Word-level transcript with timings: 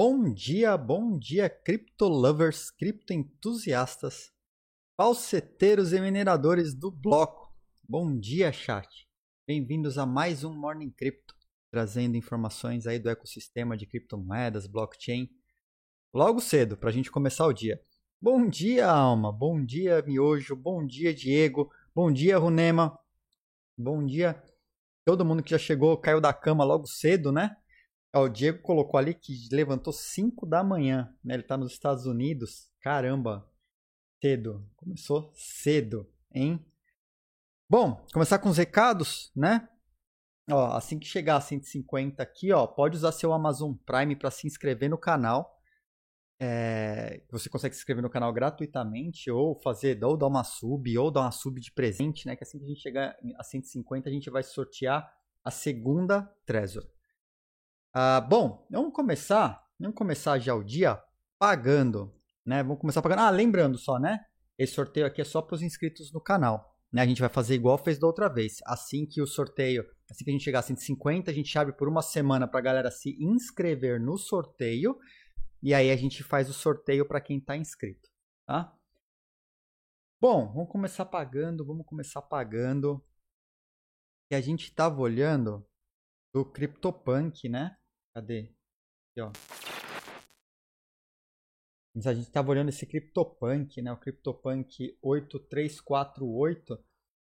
Bom 0.00 0.32
dia, 0.32 0.76
bom 0.76 1.18
dia, 1.18 1.50
cripto 1.50 2.06
lovers, 2.06 2.70
cripto 2.70 3.12
entusiastas, 3.12 4.30
falseteiros 4.96 5.92
e 5.92 6.00
mineradores 6.00 6.72
do 6.72 6.88
bloco. 6.88 7.52
Bom 7.82 8.16
dia, 8.16 8.52
chat. 8.52 9.08
Bem-vindos 9.44 9.98
a 9.98 10.06
mais 10.06 10.44
um 10.44 10.54
Morning 10.54 10.92
Crypto, 10.92 11.34
trazendo 11.68 12.16
informações 12.16 12.86
aí 12.86 13.00
do 13.00 13.10
ecossistema 13.10 13.76
de 13.76 13.86
criptomoedas, 13.86 14.68
blockchain, 14.68 15.28
logo 16.14 16.40
cedo 16.40 16.76
para 16.76 16.90
a 16.90 16.92
gente 16.92 17.10
começar 17.10 17.48
o 17.48 17.52
dia. 17.52 17.82
Bom 18.22 18.48
dia, 18.48 18.88
Alma. 18.88 19.32
Bom 19.32 19.64
dia, 19.64 20.00
Miojo. 20.06 20.54
Bom 20.54 20.86
dia, 20.86 21.12
Diego. 21.12 21.72
Bom 21.92 22.12
dia, 22.12 22.38
Runema. 22.38 22.96
Bom 23.76 24.06
dia, 24.06 24.40
todo 25.04 25.24
mundo 25.24 25.42
que 25.42 25.50
já 25.50 25.58
chegou, 25.58 25.98
caiu 25.98 26.20
da 26.20 26.32
cama 26.32 26.62
logo 26.62 26.86
cedo, 26.86 27.32
né? 27.32 27.56
Ó, 28.14 28.24
o 28.24 28.28
Diego 28.28 28.62
colocou 28.62 28.98
ali 28.98 29.14
que 29.14 29.48
levantou 29.52 29.92
5 29.92 30.46
da 30.46 30.64
manhã, 30.64 31.14
né? 31.22 31.34
Ele 31.34 31.42
tá 31.42 31.56
nos 31.56 31.72
Estados 31.72 32.06
Unidos. 32.06 32.70
Caramba, 32.80 33.46
cedo. 34.22 34.66
Começou 34.76 35.32
cedo, 35.34 36.10
hein? 36.32 36.64
Bom, 37.70 38.02
começar 38.12 38.38
com 38.38 38.48
os 38.48 38.56
recados, 38.56 39.30
né? 39.36 39.68
Ó, 40.50 40.72
assim 40.74 40.98
que 40.98 41.06
chegar 41.06 41.36
a 41.36 41.40
150 41.40 42.22
aqui, 42.22 42.50
ó, 42.50 42.66
pode 42.66 42.96
usar 42.96 43.12
seu 43.12 43.32
Amazon 43.34 43.74
Prime 43.74 44.16
para 44.16 44.30
se 44.30 44.46
inscrever 44.46 44.88
no 44.88 44.96
canal. 44.96 45.54
É, 46.40 47.24
você 47.30 47.50
consegue 47.50 47.74
se 47.74 47.80
inscrever 47.80 48.02
no 48.02 48.08
canal 48.08 48.32
gratuitamente 48.32 49.30
ou 49.30 49.60
fazer 49.60 50.02
ou 50.02 50.16
dar 50.16 50.28
uma 50.28 50.44
sub 50.44 50.96
ou 50.96 51.10
dar 51.10 51.22
uma 51.22 51.32
sub 51.32 51.60
de 51.60 51.70
presente, 51.72 52.26
né? 52.26 52.34
Que 52.36 52.44
assim 52.44 52.58
que 52.58 52.64
a 52.64 52.68
gente 52.68 52.80
chegar 52.80 53.16
a 53.36 53.44
150 53.44 54.08
a 54.08 54.12
gente 54.12 54.30
vai 54.30 54.42
sortear 54.42 55.12
a 55.44 55.50
segunda 55.50 56.22
Trezor. 56.46 56.88
Ah, 57.92 58.20
bom, 58.20 58.66
vamos 58.70 58.92
começar, 58.92 59.62
vamos 59.78 59.96
começar 59.96 60.38
já 60.38 60.54
o 60.54 60.62
dia 60.62 61.02
pagando, 61.38 62.14
né? 62.44 62.62
Vamos 62.62 62.80
começar 62.80 63.00
pagando. 63.00 63.20
Ah, 63.20 63.30
lembrando 63.30 63.78
só, 63.78 63.98
né? 63.98 64.20
Esse 64.58 64.74
sorteio 64.74 65.06
aqui 65.06 65.20
é 65.20 65.24
só 65.24 65.40
para 65.40 65.54
os 65.54 65.62
inscritos 65.62 66.12
no 66.12 66.20
canal. 66.20 66.76
Né? 66.92 67.02
A 67.02 67.06
gente 67.06 67.20
vai 67.20 67.28
fazer 67.30 67.54
igual 67.54 67.78
fez 67.78 67.98
da 67.98 68.06
outra 68.06 68.28
vez. 68.28 68.58
Assim 68.66 69.06
que 69.06 69.22
o 69.22 69.26
sorteio, 69.26 69.84
assim 70.10 70.24
que 70.24 70.30
a 70.30 70.32
gente 70.32 70.44
chegar 70.44 70.60
a 70.60 70.62
150, 70.62 71.30
a 71.30 71.34
gente 71.34 71.56
abre 71.58 71.72
por 71.72 71.88
uma 71.88 72.02
semana 72.02 72.46
para 72.48 72.58
a 72.60 72.62
galera 72.62 72.90
se 72.90 73.16
inscrever 73.22 74.00
no 74.00 74.18
sorteio. 74.18 74.98
E 75.62 75.72
aí 75.74 75.90
a 75.90 75.96
gente 75.96 76.22
faz 76.22 76.48
o 76.48 76.52
sorteio 76.52 77.06
para 77.06 77.20
quem 77.20 77.38
está 77.38 77.56
inscrito, 77.56 78.08
tá? 78.46 78.74
Bom, 80.20 80.52
vamos 80.52 80.68
começar 80.70 81.04
pagando, 81.04 81.64
vamos 81.64 81.86
começar 81.86 82.22
pagando. 82.22 83.04
E 84.30 84.34
a 84.34 84.40
gente 84.40 84.64
estava 84.64 85.00
olhando 85.00 85.66
do 86.32 86.44
CryptoPunk, 86.44 87.48
né? 87.48 87.77
Cadê? 88.14 88.52
Aqui, 89.10 89.20
ó. 89.20 89.32
A 92.06 92.14
gente 92.14 92.28
estava 92.28 92.50
olhando 92.50 92.68
esse 92.68 92.86
CryptoPunk, 92.86 93.82
né? 93.82 93.92
O 93.92 93.96
CryptoPunk 93.96 94.96
8348. 95.02 96.78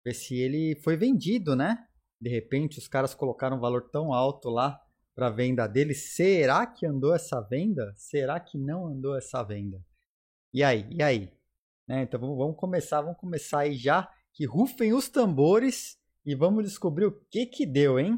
Ver 0.06 0.14
se 0.14 0.36
ele 0.36 0.76
foi 0.82 0.96
vendido, 0.96 1.56
né? 1.56 1.88
De 2.20 2.30
repente 2.30 2.80
os 2.80 2.88
caras 2.88 3.14
colocaram 3.14 3.58
um 3.58 3.60
valor 3.60 3.90
tão 3.90 4.14
alto 4.14 4.50
lá 4.50 4.82
para 5.14 5.30
venda 5.30 5.68
dele. 5.68 5.94
Será 5.94 6.66
que 6.66 6.86
andou 6.86 7.14
essa 7.14 7.42
venda? 7.42 7.94
Será 7.96 8.40
que 8.40 8.58
não 8.58 8.88
andou 8.88 9.18
essa 9.18 9.44
venda? 9.44 9.84
E 10.54 10.64
aí? 10.64 10.88
E 10.92 11.04
aí? 11.04 11.32
Né? 11.88 12.04
Então 12.04 12.20
vamos 12.20 12.56
começar, 12.56 13.02
vamos 13.02 13.18
começar 13.18 13.60
aí 13.60 13.76
já. 13.76 14.10
Que 14.32 14.46
rufem 14.46 14.94
os 14.94 15.10
tambores 15.10 16.00
e 16.26 16.34
vamos 16.34 16.64
descobrir 16.64 17.06
o 17.06 17.12
que 17.30 17.46
que 17.46 17.66
deu, 17.66 18.00
hein? 18.00 18.18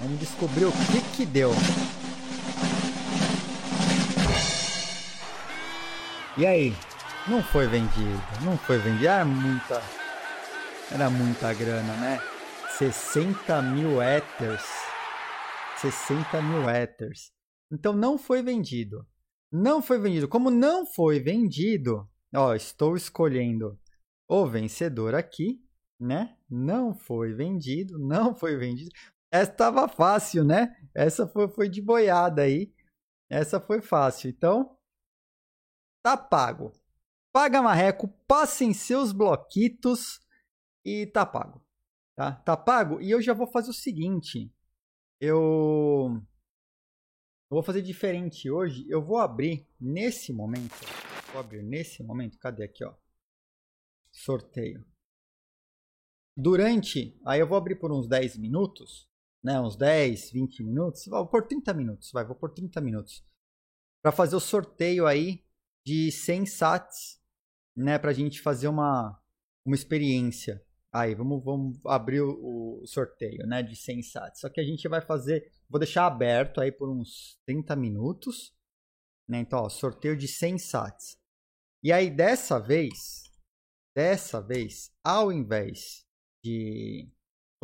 Vamos 0.00 0.18
descobrir 0.18 0.64
o 0.64 0.72
que 0.72 1.16
que 1.16 1.26
deu. 1.26 1.50
E 6.36 6.44
aí? 6.44 6.72
Não 7.28 7.42
foi 7.42 7.66
vendido, 7.66 8.22
não 8.42 8.58
foi 8.58 8.78
vendido. 8.78 9.06
Era 9.06 9.24
muita, 9.24 9.82
era 10.90 11.08
muita 11.08 11.54
grana, 11.54 11.94
né? 11.96 12.20
60 12.76 13.62
mil 13.62 14.02
Ethers. 14.02 14.64
60 15.76 16.42
mil 16.42 16.68
Ethers. 16.68 17.30
Então 17.72 17.92
não 17.92 18.18
foi 18.18 18.42
vendido. 18.42 19.06
Não 19.50 19.80
foi 19.80 19.98
vendido. 19.98 20.28
Como 20.28 20.50
não 20.50 20.84
foi 20.84 21.20
vendido, 21.20 22.08
ó, 22.34 22.54
estou 22.54 22.96
escolhendo 22.96 23.78
o 24.28 24.46
vencedor 24.46 25.14
aqui, 25.14 25.60
né? 26.00 26.36
Não 26.50 26.92
foi 26.92 27.32
vendido, 27.32 27.98
não 27.98 28.34
foi 28.34 28.56
vendido. 28.56 28.90
Essa 29.34 29.50
estava 29.50 29.88
fácil, 29.88 30.44
né? 30.44 30.80
Essa 30.94 31.26
foi, 31.26 31.48
foi 31.48 31.68
de 31.68 31.82
boiada 31.82 32.42
aí. 32.42 32.72
Essa 33.28 33.60
foi 33.60 33.82
fácil. 33.82 34.30
Então, 34.30 34.78
tá 36.04 36.16
pago. 36.16 36.72
Paga 37.32 37.60
marreco, 37.60 38.06
passem 38.28 38.72
seus 38.72 39.10
bloquitos 39.10 40.20
e 40.84 41.08
tá 41.08 41.26
pago. 41.26 41.66
Tá? 42.14 42.30
Tá 42.30 42.56
pago? 42.56 43.00
E 43.00 43.10
eu 43.10 43.20
já 43.20 43.34
vou 43.34 43.48
fazer 43.48 43.70
o 43.70 43.74
seguinte. 43.74 44.54
Eu, 45.20 46.10
eu 47.50 47.50
vou 47.50 47.62
fazer 47.64 47.82
diferente 47.82 48.48
hoje. 48.48 48.86
Eu 48.88 49.04
vou 49.04 49.18
abrir 49.18 49.66
nesse 49.80 50.32
momento. 50.32 50.76
Vou 51.32 51.40
abrir 51.40 51.64
nesse 51.64 52.04
momento. 52.04 52.38
Cadê 52.38 52.62
aqui, 52.62 52.84
ó? 52.84 52.94
Sorteio. 54.12 54.86
Durante, 56.36 57.20
aí 57.26 57.40
eu 57.40 57.48
vou 57.48 57.58
abrir 57.58 57.74
por 57.80 57.90
uns 57.90 58.06
10 58.06 58.38
minutos 58.38 59.12
né, 59.44 59.60
uns 59.60 59.76
10, 59.76 60.30
20 60.30 60.64
minutos, 60.64 61.04
vou 61.06 61.26
por 61.26 61.46
30 61.46 61.74
minutos, 61.74 62.10
vai, 62.10 62.24
vou 62.24 62.34
por 62.34 62.50
30 62.50 62.80
minutos, 62.80 63.22
para 64.02 64.10
fazer 64.10 64.34
o 64.34 64.40
sorteio 64.40 65.06
aí 65.06 65.44
de 65.86 66.10
100 66.10 66.46
sats, 66.46 67.20
né, 67.76 67.98
para 67.98 68.10
a 68.10 68.14
gente 68.14 68.40
fazer 68.40 68.68
uma, 68.68 69.20
uma 69.66 69.74
experiência. 69.74 70.64
Aí, 70.90 71.14
vamos, 71.14 71.44
vamos 71.44 71.78
abrir 71.84 72.22
o, 72.22 72.80
o, 72.80 72.86
sorteio, 72.86 73.46
né, 73.46 73.62
de 73.62 73.76
100 73.76 74.02
sats. 74.02 74.40
Só 74.40 74.48
que 74.48 74.60
a 74.60 74.64
gente 74.64 74.88
vai 74.88 75.02
fazer, 75.02 75.52
vou 75.68 75.78
deixar 75.78 76.06
aberto 76.06 76.60
aí 76.60 76.72
por 76.72 76.88
uns 76.88 77.38
30 77.44 77.76
minutos, 77.76 78.54
né, 79.28 79.40
então, 79.40 79.58
ó, 79.58 79.68
sorteio 79.68 80.16
de 80.16 80.28
100 80.28 80.58
sats. 80.58 81.18
E 81.82 81.92
aí, 81.92 82.10
dessa 82.10 82.58
vez, 82.58 83.24
dessa 83.94 84.40
vez, 84.40 84.90
ao 85.04 85.30
invés 85.30 86.06
de 86.42 87.10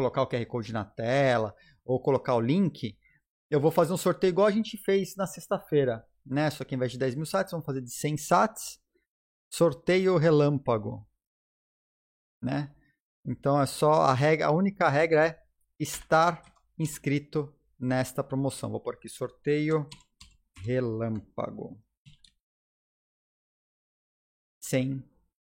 colocar 0.01 0.23
o 0.23 0.27
QR 0.27 0.45
Code 0.47 0.73
na 0.73 0.85
tela, 0.85 1.55
ou 1.85 2.01
colocar 2.01 2.35
o 2.35 2.41
link, 2.41 2.97
eu 3.51 3.61
vou 3.61 3.71
fazer 3.71 3.93
um 3.93 3.97
sorteio 3.97 4.31
igual 4.31 4.47
a 4.47 4.53
gente 4.53 4.77
fez 4.77 5.17
na 5.17 5.27
sexta-feira, 5.27 6.07
né? 6.25 6.51
Só 6.51 6.65
que 6.65 6.75
ao 6.75 6.77
invés 6.77 6.93
de 6.93 6.99
10 6.99 7.15
mil 7.17 7.27
sats, 7.27 7.51
vamos 7.51 7.67
fazer 7.67 7.81
de 7.81 7.91
100 7.91 8.17
sats. 8.17 8.81
Sorteio 9.53 10.17
relâmpago, 10.17 11.05
né? 12.41 12.75
Então 13.27 13.61
é 13.61 13.67
só 13.67 14.03
a 14.03 14.15
regra, 14.15 14.47
a 14.47 14.51
única 14.53 14.89
regra 14.89 15.27
é 15.27 15.43
estar 15.79 16.43
inscrito 16.79 17.53
nesta 17.79 18.23
promoção. 18.23 18.71
Vou 18.71 18.81
por 18.81 18.95
aqui 18.95 19.09
sorteio 19.09 19.89
relâmpago. 20.59 21.83
100 24.61 25.03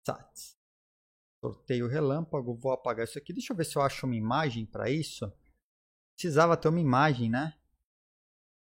sats. 0.05 0.57
Sorteio 1.41 1.87
relâmpago, 1.87 2.55
vou 2.55 2.73
apagar 2.73 3.05
isso 3.05 3.19
aqui. 3.19 3.33
Deixa 3.33 3.53
eu 3.53 3.57
ver 3.57 3.65
se 3.65 3.77
eu 3.77 3.83
acho 3.83 4.07
uma 4.07 4.17
imagem 4.17 4.67
para 4.67 4.91
isso. 4.91 5.33
Precisava 6.23 6.57
ter 6.57 6.69
uma 6.69 6.79
imagem, 6.79 7.29
né? 7.29 7.59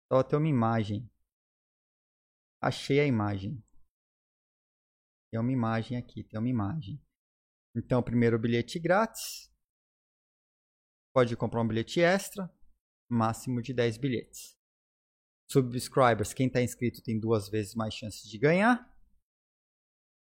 Precisava 0.08 0.30
ter 0.30 0.38
uma 0.38 0.48
imagem. 0.48 1.12
Achei 2.62 2.98
a 2.98 3.06
imagem. 3.06 3.62
Tem 5.30 5.38
uma 5.38 5.52
imagem 5.52 5.98
aqui, 5.98 6.24
tem 6.24 6.40
uma 6.40 6.48
imagem. 6.48 7.06
Então, 7.76 8.02
primeiro 8.02 8.40
bilhete 8.40 8.80
grátis. 8.80 9.54
Pode 11.14 11.36
comprar 11.36 11.62
um 11.62 11.68
bilhete 11.68 12.00
extra, 12.00 12.50
máximo 13.10 13.62
de 13.62 13.74
10 13.74 13.98
bilhetes. 13.98 14.58
Subscribers, 15.50 16.34
quem 16.34 16.48
está 16.48 16.62
inscrito 16.62 17.04
tem 17.04 17.20
duas 17.20 17.50
vezes 17.50 17.76
mais 17.76 17.94
chances 17.94 18.30
de 18.30 18.38
ganhar. 18.38 18.90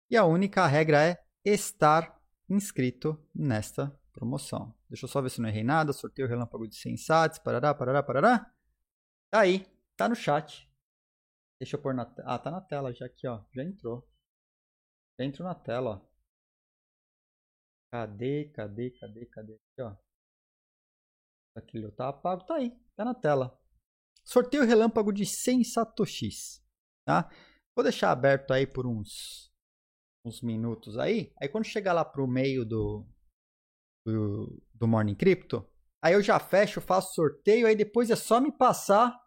E 0.09 0.17
a 0.17 0.25
única 0.25 0.65
regra 0.69 1.11
é 1.11 1.27
estar 1.45 2.25
inscrito 2.49 3.21
nesta 3.35 3.91
promoção. 4.13 4.76
Deixa 4.89 5.05
eu 5.05 5.09
só 5.09 5.21
ver 5.21 5.31
se 5.31 5.41
não 5.41 5.49
errei 5.49 5.65
nada. 5.65 5.93
Sorteio 5.93 6.29
relâmpago 6.29 6.69
de 6.69 6.77
100 6.77 6.97
sats, 6.97 7.39
parará, 7.39 7.75
parará, 7.75 8.03
parará. 8.03 8.55
Tá 9.31 9.41
aí, 9.41 9.67
tá 9.97 10.09
no 10.09 10.15
chat. 10.15 10.71
Deixa 11.61 11.77
eu 11.77 11.83
pôr 11.83 11.95
na. 11.95 12.03
Ah, 12.25 12.39
tá 12.39 12.51
na 12.51 12.61
tela 12.61 12.93
já 12.93 13.07
aqui, 13.07 13.27
ó. 13.27 13.45
Já 13.53 13.65
entrou. 13.65 14.09
Já 15.19 15.25
entrou 15.25 15.49
na 15.49 15.55
tela, 15.55 15.91
ó. 15.91 16.17
Cadê, 17.91 18.51
cadê, 18.55 18.91
cadê, 18.91 19.27
cadê? 19.27 19.55
Aqui, 19.55 19.83
ó. 19.83 19.97
Aquilo 21.57 21.91
tá 21.93 22.09
apago, 22.11 22.45
tá 22.45 22.57
aí, 22.57 22.71
tá 22.95 23.05
na 23.05 23.15
tela. 23.15 23.59
Sorteio 24.23 24.65
relâmpago 24.65 25.13
de 25.13 25.25
100 25.25 25.65
satoshis, 25.65 26.63
tá? 27.07 27.31
Vou 27.75 27.83
deixar 27.83 28.11
aberto 28.11 28.53
aí 28.53 28.67
por 28.67 28.87
uns 28.87 29.51
uns 30.25 30.43
minutos 30.43 30.99
aí. 30.99 31.33
Aí 31.41 31.49
quando 31.49 31.65
chegar 31.65 31.93
lá 31.93 32.05
pro 32.05 32.27
meio 32.27 32.65
do 32.65 33.07
do, 34.05 34.63
do 34.79 34.87
Morning 34.87 35.15
Crypto. 35.15 35.67
Aí 36.03 36.15
eu 36.15 36.23
já 36.23 36.39
fecho, 36.39 36.81
faço 36.81 37.15
sorteio, 37.15 37.67
aí 37.67 37.75
depois 37.75 38.11
é 38.11 38.17
só 38.17 38.41
me 38.41 38.53
passar 38.53 39.19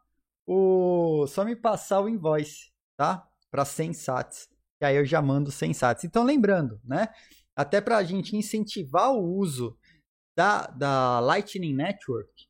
o, 0.48 1.28
só 1.28 1.44
me 1.44 1.56
passar 1.56 2.02
o 2.02 2.10
invoice, 2.10 2.72
tá? 2.98 3.28
Para 3.52 3.66
100 3.66 3.94
sats. 3.94 4.50
E 4.82 4.86
aí 4.86 4.96
eu 4.96 5.06
já 5.06 5.22
mando 5.22 5.52
100 5.52 5.74
sats. 5.74 6.04
Então, 6.04 6.24
lembrando, 6.24 6.80
né? 6.84 7.10
Até 7.56 7.82
para 7.82 7.98
a 7.98 8.04
gente 8.04 8.36
incentivar 8.36 9.12
o 9.12 9.22
uso 9.22 9.78
da, 10.36 10.68
da 10.68 11.20
Lightning 11.20 11.76
Network, 11.76 12.48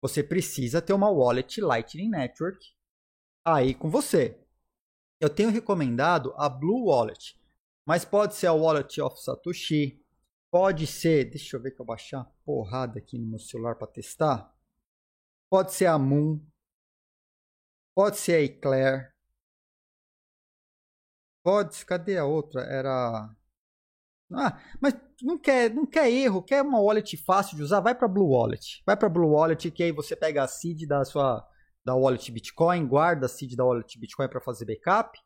você 0.00 0.22
precisa 0.22 0.80
ter 0.80 0.92
uma 0.92 1.10
wallet 1.10 1.60
Lightning 1.60 2.08
Network 2.08 2.64
aí 3.44 3.74
com 3.74 3.90
você. 3.90 4.40
Eu 5.20 5.28
tenho 5.28 5.50
recomendado 5.50 6.32
a 6.36 6.48
Blue 6.48 6.86
Wallet, 6.86 7.36
mas 7.84 8.04
pode 8.04 8.34
ser 8.34 8.46
a 8.46 8.52
Wallet 8.52 9.00
of 9.00 9.20
Satoshi, 9.20 10.00
pode 10.56 10.86
ser, 10.86 11.26
deixa 11.26 11.54
eu 11.54 11.60
ver 11.60 11.72
que 11.72 11.82
eu 11.82 11.84
baixar 11.84 12.20
uma 12.20 12.32
porrada 12.42 12.98
aqui 12.98 13.18
no 13.18 13.26
meu 13.26 13.38
celular 13.38 13.74
para 13.74 13.86
testar. 13.86 14.50
Pode 15.50 15.74
ser 15.74 15.84
a 15.84 15.98
Moon, 15.98 16.40
pode 17.94 18.16
ser 18.16 18.36
a 18.36 18.40
Eclair, 18.40 19.14
pode, 21.44 21.84
cadê 21.84 22.16
a 22.16 22.24
outra? 22.24 22.62
Era 22.62 23.28
ah, 24.32 24.58
mas 24.80 24.94
não 25.22 25.38
quer, 25.38 25.74
não 25.74 25.84
quer 25.84 26.10
erro, 26.10 26.42
quer 26.42 26.62
uma 26.62 26.80
wallet 26.80 27.18
fácil 27.18 27.54
de 27.58 27.62
usar, 27.62 27.80
vai 27.80 27.94
para 27.94 28.08
Blue 28.08 28.30
Wallet. 28.30 28.82
Vai 28.86 28.96
para 28.96 29.10
Blue 29.10 29.32
Wallet 29.32 29.70
que 29.70 29.82
aí 29.82 29.92
você 29.92 30.16
pega 30.16 30.42
a 30.42 30.48
seed 30.48 30.86
da 30.88 31.04
sua 31.04 31.46
da 31.84 31.94
wallet 31.94 32.32
Bitcoin, 32.32 32.88
guarda 32.88 33.26
a 33.26 33.28
seed 33.28 33.56
da 33.56 33.64
wallet 33.64 33.98
Bitcoin 33.98 34.28
para 34.28 34.40
fazer 34.40 34.64
backup 34.64 35.18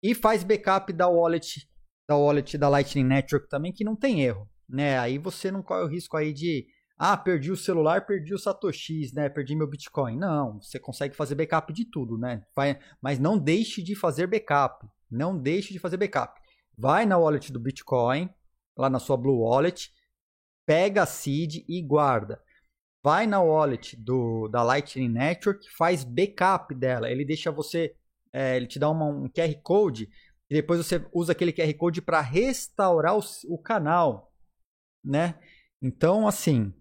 e 0.00 0.14
faz 0.14 0.44
backup 0.44 0.92
da 0.92 1.08
wallet 1.08 1.68
da 2.08 2.16
wallet 2.16 2.56
da 2.56 2.68
Lightning 2.68 3.04
Network 3.04 3.48
também 3.48 3.72
que 3.72 3.84
não 3.84 3.96
tem 3.96 4.22
erro, 4.22 4.49
né? 4.70 4.98
Aí 4.98 5.18
você 5.18 5.50
não 5.50 5.62
corre 5.62 5.82
o 5.82 5.88
risco 5.88 6.16
aí 6.16 6.32
de 6.32 6.66
ah, 6.98 7.16
perdi 7.16 7.50
o 7.50 7.56
celular, 7.56 8.06
perdi 8.06 8.34
o 8.34 8.38
satoshis, 8.38 9.12
né? 9.12 9.28
Perdi 9.28 9.56
meu 9.56 9.66
Bitcoin. 9.66 10.16
Não, 10.16 10.60
você 10.60 10.78
consegue 10.78 11.16
fazer 11.16 11.34
backup 11.34 11.72
de 11.72 11.84
tudo, 11.84 12.18
né? 12.18 12.42
Vai, 12.54 12.78
mas 13.00 13.18
não 13.18 13.38
deixe 13.38 13.82
de 13.82 13.94
fazer 13.94 14.26
backup. 14.26 14.86
Não 15.10 15.36
deixe 15.36 15.72
de 15.72 15.78
fazer 15.78 15.96
backup 15.96 16.40
vai 16.80 17.04
na 17.04 17.18
wallet 17.18 17.52
do 17.52 17.60
Bitcoin, 17.60 18.30
lá 18.74 18.88
na 18.88 18.98
sua 18.98 19.16
Blue 19.16 19.40
Wallet, 19.40 19.92
pega 20.64 21.02
a 21.02 21.06
seed 21.06 21.62
e 21.68 21.82
guarda. 21.82 22.40
Vai 23.02 23.26
na 23.26 23.40
wallet 23.40 23.96
do, 23.96 24.48
da 24.48 24.62
Lightning 24.62 25.08
Network, 25.08 25.68
faz 25.76 26.04
backup 26.04 26.74
dela. 26.74 27.10
Ele 27.10 27.24
deixa 27.24 27.50
você, 27.50 27.94
é, 28.32 28.56
ele 28.56 28.66
te 28.66 28.78
dá 28.78 28.88
uma, 28.88 29.04
um 29.04 29.28
QR 29.28 29.54
Code 29.62 30.08
e 30.48 30.54
depois 30.54 30.84
você 30.84 31.04
usa 31.12 31.32
aquele 31.32 31.52
QR 31.52 31.72
Code 31.74 32.00
para 32.00 32.22
restaurar 32.22 33.16
o, 33.16 33.20
o 33.48 33.58
canal, 33.58 34.29
né? 35.04 35.38
Então, 35.82 36.26
assim, 36.26 36.72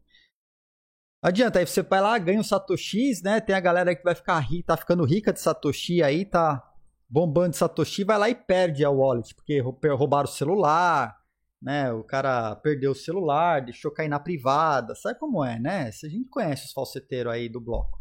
adianta, 1.22 1.60
aí 1.60 1.68
você 1.68 1.82
vai 1.82 2.02
lá, 2.02 2.18
ganha 2.18 2.40
o 2.40 2.44
Satoshis, 2.44 3.22
né? 3.22 3.40
Tem 3.40 3.56
a 3.56 3.60
galera 3.60 3.96
que 3.96 4.04
vai 4.04 4.16
ficar 4.16 4.46
tá 4.66 4.78
ficando 4.78 5.06
rica 5.06 5.34
de 5.34 5.40
Satoshi 5.40 6.04
aí, 6.04 6.26
tá 6.26 6.66
bombando 7.10 7.52
de 7.52 7.58
Satoshi, 7.58 8.04
vai 8.04 8.18
lá 8.18 8.30
e 8.30 8.36
perde 8.36 8.86
a 8.86 8.90
wallet, 8.90 9.34
porque 9.34 9.60
roubaram 9.60 10.30
o 10.30 10.32
celular, 10.32 11.18
né? 11.62 11.92
O 11.92 12.04
cara 12.04 12.56
perdeu 12.58 12.92
o 12.92 12.96
celular, 12.96 13.64
deixou 13.64 13.92
cair 13.92 14.10
na 14.10 14.20
privada, 14.20 14.96
sabe 14.96 15.20
como 15.20 15.44
é, 15.44 15.60
né? 15.60 15.92
Se 15.92 16.06
a 16.06 16.10
gente 16.10 16.30
conhece 16.30 16.66
os 16.66 16.74
falseteiros 16.74 17.34
aí 17.34 17.50
do 17.50 17.62
bloco. 17.62 18.00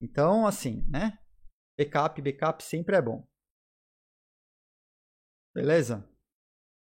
Então, 0.00 0.46
assim, 0.46 0.84
né? 0.88 1.18
Backup, 1.78 2.20
backup 2.22 2.62
sempre 2.62 2.96
é 2.96 3.02
bom. 3.02 3.26
Beleza? 5.54 6.08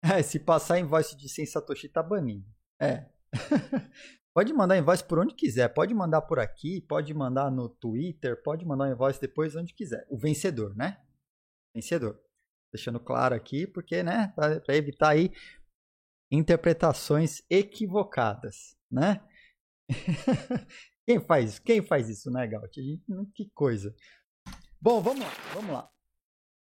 É, 0.19 0.21
se 0.21 0.38
passar 0.38 0.79
invoice 0.79 1.15
de 1.15 1.29
100 1.29 1.45
Satoshi, 1.45 1.88
tá 1.88 2.03
banido. 2.03 2.45
É. 2.77 3.09
pode 4.35 4.51
mandar 4.51 4.77
invoice 4.77 5.01
por 5.01 5.17
onde 5.17 5.33
quiser. 5.33 5.69
Pode 5.69 5.94
mandar 5.94 6.21
por 6.23 6.39
aqui, 6.39 6.81
pode 6.81 7.13
mandar 7.13 7.50
no 7.50 7.69
Twitter, 7.69 8.44
pode 8.44 8.65
mandar 8.65 8.91
invoice 8.91 9.21
depois 9.21 9.55
onde 9.55 9.73
quiser. 9.73 10.05
O 10.09 10.17
vencedor, 10.17 10.75
né? 10.75 11.01
vencedor. 11.73 12.19
Deixando 12.71 13.00
claro 13.00 13.35
aqui, 13.35 13.67
porque, 13.67 14.03
né, 14.03 14.33
para 14.35 14.75
evitar 14.75 15.09
aí 15.09 15.31
interpretações 16.31 17.44
equivocadas, 17.50 18.75
né? 18.91 19.23
quem 21.05 21.19
faz, 21.19 21.59
quem 21.59 21.81
faz 21.81 22.09
isso, 22.09 22.31
né, 22.31 22.47
Gaut? 22.47 22.81
Que 23.35 23.50
coisa. 23.53 23.95
Bom, 24.81 25.01
vamos 25.01 25.23
lá, 25.23 25.31
vamos 25.53 25.71
lá. 25.71 25.89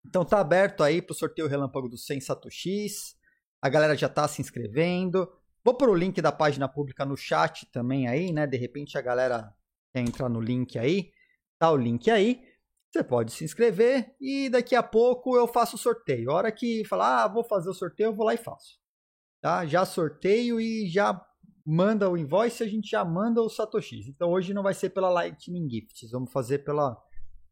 Então 0.06 0.24
tá 0.24 0.40
aberto 0.40 0.82
aí 0.82 1.02
para 1.02 1.12
o 1.12 1.16
sorteio 1.16 1.46
relâmpago 1.46 1.88
do 1.88 1.98
100 1.98 2.20
Satoshis. 2.22 3.19
A 3.62 3.68
galera 3.68 3.96
já 3.96 4.06
está 4.06 4.26
se 4.26 4.40
inscrevendo. 4.40 5.30
Vou 5.62 5.74
pôr 5.74 5.90
o 5.90 5.94
link 5.94 6.20
da 6.22 6.32
página 6.32 6.68
pública 6.68 7.04
no 7.04 7.16
chat 7.16 7.66
também 7.70 8.08
aí, 8.08 8.32
né? 8.32 8.46
De 8.46 8.56
repente 8.56 8.96
a 8.96 9.02
galera 9.02 9.54
quer 9.92 10.00
entrar 10.00 10.28
no 10.28 10.40
link 10.40 10.78
aí. 10.78 11.12
Tá 11.58 11.70
o 11.70 11.76
link 11.76 12.10
aí. 12.10 12.42
Você 12.90 13.04
pode 13.04 13.32
se 13.32 13.44
inscrever 13.44 14.16
e 14.20 14.48
daqui 14.48 14.74
a 14.74 14.82
pouco 14.82 15.36
eu 15.36 15.46
faço 15.46 15.76
o 15.76 15.78
sorteio. 15.78 16.30
A 16.30 16.34
hora 16.34 16.52
que 16.52 16.84
falar, 16.86 17.24
ah, 17.24 17.28
vou 17.28 17.44
fazer 17.44 17.70
o 17.70 17.74
sorteio, 17.74 18.08
eu 18.08 18.14
vou 18.14 18.26
lá 18.26 18.34
e 18.34 18.38
faço. 18.38 18.80
Tá? 19.40 19.64
Já 19.64 19.84
sorteio 19.84 20.60
e 20.60 20.88
já 20.88 21.24
manda 21.64 22.10
o 22.10 22.16
invoice, 22.16 22.62
a 22.64 22.68
gente 22.68 22.90
já 22.90 23.04
manda 23.04 23.40
o 23.40 23.48
Satoshi. 23.48 24.08
Então 24.08 24.30
hoje 24.30 24.52
não 24.52 24.62
vai 24.62 24.74
ser 24.74 24.90
pela 24.90 25.08
Lightning 25.08 25.68
Gifts, 25.70 26.10
vamos 26.10 26.32
fazer 26.32 26.60
pela 26.60 27.00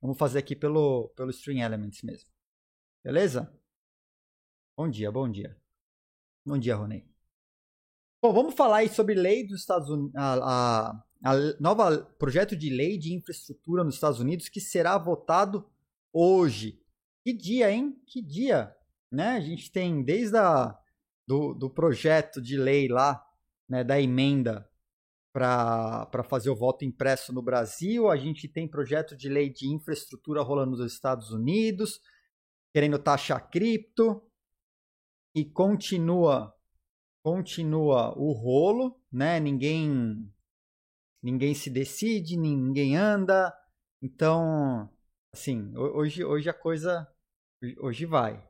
vamos 0.00 0.18
fazer 0.18 0.40
aqui 0.40 0.56
pelo 0.56 1.08
pelo 1.10 1.30
String 1.30 1.60
Elements 1.60 2.02
mesmo. 2.02 2.28
Beleza? 3.04 3.52
Bom 4.76 4.88
dia, 4.88 5.12
bom 5.12 5.30
dia. 5.30 5.56
Bom 6.48 6.58
dia, 6.58 6.74
Ronei. 6.74 7.04
Bom, 8.22 8.32
vamos 8.32 8.54
falar 8.54 8.78
aí 8.78 8.88
sobre 8.88 9.14
lei 9.14 9.46
dos 9.46 9.60
Estados 9.60 9.90
Unidos, 9.90 10.16
a, 10.16 10.92
a 10.92 11.04
a 11.22 11.34
nova 11.60 11.98
projeto 12.18 12.56
de 12.56 12.70
lei 12.70 12.96
de 12.96 13.12
infraestrutura 13.12 13.84
nos 13.84 13.96
Estados 13.96 14.18
Unidos 14.18 14.48
que 14.48 14.60
será 14.60 14.96
votado 14.96 15.68
hoje. 16.10 16.80
Que 17.22 17.34
dia, 17.34 17.70
hein? 17.70 18.00
Que 18.06 18.22
dia, 18.22 18.74
né? 19.10 19.30
A 19.30 19.40
gente 19.40 19.70
tem 19.70 20.02
desde 20.02 20.38
a, 20.38 20.78
do, 21.26 21.52
do 21.52 21.68
projeto 21.68 22.40
de 22.40 22.56
lei 22.56 22.88
lá, 22.88 23.22
né, 23.68 23.84
da 23.84 24.00
emenda 24.00 24.66
para 25.32 26.24
fazer 26.30 26.48
o 26.48 26.56
voto 26.56 26.84
impresso 26.84 27.32
no 27.32 27.42
Brasil, 27.42 28.08
a 28.08 28.16
gente 28.16 28.48
tem 28.48 28.66
projeto 28.66 29.14
de 29.14 29.28
lei 29.28 29.50
de 29.50 29.68
infraestrutura 29.68 30.40
rolando 30.40 30.76
nos 30.78 30.92
Estados 30.92 31.30
Unidos, 31.30 32.00
querendo 32.72 32.98
taxar 32.98 33.50
cripto 33.50 34.27
e 35.34 35.44
continua 35.44 36.54
continua 37.28 38.16
o 38.16 38.32
rolo, 38.32 38.98
né? 39.12 39.38
Ninguém 39.38 40.32
ninguém 41.22 41.54
se 41.54 41.68
decide, 41.68 42.38
ninguém 42.38 42.96
anda. 42.96 43.54
Então, 44.02 44.88
assim, 45.34 45.76
hoje, 45.76 46.24
hoje 46.24 46.48
a 46.48 46.54
coisa. 46.54 47.06
Hoje 47.80 48.06
vai. 48.06 48.42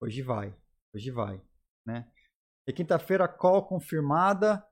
Hoje 0.00 0.22
vai. 0.22 0.54
Hoje 0.94 1.10
vai. 1.10 1.40
Né? 1.86 2.10
E 2.66 2.72
quinta-feira, 2.72 3.28
call 3.28 3.66
confirmada. 3.66 4.62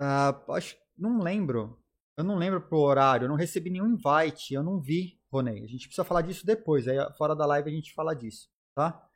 Uh, 0.00 0.52
acho, 0.52 0.76
não 0.96 1.20
lembro. 1.20 1.82
Eu 2.18 2.24
não 2.24 2.36
lembro 2.36 2.60
pro 2.60 2.78
horário. 2.78 3.24
Eu 3.24 3.28
não 3.28 3.36
recebi 3.36 3.70
nenhum 3.70 3.86
invite. 3.86 4.52
Eu 4.52 4.62
não 4.62 4.80
vi, 4.80 5.18
Ronei. 5.32 5.62
A 5.62 5.66
gente 5.66 5.86
precisa 5.86 6.04
falar 6.04 6.22
disso 6.22 6.44
depois. 6.44 6.86
Aí 6.88 6.96
fora 7.16 7.34
da 7.34 7.46
live 7.46 7.70
a 7.70 7.72
gente 7.72 7.94
fala 7.94 8.14
disso, 8.14 8.50
tá? 8.74 9.07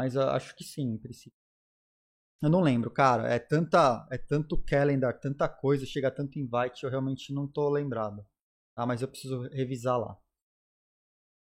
Mas 0.00 0.16
uh, 0.16 0.30
acho 0.30 0.56
que 0.56 0.64
sim, 0.64 0.94
em 0.94 0.96
princípio. 0.96 1.38
Eu 2.42 2.48
não 2.48 2.62
lembro, 2.62 2.90
cara. 2.90 3.28
É 3.28 3.38
tanta, 3.38 4.08
é 4.10 4.16
tanto 4.16 4.56
calendar, 4.56 5.20
tanta 5.20 5.46
coisa, 5.46 5.84
chega 5.84 6.10
tanto 6.10 6.38
invite, 6.38 6.84
eu 6.84 6.90
realmente 6.90 7.34
não 7.34 7.46
tô 7.46 7.68
lembrado. 7.68 8.26
Tá? 8.74 8.86
Mas 8.86 9.02
eu 9.02 9.08
preciso 9.08 9.42
revisar 9.50 9.98
lá. 9.98 10.18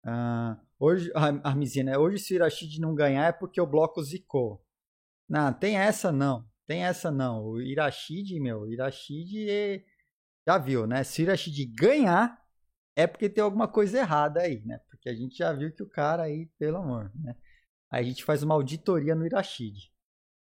Uh, 0.04 0.60
hoje, 0.76 1.08
a 1.14 1.48
Armizinha, 1.48 1.84
né? 1.84 1.98
Hoje 1.98 2.18
se 2.18 2.34
o 2.34 2.36
Irashid 2.36 2.80
não 2.80 2.96
ganhar 2.96 3.26
é 3.26 3.32
porque 3.32 3.60
o 3.60 3.66
bloco 3.66 4.02
zicou. 4.02 4.66
Não, 5.28 5.52
tem 5.52 5.76
essa 5.76 6.10
não. 6.10 6.44
Tem 6.66 6.84
essa 6.84 7.12
não. 7.12 7.44
O 7.44 7.62
Irashid, 7.62 8.40
meu, 8.40 8.62
o 8.62 8.72
Irashid 8.72 9.48
é... 9.48 9.84
já 10.44 10.58
viu, 10.58 10.84
né? 10.84 11.04
Se 11.04 11.22
o 11.22 11.26
Irashid 11.26 11.64
ganhar, 11.76 12.36
é 12.96 13.06
porque 13.06 13.28
tem 13.28 13.44
alguma 13.44 13.68
coisa 13.68 13.98
errada 13.98 14.40
aí, 14.40 14.60
né? 14.64 14.80
Porque 14.90 15.08
a 15.08 15.14
gente 15.14 15.36
já 15.36 15.52
viu 15.52 15.72
que 15.72 15.84
o 15.84 15.88
cara 15.88 16.24
aí, 16.24 16.46
pelo 16.58 16.78
amor, 16.78 17.12
né? 17.14 17.36
Aí 17.90 18.04
a 18.04 18.06
gente 18.08 18.24
faz 18.24 18.42
uma 18.42 18.54
auditoria 18.54 19.14
no 19.14 19.26
Irashid 19.26 19.90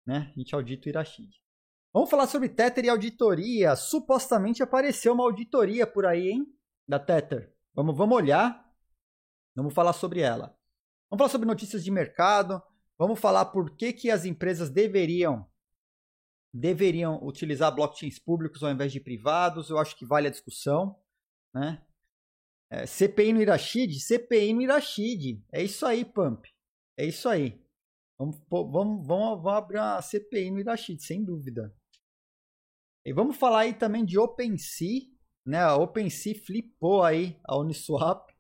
né? 0.05 0.31
A 0.35 0.39
gente 0.39 0.53
audita 0.53 0.87
o 0.87 0.89
Irashid. 0.89 1.29
Vamos 1.93 2.09
falar 2.09 2.27
sobre 2.27 2.49
Tether 2.49 2.85
e 2.85 2.89
auditoria. 2.89 3.75
Supostamente 3.75 4.63
apareceu 4.63 5.13
uma 5.13 5.23
auditoria 5.23 5.85
por 5.85 6.05
aí, 6.05 6.29
hein? 6.29 6.45
Da 6.87 6.99
Tether. 6.99 7.53
Vamos, 7.73 7.95
vamos 7.95 8.17
olhar. 8.17 8.63
Vamos 9.55 9.73
falar 9.73 9.93
sobre 9.93 10.21
ela. 10.21 10.57
Vamos 11.09 11.19
falar 11.19 11.29
sobre 11.29 11.47
notícias 11.47 11.83
de 11.83 11.91
mercado. 11.91 12.61
Vamos 12.97 13.19
falar 13.19 13.45
por 13.45 13.75
que, 13.75 13.93
que 13.93 14.09
as 14.09 14.25
empresas 14.25 14.69
deveriam 14.69 15.47
deveriam 16.55 17.19
utilizar 17.23 17.73
blockchains 17.73 18.19
públicos 18.19 18.61
ao 18.61 18.69
invés 18.69 18.91
de 18.91 18.99
privados. 18.99 19.69
Eu 19.69 19.79
acho 19.79 19.95
que 19.95 20.05
vale 20.05 20.27
a 20.27 20.31
discussão. 20.31 20.99
Né? 21.53 21.83
É, 22.69 22.85
CPI 22.85 23.33
no 23.33 23.41
Irashid? 23.41 23.99
CPI 23.99 24.53
no 24.53 24.61
Irashid. 24.61 25.43
É 25.51 25.63
isso 25.63 25.85
aí, 25.85 26.05
Pump. 26.05 26.52
É 26.97 27.05
isso 27.05 27.27
aí. 27.27 27.62
Vamos, 28.17 28.41
vamos, 28.50 29.07
vamos, 29.07 29.47
abrir 29.47 29.77
uma 29.77 30.01
CPI 30.01 30.51
no 30.51 30.59
Irashid, 30.59 31.01
sem 31.01 31.23
dúvida. 31.23 31.75
E 33.05 33.12
vamos 33.12 33.35
falar 33.35 33.62
aí 33.62 33.73
também 33.73 34.05
de 34.05 34.17
OpenSea, 34.17 35.01
né? 35.45 35.59
A 35.59 35.75
OpenSea 35.75 36.35
flipou 36.35 37.03
aí 37.03 37.39
a 37.43 37.57
Uniswap, 37.57 38.33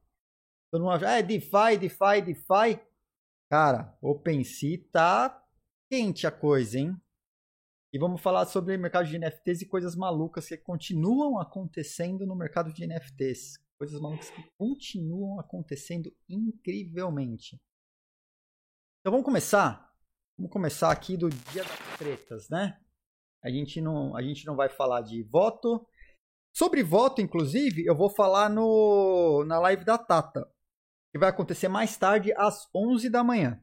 Todo 0.73 0.81
mundo 0.81 0.93
acha, 0.93 1.07
ah, 1.07 1.19
é 1.19 1.21
DeFi, 1.21 1.77
DeFi, 1.79 2.21
DeFi. 2.25 2.81
Cara, 3.47 3.95
OpenSea 4.01 4.83
tá 4.91 5.45
quente 5.87 6.25
a 6.25 6.31
coisa, 6.31 6.79
hein? 6.79 6.99
E 7.93 7.99
vamos 7.99 8.19
falar 8.19 8.47
sobre 8.47 8.75
o 8.75 8.79
mercado 8.79 9.07
de 9.07 9.19
NFTs 9.19 9.61
e 9.61 9.67
coisas 9.67 9.95
malucas 9.95 10.47
que 10.47 10.57
continuam 10.57 11.39
acontecendo 11.39 12.25
no 12.25 12.35
mercado 12.35 12.73
de 12.73 12.87
NFTs. 12.87 13.59
Coisas 13.77 14.01
malucas 14.01 14.31
que 14.31 14.41
continuam 14.57 15.39
acontecendo 15.39 16.11
incrivelmente. 16.27 17.61
Então 19.03 19.11
vamos 19.11 19.25
começar? 19.25 19.93
Vamos 20.37 20.49
começar 20.49 20.89
aqui 20.89 21.17
do 21.17 21.29
dia 21.29 21.65
das 21.65 21.97
tretas, 21.97 22.47
né? 22.47 22.79
A 23.43 23.49
gente 23.49 23.81
não, 23.81 24.15
a 24.15 24.21
gente 24.21 24.45
não 24.45 24.55
vai 24.55 24.69
falar 24.69 25.01
de 25.01 25.21
voto. 25.23 25.85
Sobre 26.53 26.81
voto, 26.81 27.19
inclusive, 27.19 27.85
eu 27.85 27.93
vou 27.93 28.09
falar 28.09 28.49
no, 28.49 29.43
na 29.43 29.59
live 29.59 29.83
da 29.83 29.97
Tata, 29.97 30.49
que 31.11 31.19
vai 31.19 31.27
acontecer 31.27 31.67
mais 31.67 31.97
tarde 31.97 32.31
às 32.37 32.69
11 32.73 33.09
da 33.09 33.25
manhã. 33.25 33.61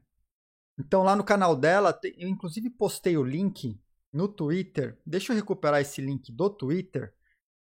Então 0.77 1.01
lá 1.01 1.15
no 1.15 1.23
canal 1.23 1.55
dela, 1.55 1.99
eu 2.19 2.29
inclusive 2.29 2.69
postei 2.69 3.17
o 3.17 3.23
link 3.23 3.81
no 4.13 4.27
Twitter. 4.27 5.01
Deixa 5.03 5.33
eu 5.33 5.35
recuperar 5.35 5.81
esse 5.81 6.01
link 6.01 6.31
do 6.31 6.51
Twitter, 6.51 7.15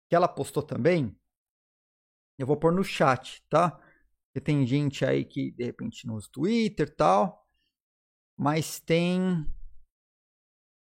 que 0.06 0.14
ela 0.14 0.28
postou 0.28 0.62
também. 0.62 1.18
Eu 2.38 2.46
vou 2.46 2.58
pôr 2.58 2.75
no 2.75 2.84
chat, 2.84 3.42
tá? 3.49 3.70
Porque 4.26 4.44
tem 4.44 4.66
gente 4.66 5.02
aí 5.02 5.25
que 5.25 5.50
de 5.52 5.64
repente 5.64 6.06
não 6.06 6.16
usa 6.16 6.28
Twitter 6.30 6.94
tal. 6.94 7.39
Mas 8.42 8.80
tem. 8.80 9.47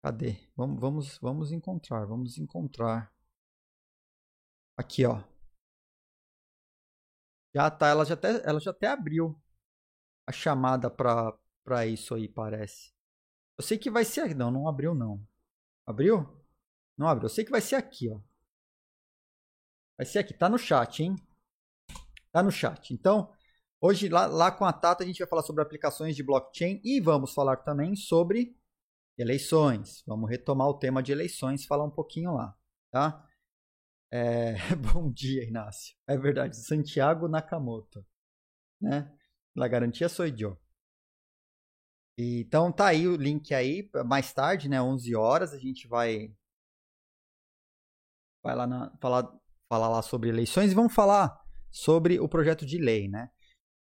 Cadê? 0.03 0.37
Vamos, 0.57 0.81
vamos, 0.81 1.19
vamos 1.19 1.53
encontrar. 1.53 2.05
Vamos 2.05 2.37
encontrar. 2.37 3.15
Aqui, 4.77 5.07
ó. 5.07 5.23
Já 7.55 7.71
tá, 7.71 7.87
ela 7.87 8.05
já 8.05 8.15
até, 8.15 8.43
ela 8.45 8.59
já 8.59 8.73
até 8.73 8.89
abriu 8.89 9.41
a 10.27 10.33
chamada 10.33 10.91
para 10.91 11.39
para 11.63 11.87
isso 11.87 12.15
aí, 12.15 12.29
parece. 12.29 12.93
Eu 13.57 13.65
sei 13.65 13.79
que 13.79 13.89
vai 13.89 14.05
ser, 14.05 14.35
não, 14.35 14.51
não 14.51 14.69
abriu 14.69 14.93
não. 14.93 15.25
Abriu? 15.87 16.27
Não 16.99 17.07
abriu. 17.07 17.27
Eu 17.27 17.31
sei 17.31 17.45
que 17.45 17.53
vai 17.53 17.61
ser 17.61 17.77
aqui, 17.77 18.11
ó. 18.11 18.21
Vai 19.97 20.05
ser 20.05 20.19
aqui. 20.19 20.35
Tá 20.35 20.49
no 20.49 20.59
chat, 20.59 21.05
hein? 21.05 21.15
Tá 22.33 22.43
no 22.43 22.51
chat. 22.51 22.93
Então, 22.93 23.33
hoje 23.85 24.09
lá, 24.09 24.25
lá 24.25 24.51
com 24.51 24.65
a 24.65 24.73
Tata 24.73 25.05
a 25.05 25.07
gente 25.07 25.19
vai 25.19 25.29
falar 25.29 25.43
sobre 25.43 25.63
aplicações 25.63 26.17
de 26.17 26.23
blockchain 26.23 26.81
e 26.83 27.01
vamos 27.01 27.35
falar 27.35 27.59
também 27.59 27.95
sobre 27.95 28.57
eleições. 29.19 30.03
Vamos 30.07 30.31
retomar 30.31 30.69
o 30.69 30.79
tema 30.79 31.03
de 31.03 31.13
eleições, 31.13 31.67
falar 31.67 31.85
um 31.85 31.91
pouquinho 31.91 32.33
lá, 32.33 32.57
tá? 32.91 33.29
É... 34.11 34.55
Bom 34.93 35.13
dia, 35.13 35.45
Inácio. 35.45 35.95
É 36.07 36.17
verdade, 36.17 36.57
Santiago 36.57 37.29
Nakamoto, 37.29 38.05
né? 38.81 39.15
La 39.55 39.69
garantia 39.69 40.09
sou 40.09 40.27
eu. 40.27 40.59
Então 42.17 42.73
tá 42.73 42.87
aí 42.87 43.07
o 43.07 43.17
link 43.17 43.53
aí, 43.53 43.91
mais 44.07 44.33
tarde, 44.33 44.69
né, 44.69 44.81
11 44.81 45.15
horas, 45.15 45.53
a 45.53 45.59
gente 45.59 45.87
vai 45.87 46.35
vai 48.43 48.55
lá 48.55 48.67
na, 48.67 48.97
falar 48.99 49.31
falar 49.69 49.89
lá 49.89 50.01
sobre 50.01 50.29
eleições 50.29 50.71
e 50.73 50.75
vamos 50.75 50.95
falar 50.95 51.39
sobre 51.71 52.21
o 52.21 52.29
projeto 52.29 52.65
de 52.65 52.79
lei, 52.79 53.09
né? 53.09 53.34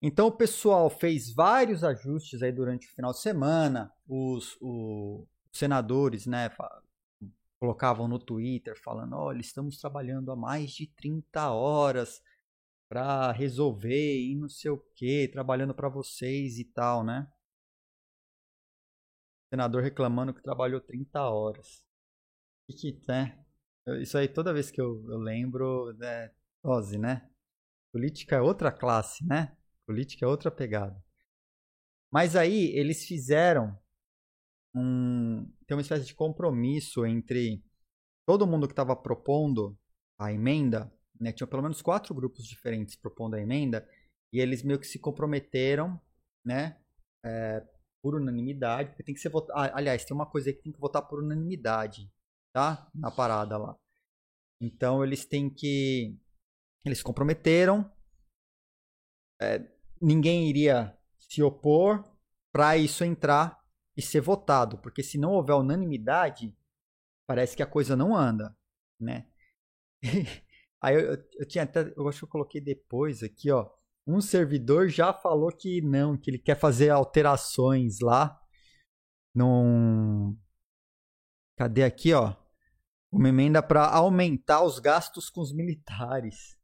Então 0.02 0.28
o 0.28 0.32
pessoal 0.32 0.90
fez 0.90 1.34
vários 1.34 1.84
ajustes 1.84 2.42
aí 2.42 2.52
durante 2.52 2.88
o 2.88 2.92
final 2.92 3.12
de 3.12 3.20
semana, 3.20 3.94
os, 4.08 4.58
os 4.60 5.28
senadores, 5.52 6.26
né, 6.26 6.50
colocavam 7.60 8.08
no 8.08 8.18
Twitter 8.18 8.76
falando, 8.82 9.16
olha, 9.16 9.40
estamos 9.40 9.78
trabalhando 9.78 10.32
há 10.32 10.36
mais 10.36 10.72
de 10.72 10.88
30 10.88 11.52
horas 11.52 12.22
para 12.90 13.32
resolver 13.32 14.20
e 14.20 14.36
não 14.36 14.50
sei 14.50 14.72
o 14.72 14.80
que, 14.96 15.28
trabalhando 15.28 15.74
para 15.74 15.88
vocês 15.88 16.58
e 16.58 16.66
tal, 16.66 17.04
né? 17.04 17.32
senador 19.52 19.84
reclamando 19.84 20.34
que 20.34 20.42
trabalhou 20.42 20.80
30 20.80 21.22
horas. 21.30 21.84
E 22.70 22.74
que, 22.74 23.02
né? 23.08 23.38
Isso 24.02 24.18
aí, 24.18 24.28
toda 24.28 24.54
vez 24.54 24.72
que 24.72 24.80
eu, 24.80 25.04
eu 25.10 25.18
lembro, 25.18 25.94
né? 25.98 26.32
Dose, 26.64 26.98
né? 26.98 27.30
Política 27.92 28.38
é 28.38 28.42
outra 28.42 28.72
classe, 28.72 29.26
né? 29.26 29.58
Política 29.86 30.26
é 30.26 30.28
outra 30.28 30.52
pegada. 30.52 31.02
Mas 32.12 32.36
aí 32.36 32.76
eles 32.76 33.06
fizeram 33.06 33.78
um. 34.76 35.46
Tem 35.66 35.76
uma 35.76 35.82
espécie 35.82 36.06
de 36.06 36.16
compromisso 36.16 37.06
entre 37.06 37.64
todo 38.26 38.48
mundo 38.48 38.68
que 38.68 38.74
estava 38.74 38.96
propondo 38.96 39.78
a 40.20 40.32
emenda, 40.32 40.94
né? 41.20 41.32
Tinha 41.32 41.48
pelo 41.48 41.64
menos 41.64 41.82
quatro 41.82 42.14
grupos 42.14 42.46
diferentes 42.46 42.96
propondo 42.96 43.36
a 43.36 43.42
emenda, 43.42 43.88
e 44.34 44.40
eles 44.40 44.64
meio 44.64 44.80
que 44.80 44.88
se 44.88 45.00
comprometeram, 45.00 46.00
né? 46.46 46.78
É, 47.24 47.66
por 48.02 48.16
unanimidade, 48.16 48.90
porque 48.90 49.04
tem 49.04 49.14
que 49.14 49.22
ser 49.22 49.30
votado. 49.30 49.60
Ah, 49.60 49.78
aliás, 49.78 50.04
tem 50.04 50.16
uma 50.16 50.26
coisa 50.26 50.50
aí 50.50 50.56
que 50.56 50.64
tem 50.64 50.72
que 50.72 50.80
votar 50.80 51.08
por 51.08 51.24
unanimidade, 51.24 52.12
tá? 52.54 52.90
Na 52.94 53.12
parada 53.12 53.58
lá. 53.58 53.76
Então 54.60 55.04
eles 55.04 55.26
têm 55.26 55.50
que. 55.50 56.18
Eles 56.86 57.00
se 57.00 57.04
comprometeram. 57.04 57.90
É, 59.42 59.68
ninguém 60.02 60.48
iria 60.48 60.96
se 61.18 61.42
opor 61.42 62.04
para 62.52 62.78
isso 62.78 63.04
entrar 63.04 63.60
e 63.98 64.02
ser 64.02 64.22
votado, 64.22 64.78
porque 64.78 65.02
se 65.02 65.18
não 65.18 65.32
houver 65.32 65.56
unanimidade, 65.56 66.56
parece 67.28 67.56
que 67.56 67.64
a 67.64 67.68
coisa 67.68 67.96
não 67.96 68.16
anda, 68.16 68.56
né? 69.00 69.28
Aí 70.82 70.96
eu, 70.96 71.18
eu, 71.40 71.48
tinha 71.48 71.64
até, 71.64 71.94
eu 71.96 72.08
acho 72.08 72.20
que 72.20 72.26
eu 72.26 72.30
coloquei 72.30 72.62
depois 72.62 73.24
aqui, 73.24 73.52
ó 73.52 73.70
um 74.06 74.20
servidor 74.20 74.90
já 74.90 75.14
falou 75.14 75.52
que 75.52 75.82
não, 75.82 76.18
que 76.18 76.30
ele 76.30 76.40
quer 76.40 76.56
fazer 76.56 76.90
alterações 76.90 78.00
lá. 78.00 78.40
Num. 79.34 80.38
Cadê 81.58 81.84
aqui, 81.84 82.14
ó? 82.14 82.36
Uma 83.12 83.30
emenda 83.30 83.62
para 83.62 83.88
aumentar 83.88 84.64
os 84.64 84.80
gastos 84.80 85.30
com 85.30 85.42
os 85.42 85.54
militares. 85.54 86.58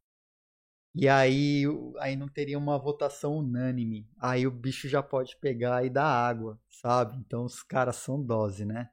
E 0.99 1.07
aí, 1.07 1.63
aí 1.99 2.15
não 2.15 2.27
teria 2.27 2.57
uma 2.57 2.79
votação 2.79 3.37
unânime. 3.37 4.09
Aí 4.19 4.47
o 4.47 4.51
bicho 4.51 4.89
já 4.89 5.03
pode 5.03 5.37
pegar 5.37 5.85
e 5.85 5.91
dar 5.91 6.07
água, 6.07 6.59
sabe? 6.69 7.15
Então 7.17 7.45
os 7.45 7.61
caras 7.61 7.97
são 7.97 8.19
dose, 8.23 8.65
né? 8.65 8.89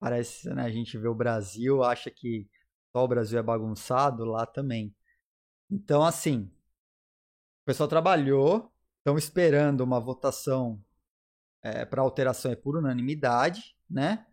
Parece, 0.00 0.48
né? 0.52 0.64
A 0.64 0.70
gente 0.70 0.98
vê 0.98 1.06
o 1.06 1.14
Brasil, 1.14 1.84
acha 1.84 2.10
que 2.10 2.48
só 2.92 3.04
o 3.04 3.08
Brasil 3.08 3.38
é 3.38 3.42
bagunçado, 3.44 4.24
lá 4.24 4.44
também. 4.44 4.92
Então, 5.70 6.02
assim, 6.04 6.50
o 7.62 7.66
pessoal 7.66 7.88
trabalhou, 7.88 8.72
estão 8.98 9.16
esperando 9.16 9.82
uma 9.82 10.00
votação 10.00 10.82
é, 11.62 11.84
para 11.84 12.02
alteração 12.02 12.50
é 12.50 12.56
por 12.56 12.76
unanimidade, 12.76 13.76
né? 13.88 14.26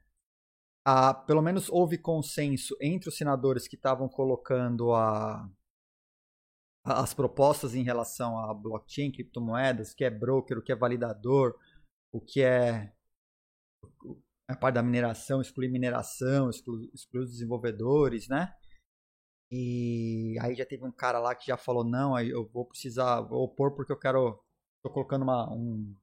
Ah, 0.86 1.14
pelo 1.14 1.44
menos 1.44 1.70
houve 1.70 1.98
consenso 1.98 2.76
entre 2.82 3.10
os 3.10 3.18
senadores 3.18 3.68
que 3.68 3.76
estavam 3.76 4.10
colocando 4.10 4.94
a, 4.94 5.48
as 6.84 7.14
propostas 7.14 7.74
em 7.76 7.84
relação 7.84 8.38
a 8.38 8.54
blockchain, 8.54 9.12
criptomoedas, 9.12 9.92
o 9.92 9.96
que 9.96 10.04
é 10.04 10.10
broker, 10.10 10.58
o 10.58 10.62
que 10.62 10.72
é 10.72 10.76
validador, 10.76 11.58
o 12.12 12.20
que 12.20 12.42
é 12.42 12.94
a 14.48 14.56
parte 14.56 14.76
da 14.76 14.84
mineração, 14.84 15.42
excluir 15.42 15.70
mineração, 15.70 16.50
excluir, 16.50 16.90
excluir 16.94 17.24
os 17.24 17.32
desenvolvedores, 17.32 18.28
né? 18.28 18.54
E 19.52 20.36
aí 20.42 20.56
já 20.56 20.66
teve 20.66 20.84
um 20.84 20.92
cara 20.92 21.20
lá 21.20 21.36
que 21.36 21.48
já 21.48 21.58
falou, 21.58 21.84
não, 21.84 22.16
aí 22.16 22.30
eu 22.30 22.48
vou 22.50 22.66
precisar, 22.66 23.22
vou 23.22 23.44
opor 23.44 23.76
porque 23.76 23.92
eu 23.92 24.00
quero, 24.00 24.44
tô 24.82 24.90
colocando 24.90 25.24
uma, 25.24 25.52
um, 25.54 25.96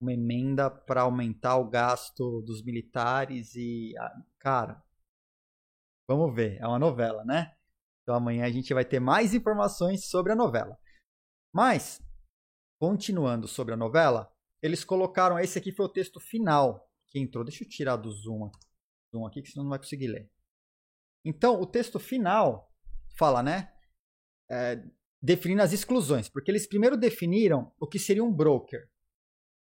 uma 0.00 0.12
emenda 0.12 0.70
para 0.70 1.02
aumentar 1.02 1.56
o 1.56 1.68
gasto 1.68 2.40
dos 2.42 2.62
militares 2.62 3.54
e, 3.56 3.94
cara, 4.38 4.82
vamos 6.08 6.34
ver, 6.34 6.58
é 6.60 6.66
uma 6.66 6.78
novela, 6.78 7.24
né? 7.24 7.57
Então 8.08 8.16
amanhã 8.16 8.46
a 8.46 8.50
gente 8.50 8.72
vai 8.72 8.86
ter 8.86 8.98
mais 8.98 9.34
informações 9.34 10.08
sobre 10.08 10.32
a 10.32 10.34
novela. 10.34 10.78
Mas, 11.52 12.00
continuando 12.80 13.46
sobre 13.46 13.74
a 13.74 13.76
novela, 13.76 14.32
eles 14.62 14.82
colocaram, 14.82 15.38
esse 15.38 15.58
aqui 15.58 15.70
foi 15.70 15.84
o 15.84 15.92
texto 15.92 16.18
final 16.18 16.90
que 17.08 17.18
entrou, 17.18 17.44
deixa 17.44 17.64
eu 17.64 17.68
tirar 17.68 17.96
do 17.96 18.10
zoom, 18.10 18.50
zoom 19.12 19.26
aqui 19.26 19.42
que 19.42 19.50
senão 19.50 19.64
não 19.64 19.68
vai 19.68 19.78
conseguir 19.78 20.06
ler. 20.06 20.32
Então, 21.22 21.60
o 21.60 21.66
texto 21.66 21.98
final 21.98 22.72
fala, 23.18 23.42
né? 23.42 23.70
É, 24.50 24.82
definindo 25.20 25.60
as 25.60 25.74
exclusões, 25.74 26.30
porque 26.30 26.50
eles 26.50 26.66
primeiro 26.66 26.96
definiram 26.96 27.70
o 27.78 27.86
que 27.86 27.98
seria 27.98 28.24
um 28.24 28.32
broker. 28.32 28.88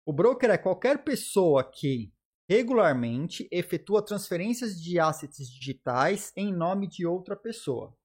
O 0.03 0.12
broker 0.12 0.50
é 0.50 0.57
qualquer 0.57 1.03
pessoa 1.03 1.63
que 1.63 2.12
regularmente 2.50 3.48
efetua 3.51 4.03
transferências 4.03 4.81
de 4.81 5.00
assets 5.00 5.48
digitais 5.48 6.33
em 6.36 6.51
nome 6.51 6.88
de 6.88 7.05
outra 7.05 7.36
pessoa. 7.36 7.95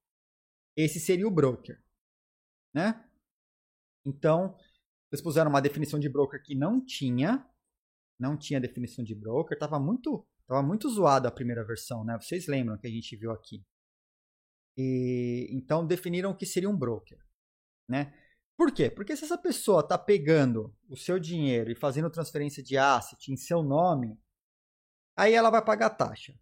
Esse 0.77 1.01
seria 1.01 1.27
o 1.27 1.31
broker, 1.31 1.83
né? 2.75 3.03
Então, 4.05 4.57
eles 5.11 5.23
puseram 5.23 5.51
uma 5.51 5.63
definição 5.63 5.99
de 5.99 6.09
broker 6.09 6.43
que 6.43 6.55
não 6.55 6.85
tinha, 6.85 7.49
não 8.19 8.37
tinha 8.37 8.61
definição 8.61 9.05
de 9.05 9.15
broker, 9.15 9.57
estava 9.57 9.81
muito, 9.81 10.27
tava 10.47 10.63
muito 10.63 10.89
zoado 10.89 11.27
a 11.27 11.33
primeira 11.33 11.65
versão, 11.65 12.05
né? 12.05 12.19
Vocês 12.21 12.47
lembram 12.47 12.79
que 12.79 12.87
a 12.87 12.91
gente 12.91 13.17
viu 13.17 13.33
aqui? 13.33 13.65
E, 14.77 15.49
então 15.51 15.87
definiram 15.87 16.31
o 16.31 16.37
que 16.37 16.45
seria 16.45 16.69
um 16.69 16.77
broker. 16.77 17.19
Né? 17.89 18.13
Por 18.57 18.73
quê? 18.73 18.91
Porque 18.91 19.17
se 19.17 19.25
essa 19.25 19.39
pessoa 19.39 19.81
está 19.81 19.97
pegando 19.97 20.75
o 20.89 20.97
seu 20.97 21.19
dinheiro 21.19 21.71
e 21.71 21.77
fazendo 21.77 22.11
transferência 22.11 22.63
de 22.63 22.77
asset 22.77 23.33
em 23.33 23.37
seu 23.37 23.63
nome, 23.63 24.19
aí 25.17 25.35
ela 25.35 25.51
vai 25.51 25.65
pagar 25.65 25.91
taxa. 25.91 26.35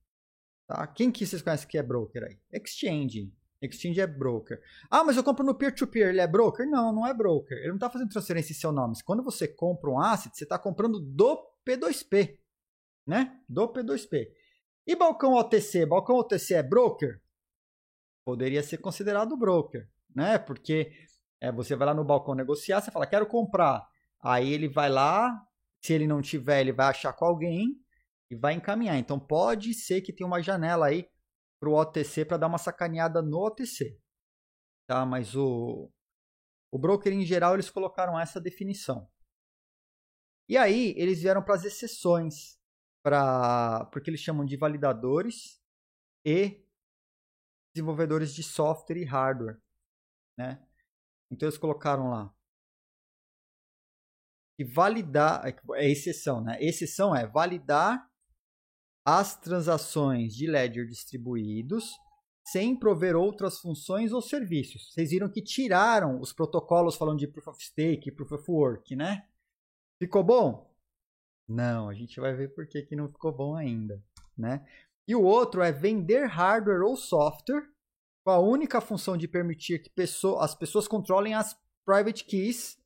Tá? 0.66 0.86
Quem 0.86 1.12
que 1.12 1.26
vocês 1.26 1.42
conhecem 1.42 1.68
que 1.68 1.78
é 1.78 1.82
broker 1.82 2.24
aí? 2.24 2.40
Exchange. 2.52 3.32
Exchange 3.66 4.00
é 4.00 4.06
broker. 4.06 4.60
Ah, 4.90 5.04
mas 5.04 5.16
eu 5.16 5.24
compro 5.24 5.44
no 5.44 5.54
peer-to-peer, 5.54 6.06
-peer, 6.06 6.10
ele 6.10 6.20
é 6.20 6.26
broker? 6.26 6.66
Não, 6.66 6.92
não 6.92 7.06
é 7.06 7.14
broker. 7.14 7.56
Ele 7.56 7.68
não 7.68 7.76
está 7.76 7.90
fazendo 7.90 8.10
transferência 8.10 8.52
em 8.52 8.56
seu 8.56 8.72
nome. 8.72 8.94
Quando 9.04 9.22
você 9.22 9.48
compra 9.48 9.90
um 9.90 9.98
asset, 9.98 10.36
você 10.36 10.44
está 10.44 10.58
comprando 10.58 11.00
do 11.00 11.50
P2P, 11.66 12.38
né? 13.06 13.40
Do 13.48 13.68
P2P. 13.68 14.28
E 14.86 14.94
balcão 14.94 15.34
OTC? 15.34 15.86
Balcão 15.86 16.16
OTC 16.16 16.54
é 16.54 16.62
broker? 16.62 17.20
Poderia 18.24 18.62
ser 18.62 18.78
considerado 18.78 19.36
broker, 19.36 19.88
né? 20.14 20.38
Porque 20.38 20.92
é, 21.40 21.52
você 21.52 21.76
vai 21.76 21.86
lá 21.86 21.94
no 21.94 22.04
balcão 22.04 22.34
negociar, 22.34 22.80
você 22.80 22.90
fala, 22.90 23.06
quero 23.06 23.26
comprar. 23.26 23.86
Aí 24.22 24.52
ele 24.52 24.68
vai 24.68 24.88
lá, 24.88 25.46
se 25.80 25.92
ele 25.92 26.06
não 26.06 26.22
tiver, 26.22 26.60
ele 26.60 26.72
vai 26.72 26.86
achar 26.86 27.12
com 27.12 27.24
alguém 27.26 27.78
e 28.30 28.36
vai 28.36 28.54
encaminhar. 28.54 28.96
Então 28.96 29.18
pode 29.18 29.74
ser 29.74 30.00
que 30.00 30.12
tenha 30.12 30.26
uma 30.26 30.42
janela 30.42 30.86
aí 30.86 31.06
para 31.60 31.68
o 31.68 31.74
OTC 31.74 32.24
para 32.24 32.36
dar 32.36 32.46
uma 32.46 32.58
sacaneada 32.58 33.22
no 33.22 33.38
OTC. 33.38 33.98
Tá? 34.86 35.04
Mas 35.06 35.34
o, 35.34 35.90
o 36.72 36.78
broker 36.78 37.12
em 37.12 37.24
geral 37.24 37.54
eles 37.54 37.70
colocaram 37.70 38.18
essa 38.18 38.40
definição. 38.40 39.10
E 40.48 40.56
aí 40.56 40.94
eles 40.96 41.22
vieram 41.22 41.42
para 41.42 41.54
as 41.54 41.64
exceções, 41.64 42.58
para 43.02 43.86
porque 43.86 44.10
eles 44.10 44.20
chamam 44.20 44.44
de 44.44 44.56
validadores 44.56 45.60
e 46.24 46.62
desenvolvedores 47.74 48.34
de 48.34 48.42
software 48.42 48.98
e 48.98 49.04
hardware, 49.04 49.58
né? 50.38 50.62
Então 51.30 51.48
eles 51.48 51.58
colocaram 51.58 52.10
lá 52.10 52.34
que 54.56 54.64
validar 54.64 55.44
é 55.74 55.88
exceção, 55.88 56.42
né? 56.42 56.56
Exceção 56.60 57.14
é 57.14 57.26
validar 57.26 58.08
as 59.04 59.38
transações 59.38 60.34
de 60.34 60.46
ledger 60.46 60.86
distribuídos 60.86 61.92
sem 62.46 62.76
prover 62.78 63.16
outras 63.16 63.58
funções 63.58 64.12
ou 64.12 64.20
serviços. 64.20 64.92
Vocês 64.92 65.10
viram 65.10 65.30
que 65.30 65.42
tiraram 65.42 66.20
os 66.20 66.32
protocolos 66.32 66.96
falando 66.96 67.18
de 67.18 67.26
proof 67.26 67.48
of 67.48 67.62
stake, 67.62 68.12
proof 68.12 68.32
of 68.32 68.50
work, 68.50 68.94
né? 68.94 69.26
Ficou 69.98 70.22
bom? 70.22 70.70
Não, 71.48 71.88
a 71.88 71.94
gente 71.94 72.20
vai 72.20 72.34
ver 72.34 72.54
por 72.54 72.66
que, 72.66 72.82
que 72.82 72.96
não 72.96 73.08
ficou 73.08 73.32
bom 73.32 73.54
ainda, 73.54 74.02
né? 74.36 74.66
E 75.06 75.14
o 75.14 75.22
outro 75.22 75.62
é 75.62 75.70
vender 75.70 76.26
hardware 76.26 76.82
ou 76.82 76.96
software 76.96 77.68
com 78.24 78.30
a 78.30 78.38
única 78.38 78.80
função 78.80 79.16
de 79.16 79.28
permitir 79.28 79.82
que 79.82 79.90
pessoa, 79.90 80.44
as 80.44 80.54
pessoas 80.54 80.88
controlem 80.88 81.34
as 81.34 81.58
private 81.84 82.24
keys 82.24 82.78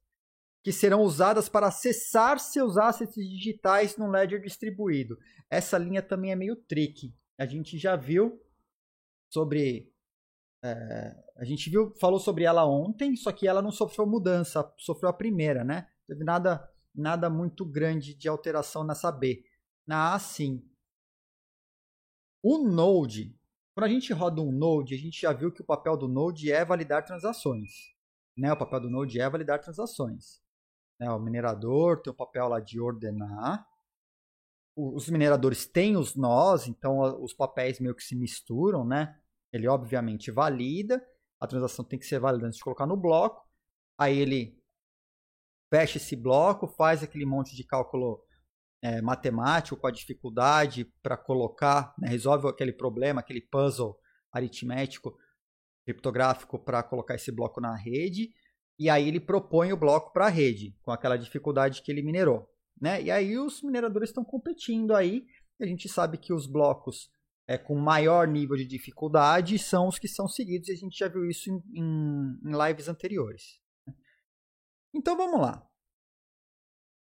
que 0.68 0.72
serão 0.75 1.00
usadas 1.00 1.48
para 1.48 1.68
acessar 1.68 2.38
seus 2.38 2.76
assets 2.76 3.14
digitais 3.14 3.96
no 3.96 4.06
ledger 4.06 4.38
distribuído. 4.38 5.16
Essa 5.48 5.78
linha 5.78 6.02
também 6.02 6.30
é 6.30 6.37
meio 6.37 6.54
tricky. 6.54 7.16
A 7.38 7.46
gente 7.46 7.78
já 7.78 7.96
viu 7.96 8.38
sobre 9.32 9.90
é, 10.62 11.25
a 11.38 11.44
gente 11.46 11.70
viu, 11.70 11.94
falou 11.98 12.20
sobre 12.20 12.44
ela 12.44 12.66
ontem, 12.66 13.16
só 13.16 13.32
que 13.32 13.48
ela 13.48 13.62
não 13.62 13.70
sofreu 13.70 14.06
mudança, 14.06 14.70
sofreu 14.76 15.08
a 15.08 15.12
primeira, 15.14 15.64
né? 15.64 15.88
Teve 16.06 16.22
nada 16.22 16.70
nada 16.94 17.30
muito 17.30 17.64
grande 17.64 18.12
de 18.12 18.28
alteração 18.28 18.84
nessa 18.84 19.10
B. 19.10 19.42
Na 19.87 20.12
A, 20.12 20.18
sim. 20.18 20.62
O 22.42 22.58
Node, 22.58 23.34
quando 23.75 23.87
a 23.87 23.88
gente 23.88 24.12
roda 24.12 24.42
um 24.42 24.52
Node, 24.52 24.94
a 24.94 24.98
gente 24.98 25.18
já 25.18 25.32
viu 25.32 25.50
que 25.50 25.62
o 25.62 25.66
papel 25.66 25.96
do 25.96 26.08
Node 26.08 26.52
é 26.52 26.62
validar 26.62 27.06
transações. 27.06 27.70
Né? 28.37 28.52
O 28.52 28.58
papel 28.58 28.82
do 28.82 28.90
Node 28.90 29.18
é 29.18 29.30
validar 29.30 29.62
transações. 29.62 30.46
Né? 30.99 31.11
O 31.11 31.19
minerador 31.19 32.02
tem 32.02 32.12
o 32.12 32.17
papel 32.17 32.49
lá 32.49 32.61
de 32.61 32.81
ordenar. 32.81 33.67
Os 34.76 35.08
mineradores 35.08 35.67
têm 35.67 35.97
os 35.97 36.15
nós, 36.15 36.69
então 36.69 37.00
os 37.23 37.34
papéis 37.34 37.80
meio 37.80 37.95
que 37.95 38.02
se 38.02 38.15
misturam, 38.15 38.84
né? 38.84 39.19
Ele 39.52 39.67
obviamente 39.67 40.30
valida, 40.30 41.04
a 41.41 41.47
transação 41.47 41.84
tem 41.84 41.99
que 41.99 42.06
ser 42.06 42.21
válida 42.21 42.47
antes 42.47 42.58
de 42.58 42.65
colocar 42.65 42.87
no 42.87 42.97
bloco. 42.97 43.45
Aí 43.99 44.17
ele 44.19 44.56
fecha 45.69 45.99
esse 45.99 46.15
bloco, 46.15 46.69
faz 46.69 47.02
aquele 47.02 47.26
monte 47.26 47.56
de 47.56 47.65
cálculo 47.65 48.23
é, 48.80 49.00
matemático 49.02 49.76
com 49.76 49.87
a 49.87 49.91
dificuldade 49.91 50.84
para 51.02 51.17
colocar, 51.17 51.95
né, 51.99 52.08
resolve 52.08 52.49
aquele 52.49 52.73
problema, 52.73 53.21
aquele 53.21 53.41
puzzle 53.41 53.99
aritmético, 54.32 55.17
criptográfico 55.84 56.58
para 56.58 56.82
colocar 56.82 57.15
esse 57.15 57.32
bloco 57.32 57.61
na 57.61 57.75
rede, 57.75 58.32
e 58.78 58.88
aí 58.88 59.08
ele 59.08 59.19
propõe 59.19 59.73
o 59.73 59.76
bloco 59.76 60.12
para 60.12 60.26
a 60.26 60.30
rede, 60.30 60.76
com 60.82 60.93
aquela 60.93 61.17
dificuldade 61.17 61.82
que 61.82 61.91
ele 61.91 62.02
minerou. 62.02 62.49
Né? 62.80 63.02
E 63.02 63.10
aí 63.10 63.36
os 63.36 63.62
mineradores 63.62 64.10
estão 64.10 64.25
competindo 64.25 64.95
aí, 64.95 65.26
a 65.60 65.67
gente 65.67 65.88
sabe 65.88 66.17
que 66.17 66.32
os 66.32 66.47
blocos 66.47 67.10
é, 67.49 67.58
com 67.58 67.75
maior 67.75 68.28
nível 68.28 68.56
de 68.56 68.64
dificuldade 68.64 69.58
são 69.58 69.88
os 69.88 69.99
que 69.99 70.06
são 70.06 70.28
seguidos, 70.28 70.69
e 70.69 70.73
a 70.73 70.76
gente 70.76 70.97
já 70.97 71.08
viu 71.08 71.25
isso 71.25 71.50
em, 71.50 71.62
em, 71.75 72.38
em 72.45 72.67
lives 72.67 72.88
anteriores. 72.88 73.60
Então 74.95 75.17
vamos 75.17 75.41
lá. 75.41 75.67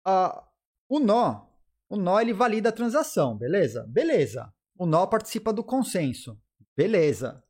Uh, 0.07 0.47
o 0.89 1.01
nó, 1.01 1.49
o 1.89 1.97
nó 1.97 2.21
ele 2.21 2.33
valida 2.33 2.69
a 2.69 2.73
transação, 2.73 3.37
beleza? 3.37 3.85
Beleza. 3.89 4.53
O 4.79 4.87
nó 4.87 5.07
participa 5.07 5.53
do 5.53 5.65
consenso, 5.65 6.41
beleza. 6.77 7.43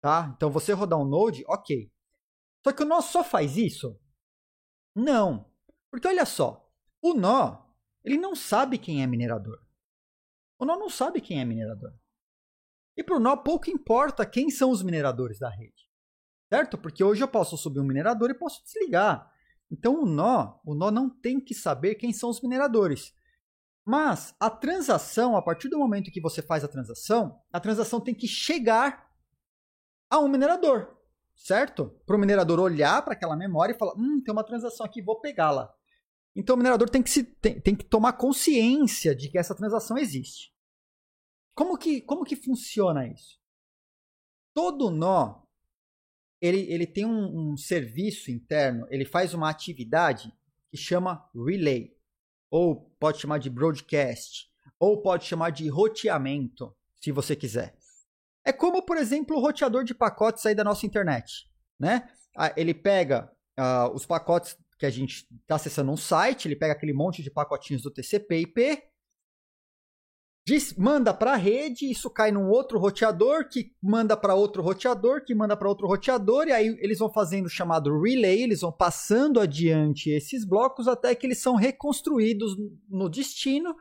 Tá? 0.00 0.32
Então 0.34 0.50
você 0.50 0.72
rodar 0.72 0.98
um 0.98 1.04
node, 1.04 1.44
ok. 1.46 1.92
Só 2.64 2.72
que 2.72 2.82
o 2.82 2.86
nó 2.86 3.00
só 3.00 3.24
faz 3.24 3.56
isso? 3.56 3.98
Não. 4.94 5.50
Porque 5.90 6.06
olha 6.06 6.24
só, 6.24 6.70
o 7.02 7.14
nó, 7.14 7.66
ele 8.04 8.18
não 8.18 8.34
sabe 8.34 8.78
quem 8.78 9.02
é 9.02 9.06
minerador. 9.06 9.60
O 10.58 10.64
nó 10.64 10.76
não 10.76 10.90
sabe 10.90 11.20
quem 11.20 11.40
é 11.40 11.44
minerador. 11.44 11.92
E 12.96 13.02
para 13.02 13.16
o 13.16 13.20
nó 13.20 13.36
pouco 13.36 13.70
importa 13.70 14.26
quem 14.26 14.50
são 14.50 14.70
os 14.70 14.82
mineradores 14.82 15.38
da 15.38 15.48
rede. 15.48 15.88
Certo? 16.52 16.76
Porque 16.76 17.02
hoje 17.02 17.22
eu 17.22 17.28
posso 17.28 17.56
subir 17.56 17.80
um 17.80 17.86
minerador 17.86 18.30
e 18.30 18.38
posso 18.38 18.62
desligar. 18.64 19.32
Então 19.70 20.02
o 20.02 20.06
nó, 20.06 20.58
o 20.64 20.74
nó 20.74 20.90
não 20.90 21.08
tem 21.08 21.40
que 21.40 21.54
saber 21.54 21.94
quem 21.94 22.12
são 22.12 22.28
os 22.28 22.42
mineradores. 22.42 23.14
Mas 23.84 24.34
a 24.38 24.50
transação, 24.50 25.36
a 25.36 25.42
partir 25.42 25.68
do 25.68 25.78
momento 25.78 26.10
que 26.10 26.20
você 26.20 26.42
faz 26.42 26.62
a 26.62 26.68
transação, 26.68 27.40
a 27.52 27.58
transação 27.60 28.00
tem 28.00 28.14
que 28.14 28.26
chegar 28.26 29.10
a 30.10 30.18
um 30.18 30.28
minerador, 30.28 30.99
certo? 31.40 31.90
Para 32.06 32.16
o 32.16 32.18
minerador 32.18 32.60
olhar 32.60 33.02
para 33.02 33.14
aquela 33.14 33.36
memória 33.36 33.72
e 33.72 33.78
falar: 33.78 33.94
hum, 33.96 34.22
tem 34.22 34.32
uma 34.32 34.44
transação 34.44 34.84
aqui, 34.84 35.00
vou 35.02 35.20
pegá-la. 35.20 35.74
Então 36.36 36.54
o 36.54 36.58
minerador 36.58 36.88
tem 36.88 37.02
que, 37.02 37.10
se, 37.10 37.24
tem, 37.24 37.60
tem 37.60 37.74
que 37.74 37.84
tomar 37.84 38.12
consciência 38.12 39.14
de 39.14 39.28
que 39.28 39.38
essa 39.38 39.54
transação 39.54 39.98
existe. 39.98 40.52
Como 41.54 41.76
que, 41.76 42.00
como 42.02 42.24
que 42.24 42.36
funciona 42.36 43.06
isso? 43.06 43.40
Todo 44.54 44.90
nó 44.90 45.42
ele, 46.40 46.60
ele 46.72 46.86
tem 46.86 47.04
um, 47.04 47.52
um 47.52 47.56
serviço 47.56 48.30
interno, 48.30 48.86
ele 48.88 49.04
faz 49.04 49.34
uma 49.34 49.50
atividade 49.50 50.32
que 50.70 50.76
chama 50.76 51.28
relay, 51.34 51.94
ou 52.50 52.90
pode 52.98 53.18
chamar 53.20 53.38
de 53.38 53.50
broadcast, 53.50 54.48
ou 54.78 55.02
pode 55.02 55.26
chamar 55.26 55.50
de 55.50 55.68
roteamento, 55.68 56.74
se 56.98 57.12
você 57.12 57.36
quiser. 57.36 57.76
É 58.44 58.52
como, 58.52 58.82
por 58.82 58.96
exemplo, 58.96 59.36
o 59.36 59.40
roteador 59.40 59.84
de 59.84 59.94
pacotes 59.94 60.44
aí 60.46 60.54
da 60.54 60.64
nossa 60.64 60.86
internet. 60.86 61.46
Né? 61.78 62.08
Ele 62.56 62.74
pega 62.74 63.30
uh, 63.58 63.94
os 63.94 64.06
pacotes 64.06 64.56
que 64.78 64.86
a 64.86 64.90
gente 64.90 65.26
está 65.42 65.56
acessando 65.56 65.92
um 65.92 65.96
site, 65.96 66.48
ele 66.48 66.56
pega 66.56 66.72
aquele 66.72 66.94
monte 66.94 67.22
de 67.22 67.30
pacotinhos 67.30 67.82
do 67.82 67.90
TCP/IP 67.90 68.90
manda 70.76 71.14
para 71.14 71.32
a 71.32 71.36
rede, 71.36 71.90
isso 71.90 72.10
cai 72.10 72.32
num 72.32 72.48
outro 72.48 72.78
roteador, 72.78 73.48
que 73.48 73.72
manda 73.82 74.16
para 74.16 74.34
outro 74.34 74.62
roteador, 74.62 75.24
que 75.24 75.34
manda 75.34 75.56
para 75.56 75.68
outro 75.68 75.86
roteador, 75.86 76.48
e 76.48 76.52
aí 76.52 76.76
eles 76.80 76.98
vão 76.98 77.12
fazendo 77.12 77.46
o 77.46 77.50
chamado 77.50 78.00
relay, 78.00 78.42
eles 78.42 78.60
vão 78.60 78.72
passando 78.72 79.38
adiante 79.38 80.10
esses 80.10 80.44
blocos 80.44 80.88
até 80.88 81.14
que 81.14 81.26
eles 81.26 81.38
são 81.38 81.54
reconstruídos 81.54 82.56
no 82.88 83.08
destino, 83.08 83.76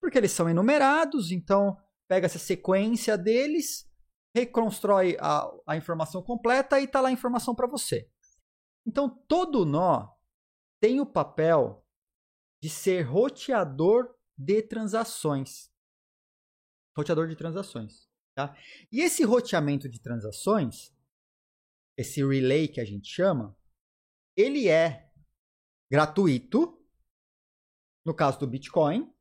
porque 0.00 0.18
eles 0.18 0.32
são 0.32 0.48
enumerados, 0.48 1.30
então 1.30 1.76
pega 2.08 2.26
essa 2.26 2.38
sequência 2.38 3.16
deles, 3.16 3.86
reconstrói 4.34 5.16
a, 5.20 5.50
a 5.66 5.76
informação 5.76 6.22
completa 6.22 6.80
e 6.80 6.84
está 6.84 7.00
lá 7.00 7.08
a 7.08 7.12
informação 7.12 7.54
para 7.54 7.66
você. 7.66 8.10
Então 8.86 9.08
todo 9.28 9.64
nó 9.64 10.14
tem 10.80 11.00
o 11.00 11.06
papel 11.06 11.84
de 12.62 12.68
ser 12.68 13.02
roteador 13.02 14.14
de 14.36 14.62
transações 14.62 15.70
roteador 16.96 17.28
de 17.28 17.36
transações. 17.36 18.08
Tá? 18.34 18.56
E 18.92 19.00
esse 19.00 19.24
roteamento 19.24 19.88
de 19.88 20.00
transações, 20.00 20.94
esse 21.96 22.24
relay 22.24 22.68
que 22.68 22.80
a 22.80 22.84
gente 22.84 23.08
chama, 23.08 23.56
ele 24.36 24.68
é 24.68 25.10
gratuito, 25.90 26.78
no 28.04 28.14
caso 28.14 28.38
do 28.38 28.46
Bitcoin, 28.46 29.12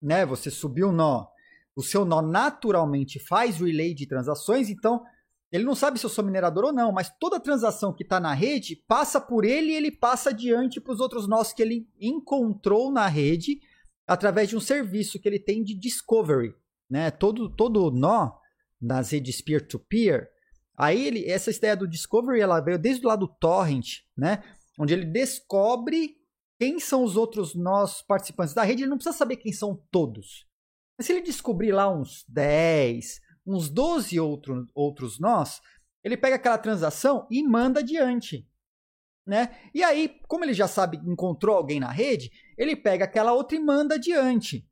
né? 0.00 0.26
Você 0.26 0.50
subiu 0.50 0.90
o 0.90 0.92
nó, 0.92 1.31
o 1.74 1.82
seu 1.82 2.04
nó 2.04 2.20
naturalmente 2.20 3.18
faz 3.18 3.58
relay 3.58 3.94
de 3.94 4.06
transações, 4.06 4.68
então 4.68 5.02
Ele 5.50 5.64
não 5.64 5.74
sabe 5.74 5.98
se 5.98 6.06
eu 6.06 6.10
sou 6.10 6.24
minerador 6.24 6.64
ou 6.64 6.72
não, 6.72 6.92
mas 6.92 7.12
toda 7.20 7.38
transação 7.38 7.92
que 7.92 8.02
está 8.02 8.18
na 8.18 8.32
rede 8.32 8.76
passa 8.88 9.20
por 9.20 9.44
ele 9.44 9.72
e 9.72 9.74
ele 9.74 9.90
passa 9.90 10.30
adiante 10.30 10.80
para 10.80 10.94
os 10.94 11.00
outros 11.00 11.28
nós 11.28 11.52
que 11.52 11.60
ele 11.60 11.86
encontrou 12.00 12.90
na 12.90 13.06
rede 13.06 13.60
através 14.06 14.48
de 14.48 14.56
um 14.56 14.60
serviço 14.60 15.20
que 15.20 15.28
ele 15.28 15.38
tem 15.38 15.62
de 15.62 15.74
discovery. 15.74 16.54
Né? 16.88 17.10
Todo, 17.10 17.50
todo 17.54 17.90
nó 17.90 18.32
nas 18.80 19.10
redes 19.10 19.42
peer-to-peer, 19.42 20.28
aí 20.76 21.06
ele, 21.06 21.30
essa 21.30 21.50
ideia 21.50 21.76
do 21.76 21.86
discovery 21.86 22.40
ela 22.40 22.58
veio 22.58 22.78
desde 22.78 23.04
o 23.04 23.08
lado 23.08 23.26
do 23.26 23.34
torrent, 23.34 24.00
né? 24.16 24.42
onde 24.78 24.94
ele 24.94 25.04
descobre 25.04 26.16
quem 26.58 26.80
são 26.80 27.04
os 27.04 27.14
outros 27.16 27.54
nós 27.54 28.00
participantes 28.02 28.54
da 28.54 28.62
rede, 28.62 28.82
ele 28.82 28.90
não 28.90 28.96
precisa 28.96 29.16
saber 29.16 29.36
quem 29.36 29.52
são 29.52 29.80
todos. 29.90 30.46
Mas 31.02 31.06
se 31.06 31.12
ele 31.14 31.22
descobrir 31.22 31.72
lá 31.72 31.92
uns 31.92 32.24
10, 32.28 33.20
uns 33.44 33.68
12 33.68 34.20
outro, 34.20 34.68
outros 34.72 35.18
nós, 35.18 35.60
ele 36.04 36.16
pega 36.16 36.36
aquela 36.36 36.56
transação 36.56 37.26
e 37.28 37.42
manda 37.42 37.80
adiante. 37.80 38.46
Né? 39.26 39.48
E 39.74 39.82
aí, 39.82 40.20
como 40.28 40.44
ele 40.44 40.54
já 40.54 40.68
sabe, 40.68 40.98
encontrou 41.04 41.56
alguém 41.56 41.80
na 41.80 41.90
rede, 41.90 42.30
ele 42.56 42.76
pega 42.76 43.04
aquela 43.04 43.32
outra 43.32 43.56
e 43.56 43.60
manda 43.60 43.96
adiante. 43.96 44.64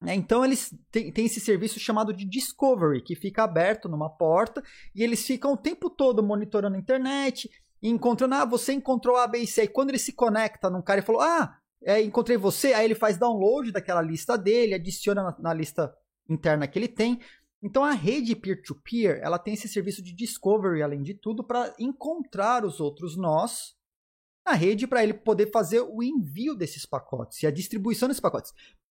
Né? 0.00 0.14
Então, 0.14 0.44
eles 0.44 0.72
têm, 0.92 1.10
têm 1.10 1.26
esse 1.26 1.40
serviço 1.40 1.80
chamado 1.80 2.12
de 2.12 2.24
Discovery, 2.24 3.02
que 3.02 3.16
fica 3.16 3.42
aberto 3.42 3.88
numa 3.88 4.08
porta 4.08 4.62
e 4.94 5.02
eles 5.02 5.26
ficam 5.26 5.54
o 5.54 5.56
tempo 5.56 5.90
todo 5.90 6.22
monitorando 6.22 6.76
a 6.76 6.78
internet 6.78 7.50
encontrando, 7.82 8.36
ah, 8.36 8.44
você 8.44 8.74
encontrou 8.74 9.16
A, 9.16 9.26
B 9.26 9.38
e 9.38 9.46
C. 9.48 9.64
E 9.64 9.68
quando 9.68 9.88
ele 9.88 9.98
se 9.98 10.12
conecta 10.12 10.70
num 10.70 10.82
cara 10.82 11.00
e 11.00 11.04
falou, 11.04 11.20
ah, 11.20 11.58
é, 11.84 12.02
encontrei 12.02 12.36
você, 12.36 12.72
aí 12.72 12.84
ele 12.84 12.94
faz 12.94 13.16
download 13.16 13.72
daquela 13.72 14.02
lista 14.02 14.36
dele, 14.36 14.74
adiciona 14.74 15.22
na, 15.22 15.36
na 15.38 15.54
lista 15.54 15.94
interna 16.28 16.66
que 16.66 16.78
ele 16.78 16.88
tem. 16.88 17.20
Então 17.62 17.84
a 17.84 17.92
rede 17.92 18.36
peer-to-peer, 18.36 19.16
-peer, 19.16 19.24
ela 19.24 19.38
tem 19.38 19.54
esse 19.54 19.68
serviço 19.68 20.02
de 20.02 20.14
discovery, 20.14 20.82
além 20.82 21.02
de 21.02 21.14
tudo, 21.14 21.44
para 21.44 21.74
encontrar 21.78 22.64
os 22.64 22.80
outros 22.80 23.16
nós 23.16 23.76
na 24.46 24.54
rede 24.54 24.86
para 24.86 25.02
ele 25.02 25.12
poder 25.12 25.50
fazer 25.50 25.80
o 25.80 26.02
envio 26.02 26.54
desses 26.54 26.86
pacotes 26.86 27.42
e 27.42 27.46
a 27.46 27.50
distribuição 27.50 28.08
desses 28.08 28.20
pacotes. 28.20 28.52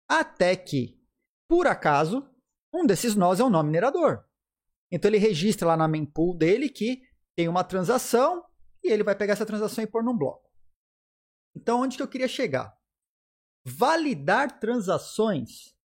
Até 0.09 0.55
que, 0.55 0.99
por 1.47 1.67
acaso, 1.67 2.27
um 2.73 2.85
desses 2.85 3.15
nós 3.15 3.39
é 3.39 3.43
um 3.43 3.49
nó 3.49 3.61
minerador. 3.61 4.23
Então 4.91 5.09
ele 5.09 5.17
registra 5.17 5.67
lá 5.67 5.77
na 5.77 5.87
mempool 5.87 6.35
dele 6.35 6.69
que 6.69 7.01
tem 7.35 7.47
uma 7.47 7.63
transação 7.63 8.43
e 8.83 8.91
ele 8.91 9.03
vai 9.03 9.15
pegar 9.15 9.33
essa 9.33 9.45
transação 9.45 9.83
e 9.83 9.87
pôr 9.87 10.03
num 10.03 10.17
bloco. 10.17 10.49
Então 11.55 11.81
onde 11.81 11.97
que 11.97 12.03
eu 12.03 12.07
queria 12.07 12.27
chegar? 12.27 12.77
Validar 13.65 14.59
transações 14.59 15.75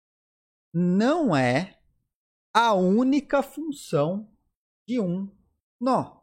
não 0.73 1.35
é 1.37 1.79
a 2.55 2.75
única 2.75 3.43
função 3.43 4.33
de 4.87 4.99
um 5.01 5.31
nó. 5.81 6.19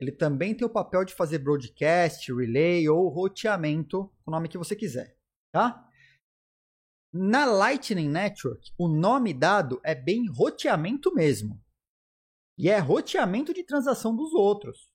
Ele 0.00 0.12
também 0.12 0.54
tem 0.54 0.66
o 0.66 0.72
papel 0.72 1.04
de 1.04 1.14
fazer 1.14 1.38
broadcast, 1.38 2.32
relay 2.32 2.88
ou 2.88 3.08
roteamento, 3.08 4.12
o 4.24 4.30
nome 4.30 4.48
que 4.48 4.58
você 4.58 4.76
quiser, 4.76 5.18
tá? 5.52 5.84
Na 7.12 7.44
Lightning 7.46 8.08
Network, 8.08 8.72
o 8.78 8.86
nome 8.86 9.34
dado 9.34 9.80
é 9.82 9.94
bem 9.94 10.28
roteamento 10.28 11.12
mesmo. 11.12 11.60
E 12.56 12.68
é 12.68 12.78
roteamento 12.78 13.54
de 13.54 13.64
transação 13.64 14.14
dos 14.14 14.32
outros. 14.34 14.90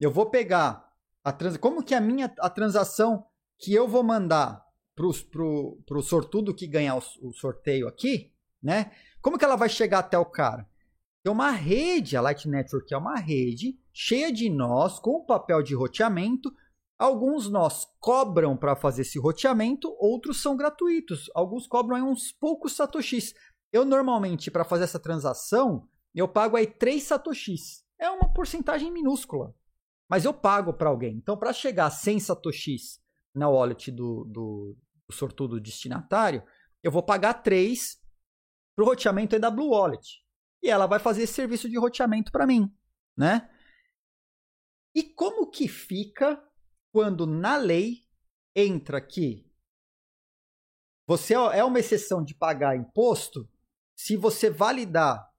Eu 0.00 0.10
vou 0.10 0.30
pegar 0.30 0.89
a 1.24 1.32
trans... 1.32 1.56
como 1.56 1.82
que 1.82 1.94
a 1.94 2.00
minha 2.00 2.32
a 2.38 2.50
transação 2.50 3.26
que 3.58 3.72
eu 3.74 3.86
vou 3.86 4.02
mandar 4.02 4.64
pro, 4.94 5.12
pro, 5.30 5.82
pro 5.86 6.02
sortudo 6.02 6.54
que 6.54 6.66
ganhar 6.66 6.96
o, 6.96 7.02
o 7.22 7.32
sorteio 7.32 7.88
aqui, 7.88 8.32
né? 8.62 8.90
Como 9.20 9.38
que 9.38 9.44
ela 9.44 9.56
vai 9.56 9.68
chegar 9.68 10.00
até 10.00 10.18
o 10.18 10.24
cara? 10.24 10.68
Tem 11.22 11.30
uma 11.30 11.50
rede, 11.50 12.16
a 12.16 12.20
Light 12.22 12.48
Network 12.48 12.92
é 12.92 12.96
uma 12.96 13.16
rede 13.16 13.78
cheia 13.92 14.32
de 14.32 14.48
nós 14.48 14.98
com 14.98 15.24
papel 15.24 15.62
de 15.62 15.74
roteamento. 15.74 16.50
Alguns 16.98 17.48
nós 17.50 17.86
cobram 17.98 18.56
para 18.56 18.74
fazer 18.74 19.02
esse 19.02 19.18
roteamento, 19.18 19.94
outros 19.98 20.40
são 20.40 20.56
gratuitos. 20.56 21.30
Alguns 21.34 21.66
cobram 21.66 21.96
aí 21.96 22.02
uns 22.02 22.32
poucos 22.32 22.74
satoshis. 22.74 23.34
Eu 23.72 23.84
normalmente 23.84 24.50
para 24.50 24.64
fazer 24.64 24.84
essa 24.84 24.98
transação, 24.98 25.86
eu 26.14 26.26
pago 26.26 26.56
aí 26.56 26.66
3 26.66 27.02
satoshis. 27.02 27.84
É 27.98 28.10
uma 28.10 28.32
porcentagem 28.32 28.90
minúscula, 28.90 29.54
mas 30.10 30.24
eu 30.24 30.34
pago 30.34 30.74
para 30.74 30.88
alguém. 30.88 31.16
Então 31.16 31.36
para 31.36 31.52
chegar 31.52 31.88
100 31.88 32.18
satoshis 32.18 33.00
na 33.32 33.48
wallet 33.48 33.92
do, 33.92 34.24
do, 34.24 34.76
do 35.06 35.14
sortudo 35.14 35.60
destinatário, 35.60 36.42
eu 36.82 36.90
vou 36.90 37.02
pagar 37.02 37.34
3 37.34 37.96
para 38.74 38.84
o 38.84 38.88
roteamento 38.88 39.38
da 39.38 39.50
Blue 39.50 39.70
Wallet. 39.70 40.24
E 40.60 40.68
ela 40.68 40.86
vai 40.86 40.98
fazer 40.98 41.22
esse 41.22 41.34
serviço 41.34 41.68
de 41.68 41.78
roteamento 41.78 42.32
para 42.32 42.46
mim, 42.46 42.74
né? 43.16 43.48
E 44.94 45.04
como 45.04 45.48
que 45.48 45.68
fica 45.68 46.42
quando 46.92 47.24
na 47.24 47.56
lei 47.56 48.04
entra 48.54 49.00
que 49.00 49.48
você 51.06 51.34
é 51.34 51.62
uma 51.62 51.78
exceção 51.78 52.24
de 52.24 52.34
pagar 52.34 52.76
imposto 52.76 53.48
se 53.96 54.16
você 54.16 54.50
validar 54.50 55.30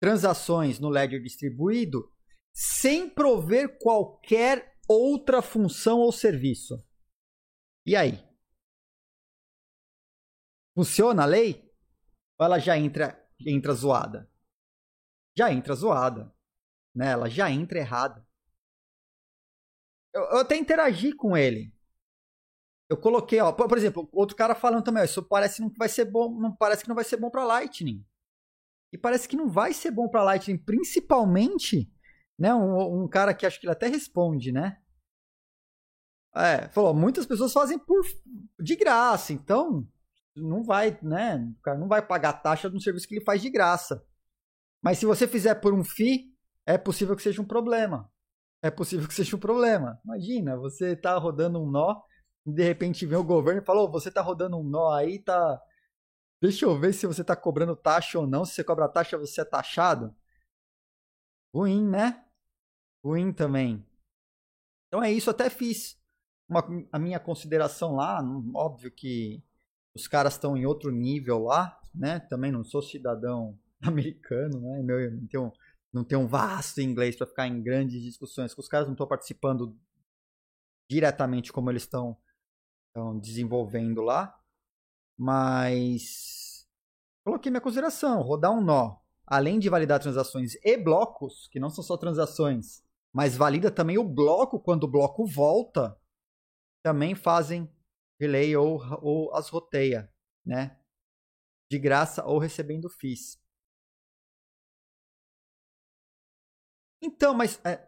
transações 0.00 0.78
no 0.78 0.88
ledger 0.88 1.22
distribuído 1.22 2.13
sem 2.54 3.10
prover 3.10 3.78
qualquer 3.78 4.78
outra 4.88 5.42
função 5.42 5.98
ou 5.98 6.12
serviço. 6.12 6.86
E 7.84 7.96
aí? 7.96 8.22
Funciona 10.74 11.24
a 11.24 11.26
lei? 11.26 11.70
Ou 12.38 12.46
ela 12.46 12.58
já 12.58 12.78
entra, 12.78 13.28
entra 13.40 13.72
zoada? 13.72 14.30
Já 15.36 15.52
entra 15.52 15.74
zoada. 15.74 16.32
Né? 16.94 17.10
Ela 17.10 17.28
já 17.28 17.50
entra 17.50 17.78
errada. 17.78 18.26
Eu, 20.12 20.22
eu 20.22 20.38
até 20.38 20.56
interagi 20.56 21.12
com 21.12 21.36
ele. 21.36 21.74
Eu 22.88 23.00
coloquei, 23.00 23.40
ó, 23.40 23.50
por, 23.50 23.76
exemplo, 23.76 24.08
outro 24.12 24.36
cara 24.36 24.54
falando 24.54 24.84
também, 24.84 25.02
ó, 25.02 25.04
isso 25.04 25.22
parece 25.22 25.60
não 25.60 25.72
vai 25.76 25.88
ser 25.88 26.04
bom, 26.04 26.38
não 26.38 26.54
parece 26.54 26.82
que 26.82 26.88
não 26.88 26.94
vai 26.94 27.04
ser 27.04 27.16
bom 27.16 27.30
para 27.30 27.44
Lightning. 27.44 28.06
E 28.92 28.98
parece 28.98 29.26
que 29.26 29.36
não 29.36 29.48
vai 29.48 29.72
ser 29.72 29.90
bom 29.90 30.08
para 30.08 30.22
Lightning, 30.22 30.58
principalmente, 30.58 31.92
né, 32.38 32.54
um, 32.54 33.04
um, 33.04 33.08
cara 33.08 33.34
que 33.34 33.46
acho 33.46 33.60
que 33.60 33.66
ele 33.66 33.72
até 33.72 33.86
responde, 33.86 34.52
né? 34.52 34.78
É, 36.34 36.68
falou, 36.68 36.92
muitas 36.92 37.26
pessoas 37.26 37.52
fazem 37.52 37.78
por 37.78 38.04
de 38.58 38.74
graça, 38.74 39.32
então 39.32 39.86
não 40.36 40.64
vai, 40.64 40.98
né? 41.00 41.36
O 41.58 41.62
cara 41.62 41.78
não 41.78 41.86
vai 41.86 42.04
pagar 42.04 42.32
taxa 42.32 42.68
de 42.68 42.76
um 42.76 42.80
serviço 42.80 43.06
que 43.06 43.14
ele 43.14 43.24
faz 43.24 43.40
de 43.40 43.50
graça. 43.50 44.04
Mas 44.82 44.98
se 44.98 45.06
você 45.06 45.28
fizer 45.28 45.54
por 45.56 45.72
um 45.72 45.84
FII, 45.84 46.34
é 46.66 46.76
possível 46.76 47.14
que 47.16 47.22
seja 47.22 47.40
um 47.40 47.46
problema. 47.46 48.10
É 48.62 48.70
possível 48.70 49.06
que 49.06 49.14
seja 49.14 49.36
um 49.36 49.38
problema. 49.38 50.00
Imagina, 50.04 50.56
você 50.56 50.92
está 50.92 51.16
rodando 51.16 51.62
um 51.62 51.70
nó 51.70 52.02
e 52.46 52.52
de 52.52 52.62
repente 52.62 53.06
vem 53.06 53.18
o 53.18 53.24
governo 53.24 53.62
e 53.62 53.64
falou: 53.64 53.88
oh, 53.88 53.92
você 53.92 54.08
está 54.08 54.20
rodando 54.20 54.58
um 54.58 54.64
nó 54.64 54.90
aí, 54.92 55.20
tá. 55.20 55.60
Deixa 56.42 56.66
eu 56.66 56.78
ver 56.78 56.92
se 56.92 57.06
você 57.06 57.22
está 57.22 57.36
cobrando 57.36 57.76
taxa 57.76 58.18
ou 58.18 58.26
não. 58.26 58.44
Se 58.44 58.54
você 58.54 58.64
cobra 58.64 58.88
taxa, 58.88 59.16
você 59.16 59.40
é 59.40 59.44
taxado. 59.44 60.14
Ruim, 61.54 61.88
né? 61.88 62.24
Ruim 63.04 63.32
também. 63.32 63.86
Então 64.88 65.00
é 65.00 65.12
isso, 65.12 65.30
até 65.30 65.48
fiz 65.48 65.96
uma, 66.48 66.66
a 66.90 66.98
minha 66.98 67.20
consideração 67.20 67.94
lá. 67.94 68.20
Óbvio 68.52 68.90
que 68.90 69.40
os 69.94 70.08
caras 70.08 70.34
estão 70.34 70.56
em 70.56 70.66
outro 70.66 70.90
nível 70.90 71.44
lá, 71.44 71.80
né? 71.94 72.18
Também 72.18 72.50
não 72.50 72.64
sou 72.64 72.82
cidadão 72.82 73.56
americano, 73.80 74.60
né? 74.60 74.82
Meu, 74.82 75.12
não 75.12 75.26
tenho, 75.28 75.52
não 75.92 76.04
tenho 76.04 76.20
um 76.22 76.26
vasto 76.26 76.80
inglês 76.80 77.14
para 77.14 77.28
ficar 77.28 77.46
em 77.46 77.62
grandes 77.62 78.02
discussões. 78.02 78.52
Os 78.58 78.68
caras 78.68 78.88
não 78.88 78.94
estão 78.94 79.06
participando 79.06 79.78
diretamente 80.90 81.52
como 81.52 81.70
eles 81.70 81.82
estão 81.82 82.18
desenvolvendo 83.20 84.02
lá, 84.02 84.36
mas 85.16 86.68
coloquei 87.24 87.50
minha 87.50 87.60
consideração, 87.60 88.22
rodar 88.22 88.52
um 88.52 88.60
nó, 88.60 89.03
além 89.26 89.58
de 89.58 89.68
validar 89.68 90.00
transações 90.00 90.54
e 90.62 90.76
blocos, 90.76 91.48
que 91.48 91.60
não 91.60 91.70
são 91.70 91.82
só 91.82 91.96
transações, 91.96 92.82
mas 93.12 93.36
valida 93.36 93.70
também 93.70 93.98
o 93.98 94.04
bloco 94.04 94.60
quando 94.60 94.84
o 94.84 94.90
bloco 94.90 95.26
volta, 95.26 95.98
também 96.82 97.14
fazem 97.14 97.70
relay 98.20 98.56
ou, 98.56 98.80
ou 99.02 99.34
as 99.34 99.48
roteia, 99.48 100.12
né? 100.44 100.78
De 101.70 101.78
graça 101.78 102.24
ou 102.24 102.38
recebendo 102.38 102.90
FIIs. 102.90 103.42
Então, 107.00 107.34
mas, 107.34 107.60
é, 107.64 107.86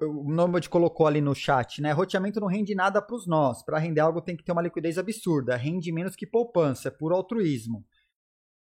eu, 0.00 0.10
o 0.10 0.30
Nomad 0.30 0.66
colocou 0.68 1.06
ali 1.06 1.20
no 1.20 1.34
chat, 1.34 1.80
né? 1.80 1.92
Roteamento 1.92 2.40
não 2.40 2.48
rende 2.48 2.74
nada 2.74 3.00
para 3.02 3.14
os 3.14 3.26
nós. 3.26 3.62
Para 3.62 3.78
render 3.78 4.00
algo 4.00 4.20
tem 4.20 4.36
que 4.36 4.44
ter 4.44 4.52
uma 4.52 4.62
liquidez 4.62 4.98
absurda. 4.98 5.56
Rende 5.56 5.92
menos 5.92 6.16
que 6.16 6.26
poupança, 6.26 6.88
é 6.88 6.90
puro 6.90 7.14
altruísmo. 7.14 7.84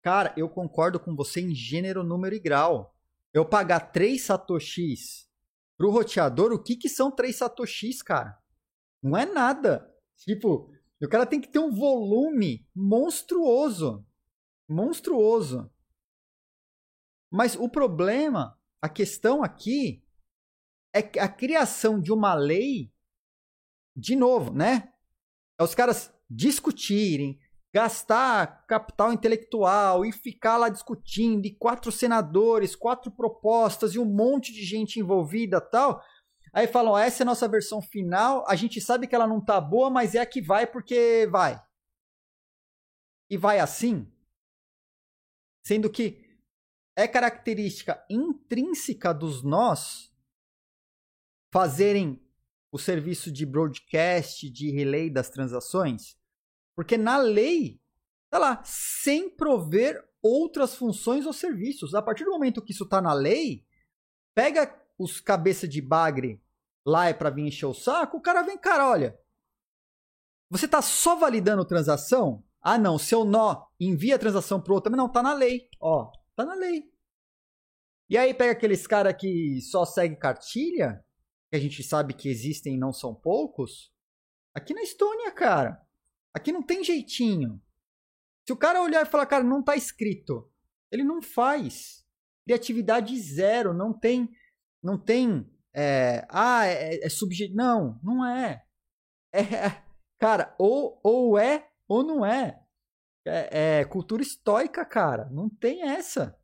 Cara, 0.02 0.34
eu 0.38 0.50
concordo 0.50 1.00
com 1.00 1.16
você 1.16 1.42
em 1.42 1.54
gênero, 1.54 2.04
número 2.04 2.36
e 2.36 2.40
grau. 2.40 2.96
Eu 3.34 3.46
pagar 3.46 3.92
3 3.92 4.22
satoshis 4.22 5.30
pro 5.78 5.92
roteador, 5.92 6.52
o 6.52 6.62
que 6.62 6.76
que 6.76 6.90
são 6.90 7.12
3 7.12 7.36
satoshis, 7.36 8.02
cara? 8.02 8.38
Não 9.02 9.18
é 9.18 9.26
nada. 9.26 9.94
Tipo, 10.18 10.74
o 11.02 11.08
cara 11.08 11.26
tem 11.26 11.40
que 11.40 11.48
ter 11.50 11.60
um 11.60 11.72
volume 11.72 12.68
monstruoso. 12.76 14.06
Monstruoso. 14.68 15.72
Mas 17.32 17.56
o 17.56 17.70
problema, 17.70 18.60
a 18.82 18.90
questão 18.90 19.44
aqui 19.44 20.04
é 20.94 21.00
a 21.20 21.28
criação 21.28 22.02
de 22.02 22.12
uma 22.12 22.34
lei, 22.34 22.92
de 23.96 24.16
novo, 24.16 24.54
né? 24.54 24.94
É 25.60 25.64
os 25.64 25.76
caras 25.76 26.12
discutirem, 26.30 27.40
gastar 27.74 28.66
capital 28.66 29.14
intelectual 29.14 30.04
e 30.04 30.12
ficar 30.12 30.58
lá 30.58 30.70
discutindo, 30.70 31.46
e 31.46 31.56
quatro 31.56 31.92
senadores, 31.92 32.76
quatro 32.76 33.12
propostas 33.12 33.94
e 33.94 34.00
um 34.00 34.06
monte 34.06 34.52
de 34.52 34.64
gente 34.64 35.00
envolvida 35.00 35.62
tal. 35.62 36.04
Aí 36.52 36.66
falam, 36.66 36.98
essa 36.98 37.22
é 37.22 37.24
a 37.24 37.28
nossa 37.28 37.48
versão 37.48 37.82
final, 37.82 38.44
a 38.48 38.56
gente 38.56 38.82
sabe 38.82 39.08
que 39.08 39.14
ela 39.14 39.28
não 39.28 39.44
tá 39.44 39.62
boa, 39.62 39.90
mas 39.90 40.16
é 40.16 40.20
a 40.20 40.26
que 40.26 40.42
vai 40.42 40.66
porque 40.66 41.28
vai. 41.32 41.64
E 43.30 43.38
vai 43.38 43.60
assim, 43.60 44.12
sendo 45.64 45.90
que 45.92 46.28
é 46.96 47.08
característica 47.08 48.04
intrínseca 48.10 49.14
dos 49.14 49.44
nós 49.44 50.12
fazerem 51.54 52.20
o 52.72 52.80
serviço 52.80 53.32
de 53.32 53.46
broadcast, 53.46 54.50
de 54.50 54.72
relay 54.72 55.10
das 55.10 55.30
transações, 55.30 56.19
porque 56.80 56.98
na 56.98 57.18
lei 57.18 57.78
tá 58.30 58.39
lá, 58.39 58.63
sem 58.63 59.30
prover 59.30 60.02
outras 60.22 60.76
funções 60.76 61.26
ou 61.26 61.34
serviços. 61.34 61.94
A 61.94 62.02
partir 62.02 62.24
do 62.24 62.32
momento 62.32 62.62
que 62.62 62.72
isso 62.72 62.88
tá 62.88 63.02
na 63.02 63.12
lei, 63.12 63.65
pega 64.34 64.82
os 64.98 65.20
cabeça 65.20 65.68
de 65.68 65.82
bagre 65.82 66.42
lá 66.86 67.10
é 67.10 67.13
para 67.13 67.32
vir 67.32 67.46
encher 67.46 67.65
o 67.65 67.74
saco, 67.74 68.15
o 68.15 68.22
cara 68.22 68.44
vem, 68.44 68.58
cara, 68.58 68.89
olha, 68.89 69.20
você 70.50 70.70
tá 70.70 70.82
só 70.82 71.18
validando 71.18 71.65
transação? 71.65 72.46
Ah, 72.62 72.78
não, 72.78 72.98
seu 72.98 73.26
nó 73.26 73.65
envia 73.78 74.15
a 74.15 74.20
transação 74.20 74.62
pro 74.62 74.76
outro, 74.76 74.89
mas 74.89 74.98
não, 74.98 75.12
tá 75.12 75.22
na 75.22 75.34
lei, 75.34 75.68
ó, 75.82 76.10
tá 76.34 76.46
na 76.46 76.54
lei. 76.54 76.89
E 78.10 78.18
aí 78.18 78.34
pega 78.34 78.54
aqueles 78.54 78.88
cara 78.88 79.13
que 79.13 79.60
só 79.63 79.84
segue 79.84 80.15
cartilha, 80.15 81.04
que 81.50 81.58
a 81.58 81.60
gente 81.60 81.84
sabe 81.84 82.13
que 82.13 82.30
existem 82.30 82.76
e 82.76 82.80
não 82.80 82.94
são 82.94 83.13
poucos. 83.13 83.92
Aqui 84.54 84.74
na 84.74 84.82
Estônia, 84.82 85.30
cara, 85.34 85.86
aqui 86.34 86.52
não 86.52 86.63
tem 86.63 86.84
jeitinho. 86.84 87.62
Se 88.48 88.54
o 88.54 88.58
cara 88.58 88.82
olhar 88.82 89.06
e 89.06 89.10
falar, 89.10 89.26
cara, 89.26 89.44
não 89.44 89.63
tá 89.63 89.76
escrito, 89.76 90.52
ele 90.92 91.04
não 91.04 91.22
faz. 91.22 92.06
Criatividade 92.46 93.20
zero, 93.20 93.74
não 93.74 93.94
tem, 93.94 94.30
não 94.82 94.98
tem 94.98 95.48
é, 95.74 96.26
ah, 96.30 96.65
é, 96.65 96.96
é, 96.96 97.06
é 97.06 97.10
subjetivo. 97.10 97.56
Não, 97.56 98.00
não 98.04 98.26
é. 98.26 98.65
é. 99.34 99.84
Cara, 100.18 100.54
ou, 100.58 101.00
ou 101.04 101.38
é 101.38 101.72
ou 101.88 102.04
não 102.04 102.26
é. 102.26 102.65
é. 103.26 103.80
É 103.80 103.86
cultura 103.86 104.22
estoica, 104.22 104.86
cara. 104.86 105.30
Não 105.30 105.50
tem 105.50 105.84
essa. 105.84 106.38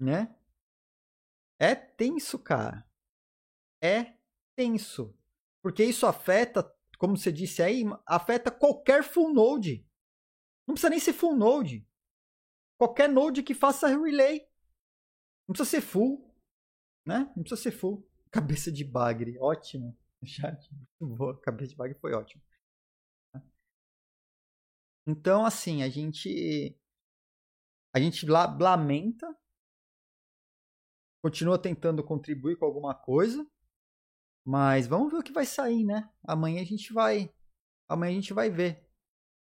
Né? 0.00 0.34
É 1.58 1.74
tenso, 1.74 2.38
cara. 2.38 2.88
É 3.82 4.14
tenso. 4.56 5.14
Porque 5.60 5.84
isso 5.84 6.06
afeta, 6.06 6.62
como 6.98 7.16
você 7.16 7.32
disse 7.32 7.62
aí, 7.62 7.84
afeta 8.06 8.50
qualquer 8.50 9.02
full 9.02 9.32
node. 9.32 9.86
Não 10.66 10.74
precisa 10.74 10.90
nem 10.90 11.00
ser 11.00 11.14
full 11.14 11.34
node. 11.34 11.86
Qualquer 12.76 13.08
node 13.08 13.42
que 13.42 13.54
faça 13.54 13.88
relay. 13.88 14.40
Não 15.46 15.54
precisa 15.54 15.70
ser 15.70 15.80
full 15.80 16.28
né? 17.08 17.20
Não 17.34 17.42
precisa 17.42 17.62
ser 17.62 17.72
full. 17.72 18.06
Cabeça 18.30 18.70
de 18.70 18.84
bagre, 18.84 19.38
ótimo. 19.38 19.96
Chat, 20.22 20.70
muito 20.70 21.16
boa. 21.16 21.40
Cabeça 21.40 21.70
de 21.70 21.76
bagre 21.76 21.98
foi 21.98 22.12
ótimo. 22.12 22.42
Então, 25.06 25.46
assim, 25.46 25.82
a 25.82 25.88
gente. 25.88 26.76
A 27.94 27.98
gente 27.98 28.26
lamenta. 28.26 29.34
Continua 31.22 31.58
tentando 31.58 32.04
contribuir 32.04 32.56
com 32.56 32.66
alguma 32.66 32.94
coisa. 32.94 33.48
Mas 34.50 34.86
vamos 34.86 35.12
ver 35.12 35.18
o 35.18 35.22
que 35.22 35.30
vai 35.30 35.44
sair, 35.44 35.84
né? 35.84 36.08
Amanhã 36.26 36.62
a 36.62 36.64
gente 36.64 36.90
vai. 36.90 37.30
Amanhã 37.86 38.12
a 38.12 38.14
gente 38.14 38.32
vai 38.32 38.48
ver 38.48 38.82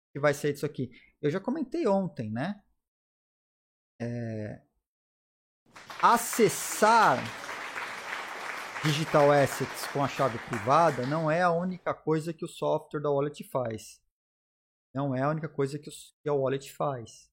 o 0.09 0.12
que 0.14 0.18
vai 0.18 0.35
sair 0.35 0.53
disso 0.53 0.66
aqui. 0.66 0.90
Eu 1.22 1.31
já 1.31 1.38
comentei 1.38 1.87
ontem, 1.87 2.29
né? 2.29 2.61
É, 4.03 4.61
acessar 6.03 7.18
digital 8.83 9.31
assets 9.31 9.87
com 9.92 10.03
a 10.03 10.09
chave 10.09 10.40
privada 10.48 11.07
não 11.07 11.31
é 11.31 11.40
a 11.40 11.53
única 11.53 11.94
coisa 11.94 12.35
que 12.35 12.44
o 12.44 12.48
software 12.48 13.00
da 13.00 13.11
wallet 13.11 13.44
faz. 13.44 14.03
Não 14.92 15.14
é 15.14 15.22
a 15.22 15.29
única 15.29 15.48
coisa 15.48 15.79
que, 15.79 15.88
a 16.29 16.33
wallet 16.33 16.68
faz. 16.72 17.31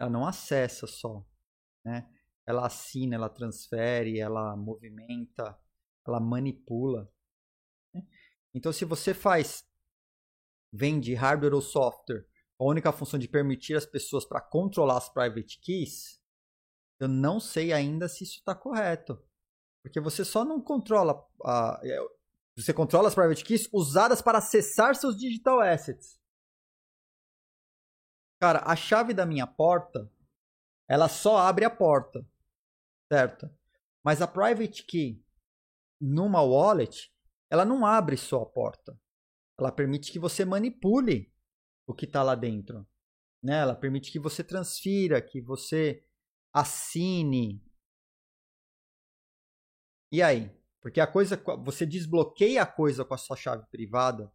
Ela 0.00 0.08
não 0.08 0.26
acessa 0.26 0.86
só, 0.86 1.22
né? 1.84 2.10
Ela 2.46 2.64
assina, 2.64 3.16
ela 3.16 3.28
transfere, 3.28 4.18
ela 4.18 4.56
movimenta, 4.56 5.60
ela 6.10 6.20
manipula. 6.20 7.10
Né? 7.94 8.06
Então, 8.54 8.72
se 8.72 8.84
você 8.84 9.12
faz 9.12 9.64
vende 10.72 11.14
hardware 11.14 11.54
ou 11.54 11.60
software, 11.60 12.26
a 12.58 12.64
única 12.64 12.92
função 12.92 13.18
de 13.18 13.28
permitir 13.28 13.76
as 13.76 13.86
pessoas 13.86 14.24
para 14.24 14.40
controlar 14.40 14.98
as 14.98 15.08
private 15.08 15.58
keys, 15.60 16.20
eu 16.98 17.08
não 17.08 17.38
sei 17.38 17.72
ainda 17.72 18.08
se 18.08 18.24
isso 18.24 18.38
está 18.38 18.54
correto. 18.54 19.22
Porque 19.82 20.00
você 20.00 20.24
só 20.24 20.44
não 20.44 20.60
controla. 20.60 21.24
A, 21.44 21.80
é, 21.84 21.98
você 22.56 22.72
controla 22.72 23.08
as 23.08 23.14
private 23.14 23.44
keys 23.44 23.68
usadas 23.72 24.22
para 24.22 24.38
acessar 24.38 24.96
seus 24.96 25.16
digital 25.16 25.60
assets. 25.60 26.18
Cara, 28.40 28.62
a 28.64 28.74
chave 28.74 29.14
da 29.14 29.26
minha 29.26 29.46
porta, 29.46 30.10
ela 30.88 31.08
só 31.08 31.36
abre 31.38 31.64
a 31.64 31.70
porta. 31.70 32.26
Certo? 33.12 33.50
Mas 34.02 34.20
a 34.22 34.26
private 34.26 34.82
key 34.82 35.22
numa 36.00 36.42
wallet, 36.42 37.12
ela 37.50 37.64
não 37.64 37.86
abre 37.86 38.16
só 38.16 38.42
a 38.42 38.46
porta. 38.46 38.98
Ela 39.58 39.72
permite 39.72 40.12
que 40.12 40.18
você 40.18 40.44
manipule 40.44 41.32
o 41.86 41.94
que 41.94 42.04
está 42.04 42.22
lá 42.22 42.34
dentro. 42.34 42.86
Né? 43.42 43.60
Ela 43.60 43.74
permite 43.74 44.10
que 44.10 44.18
você 44.18 44.42
transfira, 44.42 45.22
que 45.22 45.40
você 45.40 46.04
assine. 46.52 47.62
E 50.12 50.22
aí? 50.22 50.50
Porque 50.80 51.00
a 51.00 51.06
coisa, 51.06 51.42
você 51.64 51.84
desbloqueia 51.84 52.62
a 52.62 52.66
coisa 52.66 53.04
com 53.04 53.14
a 53.14 53.18
sua 53.18 53.36
chave 53.36 53.66
privada, 53.70 54.32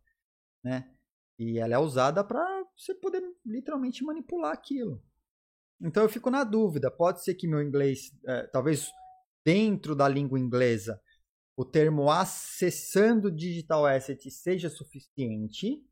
né? 0.63 0.93
E 1.39 1.58
ela 1.58 1.76
é 1.76 1.80
usada 1.80 2.24
para 2.24 2.45
você 2.76 2.93
poder 2.93 3.24
literalmente 3.45 4.04
manipular 4.04 4.52
aquilo. 4.52 5.02
Então 5.82 6.04
eu 6.04 6.10
fico 6.10 6.30
na 6.30 6.43
dúvida. 6.43 6.91
Pode 6.91 7.24
ser 7.24 7.36
que 7.36 7.47
meu 7.47 7.62
inglês, 7.62 8.12
é, 8.28 8.47
talvez 8.47 8.91
dentro 9.43 9.95
da 9.95 10.08
língua 10.08 10.39
inglesa, 10.39 11.02
o 11.62 11.65
termo 11.65 12.10
acessando 12.10 13.32
digital 13.32 13.86
asset 13.86 14.32
seja 14.32 14.67
suficiente, 14.67 15.86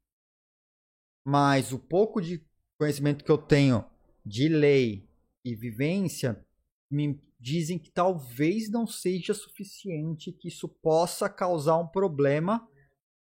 mas 1.24 1.72
o 1.72 1.78
pouco 1.78 2.20
de 2.20 2.44
conhecimento 2.80 3.24
que 3.24 3.32
eu 3.32 3.38
tenho 3.38 3.86
de 4.26 4.50
lei 4.50 5.08
e 5.46 5.56
vivência 5.56 6.44
me 6.92 7.22
dizem 7.40 7.78
que 7.78 7.92
talvez 7.92 8.68
não 8.72 8.88
seja 8.88 9.32
suficiente, 9.36 10.32
que 10.32 10.48
isso 10.48 10.68
possa 10.68 11.30
causar 11.30 11.78
um 11.78 11.88
problema 11.88 12.68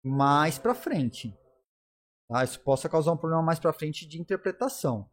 mais 0.03 0.59
para 0.59 0.75
frente. 0.75 1.39
Tá? 2.27 2.43
Isso 2.43 2.59
possa 2.61 2.89
causar 2.89 3.13
um 3.13 3.19
problema 3.19 3.43
mais 3.43 3.59
para 3.59 3.73
frente 3.75 4.09
de 4.09 4.19
interpretação. 4.19 5.11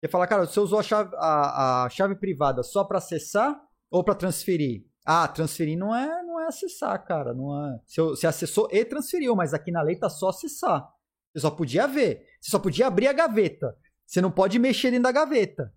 Você 0.00 0.10
fala, 0.10 0.26
cara, 0.26 0.46
você 0.46 0.58
usou 0.58 0.78
a 0.78 0.82
chave, 0.82 1.14
a, 1.16 1.84
a 1.84 1.90
chave 1.90 2.16
privada 2.16 2.62
só 2.62 2.84
para 2.84 2.98
acessar 2.98 3.62
ou 3.90 4.02
para 4.02 4.14
transferir? 4.14 4.86
Ah, 5.04 5.28
transferir 5.28 5.76
não 5.78 5.94
é, 5.94 6.22
é 6.44 6.48
acessar, 6.48 7.04
cara. 7.04 7.34
Não 7.34 7.74
é. 7.74 7.80
Você, 7.86 8.00
você 8.00 8.26
acessou 8.26 8.68
e 8.70 8.84
transferiu, 8.84 9.34
mas 9.34 9.54
aqui 9.54 9.70
na 9.70 9.82
lei 9.82 9.96
tá 9.96 10.08
só 10.08 10.28
acessar. 10.28 10.92
Você 11.32 11.40
só 11.40 11.50
podia 11.50 11.86
ver. 11.86 12.26
Você 12.40 12.50
só 12.50 12.58
podia 12.58 12.86
abrir 12.86 13.08
a 13.08 13.12
gaveta. 13.12 13.76
Você 14.06 14.20
não 14.20 14.30
pode 14.30 14.58
mexer 14.58 14.90
dentro 14.90 15.04
da 15.04 15.12
gaveta. 15.12 15.74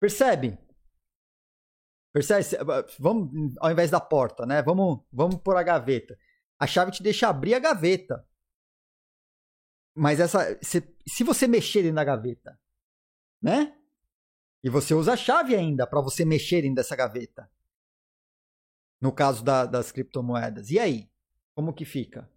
Percebe? 0.00 0.58
Percebe? 2.12 2.44
Vamos, 2.98 3.56
ao 3.58 3.70
invés 3.70 3.90
da 3.90 4.00
porta, 4.00 4.44
né? 4.44 4.62
Vamos, 4.62 5.00
vamos 5.12 5.36
por 5.36 5.56
a 5.56 5.62
gaveta. 5.62 6.18
A 6.58 6.66
chave 6.66 6.90
te 6.90 7.02
deixa 7.02 7.28
abrir 7.28 7.54
a 7.54 7.58
gaveta. 7.58 8.26
Mas 9.94 10.20
essa, 10.20 10.58
se, 10.62 10.82
se 11.06 11.22
você 11.22 11.46
mexer 11.46 11.82
dentro 11.82 11.96
da 11.96 12.04
gaveta, 12.04 12.58
né? 13.40 13.76
E 14.62 14.70
você 14.70 14.94
usa 14.94 15.14
a 15.14 15.16
chave 15.16 15.54
ainda 15.54 15.86
para 15.86 16.00
você 16.00 16.24
mexer 16.24 16.62
dentro 16.62 16.76
dessa 16.76 16.96
gaveta. 16.96 17.50
No 19.02 19.12
caso 19.12 19.44
da, 19.44 19.66
das 19.66 19.90
criptomoedas. 19.90 20.70
E 20.70 20.78
aí? 20.78 21.10
Como 21.56 21.74
que 21.74 21.84
fica? 21.84 22.30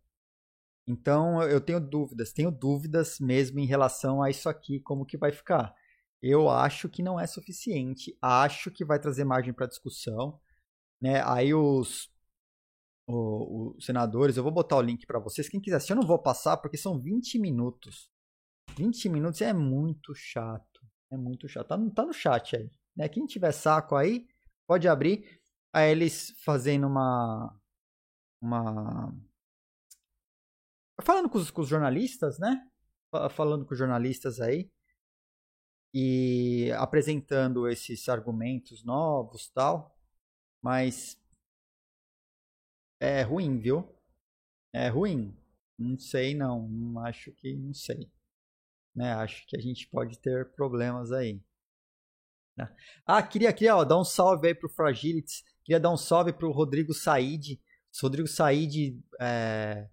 Então 0.88 1.42
eu 1.44 1.62
tenho 1.62 1.80
dúvidas, 1.80 2.34
tenho 2.34 2.52
dúvidas 2.52 3.20
mesmo 3.20 3.60
em 3.60 3.66
relação 3.66 4.22
a 4.22 4.30
isso 4.30 4.50
aqui, 4.50 4.80
como 4.80 5.06
que 5.06 5.18
vai 5.18 5.32
ficar. 5.32 5.76
Eu 6.22 6.50
acho 6.50 6.90
que 6.90 7.04
não 7.04 7.20
é 7.20 7.28
suficiente. 7.28 8.18
Acho 8.20 8.72
que 8.72 8.84
vai 8.84 9.00
trazer 9.00 9.24
margem 9.24 9.54
para 9.54 9.68
discussão. 9.68 10.40
Né? 11.00 11.22
Aí 11.24 11.54
os, 11.54 12.10
os 13.08 13.86
senadores, 13.86 14.36
eu 14.36 14.44
vou 14.44 14.52
botar 14.52 14.78
o 14.78 14.82
link 14.82 15.06
para 15.06 15.20
vocês. 15.20 15.48
Quem 15.48 15.62
quiser 15.62 15.78
assistir, 15.78 15.94
eu 15.94 15.98
não 15.98 16.08
vou 16.08 16.18
passar 16.18 16.58
porque 16.58 16.78
são 16.78 17.00
20 17.00 17.38
minutos. 17.38 18.10
20 18.76 19.08
minutos 19.10 19.42
é 19.42 19.54
muito 19.54 20.16
chato. 20.16 20.82
É 21.12 21.18
muito 21.18 21.48
chato. 21.48 21.68
Tá, 21.68 21.78
tá 21.96 22.06
no 22.06 22.14
chat 22.14 22.56
aí. 22.56 22.72
Né? 22.96 23.08
Quem 23.08 23.26
tiver 23.28 23.52
saco 23.52 23.96
aí, 23.96 24.28
pode 24.68 24.88
abrir. 24.88 25.42
Aí 25.76 25.92
eles 25.92 26.32
fazendo 26.46 26.88
uma. 26.88 27.54
Uma. 28.42 29.14
Falando 31.02 31.30
com 31.30 31.38
os, 31.38 31.52
com 31.52 31.62
os 31.62 31.68
jornalistas, 31.68 32.40
né? 32.40 32.66
Falando 33.32 33.66
com 33.66 33.74
os 33.74 33.78
jornalistas 33.78 34.40
aí. 34.40 34.72
E 35.94 36.72
apresentando 36.78 37.68
esses 37.68 38.08
argumentos 38.08 38.86
novos 38.86 39.50
tal. 39.50 39.94
Mas. 40.62 41.22
É 43.02 43.22
ruim, 43.24 43.60
viu? 43.60 43.94
É 44.74 44.88
ruim. 44.88 45.38
Não 45.78 46.00
sei. 46.00 46.34
Não 46.34 46.98
acho 47.00 47.34
que. 47.34 47.54
Não 47.54 47.74
sei. 47.74 48.10
Né? 48.96 49.14
Acho 49.14 49.46
que 49.46 49.58
a 49.58 49.62
gente 49.62 49.90
pode 49.90 50.20
ter 50.20 50.54
problemas 50.54 51.12
aí. 51.12 51.44
Né? 52.58 52.74
Ah, 53.06 53.22
queria, 53.22 53.52
queria 53.52 53.76
ó, 53.76 53.84
dar 53.84 54.00
um 54.00 54.04
salve 54.04 54.48
aí 54.48 54.56
pro 54.56 54.70
Fragilities. 54.70 55.44
Queria 55.64 55.80
dar 55.80 55.92
um 55.92 55.98
salve 55.98 56.32
pro 56.32 56.52
Rodrigo 56.52 56.94
Said. 56.94 57.54
O 57.54 58.02
Rodrigo 58.02 58.28
Said 58.28 59.02
é... 59.20 59.90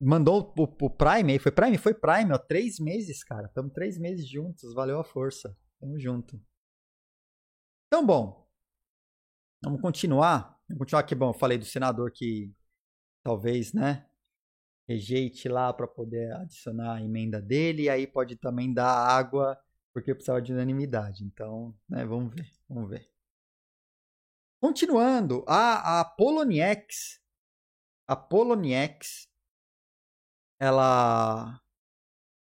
mandou 0.00 0.52
pro 0.52 0.90
Prime 0.90 1.32
aí. 1.32 1.38
Foi 1.38 1.52
Prime? 1.52 1.76
Foi 1.78 1.94
Prime, 1.94 2.32
ó. 2.32 2.38
Três 2.38 2.78
meses, 2.78 3.22
cara. 3.24 3.46
Estamos 3.46 3.72
três 3.72 3.98
meses 3.98 4.28
juntos. 4.28 4.72
Valeu 4.74 5.00
a 5.00 5.04
força. 5.04 5.56
Tamo 5.80 5.98
junto. 5.98 6.40
Então, 7.88 8.06
bom. 8.06 8.48
Vamos 9.62 9.80
continuar. 9.80 10.58
Vamos 10.68 10.78
continuar 10.78 11.00
aqui. 11.00 11.14
Bom, 11.14 11.30
eu 11.30 11.34
falei 11.34 11.58
do 11.58 11.64
senador 11.64 12.10
que 12.10 12.52
talvez, 13.22 13.72
né? 13.72 14.06
Rejeite 14.88 15.48
lá 15.48 15.72
para 15.72 15.86
poder 15.86 16.32
adicionar 16.34 16.96
a 16.96 17.02
emenda 17.02 17.40
dele. 17.40 17.84
E 17.84 17.90
aí 17.90 18.06
pode 18.06 18.36
também 18.36 18.72
dar 18.72 18.92
água 18.92 19.58
porque 19.92 20.14
precisava 20.14 20.40
de 20.40 20.52
unanimidade. 20.52 21.24
Então, 21.24 21.76
né, 21.88 22.04
vamos 22.04 22.34
ver, 22.34 22.50
vamos 22.68 22.90
ver. 22.90 23.10
Continuando, 24.60 25.44
a, 25.46 26.00
a 26.00 26.04
Poloniex, 26.04 27.20
a 28.06 28.14
Poloniex, 28.14 29.28
ela 30.60 31.60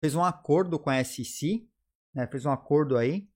fez 0.02 0.14
um 0.14 0.24
acordo 0.24 0.78
com 0.78 0.88
a 0.90 1.04
SEC, 1.04 1.68
né, 2.14 2.26
fez 2.26 2.46
um 2.46 2.50
acordo 2.50 2.96
aí, 2.96 3.28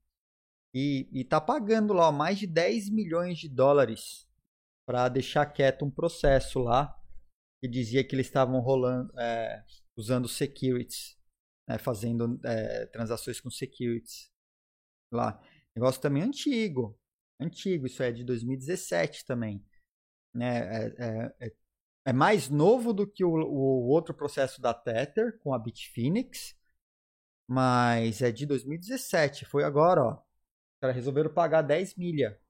e, 0.75 1.07
está 1.13 1.39
pagando 1.41 1.93
lá 1.93 2.11
mais 2.11 2.39
de 2.39 2.47
10 2.47 2.89
milhões 2.89 3.39
de 3.39 3.49
dólares 3.49 4.27
para 4.87 5.09
deixar 5.09 5.45
quieto 5.47 5.85
um 5.85 5.91
processo 5.91 6.59
lá 6.59 6.99
que 7.61 7.69
dizia 7.69 8.03
que 8.03 8.15
eles 8.15 8.27
estavam 8.27 8.59
rolando, 8.61 9.13
é, 9.21 9.63
usando 9.97 10.27
securities 10.27 11.21
né, 11.69 11.79
fazendo 11.79 12.41
é, 12.45 12.87
transações 12.87 13.41
com 13.41 13.51
securities 13.51 14.31
lá. 15.11 15.41
Negócio 15.75 16.01
também 16.01 16.23
antigo, 16.23 16.99
antigo, 17.41 17.87
isso 17.87 18.03
é 18.03 18.13
de 18.13 18.25
2017 18.25 19.25
também. 19.25 19.65
Né? 20.35 20.59
É, 20.59 20.95
é, 20.99 21.47
é, 21.47 21.53
é 22.07 22.13
mais 22.13 22.49
novo 22.49 22.93
do 22.93 23.07
que 23.07 23.25
o, 23.25 23.31
o, 23.31 23.89
outro 23.89 24.15
processo 24.15 24.61
da 24.61 24.75
Tether 24.75 25.39
com 25.39 25.55
a 25.55 25.59
Bitfinex, 25.59 26.57
mas 27.47 28.23
é 28.23 28.33
de 28.33 28.47
2017, 28.47 29.45
foi 29.45 29.65
agora, 29.65 30.03
ó. 30.03 30.13
Os 30.15 30.81
caras 30.81 30.97
resolveram 30.97 31.33
pagar 31.33 31.63
10 31.63 31.97
milha. 31.97 32.41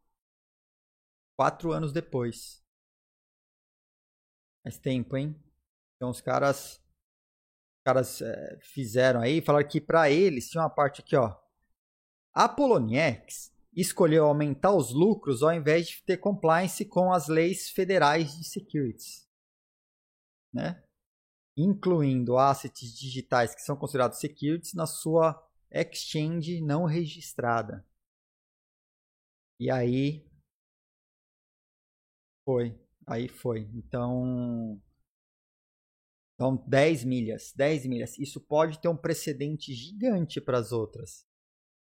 Quatro 1.37 1.73
anos 1.73 1.93
depois. 1.93 2.63
Faz 4.63 4.79
tempo, 4.79 5.17
hein? 5.17 5.37
Então 5.97 6.11
os 6.11 6.21
caras 6.21 6.82
caras 7.83 8.21
é, 8.21 8.59
fizeram 8.61 9.21
aí, 9.21 9.41
falaram 9.41 9.69
que 9.69 9.81
para 9.81 10.11
eles 10.11 10.49
tinha 10.49 10.63
uma 10.63 10.71
parte 10.71 11.01
aqui, 11.01 11.17
ó. 11.17 11.37
A 12.33 12.49
Poloniex 12.49 13.53
escolheu 13.75 14.25
aumentar 14.25 14.75
os 14.75 14.93
lucros 14.93 15.43
ao 15.43 15.53
invés 15.53 15.89
de 15.89 16.03
ter 16.05 16.19
compliance 16.19 16.85
com 16.85 17.13
as 17.13 17.29
leis 17.29 17.71
federais 17.71 18.37
de 18.37 18.45
securities, 18.45 19.29
né? 20.53 20.83
Incluindo 21.57 22.39
assets 22.39 22.95
digitais 22.95 23.55
que 23.55 23.63
são 23.63 23.77
considerados 23.77 24.19
securities 24.19 24.75
na 24.75 24.87
sua 24.87 25.39
exchange 25.71 26.61
não 26.63 26.85
registrada. 26.85 27.87
E 29.59 29.71
aí 29.71 30.27
foi, 32.45 32.79
aí 33.07 33.29
foi. 33.29 33.69
Então 33.75 34.81
então, 36.43 36.57
10 36.67 37.05
milhas, 37.05 37.53
10 37.55 37.87
milhas. 37.87 38.19
Isso 38.19 38.41
pode 38.41 38.81
ter 38.81 38.89
um 38.89 38.97
precedente 38.97 39.73
gigante 39.73 40.41
para 40.41 40.59
as 40.59 40.73
outras, 40.73 41.25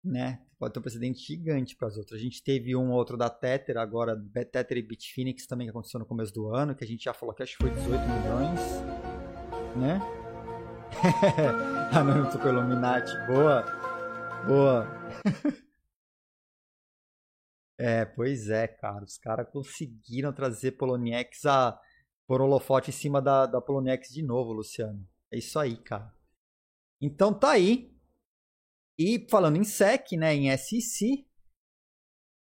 né? 0.04 0.42
Pode 0.58 0.74
ter 0.74 0.80
um 0.80 0.82
precedente 0.82 1.20
gigante 1.20 1.76
para 1.76 1.90
as 1.90 1.96
outras. 1.96 2.20
A 2.20 2.24
gente 2.24 2.44
teve 2.44 2.76
um 2.76 2.90
outro 2.90 3.16
da 3.16 3.30
Tether, 3.30 3.78
agora 3.78 4.20
Tether 4.52 4.80
e 4.80 4.82
Bitfinex 4.82 5.46
também 5.46 5.68
que 5.68 5.70
aconteceu 5.70 6.00
no 6.00 6.08
começo 6.08 6.34
do 6.34 6.48
ano, 6.48 6.74
que 6.74 6.84
a 6.84 6.88
gente 6.88 7.04
já 7.04 7.14
falou 7.14 7.36
que 7.36 7.44
acho 7.44 7.56
que 7.56 7.66
foi 7.66 7.72
18 7.72 8.02
milhões, 8.02 8.60
né? 9.78 10.02
Anônimo 11.94 12.32
com 12.32 12.48
Illuminati, 12.48 13.12
boa, 13.28 13.64
boa. 14.48 14.88
é, 17.78 18.06
pois 18.06 18.50
é, 18.50 18.68
cara, 18.68 19.04
os 19.04 19.20
caras 19.20 19.48
conseguiram 19.52 20.34
trazer 20.34 20.72
Poloniex 20.72 21.46
a 21.46 21.80
por 22.28 22.42
holofote 22.42 22.90
em 22.90 22.94
cima 22.94 23.22
da, 23.22 23.46
da 23.46 23.62
Poloniex 23.62 24.10
de 24.10 24.22
novo, 24.22 24.52
Luciano. 24.52 25.08
É 25.32 25.38
isso 25.38 25.58
aí, 25.58 25.78
cara. 25.78 26.14
Então 27.02 27.34
tá 27.34 27.52
aí. 27.52 27.96
E 29.00 29.26
falando 29.30 29.58
em 29.58 29.64
SEC, 29.64 30.18
né, 30.18 30.36
em 30.36 30.56
SEC, 30.58 31.26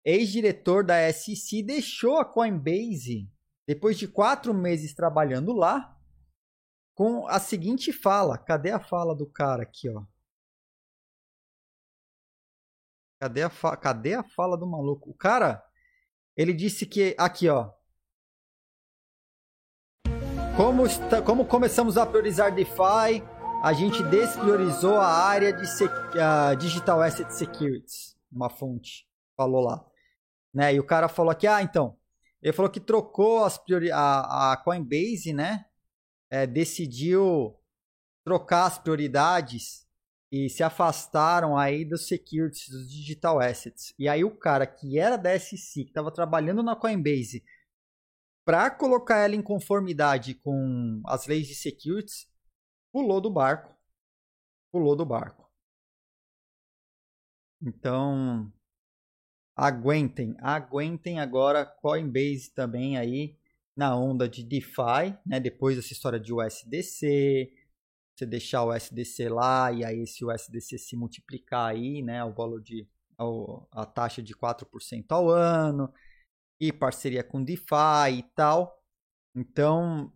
ex-diretor 0.04 0.84
da 0.84 1.12
SEC 1.12 1.62
deixou 1.64 2.18
a 2.18 2.24
Coinbase 2.24 3.28
depois 3.66 3.98
de 3.98 4.06
quatro 4.06 4.54
meses 4.54 4.94
trabalhando 4.94 5.52
lá 5.52 5.98
com 6.94 7.26
a 7.26 7.40
seguinte 7.40 7.92
fala. 7.92 8.38
Cadê 8.38 8.70
a 8.70 8.78
fala 8.78 9.14
do 9.14 9.26
cara 9.26 9.62
aqui, 9.62 9.88
ó? 9.88 10.04
Cadê 13.18 13.42
a, 13.42 13.50
fa... 13.50 13.76
Cadê 13.76 14.14
a 14.14 14.22
fala 14.22 14.56
do 14.56 14.66
maluco? 14.66 15.10
O 15.10 15.14
cara, 15.14 15.64
ele 16.36 16.52
disse 16.52 16.84
que 16.86 17.16
aqui, 17.18 17.48
ó. 17.48 17.72
Como, 20.56 20.86
está, 20.86 21.20
como 21.20 21.44
começamos 21.44 21.98
a 21.98 22.06
priorizar 22.06 22.54
DeFi, 22.54 23.24
a 23.60 23.72
gente 23.72 24.04
despriorizou 24.04 24.94
a 24.94 25.08
área 25.08 25.52
de 25.52 25.64
uh, 25.64 26.56
Digital 26.56 27.02
Asset 27.02 27.34
Securities, 27.34 28.16
uma 28.30 28.48
fonte 28.48 29.04
falou 29.36 29.64
lá. 29.64 29.84
Né? 30.54 30.74
E 30.74 30.78
o 30.78 30.86
cara 30.86 31.08
falou 31.08 31.32
aqui, 31.32 31.48
ah, 31.48 31.60
então, 31.60 31.96
ele 32.40 32.52
falou 32.52 32.70
que 32.70 32.78
trocou 32.78 33.44
as 33.44 33.58
priori 33.58 33.90
a, 33.90 34.52
a 34.52 34.56
Coinbase, 34.56 35.32
né? 35.32 35.64
É, 36.30 36.46
decidiu 36.46 37.58
trocar 38.24 38.66
as 38.66 38.78
prioridades 38.78 39.84
e 40.30 40.48
se 40.48 40.62
afastaram 40.62 41.56
aí 41.56 41.84
dos 41.84 42.06
securities, 42.06 42.68
dos 42.68 42.88
digital 42.88 43.40
assets. 43.40 43.92
E 43.98 44.08
aí 44.08 44.22
o 44.22 44.30
cara 44.30 44.66
que 44.68 45.00
era 45.00 45.16
da 45.16 45.36
SEC, 45.36 45.84
que 45.84 45.90
estava 45.90 46.12
trabalhando 46.12 46.62
na 46.62 46.76
Coinbase, 46.76 47.42
para 48.44 48.70
colocar 48.70 49.18
ela 49.18 49.34
em 49.34 49.42
conformidade 49.42 50.34
com 50.34 51.00
as 51.06 51.26
leis 51.26 51.46
de 51.46 51.54
securities, 51.54 52.28
pulou 52.92 53.20
do 53.20 53.30
barco. 53.30 53.74
Pulou 54.70 54.94
do 54.94 55.06
barco. 55.06 55.50
Então, 57.62 58.52
aguentem, 59.56 60.36
aguentem 60.40 61.18
agora 61.20 61.64
Coinbase 61.64 62.52
também 62.52 62.98
aí 62.98 63.38
na 63.74 63.96
onda 63.96 64.28
de 64.28 64.44
DeFi, 64.44 65.18
né? 65.24 65.40
Depois 65.40 65.76
dessa 65.76 65.92
história 65.92 66.20
de 66.20 66.32
USDC, 66.32 67.52
você 68.14 68.26
deixar 68.26 68.64
o 68.64 68.74
USDC 68.74 69.28
lá 69.28 69.72
e 69.72 69.84
aí 69.84 70.00
esse 70.00 70.24
USDC 70.24 70.78
se 70.78 70.96
multiplicar 70.96 71.70
aí, 71.70 72.02
né? 72.02 72.22
O 72.24 72.32
valor 72.32 72.60
de 72.60 72.86
a 73.72 73.86
taxa 73.86 74.20
de 74.20 74.34
4% 74.34 75.04
ao 75.10 75.30
ano 75.30 75.92
e 76.60 76.72
parceria 76.72 77.24
com 77.24 77.42
DeFi 77.42 78.18
e 78.18 78.22
tal. 78.34 78.82
Então, 79.34 80.12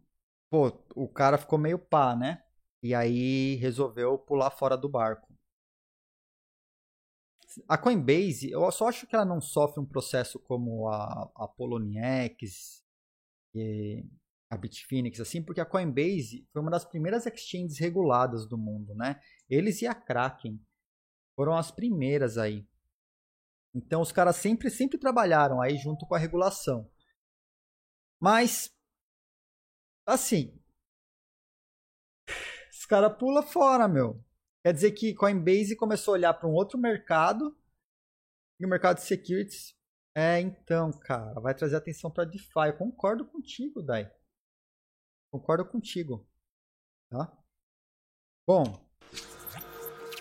pô, 0.51 0.69
o 0.95 1.09
cara 1.09 1.39
ficou 1.39 1.59
meio 1.59 1.79
pá, 1.79 2.15
né? 2.17 2.43
E 2.83 2.95
aí 2.95 3.57
resolveu 3.57 4.19
pular 4.19 4.51
fora 4.51 4.77
do 4.77 4.89
barco. 4.89 5.29
A 7.69 7.79
Coinbase, 7.79 8.51
eu 8.51 8.71
só 8.71 8.89
acho 8.89 9.07
que 9.07 9.15
ela 9.15 9.25
não 9.25 9.41
sofre 9.41 9.81
um 9.81 9.87
processo 9.87 10.39
como 10.39 10.89
a, 10.89 11.31
a 11.35 11.49
Poloniex 11.49 12.85
e 13.55 14.05
a 14.51 14.57
Bitfinex, 14.57 15.21
assim, 15.21 15.43
porque 15.43 15.61
a 15.61 15.67
Coinbase 15.67 16.47
foi 16.53 16.63
uma 16.63 16.71
das 16.71 16.85
primeiras 16.85 17.27
exchanges 17.27 17.79
reguladas 17.79 18.47
do 18.47 18.57
mundo, 18.57 18.95
né? 18.95 19.21
Eles 19.49 19.83
e 19.83 19.87
a 19.87 19.95
Kraken 19.95 20.61
foram 21.35 21.57
as 21.57 21.71
primeiras 21.71 22.39
aí. 22.39 22.67
Então 23.75 24.01
os 24.01 24.13
caras 24.13 24.37
sempre, 24.37 24.71
sempre 24.71 24.99
trabalharam 24.99 25.61
aí 25.61 25.77
junto 25.77 26.07
com 26.07 26.15
a 26.15 26.19
regulação. 26.19 26.91
Mas, 28.21 28.71
assim, 30.07 30.61
os 32.71 32.87
caras 32.87 33.17
pula 33.17 33.43
fora, 33.43 33.87
meu. 33.87 34.25
Quer 34.63 34.73
dizer 34.73 34.93
que 34.93 35.15
Coinbase 35.15 35.77
começou 35.77 36.15
a 36.15 36.17
olhar 36.19 36.35
para 36.35 36.49
um 36.49 36.53
outro 36.53 36.79
mercado 36.79 37.57
E 38.61 38.67
o 38.67 38.69
mercado 38.69 38.97
de 38.97 39.05
securities, 39.05 39.77
é, 40.15 40.41
então, 40.41 40.91
cara, 40.91 41.41
vai 41.41 41.55
trazer 41.55 41.77
atenção 41.77 42.11
para 42.11 42.25
DeFi. 42.25 42.69
Eu 42.69 42.77
concordo 42.77 43.25
contigo, 43.25 43.83
Dai. 43.83 44.11
Concordo 45.31 45.65
contigo. 45.65 46.29
Tá? 47.09 47.33
Bom, 48.47 48.65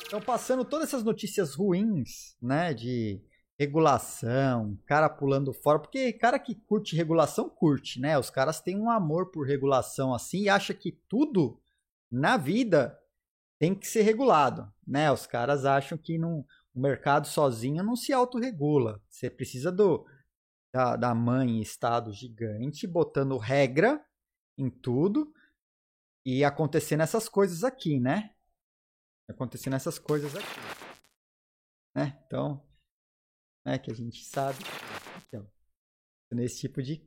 então 0.05 0.21
passando 0.21 0.63
todas 0.63 0.87
essas 0.87 1.03
notícias 1.03 1.55
ruins, 1.55 2.37
né, 2.41 2.73
de 2.73 3.21
regulação, 3.59 4.77
cara 4.85 5.09
pulando 5.09 5.51
fora, 5.51 5.79
porque 5.79 6.13
cara 6.13 6.37
que 6.37 6.53
curte 6.53 6.95
regulação 6.95 7.49
curte, 7.49 7.99
né? 7.99 8.17
Os 8.17 8.29
caras 8.29 8.61
têm 8.61 8.79
um 8.79 8.89
amor 8.89 9.31
por 9.31 9.47
regulação 9.47 10.13
assim 10.13 10.43
e 10.43 10.49
acha 10.49 10.73
que 10.73 10.91
tudo 11.09 11.59
na 12.11 12.37
vida 12.37 12.97
tem 13.59 13.73
que 13.73 13.87
ser 13.87 14.03
regulado, 14.03 14.71
né? 14.85 15.11
Os 15.11 15.25
caras 15.25 15.65
acham 15.65 15.97
que 15.97 16.17
não, 16.19 16.45
o 16.73 16.79
mercado 16.79 17.25
sozinho 17.27 17.83
não 17.83 17.95
se 17.95 18.13
autorregula. 18.13 19.01
Você 19.09 19.29
precisa 19.29 19.71
do 19.71 20.05
da, 20.71 20.95
da 20.95 21.15
mãe 21.15 21.59
estado 21.59 22.13
gigante 22.13 22.85
botando 22.85 23.37
regra 23.37 24.05
em 24.57 24.69
tudo 24.69 25.33
e 26.23 26.43
acontecendo 26.43 27.01
essas 27.01 27.27
coisas 27.27 27.63
aqui, 27.63 27.99
né? 27.99 28.35
Acontecendo 29.27 29.75
essas 29.75 29.97
coisas 29.97 30.35
aqui. 30.35 30.59
Né? 31.95 32.21
Então, 32.27 32.66
né, 33.67 33.77
que 33.77 33.91
a 33.91 33.93
gente 33.93 34.23
sabe. 34.23 34.59
Então, 35.27 35.45
nesse 36.31 36.61
tipo 36.61 36.81
de, 36.81 37.05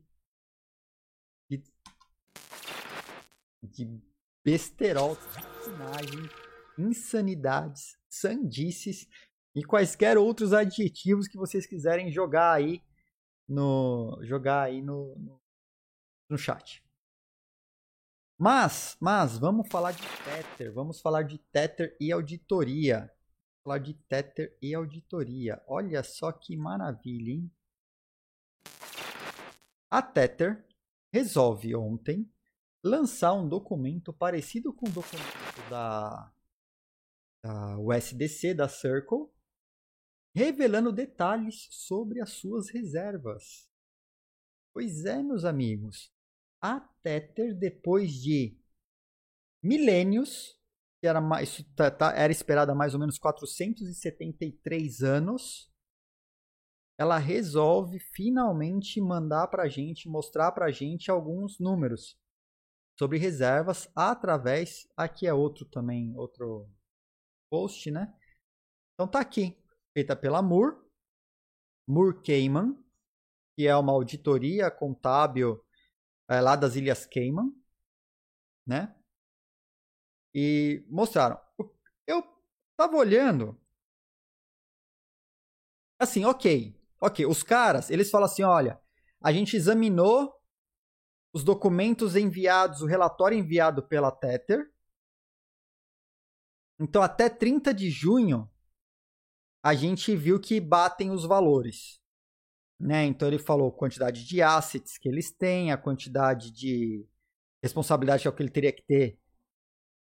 de, 1.49 1.63
de 3.63 3.99
besterol, 4.45 5.15
sacanagem, 5.15 6.29
insanidades, 6.77 7.97
sandices 8.07 9.07
e 9.55 9.63
quaisquer 9.63 10.19
outros 10.19 10.53
adjetivos 10.53 11.27
que 11.27 11.37
vocês 11.37 11.65
quiserem 11.65 12.11
jogar 12.11 12.53
aí 12.53 12.83
no 13.47 14.19
jogar 14.23 14.61
aí 14.61 14.83
no, 14.83 15.15
no, 15.17 15.41
no 16.29 16.37
chat. 16.37 16.83
Mas, 18.37 18.97
mas 18.99 19.37
vamos 19.37 19.67
falar 19.67 19.93
de 19.93 20.03
Tether, 20.23 20.73
vamos 20.73 21.01
falar 21.01 21.23
de 21.23 21.37
Tether 21.37 21.95
e 21.99 22.11
auditoria. 22.11 23.11
De 23.83 23.93
Tether 23.93 24.57
e 24.61 24.73
auditoria. 24.73 25.61
Olha 25.67 26.03
só 26.03 26.31
que 26.31 26.57
maravilha, 26.57 27.31
hein? 27.31 27.51
A 29.89 30.01
Tether 30.01 30.65
resolve 31.13 31.75
ontem 31.75 32.31
lançar 32.83 33.33
um 33.33 33.47
documento 33.47 34.11
parecido 34.11 34.73
com 34.73 34.87
o 34.87 34.91
documento 34.91 35.69
da, 35.69 36.33
da 37.43 37.77
USDC, 37.77 38.53
da 38.55 38.67
Circle, 38.67 39.29
revelando 40.35 40.91
detalhes 40.91 41.67
sobre 41.69 42.19
as 42.19 42.31
suas 42.31 42.69
reservas. 42.69 43.69
Pois 44.73 45.05
é, 45.05 45.21
meus 45.21 45.45
amigos, 45.45 46.11
a 46.61 46.79
Tether, 47.03 47.53
depois 47.57 48.13
de 48.13 48.57
milênios, 49.61 50.57
era, 51.07 51.19
mais, 51.19 51.63
tá, 51.75 51.89
tá, 51.89 52.13
era 52.15 52.31
esperada 52.31 52.71
há 52.71 52.75
mais 52.75 52.93
ou 52.93 52.99
menos 52.99 53.17
473 53.17 55.01
anos, 55.01 55.71
ela 56.97 57.17
resolve 57.17 57.99
finalmente 57.99 59.01
mandar 59.01 59.47
para 59.47 59.63
a 59.63 59.67
gente, 59.67 60.07
mostrar 60.07 60.51
para 60.51 60.65
a 60.67 60.71
gente 60.71 61.09
alguns 61.09 61.59
números 61.59 62.15
sobre 62.99 63.17
reservas 63.17 63.89
através, 63.95 64.87
aqui 64.95 65.25
é 65.25 65.33
outro 65.33 65.65
também, 65.65 66.15
outro 66.15 66.69
post, 67.49 67.89
né? 67.89 68.13
Então 68.93 69.07
tá 69.07 69.19
aqui, 69.19 69.57
feita 69.93 70.15
pela 70.15 70.43
Moore, 70.43 70.77
Moore 71.87 72.21
Cayman, 72.21 72.77
que 73.55 73.67
é 73.67 73.75
uma 73.75 73.91
auditoria 73.91 74.69
contábil 74.69 75.59
é, 76.29 76.39
lá 76.39 76.55
das 76.55 76.75
Ilhas 76.75 77.07
Cayman, 77.07 77.51
né? 78.67 78.95
E 80.33 80.85
mostraram. 80.89 81.39
Eu 82.07 82.23
tava 82.77 82.95
olhando, 82.95 83.59
assim, 85.99 86.25
ok, 86.25 86.75
ok, 86.99 87.25
os 87.25 87.43
caras, 87.43 87.89
eles 87.89 88.09
falam 88.09 88.25
assim, 88.25 88.43
olha, 88.43 88.81
a 89.21 89.31
gente 89.31 89.55
examinou 89.55 90.33
os 91.33 91.43
documentos 91.43 92.15
enviados, 92.15 92.81
o 92.81 92.85
relatório 92.85 93.37
enviado 93.37 93.83
pela 93.83 94.11
Tether. 94.11 94.71
Então, 96.79 97.01
até 97.01 97.29
30 97.29 97.73
de 97.73 97.89
junho, 97.89 98.49
a 99.63 99.73
gente 99.73 100.15
viu 100.15 100.39
que 100.39 100.59
batem 100.59 101.11
os 101.11 101.23
valores. 101.23 102.01
Né? 102.79 103.05
Então, 103.05 103.27
ele 103.27 103.37
falou 103.37 103.69
a 103.69 103.77
quantidade 103.77 104.25
de 104.25 104.41
assets 104.41 104.97
que 104.97 105.07
eles 105.07 105.31
têm, 105.31 105.71
a 105.71 105.77
quantidade 105.77 106.51
de 106.51 107.05
responsabilidade 107.61 108.23
que 108.23 108.27
é 108.27 108.33
ele 108.39 108.49
teria 108.49 108.73
que 108.73 108.81
ter 108.81 109.20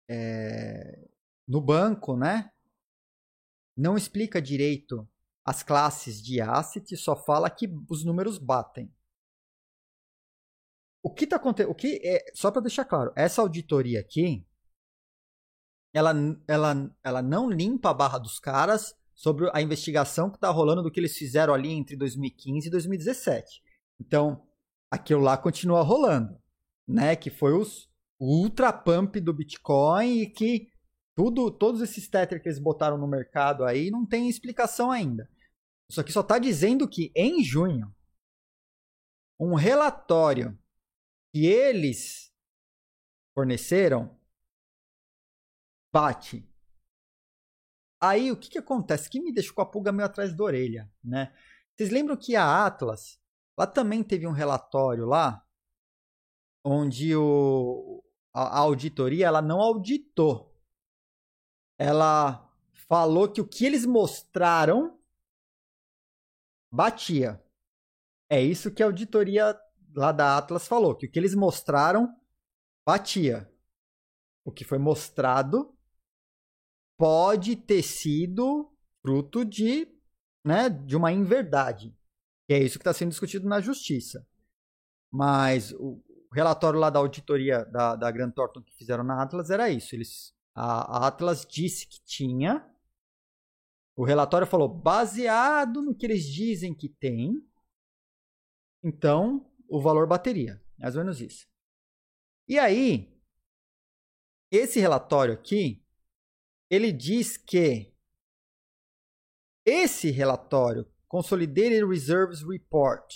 é, 0.09 1.09
no 1.47 1.61
banco, 1.61 2.17
né? 2.17 2.51
Não 3.77 3.97
explica 3.97 4.41
direito 4.41 5.09
as 5.45 5.63
classes 5.63 6.23
de 6.23 6.41
assets, 6.41 7.03
só 7.03 7.17
fala 7.17 7.51
que 7.51 7.69
os 7.89 8.05
números 8.05 8.39
batem. 8.39 8.93
O 11.03 11.13
que 11.13 11.25
está 11.25 11.37
acontecendo? 11.37 11.73
O 11.73 11.75
que 11.75 12.01
é, 12.05 12.33
só 12.35 12.51
para 12.51 12.63
deixar 12.63 12.85
claro, 12.85 13.13
essa 13.17 13.43
auditoria 13.43 14.01
aqui, 14.01 14.47
ela, 15.93 16.13
ela, 16.47 16.97
ela 17.03 17.23
não 17.23 17.51
limpa 17.51 17.91
a 17.91 17.95
barra 17.95 18.19
dos 18.19 18.39
caras 18.39 18.95
sobre 19.15 19.51
a 19.53 19.61
investigação 19.61 20.31
que 20.31 20.37
está 20.37 20.49
rolando 20.49 20.83
do 20.83 20.91
que 20.91 21.01
eles 21.01 21.17
fizeram 21.17 21.53
ali 21.53 21.71
entre 21.71 21.97
2015 21.97 22.69
e 22.69 22.71
2017. 22.71 23.63
Então, 24.01 24.47
aquilo 24.91 25.21
lá 25.21 25.37
continua 25.37 25.83
rolando, 25.83 26.41
né? 26.87 27.17
Que 27.17 27.31
foi 27.31 27.53
os 27.53 27.92
ultra 28.25 28.73
pump 28.73 29.21
do 29.21 29.33
Bitcoin 29.33 30.21
e 30.21 30.31
que 30.31 30.71
tudo, 31.15 31.51
todos 31.51 31.83
esses 31.83 32.09
tether 32.09 32.41
que 32.41 32.49
eles 32.49 32.59
botaram 32.61 32.97
no 32.97 33.07
mercado 33.07 33.65
aí 33.65 33.91
não 33.91 34.07
tem 34.07 34.29
explicação 34.29 34.91
ainda. 34.91 35.29
Isso 35.91 36.01
aqui 36.01 36.13
só 36.13 36.21
está 36.21 36.39
dizendo 36.39 36.89
que 36.89 37.13
em 37.17 37.43
junho 37.43 37.93
um 39.39 39.55
relatório 39.55 40.57
que 41.33 41.47
eles 41.47 42.33
forneceram 43.35 44.17
bate. 45.93 46.49
Aí 48.01 48.31
o 48.31 48.37
que, 48.37 48.51
que 48.51 48.59
acontece? 48.59 49.11
Que 49.11 49.21
me 49.21 49.33
deixou 49.33 49.55
com 49.55 49.63
a 49.63 49.67
pulga 49.67 49.93
meio 49.93 50.07
atrás 50.07 50.35
da 50.35 50.45
orelha, 50.45 50.91
né? 51.03 51.35
Vocês 51.75 51.91
lembram 51.91 52.17
que 52.17 52.37
a 52.37 52.67
Atlas, 52.67 53.21
lá 53.59 53.67
também 53.67 54.03
teve 54.03 54.27
um 54.27 54.33
relatório 54.33 55.07
lá, 55.07 55.45
onde 56.65 57.15
o, 57.17 58.02
a, 58.33 58.59
auditoria 58.59 59.27
ela 59.27 59.43
não 59.43 59.61
auditou. 59.61 60.55
Ela 61.79 62.51
falou 62.89 63.31
que 63.31 63.41
o 63.41 63.49
que 63.49 63.65
eles 63.65 63.85
mostraram 63.85 64.99
batia. 66.73 67.43
É 68.31 68.41
isso 68.41 68.73
que 68.73 68.83
a 68.83 68.87
auditoria 68.87 69.59
lá 69.95 70.11
da 70.11 70.39
Atlas 70.39 70.67
falou, 70.67 70.97
que 70.97 71.07
o 71.07 71.11
que 71.11 71.19
eles 71.19 71.35
mostraram 71.35 72.15
batia. 72.87 73.51
O 74.45 74.51
que 74.51 74.65
foi 74.65 74.79
mostrado 74.79 75.77
pode 76.99 77.57
ter 77.57 77.83
sido 77.83 78.73
fruto 79.03 79.45
de, 79.45 79.87
né, 80.45 80.69
de 80.69 80.97
uma 80.97 81.13
inverdade. 81.13 81.95
Que 82.47 82.55
é 82.55 82.63
isso 82.63 82.79
que 82.79 82.83
está 82.83 82.93
sendo 82.93 83.11
discutido 83.11 83.47
na 83.47 83.61
justiça. 83.61 84.27
Mas 85.11 85.75
relatório 86.35 86.81
lá 86.81 86.91
da 86.91 86.99
auditoria 86.99 87.65
da, 87.67 87.95
da 87.95 88.11
Grant 88.11 88.35
Thornton 88.35 88.63
que 88.63 88.75
fizeram 88.77 89.05
na 89.05 89.23
Atlas 89.23 89.51
era 89.51 89.71
isso. 89.71 89.95
Eles, 89.95 90.35
a, 90.55 90.99
a 90.99 91.07
Atlas 91.07 91.45
disse 91.45 91.87
que 91.87 92.03
tinha. 92.05 92.69
O 93.95 94.05
relatório 94.05 94.47
falou, 94.47 94.69
baseado 94.69 95.83
no 95.83 95.95
que 95.95 96.07
eles 96.07 96.25
dizem 96.25 96.75
que 96.75 96.89
tem, 96.89 97.35
então 98.83 99.53
o 99.69 99.81
valor 99.81 100.07
bateria. 100.07 100.63
Mais 100.79 100.97
ou 100.97 101.03
menos 101.03 101.21
isso. 101.21 101.47
E 102.49 102.59
aí, 102.59 103.15
esse 104.51 104.81
relatório 104.81 105.35
aqui, 105.35 105.87
ele 106.71 106.91
diz 106.91 107.37
que 107.37 107.95
esse 109.65 110.11
relatório, 110.11 110.91
Consolidated 111.07 111.87
Reserves 111.87 112.43
Report, 112.43 113.07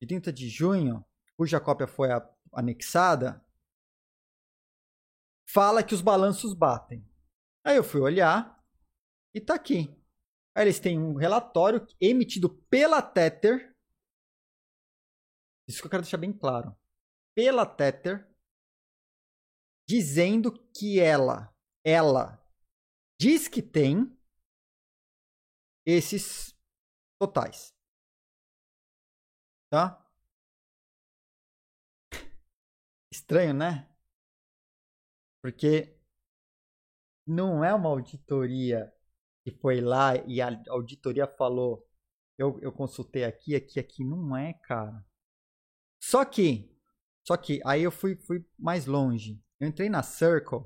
de 0.00 0.06
30 0.06 0.32
de 0.32 0.48
junho, 0.48 1.04
cuja 1.36 1.60
cópia 1.60 1.86
foi 1.86 2.10
anexada, 2.56 3.44
fala 5.48 5.84
que 5.84 5.94
os 5.94 6.00
balanços 6.00 6.54
batem. 6.54 7.06
Aí 7.64 7.76
eu 7.76 7.84
fui 7.84 8.00
olhar 8.00 8.64
e 9.34 9.40
tá 9.40 9.54
aqui. 9.54 9.88
Aí 10.56 10.64
eles 10.64 10.80
têm 10.80 10.98
um 10.98 11.14
relatório 11.14 11.86
emitido 12.00 12.48
pela 12.68 13.02
Tether 13.02 13.76
isso 15.68 15.80
que 15.80 15.86
eu 15.86 15.90
quero 15.90 16.02
deixar 16.02 16.18
bem 16.18 16.32
claro. 16.32 16.76
Pela 17.34 17.66
Tether, 17.66 18.32
dizendo 19.88 20.52
que 20.72 21.00
ela, 21.00 21.52
ela 21.84 22.40
diz 23.20 23.48
que 23.48 23.60
tem 23.60 24.16
esses 25.84 26.54
totais. 27.20 27.74
Tá? 29.70 30.05
Estranho, 33.16 33.54
né? 33.54 33.88
Porque 35.40 35.98
não 37.26 37.64
é 37.64 37.72
uma 37.72 37.88
auditoria 37.88 38.92
que 39.42 39.50
foi 39.50 39.80
lá 39.80 40.16
e 40.26 40.42
a 40.42 40.48
auditoria 40.68 41.26
falou, 41.26 41.88
eu, 42.36 42.58
eu 42.60 42.70
consultei 42.70 43.24
aqui, 43.24 43.54
aqui, 43.54 43.80
aqui. 43.80 44.04
Não 44.04 44.36
é, 44.36 44.52
cara. 44.52 45.02
Só 45.98 46.24
que, 46.26 46.70
só 47.26 47.38
que, 47.38 47.60
aí 47.64 47.82
eu 47.82 47.90
fui, 47.90 48.16
fui 48.16 48.44
mais 48.58 48.84
longe. 48.84 49.42
Eu 49.58 49.66
entrei 49.66 49.88
na 49.88 50.02
Circle 50.02 50.64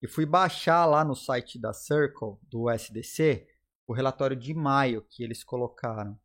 e 0.00 0.08
fui 0.08 0.24
baixar 0.24 0.86
lá 0.86 1.04
no 1.04 1.14
site 1.14 1.58
da 1.58 1.74
Circle, 1.74 2.38
do 2.44 2.70
SDC, 2.70 3.46
o 3.86 3.92
relatório 3.92 4.36
de 4.36 4.54
maio 4.54 5.02
que 5.02 5.22
eles 5.22 5.44
colocaram. 5.44 6.18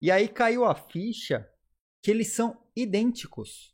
E 0.00 0.10
aí 0.10 0.28
caiu 0.28 0.64
a 0.64 0.74
ficha 0.74 1.46
que 2.00 2.10
eles 2.10 2.34
são 2.34 2.58
idênticos. 2.74 3.71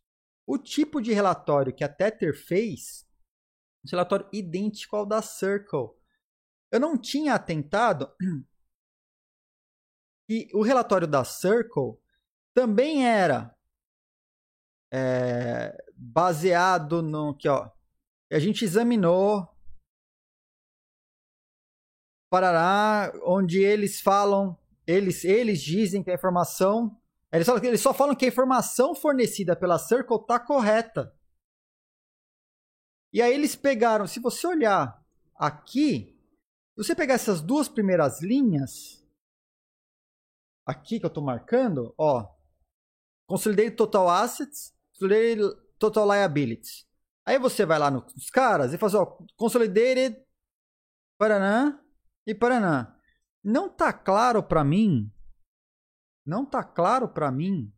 O 0.48 0.56
tipo 0.56 1.02
de 1.02 1.12
relatório 1.12 1.74
que 1.74 1.84
a 1.84 1.88
Tether 1.88 2.34
fez, 2.34 3.06
um 3.84 3.90
relatório 3.90 4.26
idêntico 4.32 4.96
ao 4.96 5.04
da 5.04 5.20
Circle. 5.20 5.90
Eu 6.70 6.80
não 6.80 6.96
tinha 6.96 7.34
atentado 7.34 8.10
que 10.26 10.48
o 10.54 10.62
relatório 10.62 11.06
da 11.06 11.22
Circle 11.22 11.98
também 12.54 13.06
era 13.06 13.54
é, 14.90 15.76
baseado 15.94 17.02
no 17.02 17.36
que 17.36 17.46
ó, 17.46 17.70
a 18.32 18.38
gente 18.38 18.64
examinou 18.64 19.54
Parará, 22.30 23.12
onde 23.22 23.58
eles 23.58 24.00
falam, 24.00 24.58
eles, 24.86 25.24
eles 25.24 25.62
dizem 25.62 26.02
que 26.02 26.10
a 26.10 26.14
informação, 26.14 26.97
eles 27.32 27.46
só, 27.46 27.56
eles 27.58 27.80
só 27.80 27.92
falam 27.92 28.14
que 28.14 28.24
a 28.24 28.28
informação 28.28 28.94
fornecida 28.94 29.54
pela 29.54 29.78
Circle 29.78 30.16
está 30.16 30.40
correta. 30.40 31.14
E 33.12 33.20
aí 33.20 33.32
eles 33.32 33.56
pegaram, 33.56 34.06
se 34.06 34.20
você 34.20 34.46
olhar 34.46 35.02
aqui, 35.34 36.18
se 36.74 36.84
você 36.84 36.94
pegar 36.94 37.14
essas 37.14 37.40
duas 37.40 37.68
primeiras 37.68 38.22
linhas, 38.22 39.04
aqui 40.66 40.98
que 40.98 41.06
eu 41.06 41.08
estou 41.08 41.22
marcando, 41.22 41.94
ó, 41.98 42.34
Consolidated 43.26 43.76
Total 43.76 44.08
Assets, 44.08 44.74
Consolidated 44.92 45.56
Total 45.78 46.10
Liabilities. 46.10 46.86
Aí 47.26 47.38
você 47.38 47.66
vai 47.66 47.78
lá 47.78 47.90
nos 47.90 48.30
caras 48.30 48.72
e 48.72 48.78
faz, 48.78 48.94
ó, 48.94 49.18
Consolidated, 49.36 50.16
Paraná, 51.18 51.82
e 52.26 52.34
Paraná. 52.34 52.94
Não 53.42 53.68
tá 53.68 53.92
claro 53.92 54.42
para 54.42 54.62
mim, 54.62 55.10
não 56.28 56.44
tá 56.44 56.62
claro 56.62 57.08
para 57.08 57.32
mim 57.32 57.72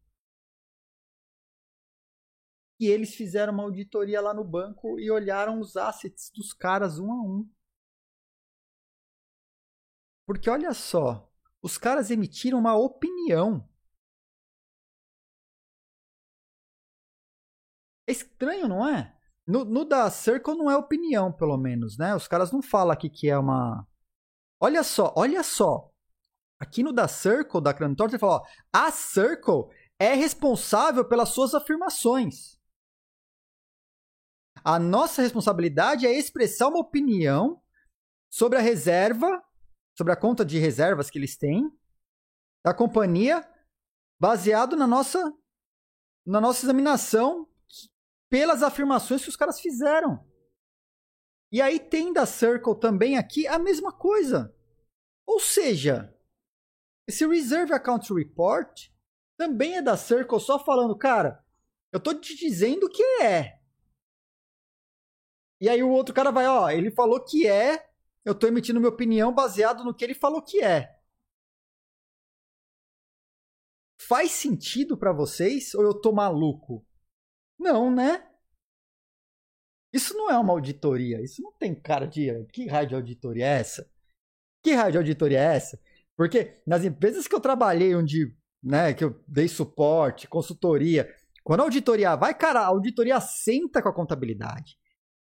que 2.76 2.86
eles 2.86 3.14
fizeram 3.14 3.52
uma 3.52 3.62
auditoria 3.62 4.20
lá 4.20 4.34
no 4.34 4.42
banco 4.44 4.98
e 4.98 5.10
olharam 5.10 5.60
os 5.60 5.76
assets 5.76 6.30
dos 6.34 6.52
caras 6.52 6.98
um 6.98 7.12
a 7.12 7.22
um. 7.22 7.48
Porque 10.26 10.48
olha 10.48 10.72
só, 10.72 11.30
os 11.62 11.76
caras 11.76 12.10
emitiram 12.10 12.58
uma 12.58 12.74
opinião. 12.76 13.68
É 18.06 18.12
estranho, 18.12 18.66
não 18.68 18.86
é? 18.88 19.16
No, 19.46 19.64
no 19.64 19.84
da 19.84 20.10
Circle 20.10 20.56
não 20.56 20.70
é 20.70 20.76
opinião, 20.76 21.32
pelo 21.32 21.56
menos, 21.56 21.96
né? 21.98 22.14
Os 22.14 22.26
caras 22.26 22.50
não 22.52 22.62
falam 22.62 22.92
aqui 22.92 23.08
que 23.10 23.28
é 23.28 23.38
uma 23.38 23.86
Olha 24.60 24.82
só, 24.82 25.12
olha 25.16 25.42
só. 25.42 25.89
Aqui 26.60 26.82
no 26.82 26.92
da 26.92 27.08
Circle, 27.08 27.62
da 27.62 27.72
Crantor, 27.72 28.10
você 28.10 28.18
fala, 28.18 28.42
ó, 28.42 28.46
a 28.70 28.92
Circle 28.92 29.74
é 29.98 30.12
responsável 30.12 31.08
pelas 31.08 31.30
suas 31.30 31.54
afirmações. 31.54 32.60
A 34.62 34.78
nossa 34.78 35.22
responsabilidade 35.22 36.06
é 36.06 36.12
expressar 36.12 36.68
uma 36.68 36.80
opinião 36.80 37.62
sobre 38.30 38.58
a 38.58 38.60
reserva, 38.60 39.42
sobre 39.96 40.12
a 40.12 40.16
conta 40.16 40.44
de 40.44 40.58
reservas 40.58 41.08
que 41.08 41.18
eles 41.18 41.36
têm 41.36 41.70
da 42.62 42.74
companhia, 42.74 43.48
baseado 44.20 44.76
na 44.76 44.86
nossa 44.86 45.34
na 46.26 46.40
nossa 46.40 46.66
examinação 46.66 47.48
pelas 48.30 48.62
afirmações 48.62 49.22
que 49.22 49.30
os 49.30 49.36
caras 49.36 49.58
fizeram. 49.58 50.24
E 51.50 51.60
aí 51.60 51.80
tem 51.80 52.12
da 52.12 52.26
Circle 52.26 52.78
também 52.78 53.16
aqui 53.16 53.46
a 53.46 53.58
mesma 53.58 53.90
coisa. 53.90 54.54
Ou 55.26 55.40
seja, 55.40 56.14
esse 57.10 57.26
Reserve 57.26 57.72
Account 57.72 58.14
Report 58.14 58.88
também 59.36 59.76
é 59.76 59.82
da 59.82 59.96
Circle 59.96 60.38
só 60.38 60.64
falando, 60.64 60.96
cara, 60.96 61.44
eu 61.92 61.98
tô 61.98 62.14
te 62.14 62.36
dizendo 62.36 62.88
que 62.88 63.02
é. 63.20 63.60
E 65.60 65.68
aí 65.68 65.82
o 65.82 65.90
outro 65.90 66.14
cara 66.14 66.30
vai, 66.30 66.46
ó, 66.46 66.70
ele 66.70 66.90
falou 66.90 67.22
que 67.22 67.48
é, 67.48 67.90
eu 68.24 68.32
tô 68.32 68.46
emitindo 68.46 68.78
minha 68.78 68.92
opinião 68.92 69.34
baseado 69.34 69.82
no 69.82 69.92
que 69.92 70.04
ele 70.04 70.14
falou 70.14 70.40
que 70.40 70.62
é. 70.62 70.96
Faz 73.98 74.30
sentido 74.30 74.96
para 74.96 75.12
vocês 75.12 75.74
ou 75.74 75.82
eu 75.82 76.00
tô 76.00 76.12
maluco? 76.12 76.86
Não, 77.58 77.92
né? 77.92 78.30
Isso 79.92 80.14
não 80.14 80.30
é 80.30 80.38
uma 80.38 80.52
auditoria. 80.52 81.20
Isso 81.20 81.42
não 81.42 81.52
tem 81.52 81.74
cara 81.74 82.06
de. 82.06 82.44
Que 82.46 82.66
raio 82.66 82.88
de 82.88 82.94
auditoria 82.94 83.46
é 83.46 83.58
essa? 83.58 83.90
Que 84.62 84.72
raio 84.72 84.92
de 84.92 84.98
auditoria 84.98 85.40
é 85.40 85.56
essa? 85.56 85.80
Porque 86.20 86.60
nas 86.66 86.84
empresas 86.84 87.26
que 87.26 87.34
eu 87.34 87.40
trabalhei, 87.40 87.94
onde 87.94 88.36
né, 88.62 88.92
que 88.92 89.02
eu 89.02 89.24
dei 89.26 89.48
suporte, 89.48 90.28
consultoria, 90.28 91.10
quando 91.42 91.60
a 91.60 91.62
auditoria 91.62 92.14
vai, 92.14 92.34
cara, 92.34 92.60
a 92.60 92.66
auditoria 92.66 93.18
senta 93.22 93.80
com 93.80 93.88
a 93.88 93.94
contabilidade. 93.94 94.76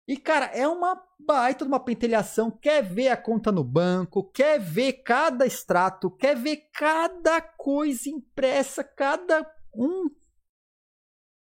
E, 0.05 0.17
cara, 0.17 0.47
é 0.47 0.67
uma 0.67 1.01
baita 1.17 1.63
de 1.63 1.69
uma 1.71 1.79
pentelhação. 1.79 2.51
Quer 2.51 2.83
ver 2.83 3.07
a 3.07 3.15
conta 3.15 3.49
no 3.49 3.63
banco, 3.63 4.29
quer 4.29 4.59
ver 4.59 4.91
cada 5.01 5.45
extrato, 5.45 6.11
quer 6.11 6.35
ver 6.35 6.67
cada 6.73 7.41
coisa 7.41 8.09
impressa, 8.09 8.83
cada 8.83 9.49
um. 9.73 10.09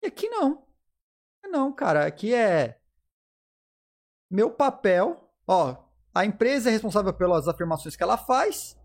E 0.00 0.06
aqui 0.06 0.28
não. 0.28 0.64
Não, 1.50 1.72
cara, 1.72 2.06
aqui 2.06 2.32
é 2.32 2.78
meu 4.30 4.48
papel, 4.48 5.28
ó, 5.44 5.76
a 6.14 6.24
empresa 6.24 6.68
é 6.68 6.72
responsável 6.72 7.12
pelas 7.12 7.48
afirmações 7.48 7.96
que 7.96 8.02
ela 8.04 8.16
faz. 8.16 8.78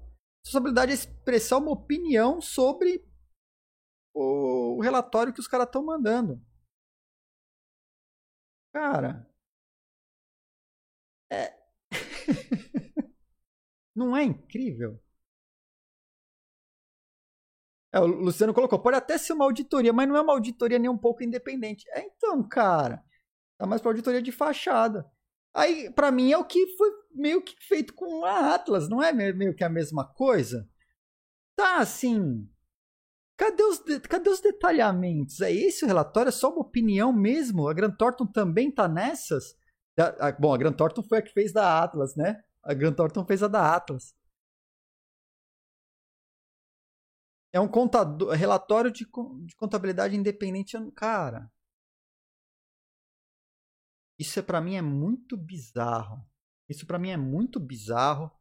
Responsabilidade 0.45 0.91
é 0.91 0.95
expressar 0.95 1.57
uma 1.57 1.71
opinião 1.71 2.39
sobre 2.39 3.03
o 4.13 4.79
relatório 4.79 5.33
que 5.33 5.39
os 5.39 5.47
caras 5.47 5.65
estão 5.65 5.83
mandando. 5.83 6.39
Cara, 8.71 9.27
é. 11.31 11.55
Não 13.95 14.15
é 14.15 14.23
incrível? 14.23 15.01
É, 17.93 17.99
o 17.99 18.05
Luciano 18.05 18.53
colocou, 18.53 18.77
pode 18.79 18.97
até 18.97 19.17
ser 19.17 19.33
uma 19.33 19.45
auditoria, 19.45 19.93
mas 19.93 20.07
não 20.07 20.17
é 20.17 20.21
uma 20.21 20.33
auditoria 20.33 20.77
nem 20.77 20.89
um 20.89 20.97
pouco 20.97 21.23
independente. 21.23 21.85
É 21.91 22.01
então, 22.01 22.43
cara, 22.47 23.01
tá 23.57 23.65
mais 23.65 23.81
pra 23.81 23.91
auditoria 23.91 24.21
de 24.21 24.31
fachada. 24.31 25.09
Aí, 25.53 25.89
para 25.91 26.11
mim, 26.11 26.31
é 26.31 26.37
o 26.37 26.45
que 26.45 26.75
foi 26.77 26.91
meio 27.15 27.41
que 27.41 27.55
feito 27.65 27.93
com 27.93 28.25
a 28.25 28.53
Atlas, 28.55 28.89
não 28.89 29.01
é 29.01 29.11
meio 29.11 29.55
que 29.55 29.63
a 29.63 29.69
mesma 29.69 30.05
coisa? 30.05 30.69
Tá, 31.55 31.79
assim. 31.79 32.49
Cadê 33.37 33.63
os, 33.63 33.79
cadê 34.09 34.29
os 34.29 34.39
detalhamentos? 34.41 35.41
É 35.41 35.51
esse 35.51 35.83
o 35.83 35.87
relatório? 35.87 36.29
É 36.29 36.31
só 36.31 36.49
uma 36.49 36.61
opinião 36.61 37.11
mesmo? 37.13 37.67
A 37.67 37.73
Grant 37.73 37.97
Thornton 37.97 38.27
também 38.27 38.71
tá 38.71 38.87
nessas? 38.87 39.55
A, 40.19 40.31
bom, 40.33 40.53
a 40.53 40.57
Grant 40.57 40.77
Thornton 40.77 41.03
foi 41.03 41.19
a 41.19 41.21
que 41.21 41.31
fez 41.33 41.51
da 41.53 41.83
Atlas, 41.83 42.15
né? 42.15 42.43
A 42.63 42.73
Grant 42.73 42.95
Thornton 42.95 43.25
fez 43.25 43.43
a 43.43 43.47
da 43.47 43.75
Atlas. 43.75 44.13
É 47.53 47.59
um 47.59 47.67
contador, 47.67 48.33
relatório 48.33 48.91
de, 48.91 49.05
de 49.45 49.55
contabilidade 49.55 50.15
independente. 50.15 50.77
Cara, 50.91 51.49
isso 54.19 54.39
é, 54.39 54.41
para 54.41 54.61
mim 54.61 54.75
é 54.75 54.81
muito 54.81 55.37
bizarro. 55.37 56.25
Isso 56.69 56.85
para 56.85 56.99
mim 56.99 57.11
é 57.11 57.17
muito 57.17 57.59
bizarro. 57.59 58.31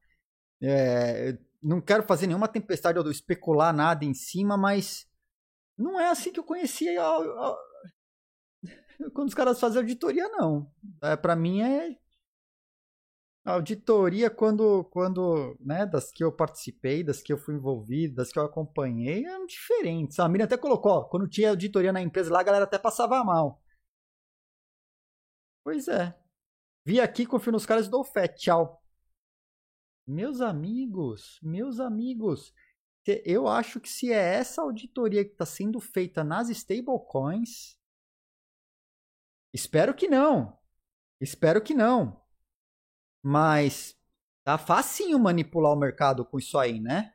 É, 0.62 1.38
não 1.62 1.80
quero 1.80 2.02
fazer 2.02 2.26
nenhuma 2.26 2.48
tempestade 2.48 2.98
ou 2.98 3.10
especular 3.10 3.72
nada 3.74 4.04
em 4.04 4.14
cima, 4.14 4.56
mas 4.56 5.06
não 5.76 5.98
é 6.00 6.10
assim 6.10 6.32
que 6.32 6.40
eu 6.40 6.44
conhecia 6.44 7.00
quando 9.12 9.28
os 9.28 9.34
caras 9.34 9.60
fazem 9.60 9.80
auditoria, 9.80 10.28
não. 10.28 10.70
É, 11.02 11.16
para 11.16 11.34
mim 11.36 11.62
é 11.62 11.96
auditoria 13.44 14.30
quando, 14.30 14.84
quando, 14.84 15.56
né, 15.60 15.84
das 15.86 16.10
que 16.10 16.24
eu 16.24 16.32
participei, 16.32 17.04
das 17.04 17.22
que 17.22 17.32
eu 17.32 17.38
fui 17.38 17.54
envolvido, 17.54 18.14
das 18.16 18.32
que 18.32 18.38
eu 18.38 18.44
acompanhei, 18.44 19.24
é 19.26 19.46
diferente. 19.46 20.20
A 20.20 20.28
Miriam 20.28 20.46
até 20.46 20.56
colocou, 20.56 20.92
ó, 20.92 21.04
quando 21.04 21.28
tinha 21.28 21.50
auditoria 21.50 21.92
na 21.92 22.00
empresa 22.00 22.32
lá, 22.32 22.40
a 22.40 22.42
galera 22.42 22.64
até 22.64 22.78
passava 22.78 23.22
mal. 23.24 23.60
Pois 25.62 25.88
é. 25.88 26.14
Vi 26.86 27.00
aqui, 27.00 27.24
confio 27.24 27.52
nos 27.52 27.64
caras 27.64 27.86
e 27.86 27.90
dou 27.90 28.04
fé. 28.04 28.28
Tchau. 28.28 28.82
Meus 30.06 30.42
amigos, 30.42 31.38
meus 31.42 31.80
amigos. 31.80 32.52
Eu 33.24 33.48
acho 33.48 33.80
que 33.80 33.88
se 33.88 34.12
é 34.12 34.34
essa 34.36 34.62
auditoria 34.62 35.24
que 35.24 35.32
está 35.32 35.46
sendo 35.46 35.80
feita 35.80 36.22
nas 36.22 36.48
stablecoins, 36.50 37.78
espero 39.52 39.94
que 39.94 40.08
não. 40.08 40.58
Espero 41.20 41.62
que 41.62 41.74
não. 41.74 42.22
Mas 43.22 43.98
tá 44.42 44.58
facinho 44.58 45.18
manipular 45.18 45.72
o 45.72 45.78
mercado 45.78 46.24
com 46.24 46.38
isso 46.38 46.58
aí, 46.58 46.80
né? 46.80 47.14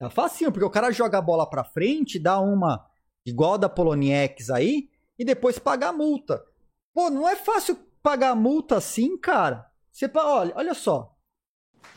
Tá 0.00 0.10
facinho, 0.10 0.50
porque 0.50 0.64
o 0.64 0.70
cara 0.70 0.90
joga 0.90 1.18
a 1.18 1.22
bola 1.22 1.48
pra 1.48 1.62
frente, 1.62 2.18
dá 2.18 2.40
uma 2.40 2.90
igual 3.24 3.54
a 3.54 3.58
da 3.58 3.68
Poloniex 3.68 4.50
aí, 4.50 4.90
e 5.16 5.24
depois 5.24 5.60
paga 5.60 5.88
a 5.88 5.92
multa. 5.92 6.44
Pô, 6.92 7.08
não 7.08 7.28
é 7.28 7.36
fácil 7.36 7.76
pagar 8.02 8.34
multa 8.34 8.76
assim, 8.76 9.16
cara. 9.16 9.70
Você, 9.90 10.10
olha, 10.14 10.52
olha 10.56 10.74
só. 10.74 11.16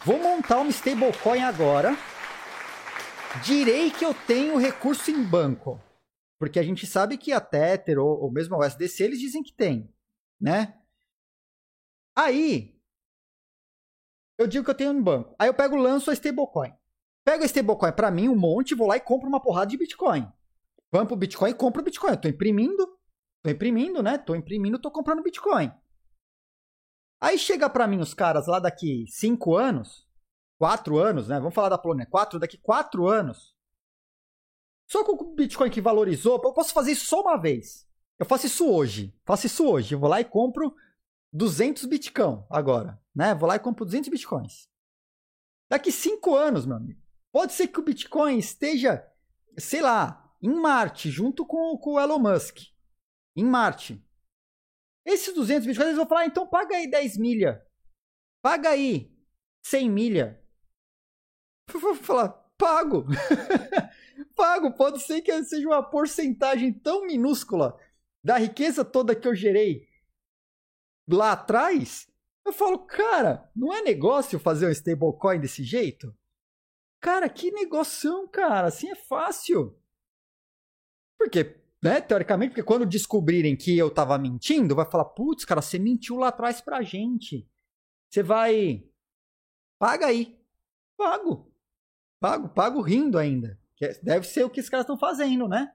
Vou 0.05 0.19
montar 0.19 0.59
uma 0.59 0.69
stablecoin 0.69 1.41
agora. 1.41 1.97
Direi 3.43 3.91
que 3.91 4.05
eu 4.05 4.13
tenho 4.13 4.57
recurso 4.57 5.09
em 5.11 5.23
banco. 5.23 5.79
Porque 6.39 6.59
a 6.59 6.63
gente 6.63 6.85
sabe 6.85 7.17
que 7.17 7.31
a 7.31 7.41
Tether 7.41 7.97
ou, 7.99 8.23
ou 8.23 8.31
mesmo 8.31 8.55
a 8.55 8.59
USDC 8.59 9.03
eles 9.03 9.19
dizem 9.19 9.41
que 9.41 9.53
tem, 9.53 9.91
né? 10.39 10.77
Aí, 12.15 12.79
eu 14.37 14.47
digo 14.47 14.63
que 14.63 14.71
eu 14.71 14.75
tenho 14.75 14.93
no 14.93 15.01
banco. 15.01 15.35
Aí 15.39 15.47
eu 15.47 15.53
pego 15.53 15.75
lanço 15.75 16.11
a 16.11 16.13
stablecoin. 16.13 16.73
Pego 17.23 17.43
a 17.43 17.45
stablecoin 17.45 17.91
para 17.93 18.11
mim, 18.11 18.29
um 18.29 18.35
monte, 18.35 18.75
vou 18.75 18.87
lá 18.87 18.97
e 18.97 19.01
compro 19.01 19.27
uma 19.27 19.41
porrada 19.41 19.71
de 19.71 19.77
Bitcoin. 19.77 20.31
Vamos 20.91 21.07
pro 21.07 21.17
Bitcoin 21.17 21.49
e 21.49 21.53
compro 21.53 21.83
Bitcoin. 21.83 22.11
Eu 22.11 22.21
tô 22.21 22.27
imprimindo, 22.27 22.87
tô 23.41 23.49
imprimindo, 23.49 24.03
né? 24.03 24.17
Tô 24.17 24.35
imprimindo, 24.35 24.79
tô 24.79 24.91
comprando 24.91 25.23
Bitcoin. 25.23 25.71
Aí 27.25 27.39
chega 27.39 27.67
para 27.67 27.87
mim 27.87 27.99
os 27.99 28.13
caras 28.13 28.45
lá 28.45 28.59
daqui 28.59 29.07
cinco 29.07 29.55
anos, 29.55 30.07
quatro 30.59 30.99
anos, 30.99 31.27
né? 31.27 31.39
Vamos 31.39 31.55
falar 31.55 31.69
da 31.69 31.77
Polônia, 31.77 32.05
quatro, 32.05 32.37
daqui 32.37 32.55
quatro 32.55 33.07
anos. 33.07 33.55
Só 34.87 35.03
com 35.03 35.13
o 35.13 35.33
Bitcoin 35.33 35.71
que 35.71 35.81
valorizou, 35.81 36.33
eu 36.35 36.53
posso 36.53 36.71
fazer 36.71 36.91
isso 36.91 37.07
só 37.07 37.21
uma 37.21 37.35
vez. 37.35 37.89
Eu 38.19 38.27
faço 38.27 38.45
isso 38.45 38.71
hoje. 38.71 39.19
Faço 39.25 39.47
isso 39.47 39.67
hoje. 39.67 39.95
Eu 39.95 39.99
vou 39.99 40.07
lá 40.07 40.21
e 40.21 40.23
compro 40.23 40.75
200 41.33 41.85
Bitcoin 41.85 42.45
agora, 42.47 43.01
né? 43.15 43.33
Vou 43.33 43.49
lá 43.49 43.55
e 43.55 43.59
compro 43.59 43.85
200 43.85 44.07
Bitcoins. 44.07 44.69
Daqui 45.67 45.91
cinco 45.91 46.35
anos, 46.35 46.63
meu 46.67 46.77
amigo, 46.77 47.01
pode 47.31 47.53
ser 47.53 47.69
que 47.69 47.79
o 47.79 47.83
Bitcoin 47.83 48.37
esteja, 48.37 49.03
sei 49.57 49.81
lá, 49.81 50.31
em 50.39 50.53
Marte, 50.53 51.09
junto 51.09 51.43
com, 51.43 51.75
com 51.75 51.93
o 51.93 51.99
Elon 51.99 52.19
Musk. 52.19 52.59
Em 53.35 53.43
Marte. 53.43 54.04
Esses 55.05 55.33
200 55.33 55.67
Bitcoins, 55.67 55.87
eles 55.87 55.97
vão 55.97 56.07
falar, 56.07 56.21
ah, 56.21 56.25
então 56.25 56.47
paga 56.47 56.75
aí 56.75 56.89
10 56.89 57.17
milha. 57.17 57.65
Paga 58.41 58.69
aí 58.69 59.15
100 59.65 59.89
milha. 59.89 60.43
Eu 61.73 61.79
vou 61.79 61.95
falar, 61.95 62.29
pago. 62.57 63.05
pago. 64.35 64.73
Pode 64.73 65.01
ser 65.01 65.21
que 65.21 65.43
seja 65.43 65.67
uma 65.67 65.83
porcentagem 65.83 66.73
tão 66.73 67.05
minúscula 67.05 67.79
da 68.23 68.37
riqueza 68.37 68.83
toda 68.83 69.15
que 69.15 69.27
eu 69.27 69.35
gerei 69.35 69.87
lá 71.07 71.33
atrás, 71.33 72.07
eu 72.43 72.51
falo, 72.51 72.79
cara, 72.79 73.49
não 73.55 73.73
é 73.73 73.81
negócio 73.81 74.39
fazer 74.39 74.67
um 74.67 74.71
stablecoin 74.71 75.39
desse 75.39 75.63
jeito? 75.63 76.15
Cara, 76.99 77.29
que 77.29 77.51
negocião, 77.51 78.27
cara, 78.27 78.67
assim 78.67 78.89
é 78.89 78.95
fácil. 78.95 79.79
Porque, 81.17 81.55
né, 81.83 82.01
teoricamente, 82.01 82.49
porque 82.49 82.63
quando 82.63 82.85
descobrirem 82.85 83.55
que 83.55 83.77
eu 83.77 83.93
tava 83.93 84.17
mentindo, 84.17 84.75
vai 84.75 84.89
falar, 84.89 85.05
putz, 85.05 85.45
cara, 85.45 85.61
você 85.61 85.77
mentiu 85.77 86.17
lá 86.17 86.29
atrás 86.29 86.61
pra 86.61 86.81
gente. 86.81 87.47
Você 88.09 88.23
vai. 88.23 88.83
Paga 89.79 90.07
aí. 90.07 90.39
Pago. 90.97 91.53
Pago, 92.19 92.49
pago 92.49 92.81
rindo 92.81 93.17
ainda. 93.17 93.59
É, 93.81 93.93
deve 94.01 94.25
ser 94.25 94.43
o 94.43 94.49
que 94.49 94.61
os 94.61 94.69
caras 94.69 94.85
estão 94.85 94.97
fazendo, 94.97 95.47
né? 95.47 95.71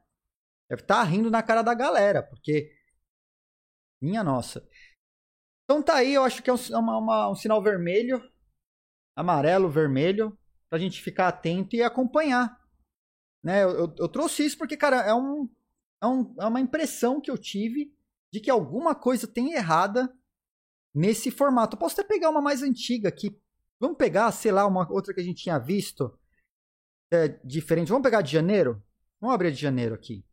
Deve 0.68 0.82
estar 0.82 0.96
tá 0.96 1.02
rindo 1.04 1.30
na 1.30 1.42
cara 1.42 1.62
da 1.62 1.74
galera, 1.74 2.22
porque. 2.22 2.74
Minha 4.00 4.24
nossa. 4.24 4.66
Então 5.64 5.82
tá 5.82 5.96
aí, 5.96 6.14
eu 6.14 6.24
acho 6.24 6.42
que 6.42 6.50
é 6.50 6.52
um, 6.52 6.56
uma, 6.78 6.98
uma, 6.98 7.30
um 7.30 7.34
sinal 7.34 7.62
vermelho, 7.62 8.20
amarelo, 9.14 9.70
vermelho, 9.70 10.36
pra 10.68 10.78
gente 10.78 11.02
ficar 11.02 11.28
atento 11.28 11.76
e 11.76 11.82
acompanhar. 11.82 12.58
Né? 13.44 13.62
Eu, 13.62 13.70
eu, 13.70 13.94
eu 13.98 14.08
trouxe 14.08 14.44
isso 14.44 14.58
porque, 14.58 14.76
cara, 14.76 15.02
é, 15.02 15.14
um, 15.14 15.48
é, 16.02 16.06
um, 16.06 16.34
é 16.38 16.46
uma 16.46 16.60
impressão 16.60 17.20
que 17.20 17.30
eu 17.30 17.38
tive 17.38 17.94
de 18.32 18.40
que 18.40 18.50
alguma 18.50 18.94
coisa 18.94 19.26
tem 19.26 19.52
errada 19.52 20.12
nesse 20.94 21.30
formato. 21.30 21.74
Eu 21.76 21.80
posso 21.80 22.00
até 22.00 22.08
pegar 22.08 22.30
uma 22.30 22.40
mais 22.40 22.62
antiga 22.62 23.08
aqui. 23.08 23.38
Vamos 23.78 23.96
pegar, 23.96 24.30
sei 24.32 24.52
lá, 24.52 24.66
uma 24.66 24.90
outra 24.92 25.14
que 25.14 25.20
a 25.20 25.24
gente 25.24 25.42
tinha 25.42 25.58
visto 25.58 26.16
é, 27.12 27.28
diferente. 27.44 27.88
Vamos 27.88 28.02
pegar 28.02 28.22
de 28.22 28.32
janeiro? 28.32 28.82
Vamos 29.20 29.34
abrir 29.34 29.52
de 29.52 29.60
janeiro 29.60 29.94
aqui. 29.94 30.24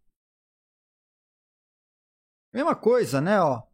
Mesma 2.53 2.75
coisa, 2.75 3.19
né? 3.19 3.39
Ó 3.41 3.67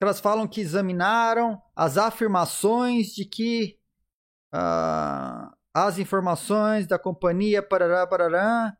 elas 0.00 0.20
falam 0.20 0.46
que 0.46 0.60
examinaram 0.60 1.60
as 1.74 1.96
afirmações 1.96 3.08
de 3.08 3.24
que 3.24 3.78
uh, 4.54 5.54
as 5.72 5.98
informações 5.98 6.86
da 6.86 6.98
companhia 6.98 7.62
parará, 7.62 8.06
parará, 8.06 8.76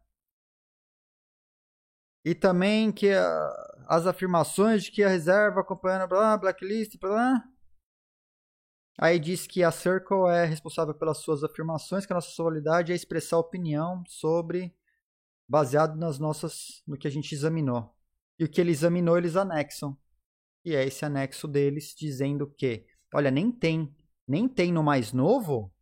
e 2.27 2.35
também 2.35 2.91
que 2.91 3.09
uh, 3.09 3.87
as 3.87 4.05
afirmações 4.05 4.83
de 4.83 4.91
que 4.91 5.05
a 5.05 5.09
reserva 5.09 5.61
acompanhando 5.61 6.09
blá, 6.09 6.37
blacklist, 6.37 6.99
blá. 6.99 7.49
Aí 8.99 9.21
diz 9.21 9.47
que 9.47 9.63
a 9.63 9.71
Circle 9.71 10.29
é 10.29 10.45
responsável 10.45 10.93
pelas 10.93 11.19
suas 11.19 11.45
afirmações, 11.45 12.05
que 12.05 12.13
a 12.13 12.17
nossa 12.17 12.31
solidariedade 12.31 12.91
é 12.91 12.97
expressar 12.97 13.39
opinião 13.39 14.03
sobre 14.09 14.77
baseado 15.49 15.97
nas 15.97 16.19
nossas 16.19 16.83
no 16.85 16.99
que 16.99 17.07
a 17.07 17.11
gente 17.11 17.33
examinou. 17.33 17.95
E 18.41 18.45
o 18.45 18.51
que 18.51 18.61
ele 18.61 18.73
examinou, 18.73 19.17
eles 19.17 19.37
anexam 19.37 19.97
e 20.65 20.75
é 20.75 20.85
esse 20.85 21.05
anexo 21.05 21.47
deles 21.47 21.95
dizendo 21.97 22.51
que, 22.51 22.89
olha, 23.15 23.31
nem 23.31 23.53
tem, 23.53 23.95
nem 24.27 24.49
tem 24.49 24.73
no 24.73 24.83
mais 24.83 25.13
novo. 25.13 25.73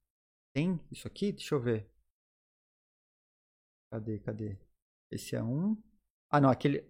Tem 0.53 0.78
isso 0.92 1.09
aqui? 1.09 1.32
Deixa 1.32 1.55
eu 1.55 1.61
ver. 1.61 1.90
Cadê, 3.90 4.18
cadê? 4.18 4.59
Esse 5.11 5.36
é 5.36 5.42
um. 5.42 5.82
Ah, 6.30 6.40
não, 6.40 6.50
aquele. 6.50 6.84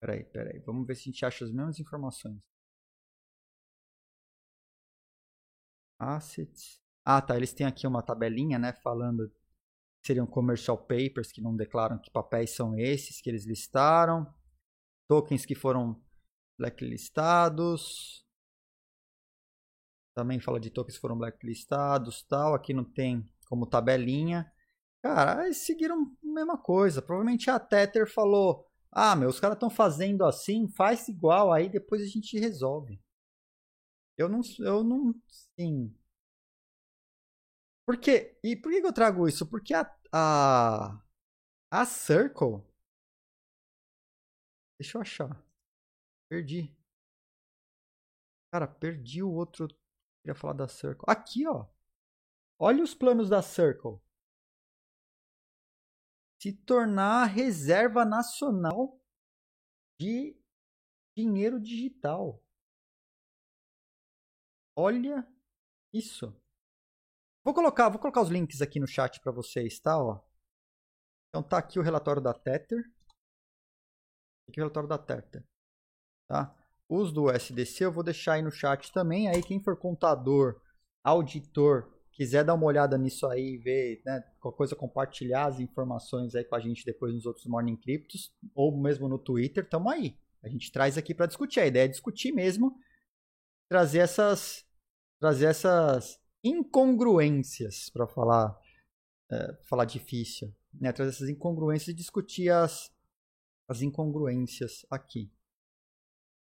Peraí, 0.00 0.24
peraí. 0.24 0.58
Vamos 0.60 0.86
ver 0.86 0.94
se 0.96 1.02
a 1.02 1.04
gente 1.12 1.24
acha 1.24 1.44
as 1.44 1.52
mesmas 1.52 1.78
informações. 1.80 2.40
Assets. 5.98 6.80
Ah, 7.04 7.20
tá. 7.22 7.36
Eles 7.36 7.52
têm 7.52 7.66
aqui 7.66 7.86
uma 7.86 8.02
tabelinha, 8.02 8.58
né? 8.58 8.72
Falando 8.82 9.28
que 9.30 10.08
seriam 10.08 10.26
commercial 10.26 10.78
papers 10.78 11.32
que 11.32 11.40
não 11.40 11.56
declaram 11.56 11.98
que 12.00 12.10
papéis 12.10 12.54
são 12.54 12.78
esses 12.78 13.20
que 13.20 13.28
eles 13.30 13.46
listaram 13.46 14.32
tokens 15.08 15.46
que 15.46 15.54
foram 15.54 16.00
blacklistados. 16.58 18.24
Também 20.14 20.38
fala 20.38 20.60
de 20.60 20.70
tokens 20.70 20.96
que 20.96 21.00
foram 21.00 21.16
blacklistados, 21.16 22.22
tal. 22.24 22.54
Aqui 22.54 22.74
não 22.74 22.84
tem 22.84 23.26
como 23.48 23.66
tabelinha. 23.66 24.52
Cara, 25.02 25.44
eles 25.44 25.56
seguiram 25.58 26.02
a 26.22 26.26
mesma 26.26 26.56
coisa. 26.56 27.02
Provavelmente 27.02 27.50
a 27.50 27.58
Tether 27.58 28.06
falou: 28.10 28.64
"Ah, 28.92 29.16
meu, 29.16 29.28
os 29.28 29.40
caras 29.40 29.56
estão 29.56 29.70
fazendo 29.70 30.24
assim, 30.24 30.68
faz 30.68 31.08
igual, 31.08 31.52
aí 31.52 31.68
depois 31.68 32.00
a 32.02 32.06
gente 32.06 32.38
resolve". 32.38 33.00
Eu 34.18 34.28
não, 34.28 34.40
eu 34.58 34.84
não, 34.84 35.14
sim. 35.58 35.94
Por 37.84 37.96
quê? 37.98 38.36
E 38.42 38.54
por 38.56 38.70
que 38.70 38.78
eu 38.86 38.92
trago 38.92 39.26
isso? 39.28 39.46
Porque 39.46 39.74
a, 39.74 39.90
a, 40.12 41.00
a 41.70 41.86
Circle 41.86 42.62
Deixa 44.78 44.96
eu 44.98 45.02
achar. 45.02 45.40
Perdi. 46.28 46.74
Cara, 48.52 48.66
perdi 48.66 49.22
o 49.22 49.30
outro. 49.32 49.68
Queria 50.22 50.34
falar 50.34 50.52
da 50.54 50.68
Circle. 50.68 51.04
Aqui, 51.06 51.46
ó. 51.46 51.66
Olha 52.58 52.84
os 52.84 52.94
planos 52.94 53.28
da 53.30 53.42
Circle. 53.42 54.00
Se 56.40 56.52
tornar 56.52 57.22
a 57.22 57.26
reserva 57.26 58.04
nacional 58.04 59.00
de 60.00 60.40
dinheiro 61.16 61.60
digital. 61.60 62.40
Olha 64.76 65.26
isso. 65.92 66.32
Vou 67.44 67.52
colocar, 67.52 67.88
vou 67.88 67.98
colocar 67.98 68.20
os 68.20 68.28
links 68.28 68.62
aqui 68.62 68.78
no 68.78 68.86
chat 68.86 69.20
para 69.20 69.32
vocês, 69.32 69.80
tá? 69.80 69.98
Ó. 69.98 70.22
Então 71.28 71.42
tá 71.42 71.58
aqui 71.58 71.78
o 71.78 71.82
relatório 71.82 72.22
da 72.22 72.32
Tether. 72.32 72.84
Aqui 74.48 74.60
o 74.60 74.62
relatório 74.62 74.88
da 74.88 74.98
Tether. 74.98 75.44
Tá? 76.28 76.54
Os 76.88 77.12
do 77.12 77.30
SDC 77.30 77.86
eu 77.86 77.92
vou 77.92 78.04
deixar 78.04 78.34
aí 78.34 78.42
no 78.42 78.52
chat 78.52 78.92
também. 78.92 79.28
Aí 79.28 79.42
quem 79.42 79.62
for 79.62 79.76
contador, 79.76 80.62
auditor, 81.04 81.97
quiser 82.18 82.42
dar 82.42 82.54
uma 82.54 82.66
olhada 82.66 82.98
nisso 82.98 83.28
aí, 83.28 83.56
ver, 83.56 84.02
né, 84.04 84.20
qualquer 84.40 84.56
coisa, 84.58 84.74
compartilhar 84.74 85.46
as 85.46 85.60
informações 85.60 86.34
aí 86.34 86.42
com 86.42 86.56
a 86.56 86.60
gente 86.60 86.84
depois 86.84 87.14
nos 87.14 87.24
outros 87.24 87.46
Morning 87.46 87.76
Cryptos, 87.76 88.34
ou 88.56 88.76
mesmo 88.76 89.08
no 89.08 89.20
Twitter, 89.20 89.68
tamo 89.68 89.88
aí. 89.88 90.18
A 90.42 90.48
gente 90.48 90.72
traz 90.72 90.98
aqui 90.98 91.14
para 91.14 91.26
discutir. 91.26 91.60
A 91.60 91.66
ideia 91.66 91.84
é 91.84 91.88
discutir 91.88 92.32
mesmo, 92.32 92.76
trazer 93.68 94.00
essas, 94.00 94.66
trazer 95.20 95.46
essas 95.46 96.20
incongruências, 96.42 97.88
para 97.90 98.08
falar 98.08 98.60
é, 99.30 99.54
falar 99.62 99.84
difícil, 99.84 100.52
né? 100.74 100.90
Trazer 100.90 101.10
essas 101.10 101.28
incongruências 101.28 101.88
e 101.88 101.94
discutir 101.94 102.50
as, 102.50 102.92
as 103.68 103.80
incongruências 103.80 104.84
aqui. 104.90 105.32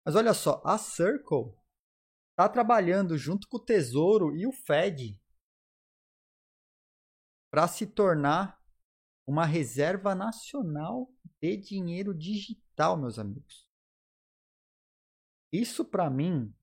Mas 0.05 0.17
olha 0.17 0.35
só, 0.35 0.61
a 0.65 0.77
Circle 0.77 1.55
está 2.33 2.49
trabalhando 2.49 3.17
junto 3.17 3.47
com 3.47 3.59
o 3.59 3.65
Tesouro 3.65 4.35
e 4.35 4.49
o 4.49 4.53
Fed 4.53 5.20
para 7.51 7.67
se 7.67 7.87
tornar 7.87 8.59
uma 9.27 9.45
reserva 9.45 10.15
nacional 10.15 11.13
de 11.41 11.57
dinheiro 11.57 12.15
digital, 12.15 12.97
meus 12.97 13.19
amigos. 13.19 13.69
Isso 15.53 15.85
para 15.85 16.09
mim 16.09 16.55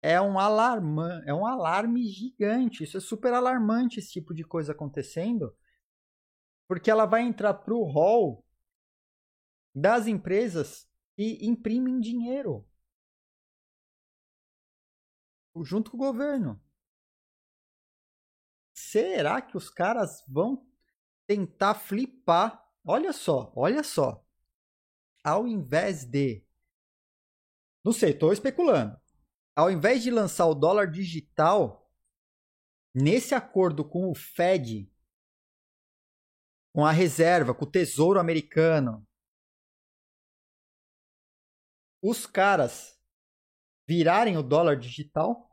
é 0.00 0.20
um 0.20 0.38
alarma, 0.38 1.22
é 1.26 1.34
um 1.34 1.46
alarme 1.46 2.04
gigante. 2.06 2.84
Isso 2.84 2.96
é 2.96 3.00
super 3.00 3.32
alarmante 3.32 3.98
esse 3.98 4.10
tipo 4.10 4.34
de 4.34 4.44
coisa 4.44 4.72
acontecendo, 4.72 5.56
porque 6.68 6.90
ela 6.90 7.06
vai 7.06 7.22
entrar 7.22 7.54
para 7.54 7.74
o 7.74 7.84
hall 7.84 8.44
das 9.74 10.06
empresas 10.06 10.88
que 11.16 11.38
imprimem 11.44 12.00
dinheiro 12.00 12.66
junto 15.64 15.90
com 15.90 15.96
o 15.96 16.00
governo. 16.00 16.60
Será 18.92 19.40
que 19.40 19.56
os 19.56 19.70
caras 19.70 20.22
vão 20.28 20.70
tentar 21.26 21.74
flipar? 21.74 22.62
Olha 22.84 23.10
só, 23.14 23.50
olha 23.56 23.82
só. 23.82 24.22
Ao 25.24 25.48
invés 25.48 26.04
de. 26.04 26.46
Não 27.82 27.90
sei, 27.90 28.10
estou 28.10 28.34
especulando. 28.34 29.00
Ao 29.56 29.70
invés 29.70 30.02
de 30.02 30.10
lançar 30.10 30.44
o 30.44 30.54
dólar 30.54 30.90
digital, 30.90 31.90
nesse 32.94 33.34
acordo 33.34 33.82
com 33.82 34.10
o 34.10 34.14
Fed, 34.14 34.92
com 36.74 36.84
a 36.84 36.92
reserva, 36.92 37.54
com 37.54 37.64
o 37.64 37.70
Tesouro 37.70 38.20
Americano, 38.20 39.08
os 42.02 42.26
caras 42.26 43.00
virarem 43.88 44.36
o 44.36 44.42
dólar 44.42 44.76
digital? 44.76 45.50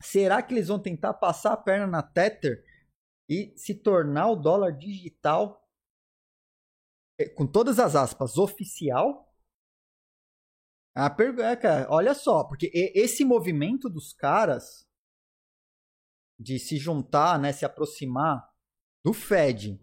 Será 0.00 0.42
que 0.42 0.54
eles 0.54 0.68
vão 0.68 0.78
tentar 0.80 1.14
passar 1.14 1.52
a 1.52 1.56
perna 1.56 1.86
na 1.86 2.02
Tether 2.02 2.64
e 3.28 3.52
se 3.56 3.74
tornar 3.74 4.28
o 4.30 4.36
dólar 4.36 4.72
digital, 4.72 5.68
é, 7.18 7.28
com 7.28 7.46
todas 7.46 7.78
as 7.78 7.96
aspas, 7.96 8.38
oficial? 8.38 9.28
A 10.94 11.10
pergunta, 11.10 11.44
é, 11.44 11.86
olha 11.88 12.14
só, 12.14 12.44
porque 12.44 12.70
esse 12.94 13.24
movimento 13.24 13.88
dos 13.88 14.12
caras 14.12 14.88
de 16.38 16.58
se 16.58 16.76
juntar, 16.76 17.38
né, 17.38 17.52
se 17.52 17.64
aproximar 17.64 18.48
do 19.04 19.12
Fed, 19.12 19.80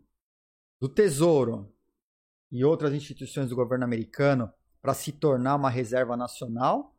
do 0.79 0.87
Tesouro 0.87 1.73
e 2.51 2.63
outras 2.63 2.93
instituições 2.93 3.49
do 3.49 3.55
governo 3.55 3.83
americano 3.83 4.53
para 4.81 4.93
se 4.93 5.11
tornar 5.11 5.55
uma 5.55 5.69
reserva 5.69 6.15
nacional. 6.15 6.94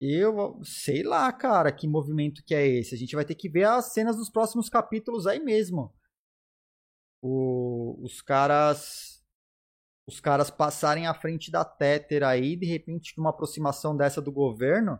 Eu 0.00 0.62
sei 0.64 1.02
lá, 1.02 1.30
cara, 1.32 1.70
que 1.70 1.86
movimento 1.86 2.42
que 2.44 2.54
é 2.54 2.66
esse. 2.66 2.94
A 2.94 2.98
gente 2.98 3.14
vai 3.14 3.24
ter 3.24 3.34
que 3.34 3.48
ver 3.48 3.64
as 3.64 3.92
cenas 3.92 4.16
dos 4.16 4.30
próximos 4.30 4.68
capítulos 4.68 5.26
aí 5.26 5.38
mesmo. 5.40 5.94
O, 7.22 8.02
os 8.02 8.22
caras 8.22 9.22
os 10.06 10.18
caras 10.20 10.50
passarem 10.50 11.06
à 11.06 11.14
frente 11.14 11.50
da 11.50 11.64
Tether 11.64 12.24
aí, 12.24 12.56
de 12.56 12.66
repente, 12.66 13.14
uma 13.18 13.30
aproximação 13.30 13.96
dessa 13.96 14.20
do 14.20 14.32
governo, 14.32 14.98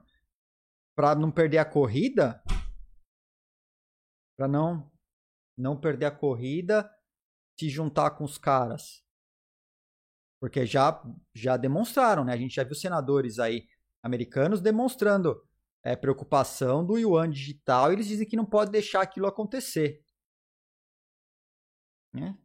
para 0.95 1.17
não 1.17 1.33
perder 1.33 1.59
a 1.59 1.65
corrida, 1.65 2.43
para 4.37 4.47
não 4.47 4.91
não 5.57 5.79
perder 5.79 6.07
a 6.07 6.11
corrida, 6.11 6.91
se 7.59 7.69
juntar 7.69 8.13
com 8.13 8.25
os 8.25 8.39
caras 8.39 9.05
porque 10.41 10.65
já, 10.65 11.01
já 11.35 11.57
demonstraram, 11.57 12.25
né? 12.25 12.33
A 12.33 12.37
gente 12.37 12.55
já 12.55 12.65
viu 12.65 12.75
senadores 12.75 13.39
aí 13.39 13.69
americanos 14.03 14.61
demonstrando 14.61 15.43
é, 15.83 15.97
preocupação 15.97 16.85
do 16.85 16.99
yuan 16.99 17.31
digital 17.31 17.93
eles 17.93 18.07
dizem 18.07 18.27
que 18.27 18.37
não 18.37 18.45
pode 18.45 18.71
deixar 18.71 19.03
aquilo 19.03 19.27
acontecer. 19.27 20.03
Né? 22.13 22.37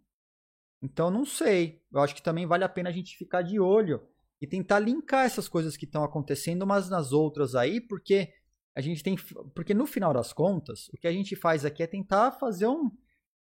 Então, 0.81 1.09
não 1.09 1.25
sei. 1.25 1.81
Eu 1.91 1.99
acho 2.01 2.13
que 2.13 2.21
também 2.21 2.45
vale 2.45 2.63
a 2.63 2.69
pena 2.69 2.89
a 2.89 2.93
gente 2.93 3.17
ficar 3.17 3.41
de 3.41 3.59
olho 3.59 4.07
e 4.39 4.45
tentar 4.47 4.79
linkar 4.79 5.25
essas 5.25 5.47
coisas 5.47 5.75
que 5.75 5.85
estão 5.85 6.03
acontecendo 6.03 6.61
umas 6.61 6.89
nas 6.89 7.11
outras 7.11 7.55
aí, 7.55 7.81
porque 7.81 8.31
a 8.75 8.81
gente 8.81 9.01
tem. 9.01 9.15
Porque 9.55 9.73
no 9.73 9.87
final 9.87 10.13
das 10.13 10.31
contas, 10.31 10.87
o 10.89 10.97
que 10.97 11.07
a 11.07 11.11
gente 11.11 11.35
faz 11.35 11.65
aqui 11.65 11.81
é 11.81 11.87
tentar 11.87 12.33
fazer 12.33 12.67
um. 12.67 12.91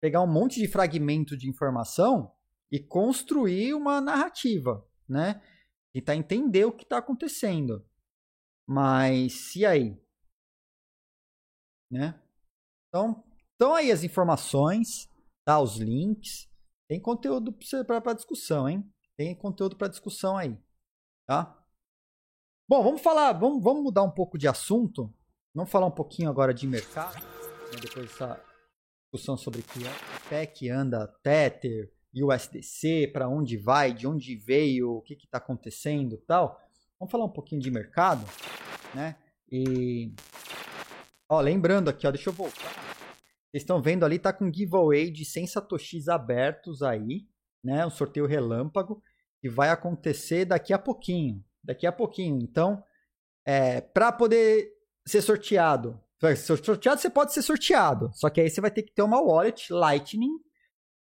pegar 0.01 0.21
um 0.21 0.27
monte 0.27 0.61
de 0.61 0.69
fragmento 0.69 1.37
de 1.37 1.49
informação 1.49 2.31
e 2.71 2.79
construir 2.79 3.75
uma 3.75 4.01
narrativa, 4.01 4.87
né? 5.09 5.41
Tentar 5.93 6.17
entender 6.17 6.65
o 6.65 6.73
que 6.73 6.85
está 6.85 6.99
acontecendo. 6.99 7.85
Mas 8.73 9.57
e 9.57 9.67
aí? 9.67 10.01
Né? 11.91 12.23
Então, 12.87 13.25
estão 13.51 13.75
aí 13.75 13.91
as 13.91 14.05
informações, 14.05 15.11
tá? 15.45 15.59
Os 15.61 15.77
links. 15.79 16.49
Tem 16.89 17.01
conteúdo 17.01 17.53
para 17.85 18.15
discussão, 18.15 18.69
hein? 18.69 18.89
Tem 19.17 19.35
conteúdo 19.35 19.77
para 19.77 19.89
discussão 19.89 20.37
aí, 20.37 20.57
tá? 21.27 21.61
Bom, 22.69 22.85
vamos 22.85 23.01
falar, 23.03 23.33
vamos, 23.33 23.61
vamos 23.61 23.83
mudar 23.83 24.05
um 24.05 24.11
pouco 24.11 24.39
de 24.39 24.47
assunto. 24.47 25.13
Vamos 25.53 25.73
falar 25.73 25.87
um 25.87 25.91
pouquinho 25.91 26.31
agora 26.31 26.55
de 26.55 26.65
mercado, 26.69 27.17
né? 27.17 27.81
depois 27.81 28.07
dessa 28.07 28.41
discussão 29.03 29.37
sobre 29.37 29.65
que 29.65 30.47
que 30.47 30.71
anda 30.71 31.09
Tether, 31.25 31.93
USDC, 32.15 33.09
para 33.13 33.29
onde 33.29 33.57
vai, 33.57 33.93
de 33.93 34.07
onde 34.07 34.37
veio, 34.37 34.99
o 34.99 35.03
que 35.03 35.15
está 35.15 35.39
acontecendo 35.39 36.17
tal. 36.19 36.57
Vamos 37.01 37.11
falar 37.11 37.25
um 37.25 37.33
pouquinho 37.33 37.63
de 37.63 37.71
mercado, 37.71 38.27
né? 38.95 39.17
E 39.51 40.13
ó, 41.27 41.41
lembrando 41.41 41.89
aqui, 41.89 42.07
ó, 42.07 42.11
deixa 42.11 42.29
eu 42.29 42.35
voltar. 42.35 42.71
Vocês 43.51 43.63
estão 43.63 43.81
vendo 43.81 44.05
ali, 44.05 44.19
tá 44.19 44.35
com 44.35 44.53
giveaway 44.53 45.11
de 45.11 45.25
100 45.25 45.47
satoshis 45.47 46.09
abertos 46.09 46.83
aí, 46.83 47.27
né? 47.65 47.87
Um 47.87 47.91
sorteio 47.91 48.27
relâmpago 48.27 49.03
que 49.41 49.49
vai 49.49 49.71
acontecer 49.71 50.45
daqui 50.45 50.75
a 50.75 50.79
pouquinho, 50.79 51.43
daqui 51.65 51.87
a 51.87 51.93
pouquinho. 51.93 52.39
Então, 52.43 52.85
é, 53.47 53.81
para 53.81 54.13
poder 54.13 54.71
ser 55.09 55.23
sorteado, 55.23 55.99
ser 56.21 56.37
sorteado 56.37 57.01
você 57.01 57.09
pode 57.09 57.33
ser 57.33 57.41
sorteado, 57.41 58.11
só 58.13 58.29
que 58.29 58.43
aí 58.43 58.51
você 58.51 58.61
vai 58.61 58.71
ter 58.71 58.83
que 58.83 58.93
ter 58.93 59.01
uma 59.01 59.23
wallet 59.23 59.73
Lightning 59.73 60.39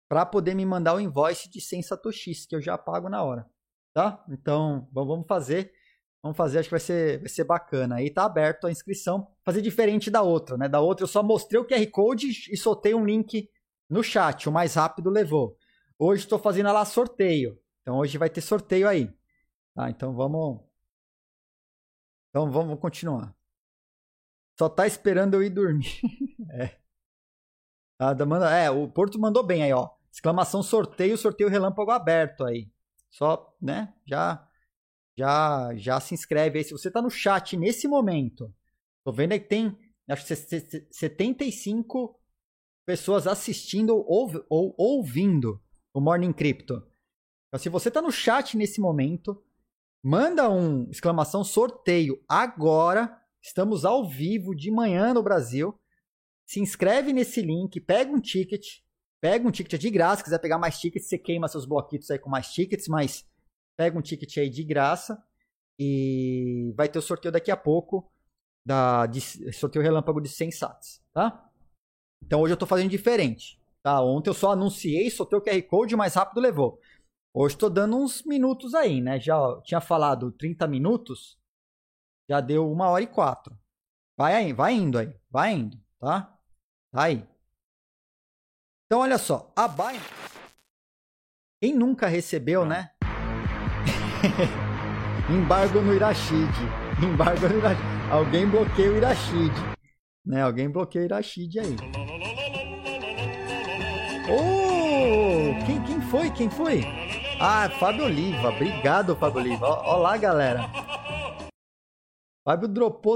para 0.07 0.27
poder 0.27 0.53
me 0.53 0.63
mandar 0.63 0.93
o 0.93 0.99
invoice 0.99 1.49
de 1.49 1.59
100 1.59 1.81
satoshis, 1.81 2.45
que 2.45 2.55
eu 2.55 2.61
já 2.61 2.77
pago 2.77 3.09
na 3.09 3.23
hora, 3.23 3.49
tá? 3.93 4.23
Então, 4.29 4.87
vamos 4.91 5.25
fazer. 5.27 5.73
Vamos 6.21 6.37
fazer, 6.37 6.59
acho 6.59 6.69
que 6.69 6.73
vai 6.73 6.79
ser, 6.79 7.19
vai 7.19 7.29
ser 7.29 7.43
bacana. 7.43 7.95
Aí 7.95 8.11
tá 8.11 8.25
aberto 8.25 8.67
a 8.67 8.71
inscrição. 8.71 9.27
Fazer 9.43 9.61
diferente 9.61 10.11
da 10.11 10.21
outra, 10.21 10.55
né? 10.57 10.69
Da 10.69 10.79
outra 10.79 11.03
eu 11.03 11.07
só 11.07 11.23
mostrei 11.23 11.59
o 11.59 11.65
QR 11.65 11.85
Code 11.89 12.27
e 12.51 12.57
soltei 12.57 12.93
um 12.93 13.03
link 13.03 13.49
no 13.89 14.03
chat. 14.03 14.47
O 14.47 14.51
mais 14.51 14.75
rápido 14.75 15.09
levou. 15.09 15.57
Hoje 15.97 16.23
estou 16.23 16.37
fazendo 16.37 16.71
lá 16.71 16.85
sorteio. 16.85 17.59
Então 17.81 17.97
hoje 17.97 18.17
vai 18.17 18.29
ter 18.29 18.41
sorteio 18.41 18.87
aí. 18.87 19.11
Tá? 19.73 19.89
Então 19.89 20.13
vamos. 20.13 20.61
Então 22.29 22.51
vamos 22.51 22.79
continuar. 22.79 23.35
Só 24.57 24.69
tá 24.69 24.85
esperando 24.85 25.33
eu 25.33 25.43
ir 25.43 25.49
dormir. 25.49 26.01
é. 26.53 26.77
Ah, 27.97 28.13
manda, 28.25 28.51
é, 28.51 28.69
o 28.69 28.87
Porto 28.87 29.19
mandou 29.19 29.43
bem 29.43 29.63
aí, 29.63 29.73
ó. 29.73 29.89
Exclamação 30.11 30.61
sorteio, 30.61 31.17
sorteio 31.17 31.49
relâmpago 31.49 31.91
aberto 31.91 32.43
aí. 32.43 32.69
Só, 33.11 33.55
né? 33.61 33.93
Já 34.05 34.47
já 35.17 35.75
já 35.75 35.99
se 35.99 36.13
inscreve 36.15 36.57
aí. 36.57 36.63
Se 36.63 36.71
você 36.71 36.89
tá 36.89 37.01
no 37.01 37.09
chat 37.09 37.55
nesse 37.57 37.87
momento, 37.87 38.51
tô 39.03 39.11
vendo 39.11 39.33
aí 39.33 39.39
que 39.39 39.47
tem 39.47 39.77
acho 40.09 40.25
que 40.25 40.35
75 40.35 42.19
pessoas 42.85 43.27
assistindo 43.27 43.95
ou, 43.95 44.45
ou 44.49 44.75
ouvindo 44.77 45.61
o 45.93 46.01
Morning 46.01 46.33
Crypto. 46.33 46.83
Então, 47.47 47.59
se 47.59 47.69
você 47.69 47.91
tá 47.91 48.01
no 48.01 48.11
chat 48.11 48.57
nesse 48.57 48.79
momento, 48.79 49.43
manda 50.03 50.49
um 50.49 50.89
exclamação 50.89 51.43
sorteio 51.43 52.23
agora. 52.27 53.17
Estamos 53.41 53.85
ao 53.85 54.07
vivo 54.07 54.55
de 54.55 54.71
manhã 54.71 55.13
no 55.13 55.23
Brasil. 55.23 55.77
Se 56.45 56.59
inscreve 56.59 57.13
nesse 57.13 57.41
link, 57.41 57.79
pega 57.79 58.11
um 58.11 58.19
ticket 58.19 58.79
Pega 59.21 59.47
um 59.47 59.51
ticket 59.51 59.79
de 59.79 59.89
graça, 59.91 60.23
quiser 60.23 60.39
pegar 60.39 60.57
mais 60.57 60.79
tickets, 60.79 61.07
você 61.07 61.17
queima 61.17 61.47
seus 61.47 61.65
bloquitos 61.65 62.09
aí 62.09 62.17
com 62.17 62.29
mais 62.29 62.51
tickets, 62.51 62.87
mas 62.87 63.23
pega 63.77 63.97
um 63.97 64.01
ticket 64.01 64.35
aí 64.37 64.49
de 64.49 64.63
graça 64.63 65.23
e 65.79 66.73
vai 66.75 66.89
ter 66.89 66.97
o 66.97 67.01
sorteio 67.01 67.31
daqui 67.31 67.51
a 67.51 67.57
pouco 67.57 68.11
da 68.65 69.05
de, 69.05 69.21
sorteio 69.53 69.83
relâmpago 69.83 70.19
de 70.19 70.29
100 70.29 70.51
sats, 70.51 71.03
tá? 71.13 71.47
Então 72.23 72.41
hoje 72.41 72.53
eu 72.53 72.57
tô 72.57 72.65
fazendo 72.65 72.89
diferente, 72.89 73.59
tá? 73.83 74.01
Ontem 74.01 74.29
eu 74.29 74.33
só 74.33 74.51
anunciei, 74.51 75.09
soltei 75.11 75.37
o 75.37 75.41
QR 75.41 75.61
Code, 75.63 75.95
mais 75.95 76.15
rápido 76.15 76.41
levou. 76.41 76.79
Hoje 77.33 77.57
tô 77.57 77.69
dando 77.69 77.97
uns 77.97 78.23
minutos 78.23 78.73
aí, 78.73 79.01
né? 79.01 79.19
Já 79.19 79.37
tinha 79.63 79.79
falado 79.79 80.31
30 80.31 80.67
minutos, 80.67 81.37
já 82.27 82.41
deu 82.41 82.69
uma 82.71 82.89
hora 82.89 83.03
e 83.03 83.07
quatro. 83.07 83.57
Vai 84.17 84.33
aí, 84.35 84.53
vai 84.53 84.73
indo 84.73 84.97
aí, 84.97 85.15
vai 85.29 85.53
indo, 85.53 85.79
tá? 85.99 86.37
Tá 86.91 87.03
aí. 87.03 87.30
Então, 88.91 88.99
olha 88.99 89.17
só. 89.17 89.49
A 89.55 89.69
Binance. 89.69 90.01
Quem 91.63 91.73
nunca 91.73 92.07
recebeu, 92.07 92.65
né? 92.65 92.91
Embargo 95.31 95.79
no 95.79 95.95
Irashid. 95.95 96.51
Embargo 97.01 97.47
no 97.47 97.57
Irashid. 97.57 97.85
Alguém 98.11 98.45
bloqueia 98.45 98.91
o 98.91 98.97
Irashid. 98.97 99.53
Né? 100.25 100.41
Alguém 100.41 100.69
bloqueia 100.69 101.03
o 101.03 101.05
Irashid 101.05 101.57
aí. 101.57 101.77
Oh! 104.29 105.65
Quem, 105.65 105.81
quem 105.83 106.01
foi? 106.01 106.29
Quem 106.31 106.49
foi? 106.49 106.83
Ah, 107.39 107.69
Fábio 107.69 108.03
Oliva. 108.03 108.49
Obrigado, 108.49 109.15
Fábio 109.15 109.39
Oliva. 109.39 109.67
Olá, 109.67 110.17
galera. 110.17 110.69
Fábio 112.43 112.67
dropou 112.67 113.15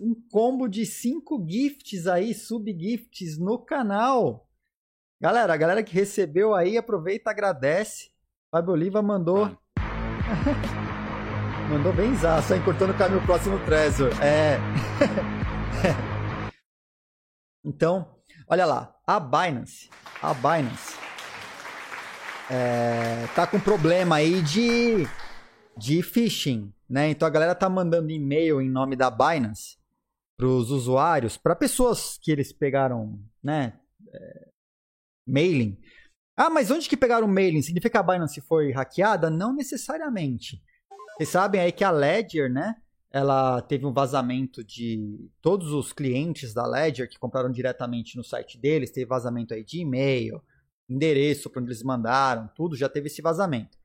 um 0.00 0.14
combo 0.30 0.68
de 0.68 0.86
5 0.86 1.44
gifts 1.48 2.06
aí, 2.06 2.32
sub-gifts 2.32 3.40
no 3.40 3.58
canal. 3.58 4.45
Galera, 5.20 5.54
a 5.54 5.56
galera 5.56 5.82
que 5.82 5.94
recebeu 5.94 6.54
aí, 6.54 6.76
aproveita, 6.76 7.30
agradece. 7.30 8.10
Fábio 8.50 8.72
Oliva 8.72 9.02
mandou. 9.02 9.56
mandou 11.70 11.92
bem 11.92 12.12
só 12.18 12.54
encurtando 12.54 12.92
o 12.92 12.98
caminho 12.98 13.24
próximo 13.24 13.58
Trezor. 13.64 14.10
É. 14.22 14.58
então, 17.64 18.14
olha 18.48 18.66
lá. 18.66 18.94
A 19.06 19.20
Binance. 19.20 19.88
A 20.22 20.34
Binance. 20.34 20.96
É, 22.50 23.26
tá 23.34 23.46
com 23.46 23.58
problema 23.58 24.16
aí 24.16 24.40
de, 24.42 25.06
de 25.76 26.02
phishing 26.02 26.72
né? 26.88 27.10
Então 27.10 27.26
a 27.26 27.30
galera 27.30 27.54
tá 27.54 27.68
mandando 27.68 28.10
e-mail 28.10 28.60
em 28.60 28.70
nome 28.70 28.96
da 28.96 29.10
Binance 29.10 29.76
para 30.36 30.46
os 30.46 30.70
usuários, 30.70 31.36
para 31.36 31.56
pessoas 31.56 32.18
que 32.20 32.30
eles 32.30 32.52
pegaram, 32.52 33.18
né? 33.42 33.78
É, 34.12 34.45
mailing. 35.26 35.76
Ah, 36.36 36.50
mas 36.50 36.70
onde 36.70 36.88
que 36.88 36.96
pegaram 36.96 37.26
o 37.26 37.30
mailing? 37.30 37.62
Significa 37.62 37.90
que 37.90 37.96
a 37.96 38.02
Binance 38.02 38.40
foi 38.42 38.70
hackeada? 38.70 39.30
Não 39.30 39.54
necessariamente. 39.54 40.62
Vocês 41.16 41.30
sabem 41.30 41.60
aí 41.60 41.72
que 41.72 41.82
a 41.82 41.90
Ledger, 41.90 42.52
né? 42.52 42.76
Ela 43.10 43.62
teve 43.62 43.86
um 43.86 43.92
vazamento 43.92 44.62
de 44.62 45.30
todos 45.40 45.72
os 45.72 45.92
clientes 45.92 46.52
da 46.52 46.66
Ledger 46.66 47.08
que 47.08 47.18
compraram 47.18 47.50
diretamente 47.50 48.16
no 48.16 48.22
site 48.22 48.58
deles, 48.58 48.90
teve 48.90 49.06
vazamento 49.06 49.54
aí 49.54 49.64
de 49.64 49.80
e-mail, 49.80 50.42
endereço 50.86 51.48
para 51.48 51.62
onde 51.62 51.70
eles 51.70 51.82
mandaram, 51.82 52.50
tudo 52.54 52.76
já 52.76 52.88
teve 52.88 53.06
esse 53.06 53.22
vazamento. 53.22 53.78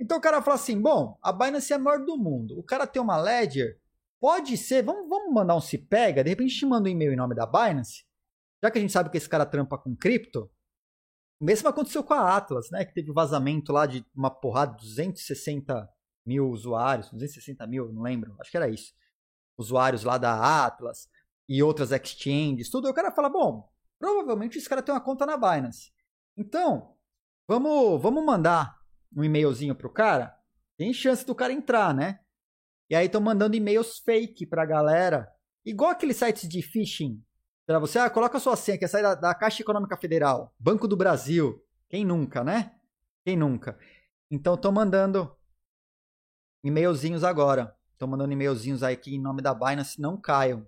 Então 0.00 0.16
o 0.16 0.20
cara 0.20 0.40
fala 0.40 0.54
assim: 0.54 0.80
bom, 0.80 1.18
a 1.22 1.30
Binance 1.30 1.72
é 1.72 1.76
a 1.76 1.78
maior 1.78 2.04
do 2.04 2.16
mundo. 2.16 2.58
O 2.58 2.62
cara 2.62 2.86
tem 2.86 3.02
uma 3.02 3.20
Ledger. 3.20 3.78
Pode 4.18 4.56
ser, 4.56 4.82
vamos, 4.82 5.08
vamos 5.08 5.34
mandar 5.34 5.56
um 5.56 5.60
se 5.60 5.76
pega, 5.76 6.24
de 6.24 6.30
repente 6.30 6.50
a 6.50 6.52
gente 6.52 6.66
manda 6.66 6.88
um 6.88 6.92
e-mail 6.92 7.12
em 7.12 7.16
nome 7.16 7.34
da 7.34 7.44
Binance, 7.44 8.04
já 8.62 8.70
que 8.70 8.78
a 8.78 8.80
gente 8.80 8.92
sabe 8.92 9.10
que 9.10 9.16
esse 9.16 9.28
cara 9.28 9.44
trampa 9.44 9.76
com 9.76 9.94
cripto. 9.96 10.50
O 11.42 11.44
mesmo 11.44 11.68
aconteceu 11.68 12.04
com 12.04 12.14
a 12.14 12.36
Atlas, 12.36 12.70
né? 12.70 12.84
Que 12.84 12.94
teve 12.94 13.10
um 13.10 13.14
vazamento 13.14 13.72
lá 13.72 13.84
de 13.84 14.06
uma 14.14 14.30
porrada, 14.30 14.76
260 14.76 15.90
mil 16.24 16.48
usuários, 16.48 17.10
260 17.10 17.66
mil, 17.66 17.92
não 17.92 18.00
lembro, 18.00 18.36
acho 18.38 18.48
que 18.48 18.56
era 18.56 18.68
isso. 18.68 18.94
Usuários 19.58 20.04
lá 20.04 20.18
da 20.18 20.64
Atlas 20.64 21.08
e 21.48 21.60
outras 21.60 21.90
exchanges, 21.90 22.70
tudo. 22.70 22.86
Aí 22.86 22.92
o 22.92 22.94
cara 22.94 23.10
fala: 23.10 23.28
bom, 23.28 23.68
provavelmente 23.98 24.56
esse 24.56 24.68
cara 24.68 24.80
tem 24.80 24.94
uma 24.94 25.00
conta 25.00 25.26
na 25.26 25.36
Binance. 25.36 25.90
Então, 26.36 26.94
vamos, 27.48 28.00
vamos 28.00 28.24
mandar 28.24 28.78
um 29.12 29.24
e-mailzinho 29.24 29.74
pro 29.74 29.92
cara, 29.92 30.32
tem 30.76 30.94
chance 30.94 31.26
do 31.26 31.34
cara 31.34 31.52
entrar, 31.52 31.92
né? 31.92 32.20
E 32.88 32.94
aí 32.94 33.06
estão 33.06 33.20
mandando 33.20 33.56
e-mails 33.56 33.98
fake 33.98 34.46
pra 34.46 34.64
galera. 34.64 35.28
Igual 35.64 35.90
aqueles 35.90 36.18
sites 36.18 36.48
de 36.48 36.62
phishing. 36.62 37.20
Pra 37.66 37.78
você, 37.78 37.98
ah, 37.98 38.10
coloca 38.10 38.36
a 38.36 38.40
sua 38.40 38.56
senha, 38.56 38.76
que 38.76 38.84
é 38.84 38.88
sair 38.88 39.02
da, 39.02 39.14
da 39.14 39.34
Caixa 39.34 39.62
Econômica 39.62 39.96
Federal, 39.96 40.54
Banco 40.58 40.88
do 40.88 40.96
Brasil. 40.96 41.64
Quem 41.88 42.04
nunca, 42.04 42.42
né? 42.42 42.74
Quem 43.24 43.36
nunca? 43.36 43.78
Então 44.30 44.54
estão 44.54 44.72
mandando 44.72 45.34
e-mailzinhos 46.64 47.22
agora. 47.24 47.76
Estão 47.92 48.08
mandando 48.08 48.32
e-mailzinhos 48.32 48.82
aí 48.82 48.94
aqui 48.94 49.14
em 49.14 49.20
nome 49.20 49.42
da 49.42 49.54
Binance. 49.54 50.00
Não 50.00 50.16
caiam. 50.16 50.66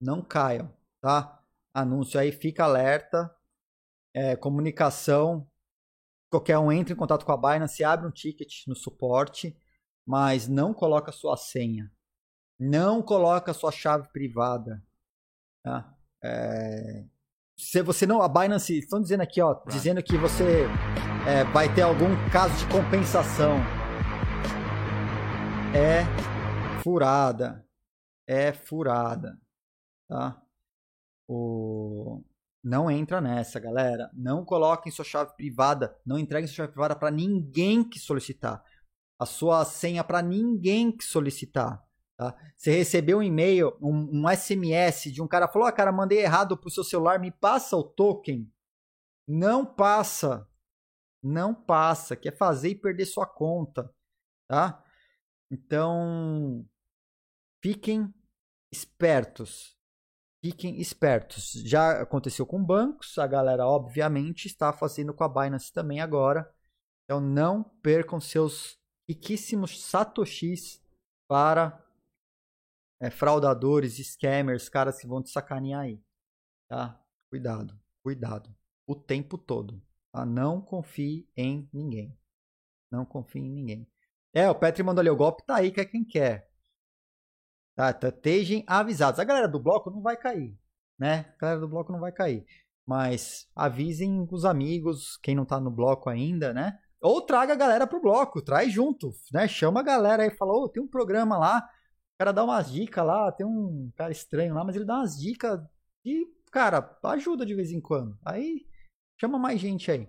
Não 0.00 0.22
caiam, 0.22 0.72
tá? 1.00 1.42
Anúncio 1.74 2.18
aí, 2.20 2.30
fica 2.30 2.64
alerta. 2.64 3.34
É, 4.14 4.36
comunicação 4.36 5.46
qualquer 6.30 6.56
um 6.58 6.70
entra 6.70 6.94
em 6.94 6.96
contato 6.96 7.26
com 7.26 7.32
a 7.32 7.36
Binance, 7.36 7.82
abre 7.82 8.06
um 8.06 8.10
ticket 8.10 8.66
no 8.68 8.76
suporte, 8.76 9.56
mas 10.06 10.46
não 10.46 10.72
coloca 10.72 11.10
sua 11.10 11.36
senha. 11.36 11.90
Não 12.58 13.02
coloca 13.02 13.52
sua 13.52 13.72
chave 13.72 14.08
privada. 14.12 14.82
Tá? 15.62 15.92
É... 16.22 17.04
Se 17.56 17.82
você 17.82 18.06
não. 18.06 18.22
A 18.22 18.28
Binance, 18.28 18.78
estão 18.78 19.00
dizendo 19.00 19.22
aqui, 19.22 19.40
ó, 19.40 19.62
dizendo 19.68 20.02
que 20.02 20.16
você 20.16 20.66
é, 21.26 21.44
vai 21.52 21.72
ter 21.74 21.82
algum 21.82 22.08
caso 22.30 22.56
de 22.56 22.66
compensação. 22.72 23.58
É 25.74 26.02
furada. 26.82 27.64
É 28.26 28.52
furada. 28.52 29.38
Tá? 30.08 30.40
O... 31.28 32.22
Não 32.62 32.90
entra 32.90 33.20
nessa, 33.20 33.60
galera. 33.60 34.10
Não 34.14 34.44
coloquem 34.44 34.90
sua 34.90 35.04
chave 35.04 35.34
privada, 35.36 35.96
não 36.04 36.18
entreguem 36.18 36.46
sua 36.46 36.56
chave 36.56 36.72
privada 36.72 36.96
para 36.96 37.10
ninguém 37.10 37.88
que 37.88 37.98
solicitar. 37.98 38.62
A 39.18 39.26
sua 39.26 39.64
senha 39.64 40.02
para 40.02 40.22
ninguém 40.22 40.90
que 40.90 41.04
solicitar. 41.04 41.82
Tá? 42.20 42.36
Você 42.54 42.70
recebeu 42.72 43.16
um 43.16 43.22
e-mail, 43.22 43.74
um, 43.80 44.26
um, 44.26 44.28
SMS 44.28 45.10
de 45.10 45.22
um 45.22 45.26
cara 45.26 45.48
falou: 45.48 45.66
ah, 45.66 45.72
cara, 45.72 45.90
mandei 45.90 46.18
errado 46.18 46.54
pro 46.54 46.68
seu 46.68 46.84
celular, 46.84 47.18
me 47.18 47.30
passa 47.30 47.74
o 47.78 47.82
token. 47.82 48.46
Não 49.26 49.64
passa. 49.64 50.46
Não 51.22 51.54
passa. 51.54 52.14
Quer 52.14 52.36
fazer 52.36 52.68
e 52.68 52.74
perder 52.74 53.06
sua 53.06 53.26
conta. 53.26 53.90
Tá? 54.46 54.84
Então, 55.50 56.68
fiquem 57.62 58.12
espertos. 58.70 59.74
Fiquem 60.44 60.78
espertos. 60.78 61.52
Já 61.64 62.02
aconteceu 62.02 62.44
com 62.44 62.62
bancos, 62.62 63.16
a 63.16 63.26
galera 63.26 63.66
obviamente 63.66 64.44
está 64.44 64.74
fazendo 64.74 65.14
com 65.14 65.24
a 65.24 65.28
Binance 65.28 65.72
também 65.72 66.02
agora. 66.02 66.54
Então 67.04 67.18
não 67.18 67.64
percam 67.82 68.20
seus 68.20 68.78
riquíssimos 69.08 69.82
satoshis 69.82 70.82
para 71.26 71.82
é, 73.00 73.10
fraudadores, 73.10 73.96
scammers, 73.96 74.68
caras 74.68 75.00
que 75.00 75.06
vão 75.06 75.22
te 75.22 75.30
sacanear 75.30 75.82
aí. 75.82 76.02
Tá? 76.68 77.00
Cuidado, 77.30 77.78
cuidado. 78.02 78.54
O 78.86 78.94
tempo 78.94 79.38
todo. 79.38 79.82
Tá? 80.12 80.26
Não 80.26 80.60
confie 80.60 81.28
em 81.36 81.68
ninguém. 81.72 82.16
Não 82.90 83.04
confie 83.04 83.40
em 83.40 83.50
ninguém. 83.50 83.90
É, 84.32 84.48
o 84.48 84.54
Petri 84.54 84.82
mandou 84.82 85.00
ali, 85.00 85.10
o 85.10 85.16
golpe 85.16 85.44
tá 85.44 85.56
aí, 85.56 85.72
quer 85.72 85.86
quem 85.86 86.04
quer. 86.04 86.50
Tá? 87.74 87.90
Então, 87.90 88.10
estejam 88.10 88.62
avisados. 88.66 89.18
A 89.18 89.24
galera 89.24 89.48
do 89.48 89.58
bloco 89.58 89.90
não 89.90 90.02
vai 90.02 90.16
cair, 90.16 90.56
né? 90.98 91.32
A 91.36 91.40
galera 91.40 91.60
do 91.60 91.68
bloco 91.68 91.92
não 91.92 92.00
vai 92.00 92.12
cair. 92.12 92.44
Mas 92.86 93.48
avisem 93.54 94.26
os 94.30 94.44
amigos, 94.44 95.16
quem 95.18 95.34
não 95.34 95.44
tá 95.44 95.60
no 95.60 95.70
bloco 95.70 96.10
ainda, 96.10 96.52
né? 96.52 96.78
Ou 97.00 97.22
traga 97.22 97.54
a 97.54 97.56
galera 97.56 97.86
pro 97.86 98.00
bloco, 98.00 98.42
traz 98.42 98.72
junto, 98.72 99.10
né? 99.32 99.48
Chama 99.48 99.80
a 99.80 99.82
galera 99.82 100.22
aí, 100.22 100.30
fala, 100.30 100.52
ô, 100.52 100.64
oh, 100.64 100.68
tem 100.68 100.82
um 100.82 100.88
programa 100.88 101.38
lá, 101.38 101.66
cara 102.20 102.32
dá 102.34 102.44
umas 102.44 102.70
dicas 102.70 103.06
lá, 103.06 103.32
tem 103.32 103.46
um 103.46 103.90
cara 103.96 104.12
estranho 104.12 104.52
lá, 104.52 104.62
mas 104.62 104.76
ele 104.76 104.84
dá 104.84 104.96
umas 104.96 105.18
dicas 105.18 105.58
e, 106.04 106.26
cara, 106.52 106.98
ajuda 107.04 107.46
de 107.46 107.54
vez 107.54 107.72
em 107.72 107.80
quando. 107.80 108.18
Aí 108.22 108.68
chama 109.18 109.38
mais 109.38 109.58
gente 109.58 109.90
aí. 109.90 110.06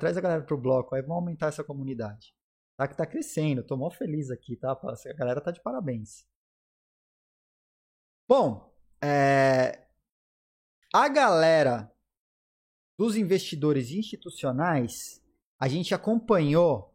Traz 0.00 0.16
a 0.16 0.20
galera 0.20 0.42
pro 0.42 0.60
bloco, 0.60 0.92
aí 0.92 1.02
vamos 1.02 1.18
aumentar 1.18 1.46
essa 1.46 1.62
comunidade. 1.62 2.34
Tá 2.76 2.88
que 2.88 2.96
tá 2.96 3.06
crescendo, 3.06 3.64
tô 3.64 3.76
mó 3.76 3.90
feliz 3.90 4.28
aqui, 4.28 4.56
tá? 4.56 4.72
A 4.72 5.12
galera 5.12 5.40
tá 5.40 5.52
de 5.52 5.62
parabéns. 5.62 6.26
Bom, 8.28 8.74
é... 9.00 9.86
a 10.92 11.08
galera 11.08 11.92
dos 12.98 13.14
investidores 13.14 13.92
institucionais, 13.92 15.22
a 15.60 15.68
gente 15.68 15.94
acompanhou 15.94 16.92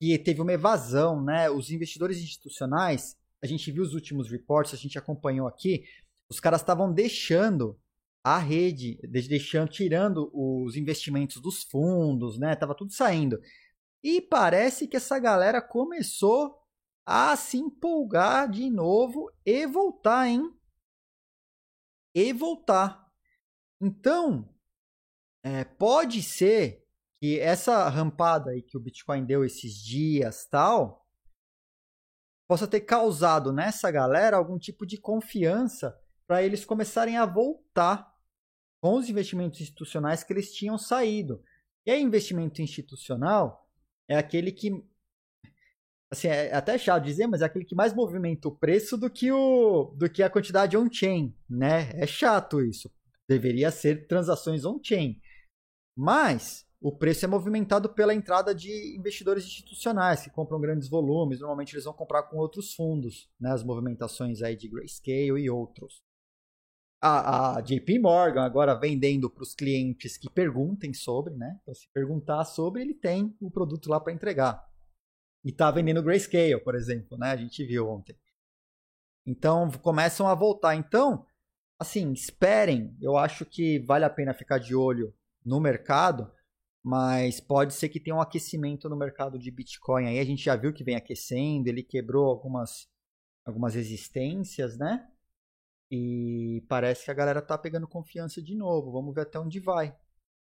que 0.00 0.18
teve 0.18 0.40
uma 0.40 0.52
evasão, 0.52 1.22
né? 1.22 1.48
Os 1.48 1.70
investidores 1.70 2.18
institucionais, 2.18 3.16
a 3.42 3.46
gente 3.46 3.70
viu 3.70 3.82
os 3.82 3.94
últimos 3.94 4.30
reports, 4.30 4.72
a 4.72 4.76
gente 4.76 4.98
acompanhou 4.98 5.46
aqui, 5.46 5.84
os 6.30 6.40
caras 6.40 6.60
estavam 6.60 6.92
deixando 6.92 7.78
a 8.24 8.38
rede, 8.38 8.98
deixando, 9.02 9.68
tirando 9.68 10.30
os 10.32 10.76
investimentos 10.76 11.42
dos 11.42 11.64
fundos, 11.64 12.38
né? 12.38 12.54
Tava 12.54 12.74
tudo 12.74 12.92
saindo. 12.92 13.40
E 14.02 14.20
parece 14.20 14.86
que 14.86 14.96
essa 14.96 15.18
galera 15.18 15.60
começou 15.60 16.56
a 17.04 17.36
se 17.36 17.56
empolgar 17.56 18.48
de 18.48 18.70
novo 18.70 19.30
e 19.44 19.66
voltar, 19.66 20.28
hein? 20.28 20.54
e 22.14 22.32
voltar. 22.32 23.10
Então, 23.80 24.48
é, 25.42 25.64
pode 25.64 26.22
ser 26.22 26.86
que 27.20 27.38
essa 27.38 27.88
rampada 27.88 28.50
aí 28.50 28.62
que 28.62 28.76
o 28.76 28.80
Bitcoin 28.80 29.24
deu 29.24 29.44
esses 29.44 29.74
dias 29.74 30.46
tal 30.46 31.01
possa 32.52 32.68
ter 32.68 32.80
causado 32.80 33.50
nessa 33.50 33.90
galera 33.90 34.36
algum 34.36 34.58
tipo 34.58 34.84
de 34.84 34.98
confiança 34.98 35.98
para 36.26 36.42
eles 36.42 36.66
começarem 36.66 37.16
a 37.16 37.24
voltar 37.24 38.14
com 38.78 38.96
os 38.96 39.08
investimentos 39.08 39.58
institucionais 39.58 40.22
que 40.22 40.34
eles 40.34 40.52
tinham 40.52 40.76
saído. 40.76 41.42
E 41.86 41.90
aí, 41.90 42.02
investimento 42.02 42.60
institucional 42.60 43.66
é 44.06 44.18
aquele 44.18 44.52
que. 44.52 44.70
Assim, 46.10 46.28
é 46.28 46.52
até 46.52 46.76
chato 46.76 47.04
dizer, 47.04 47.26
mas 47.26 47.40
é 47.40 47.46
aquele 47.46 47.64
que 47.64 47.74
mais 47.74 47.94
movimenta 47.94 48.48
o 48.48 48.54
preço 48.54 48.98
do 48.98 49.08
que, 49.08 49.32
o, 49.32 49.94
do 49.96 50.10
que 50.10 50.22
a 50.22 50.28
quantidade 50.28 50.76
on-chain, 50.76 51.34
né? 51.48 51.90
É 51.94 52.06
chato 52.06 52.60
isso. 52.60 52.92
Deveria 53.26 53.70
ser 53.70 54.06
transações 54.06 54.66
on-chain. 54.66 55.18
Mas 55.96 56.66
o 56.82 56.96
preço 56.96 57.24
é 57.24 57.28
movimentado 57.28 57.88
pela 57.88 58.14
entrada 58.14 58.54
de 58.54 58.96
investidores 58.96 59.44
institucionais 59.44 60.22
que 60.22 60.30
compram 60.30 60.60
grandes 60.60 60.88
volumes. 60.88 61.40
Normalmente 61.40 61.74
eles 61.74 61.84
vão 61.84 61.94
comprar 61.94 62.24
com 62.24 62.36
outros 62.36 62.74
fundos, 62.74 63.30
né? 63.40 63.52
As 63.52 63.62
movimentações 63.62 64.42
aí 64.42 64.56
de 64.56 64.68
Grayscale 64.68 65.40
e 65.40 65.48
outros 65.48 66.02
a, 67.02 67.56
a 67.56 67.60
JP 67.60 67.98
Morgan 67.98 68.44
agora 68.44 68.78
vendendo 68.78 69.28
para 69.28 69.42
os 69.42 69.56
clientes 69.56 70.16
que 70.16 70.30
perguntem 70.30 70.94
sobre, 70.94 71.34
né? 71.34 71.58
Então, 71.60 71.74
se 71.74 71.88
perguntar 71.92 72.44
sobre, 72.44 72.80
ele 72.80 72.94
tem 72.94 73.36
o 73.40 73.50
produto 73.50 73.90
lá 73.90 73.98
para 73.98 74.12
entregar. 74.12 74.64
E 75.44 75.50
está 75.50 75.68
vendendo 75.72 76.02
Grayscale, 76.02 76.62
por 76.62 76.76
exemplo, 76.76 77.18
né? 77.18 77.32
A 77.32 77.36
gente 77.36 77.64
viu 77.64 77.88
ontem. 77.88 78.16
Então, 79.26 79.68
começam 79.82 80.28
a 80.28 80.34
voltar. 80.34 80.76
Então, 80.76 81.26
assim, 81.76 82.12
esperem. 82.12 82.96
Eu 83.00 83.16
acho 83.16 83.44
que 83.44 83.80
vale 83.80 84.04
a 84.04 84.10
pena 84.10 84.32
ficar 84.32 84.58
de 84.58 84.76
olho 84.76 85.12
no 85.44 85.58
mercado, 85.58 86.32
mas 86.82 87.40
pode 87.40 87.74
ser 87.74 87.88
que 87.88 88.00
tenha 88.00 88.16
um 88.16 88.20
aquecimento 88.20 88.88
no 88.88 88.96
mercado 88.96 89.38
de 89.38 89.50
Bitcoin. 89.50 90.06
Aí 90.06 90.18
a 90.18 90.24
gente 90.24 90.42
já 90.42 90.56
viu 90.56 90.72
que 90.72 90.82
vem 90.84 90.96
aquecendo, 90.96 91.68
ele 91.68 91.82
quebrou 91.82 92.26
algumas, 92.28 92.88
algumas 93.44 93.74
resistências, 93.74 94.76
né? 94.76 95.08
E 95.90 96.64
parece 96.68 97.04
que 97.04 97.10
a 97.10 97.14
galera 97.14 97.42
tá 97.42 97.56
pegando 97.56 97.86
confiança 97.86 98.42
de 98.42 98.56
novo. 98.56 98.90
Vamos 98.90 99.14
ver 99.14 99.22
até 99.22 99.38
onde 99.38 99.60
vai. 99.60 99.88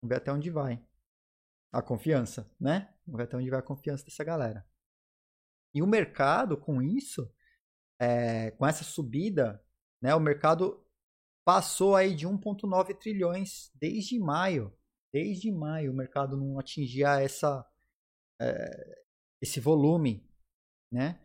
Vamos 0.01 0.09
ver 0.09 0.16
até 0.16 0.33
onde 0.33 0.51
vai. 0.51 0.83
A 1.72 1.83
confiança, 1.83 2.51
né? 2.59 2.93
Vamos 3.07 3.18
ver 3.18 3.24
até 3.24 3.37
onde 3.37 3.51
vai 3.51 3.61
a 3.61 3.62
confiança 3.62 4.05
dessa 4.05 4.24
galera. 4.24 4.66
E 5.74 5.83
o 5.83 5.87
mercado, 5.87 6.57
com 6.57 6.81
isso, 6.81 7.31
é, 8.01 8.51
com 8.53 8.66
essa 8.66 8.83
subida, 8.83 9.62
né, 10.01 10.14
o 10.14 10.20
mercado 10.20 10.83
passou 11.45 11.95
aí 11.95 12.14
de 12.14 12.27
1,9 12.27 12.99
trilhões 12.99 13.70
desde 13.74 14.18
maio. 14.18 14.77
Desde 15.13 15.51
maio 15.51 15.93
o 15.93 15.97
mercado 15.97 16.37
não 16.37 16.59
atingia 16.59 17.21
essa, 17.21 17.65
é, 18.41 19.03
esse 19.41 19.61
volume, 19.61 20.29
né? 20.93 21.21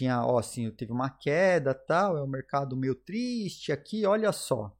tinha, 0.00 0.24
ó, 0.24 0.38
assim, 0.38 0.70
teve 0.70 0.92
uma 0.92 1.10
queda, 1.10 1.74
tal, 1.74 2.16
é 2.16 2.22
um 2.22 2.26
mercado 2.26 2.74
meio 2.74 2.94
triste 2.94 3.70
aqui, 3.70 4.06
olha 4.06 4.32
só. 4.32 4.74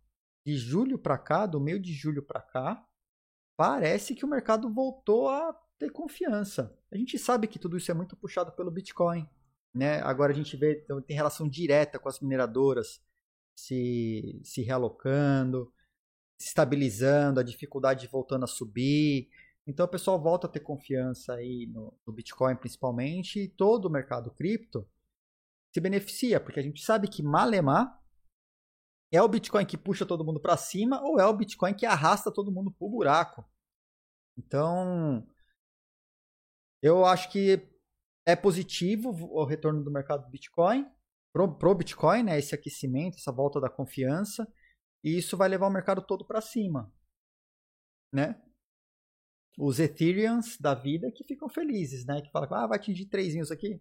De 0.47 0.57
julho 0.57 0.99
para 0.99 1.18
cá, 1.18 1.45
do 1.45 1.61
meio 1.61 1.78
de 1.78 1.93
julho 1.93 2.22
para 2.22 2.41
cá, 2.41 2.82
parece 3.55 4.14
que 4.14 4.24
o 4.24 4.28
mercado 4.28 4.72
voltou 4.72 5.28
a 5.28 5.53
ter 5.78 5.93
confiança. 5.93 6.74
A 6.91 6.97
gente 6.97 7.18
sabe 7.18 7.47
que 7.47 7.59
tudo 7.59 7.76
isso 7.76 7.91
é 7.91 7.95
muito 7.95 8.16
puxado 8.16 8.53
pelo 8.53 8.70
Bitcoin, 8.70 9.28
né? 9.74 10.01
Agora 10.01 10.32
a 10.32 10.34
gente 10.34 10.57
vê, 10.57 10.80
então, 10.82 11.03
tem 11.03 11.14
relação 11.14 11.47
direta 11.47 11.99
com 11.99 12.09
as 12.09 12.18
mineradoras 12.20 13.03
se, 13.55 14.41
se 14.43 14.62
realocando, 14.62 15.70
estabilizando, 16.41 17.38
a 17.38 17.43
dificuldade 17.43 18.09
voltando 18.09 18.45
a 18.45 18.49
subir. 18.49 19.28
Então 19.66 19.84
o 19.84 19.88
pessoal 19.88 20.20
volta 20.20 20.47
a 20.47 20.51
ter 20.51 20.61
confiança 20.61 21.34
aí 21.34 21.66
no, 21.66 21.95
no 22.07 22.12
Bitcoin 22.12 22.57
principalmente 22.57 23.41
e 23.41 23.49
todo 23.49 23.86
o 23.86 23.91
mercado 23.91 24.30
cripto 24.30 24.88
se 25.72 25.80
beneficia, 25.80 26.41
porque 26.41 26.59
a 26.59 26.62
gente 26.62 26.82
sabe 26.82 27.09
que 27.09 27.22
malemar 27.22 28.01
é 29.12 29.22
o 29.22 29.28
Bitcoin 29.28 29.66
que 29.66 29.76
puxa 29.76 30.07
todo 30.07 30.24
mundo 30.24 30.41
para 30.41 30.57
cima 30.57 31.01
ou 31.03 31.20
é 31.20 31.26
o 31.26 31.36
Bitcoin 31.36 31.74
que 31.74 31.86
arrasta 31.86 32.32
todo 32.32 32.51
mundo 32.51 32.72
pro 32.72 32.88
buraco. 32.88 33.45
Então, 34.36 35.26
eu 36.82 37.05
acho 37.05 37.30
que 37.30 37.68
é 38.26 38.34
positivo 38.34 39.11
o 39.11 39.45
retorno 39.45 39.84
do 39.84 39.91
mercado 39.91 40.24
do 40.24 40.30
Bitcoin 40.30 40.86
pro, 41.32 41.57
pro 41.57 41.74
Bitcoin, 41.74 42.22
né, 42.22 42.38
esse 42.38 42.55
aquecimento, 42.55 43.18
essa 43.18 43.32
volta 43.32 43.61
da 43.61 43.68
confiança, 43.68 44.51
e 45.03 45.16
isso 45.16 45.36
vai 45.36 45.48
levar 45.48 45.66
o 45.66 45.72
mercado 45.72 46.03
todo 46.03 46.24
para 46.24 46.40
cima, 46.40 46.92
né? 48.12 48.40
Os 49.59 49.78
Ethereums 49.78 50.57
da 50.59 50.74
vida 50.74 51.11
que 51.12 51.24
ficam 51.24 51.48
felizes, 51.48 52.05
né? 52.05 52.20
Que 52.22 52.30
falam, 52.30 52.53
ah, 52.55 52.66
vai 52.66 52.78
atingir 52.78 53.07
três 53.07 53.34
isso 53.34 53.53
aqui 53.53 53.80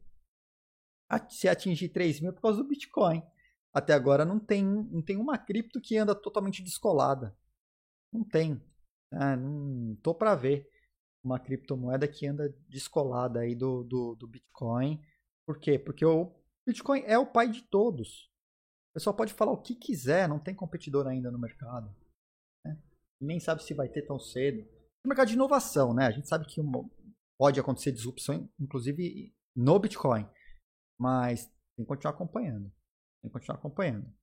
se 1.29 1.47
atingir 1.47 1.89
3 1.89 2.21
mil 2.21 2.33
por 2.33 2.41
causa 2.41 2.61
do 2.61 2.67
Bitcoin. 2.67 3.23
Até 3.73 3.93
agora 3.93 4.25
não 4.25 4.39
tem, 4.39 4.63
não 4.63 5.01
tem 5.01 5.17
uma 5.17 5.37
cripto 5.37 5.81
que 5.81 5.97
anda 5.97 6.13
totalmente 6.13 6.63
descolada. 6.63 7.35
Não 8.11 8.23
tem. 8.23 8.61
Ah, 9.11 9.35
não 9.35 9.95
tô 9.97 10.13
para 10.13 10.35
ver 10.35 10.69
uma 11.23 11.39
criptomoeda 11.39 12.07
que 12.07 12.27
anda 12.27 12.55
descolada 12.67 13.41
aí 13.41 13.55
do, 13.55 13.83
do, 13.83 14.15
do 14.15 14.27
Bitcoin. 14.27 15.01
Por 15.45 15.59
quê? 15.59 15.79
Porque 15.79 16.05
o 16.05 16.31
Bitcoin 16.65 17.01
é 17.05 17.17
o 17.17 17.25
pai 17.25 17.49
de 17.49 17.63
todos. 17.63 18.29
Pessoal 18.99 19.15
pode 19.15 19.33
falar 19.33 19.53
o 19.53 19.61
que 19.61 19.75
quiser, 19.75 20.27
não 20.27 20.37
tem 20.37 20.53
competidor 20.53 21.07
ainda 21.07 21.31
no 21.31 21.39
mercado. 21.39 21.89
Né? 22.65 22.77
Nem 23.21 23.39
sabe 23.39 23.63
se 23.63 23.73
vai 23.73 23.87
ter 23.87 24.01
tão 24.01 24.19
cedo. 24.19 24.69
O 25.05 25.07
mercado 25.07 25.29
de 25.29 25.35
inovação, 25.35 25.93
né? 25.93 26.05
A 26.05 26.11
gente 26.11 26.27
sabe 26.27 26.45
que 26.45 26.59
pode 27.37 27.57
acontecer 27.57 27.93
disrupção, 27.93 28.51
inclusive 28.59 29.33
no 29.55 29.79
Bitcoin. 29.79 30.29
Mas 30.99 31.45
tem 31.77 31.85
que 31.85 31.85
continuar 31.85 32.13
acompanhando. 32.13 32.69
Tem 33.21 33.29
que 33.29 33.31
continuar 33.31 33.57
acompanhando. 33.57 34.13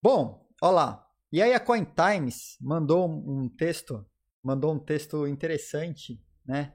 Bom, 0.00 0.48
olha 0.62 0.72
lá. 0.72 1.12
E 1.32 1.42
aí 1.42 1.52
a 1.52 1.58
Coin 1.58 1.84
Times 1.84 2.56
mandou 2.60 3.10
um 3.10 3.48
texto, 3.48 4.08
mandou 4.44 4.72
um 4.72 4.78
texto 4.78 5.26
interessante, 5.26 6.24
né? 6.46 6.72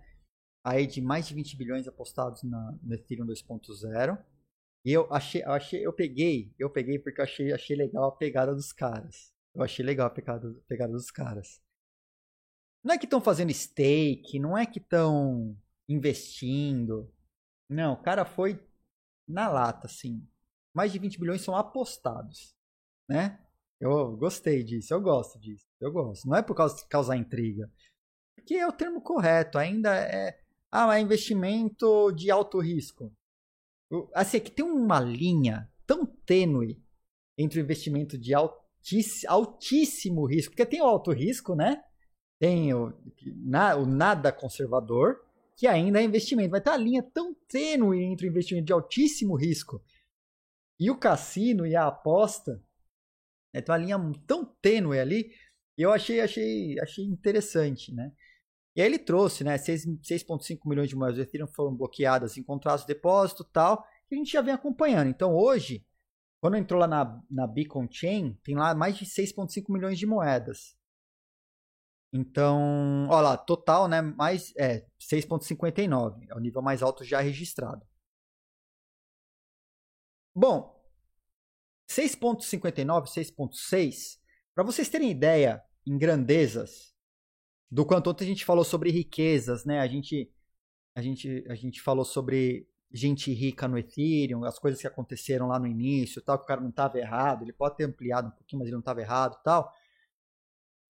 Aí 0.61 0.86
de 0.86 1.01
mais 1.01 1.26
de 1.26 1.34
20 1.34 1.55
bilhões 1.55 1.88
apostados 1.88 2.43
na, 2.43 2.78
no 2.84 2.93
Ethereum 2.95 3.26
2.0. 3.26 4.33
E 4.86 4.92
eu 4.92 5.12
achei, 5.14 5.42
eu 5.44 5.52
achei, 5.52 5.86
eu 5.86 5.94
peguei, 5.94 6.54
eu 6.60 6.70
peguei 6.70 7.00
porque 7.00 7.22
eu 7.22 7.24
achei, 7.24 7.54
achei 7.54 7.76
legal 7.76 8.06
a 8.06 8.16
pegada 8.16 8.54
dos 8.54 8.74
caras. 8.74 9.34
Eu 9.56 9.64
achei 9.64 9.86
legal 9.86 10.08
a 10.08 10.10
pegada, 10.10 10.50
a 10.50 10.68
pegada 10.68 10.92
dos 10.92 11.12
caras. 11.12 11.62
Não 12.84 12.94
é 12.94 12.98
que 12.98 13.06
estão 13.06 13.22
fazendo 13.22 13.54
stake, 13.54 14.40
não 14.40 14.58
é 14.58 14.66
que 14.66 14.80
estão 14.80 15.58
investindo, 15.88 17.10
não, 17.70 17.94
o 17.94 18.02
cara 18.02 18.26
foi 18.26 18.60
na 19.28 19.50
lata, 19.50 19.88
assim. 19.88 20.28
Mais 20.74 20.92
de 20.92 21.00
20 21.00 21.20
bilhões 21.20 21.42
são 21.42 21.56
apostados, 21.56 22.56
né? 23.08 23.40
Eu 23.80 24.16
gostei 24.16 24.64
disso, 24.64 24.94
eu 24.94 25.02
gosto 25.02 25.40
disso, 25.40 25.66
eu 25.80 25.92
gosto. 25.92 26.28
Não 26.28 26.38
é 26.38 26.42
por 26.42 26.56
causa 26.56 26.76
de 26.78 26.88
causar 26.88 27.18
intriga, 27.18 27.72
porque 28.36 28.56
é 28.56 28.68
o 28.68 28.72
termo 28.72 29.02
correto, 29.02 29.58
ainda 29.58 29.96
é, 29.96 30.40
ah, 30.72 30.98
é 30.98 31.02
investimento 31.02 32.12
de 32.12 32.30
alto 32.32 32.60
risco. 32.60 33.12
Assim, 34.14 34.38
é 34.38 34.39
que 34.39 34.52
tem 34.52 34.66
uma 34.66 35.00
linha 35.00 35.70
tão 35.86 36.06
tênue 36.06 36.82
entre 37.38 37.60
o 37.60 37.64
investimento 37.64 38.18
de 38.18 38.34
altíssimo, 38.34 39.32
altíssimo 39.32 40.26
risco, 40.26 40.52
porque 40.52 40.66
tem 40.66 40.82
o 40.82 40.86
alto 40.86 41.12
risco, 41.12 41.56
né? 41.56 41.84
Tem 42.39 42.74
o, 42.74 42.88
o 42.88 43.86
nada 43.86 44.32
conservador, 44.32 45.24
que 45.56 45.68
ainda 45.68 46.02
é 46.02 46.04
investimento. 46.04 46.52
Vai 46.52 46.62
ter 46.62 46.72
uma 46.72 46.78
linha 46.78 47.04
tão 47.04 47.34
tênue 47.48 48.04
entre 48.04 48.28
o 48.28 48.30
investimento 48.30 48.66
de 48.66 48.74
altíssimo 48.74 49.36
risco 49.36 49.82
e 50.80 50.89
o 50.89 50.98
cassino 50.98 51.66
e 51.66 51.76
a 51.76 51.88
aposta. 51.88 52.62
É, 53.54 53.62
tem 53.62 53.74
uma 53.74 53.80
linha 53.80 54.12
tão 54.26 54.46
tênue 54.62 55.00
ali. 55.00 55.32
Eu 55.78 55.91
achei, 55.91 56.20
achei, 56.20 56.80
achei 56.80 57.06
interessante, 57.06 57.94
né? 57.94 58.12
E 58.76 58.82
aí 58.82 58.88
ele 58.88 58.98
trouxe, 58.98 59.44
né? 59.44 59.56
6,5 59.58 60.60
milhões 60.66 60.90
de 60.90 60.96
moedas 60.96 61.18
do 61.18 61.22
Ethereum 61.22 61.48
foram 61.48 61.76
bloqueadas 61.76 62.38
em 62.38 62.44
contratos 62.44 62.86
de 62.86 62.94
depósito 62.94 63.44
tal, 63.44 63.84
que 64.08 64.16
a 64.16 64.18
gente 64.18 64.32
já 64.32 64.42
vem 64.42 64.54
acompanhando. 64.54 65.10
Então 65.10 65.36
hoje, 65.36 65.86
quando 66.42 66.58
entrou 66.58 66.80
lá 66.80 66.88
na, 66.88 67.22
na 67.30 67.48
Beacon 67.48 67.88
Chain, 67.90 68.34
tem 68.44 68.56
lá 68.56 68.74
mais 68.74 68.98
de 68.98 69.06
6,5 69.06 69.72
milhões 69.72 70.00
de 70.00 70.06
moedas. 70.06 70.76
Então, 72.12 73.08
olha 73.10 73.22
lá, 73.22 73.38
total, 73.38 73.88
né, 73.88 74.02
mais 74.02 74.54
é 74.56 74.86
6.59, 75.00 76.28
é 76.30 76.36
o 76.36 76.40
nível 76.40 76.62
mais 76.62 76.84
alto 76.84 77.04
já 77.04 77.20
registrado. 77.20 77.84
Bom, 80.36 80.80
6.59, 81.90 83.08
6.6, 83.08 84.20
para 84.54 84.64
vocês 84.64 84.90
terem 84.90 85.10
ideia 85.10 85.64
em 85.88 85.98
grandezas 85.98 86.93
do 87.74 87.86
quanto 87.86 88.10
ontem 88.10 88.26
a 88.26 88.28
gente 88.28 88.46
falou 88.46 88.64
sobre 88.64 88.92
riquezas, 88.92 89.66
né? 89.66 89.80
A 89.80 89.88
gente 89.88 90.32
a 90.96 91.02
gente 91.02 91.44
a 91.50 91.56
gente 91.56 91.82
falou 91.82 92.06
sobre 92.06 92.70
gente 92.92 93.34
rica 93.34 93.68
no 93.68 93.78
Ethereum, 93.80 94.44
as 94.46 94.60
coisas 94.60 94.80
que 94.80 94.86
aconteceram 94.86 95.48
lá 95.48 95.58
no 95.58 95.66
início, 95.66 96.22
tal, 96.22 96.38
que 96.38 96.44
o 96.44 96.48
cara 96.48 96.62
não 96.62 96.70
estava 96.70 97.00
errado, 97.00 97.44
ele 97.44 97.54
pode 97.54 97.76
ter 97.78 97.86
ampliado 97.86 98.28
um 98.28 98.32
pouquinho, 98.32 98.60
mas 98.60 98.68
ele 98.68 98.76
não 98.76 98.82
estava 98.82 99.02
errado, 99.02 99.42
tal. 99.44 99.74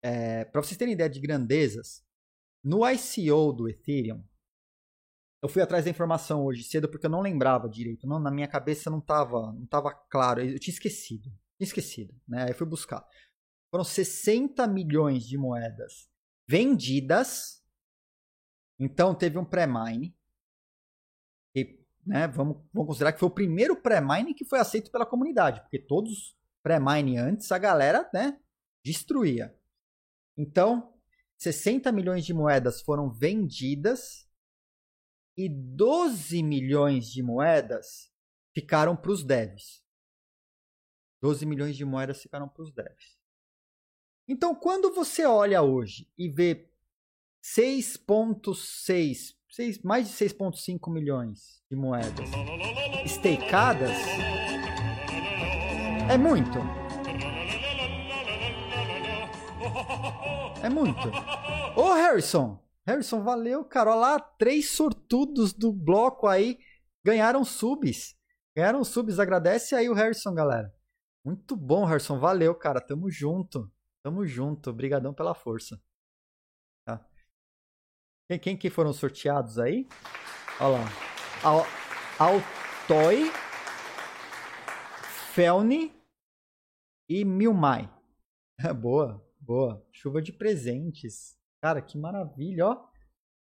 É, 0.01 0.43
para 0.45 0.61
vocês 0.61 0.77
terem 0.77 0.93
ideia 0.93 1.09
de 1.09 1.21
grandezas, 1.21 2.03
no 2.61 2.81
ICO 2.89 3.53
do 3.53 3.69
Ethereum, 3.69 4.21
eu 5.41 5.47
fui 5.47 5.61
atrás 5.61 5.85
da 5.85 5.91
informação 5.91 6.43
hoje 6.43 6.63
cedo 6.63 6.89
porque 6.89 7.05
eu 7.05 7.09
não 7.09 7.21
lembrava 7.21 7.69
direito. 7.69 8.07
Não, 8.07 8.19
na 8.19 8.31
minha 8.31 8.47
cabeça 8.47 8.89
não 8.89 8.99
estava 8.99 9.53
não 9.53 9.65
tava 9.67 9.93
claro. 10.09 10.41
Eu 10.41 10.59
tinha 10.59 10.73
esquecido. 10.73 11.29
Tinha 11.57 11.67
esquecido. 11.67 12.13
Né? 12.27 12.43
Aí 12.47 12.53
fui 12.53 12.67
buscar. 12.67 13.05
foram 13.71 13.83
60 13.85 14.67
milhões 14.67 15.25
de 15.25 15.37
moedas 15.37 16.12
vendidas. 16.53 17.63
Então 18.79 19.15
teve 19.15 19.39
um 19.39 19.45
pré-mine. 19.45 20.15
Né, 22.05 22.27
vamos, 22.27 22.57
vamos 22.73 22.87
considerar 22.89 23.13
que 23.13 23.19
foi 23.19 23.29
o 23.29 23.33
primeiro 23.33 23.81
pré-mine 23.81 24.35
que 24.35 24.43
foi 24.43 24.59
aceito 24.59 24.91
pela 24.91 25.05
comunidade, 25.05 25.61
porque 25.61 25.79
todos 25.79 26.37
pré-mine 26.61 27.17
antes 27.17 27.49
a 27.49 27.57
galera 27.57 28.09
né, 28.13 28.37
destruía. 28.83 29.57
Então, 30.37 30.93
60 31.37 31.91
milhões 31.93 32.25
de 32.25 32.33
moedas 32.33 32.81
foram 32.81 33.09
vendidas 33.09 34.29
e 35.37 35.47
12 35.47 36.43
milhões 36.43 37.07
de 37.07 37.23
moedas 37.23 38.11
ficaram 38.53 38.97
para 38.97 39.11
os 39.11 39.23
devs. 39.23 39.81
12 41.21 41.45
milhões 41.45 41.77
de 41.77 41.85
moedas 41.85 42.21
ficaram 42.21 42.49
para 42.49 42.63
os 42.63 42.71
devs. 42.73 43.22
Então, 44.27 44.55
quando 44.55 44.93
você 44.93 45.25
olha 45.25 45.61
hoje 45.61 46.07
e 46.17 46.29
vê 46.29 46.69
6.6, 47.43 49.35
mais 49.83 50.07
de 50.07 50.13
6.5 50.13 50.91
milhões 50.91 51.61
de 51.69 51.75
moedas 51.75 52.29
stakeadas, 53.05 53.91
é 56.09 56.17
muito. 56.17 56.57
É 60.63 60.69
muito. 60.69 61.01
Ô 61.75 61.91
Harrison, 61.93 62.63
Harrison, 62.87 63.21
valeu, 63.23 63.65
cara. 63.65 63.91
Olha 63.91 63.99
lá, 63.99 64.19
três 64.19 64.69
sortudos 64.71 65.51
do 65.51 65.73
bloco 65.73 66.27
aí 66.27 66.57
ganharam 67.03 67.43
subs. 67.43 68.15
Ganharam 68.55 68.85
subs, 68.85 69.19
agradece 69.19 69.75
aí 69.75 69.89
o 69.89 69.93
Harrison, 69.93 70.33
galera. 70.33 70.73
Muito 71.25 71.57
bom, 71.57 71.83
Harrison, 71.83 72.19
valeu, 72.19 72.55
cara. 72.55 72.79
Tamo 72.79 73.11
junto. 73.11 73.69
Tamo 74.03 74.25
junto. 74.25 74.69
Obrigadão 74.69 75.13
pela 75.13 75.33
força. 75.33 75.81
Tá. 76.85 77.05
Quem, 78.29 78.39
quem 78.39 78.57
que 78.57 78.69
foram 78.69 78.91
sorteados 78.91 79.57
aí? 79.57 79.87
Olha 80.59 80.79
lá. 80.79 80.85
Al, 81.43 81.63
Altoy, 82.19 83.31
Felny 85.33 85.91
e 87.09 87.25
Milmai. 87.25 87.89
boa, 88.79 89.25
boa. 89.39 89.87
Chuva 89.91 90.21
de 90.21 90.31
presentes. 90.31 91.37
Cara, 91.61 91.81
que 91.81 91.97
maravilha, 91.97 92.67
ó. 92.67 92.89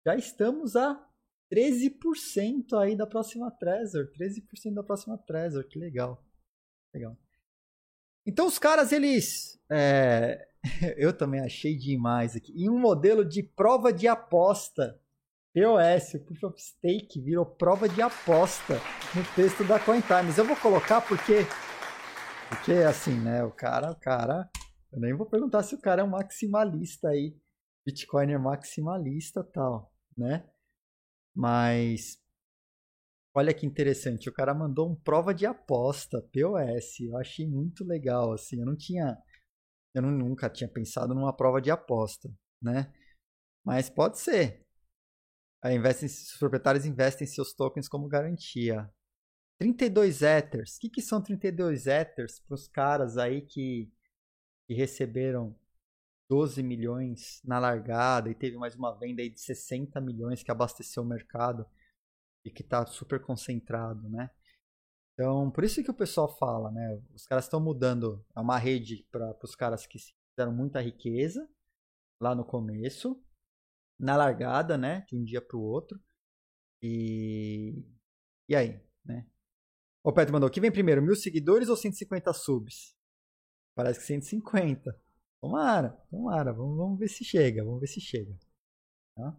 Já 0.06 0.16
estamos 0.16 0.74
a 0.76 1.06
13% 1.52 2.72
aí 2.80 2.96
da 2.96 3.06
próxima 3.06 3.50
Trezor. 3.50 4.10
13% 4.12 4.74
da 4.74 4.82
próxima 4.82 5.18
Trezor, 5.18 5.66
que 5.68 5.78
legal. 5.78 6.24
Legal. 6.94 7.16
Então 8.26 8.46
os 8.46 8.58
caras, 8.58 8.92
eles. 8.92 9.58
É... 9.70 10.46
Eu 10.96 11.12
também 11.16 11.40
achei 11.40 11.76
demais 11.76 12.34
aqui. 12.34 12.52
Em 12.56 12.68
um 12.68 12.78
modelo 12.78 13.24
de 13.24 13.42
prova 13.42 13.92
de 13.92 14.08
aposta. 14.08 14.98
POS, 15.54 16.14
o 16.14 16.20
Proof 16.26 16.44
of 16.44 16.62
Stake, 16.62 17.18
virou 17.18 17.46
prova 17.46 17.88
de 17.88 18.02
aposta 18.02 18.74
no 19.14 19.24
texto 19.34 19.64
da 19.64 19.78
CoinTimes. 19.78 20.36
Eu 20.36 20.44
vou 20.44 20.56
colocar 20.56 21.00
porque. 21.00 21.46
Porque 22.50 22.72
assim, 22.72 23.18
né? 23.18 23.42
O 23.42 23.50
cara, 23.50 23.90
o 23.90 23.96
cara. 23.96 24.50
Eu 24.92 25.00
nem 25.00 25.14
vou 25.14 25.26
perguntar 25.26 25.62
se 25.62 25.74
o 25.74 25.80
cara 25.80 26.02
é 26.02 26.04
um 26.04 26.10
maximalista 26.10 27.08
aí 27.08 27.34
Bitcoin 27.86 28.32
é 28.32 28.38
maximalista 28.38 29.44
tal, 29.44 29.94
né? 30.18 30.44
Mas 31.32 32.18
olha 33.36 33.52
que 33.52 33.66
interessante, 33.66 34.30
o 34.30 34.32
cara 34.32 34.54
mandou 34.54 34.90
um 34.90 34.96
prova 34.96 35.34
de 35.34 35.44
aposta, 35.44 36.22
POS. 36.32 37.00
Eu 37.00 37.16
achei 37.18 37.46
muito 37.46 37.84
legal, 37.84 38.32
assim. 38.32 38.60
Eu 38.60 38.66
não 38.66 38.74
tinha, 38.74 39.16
eu 39.94 40.00
não, 40.00 40.10
nunca 40.10 40.48
tinha 40.48 40.68
pensado 40.68 41.14
numa 41.14 41.36
prova 41.36 41.60
de 41.60 41.70
aposta, 41.70 42.32
né? 42.62 42.90
Mas 43.64 43.90
pode 43.90 44.18
ser. 44.18 44.64
Investem, 45.66 46.06
os 46.06 46.38
proprietários 46.38 46.86
investem 46.86 47.26
seus 47.26 47.52
tokens 47.52 47.88
como 47.88 48.08
garantia. 48.08 48.90
32 49.58 50.22
Ethers. 50.22 50.76
O 50.76 50.80
que, 50.80 50.88
que 50.90 51.02
são 51.02 51.22
32 51.22 51.86
Ethers 51.86 52.40
para 52.40 52.54
os 52.54 52.68
caras 52.68 53.18
aí 53.18 53.42
que, 53.42 53.92
que 54.66 54.74
receberam 54.74 55.54
12 56.30 56.62
milhões 56.62 57.40
na 57.44 57.58
largada 57.58 58.30
e 58.30 58.34
teve 58.34 58.56
mais 58.56 58.74
uma 58.74 58.96
venda 58.98 59.22
aí 59.22 59.28
de 59.28 59.40
60 59.40 60.00
milhões 60.00 60.42
que 60.42 60.50
abasteceu 60.50 61.02
o 61.02 61.06
mercado 61.06 61.66
e 62.46 62.50
que 62.50 62.62
está 62.62 62.86
super 62.86 63.20
concentrado, 63.20 64.08
né? 64.08 64.30
Então, 65.14 65.50
por 65.50 65.64
isso 65.64 65.82
que 65.82 65.90
o 65.90 65.94
pessoal 65.94 66.28
fala, 66.38 66.70
né? 66.70 67.02
Os 67.12 67.26
caras 67.26 67.46
estão 67.46 67.60
mudando, 67.60 68.24
é 68.36 68.40
uma 68.40 68.58
rede 68.58 69.06
para 69.10 69.36
os 69.42 69.56
caras 69.56 69.86
que 69.86 69.98
fizeram 69.98 70.54
muita 70.54 70.80
riqueza 70.80 71.48
lá 72.20 72.34
no 72.34 72.44
começo, 72.44 73.20
na 73.98 74.16
largada, 74.16 74.78
né? 74.78 75.04
De 75.08 75.16
um 75.16 75.24
dia 75.24 75.42
para 75.42 75.56
o 75.56 75.62
outro. 75.62 76.00
E 76.82 77.84
e 78.48 78.54
aí, 78.54 78.80
né? 79.04 79.26
O 80.04 80.12
Petro 80.12 80.32
mandou, 80.32 80.48
que 80.50 80.60
vem 80.60 80.70
primeiro, 80.70 81.02
mil 81.02 81.16
seguidores 81.16 81.68
ou 81.68 81.76
150 81.76 82.32
subs? 82.32 82.96
Parece 83.74 84.00
que 84.00 84.06
150. 84.06 84.98
Tomara, 85.40 85.90
tomara. 86.10 86.52
Vamos, 86.52 86.76
vamos 86.76 86.98
ver 86.98 87.08
se 87.08 87.24
chega. 87.24 87.64
Vamos 87.64 87.80
ver 87.80 87.88
se 87.88 88.00
chega. 88.00 88.38
Tá? 89.16 89.36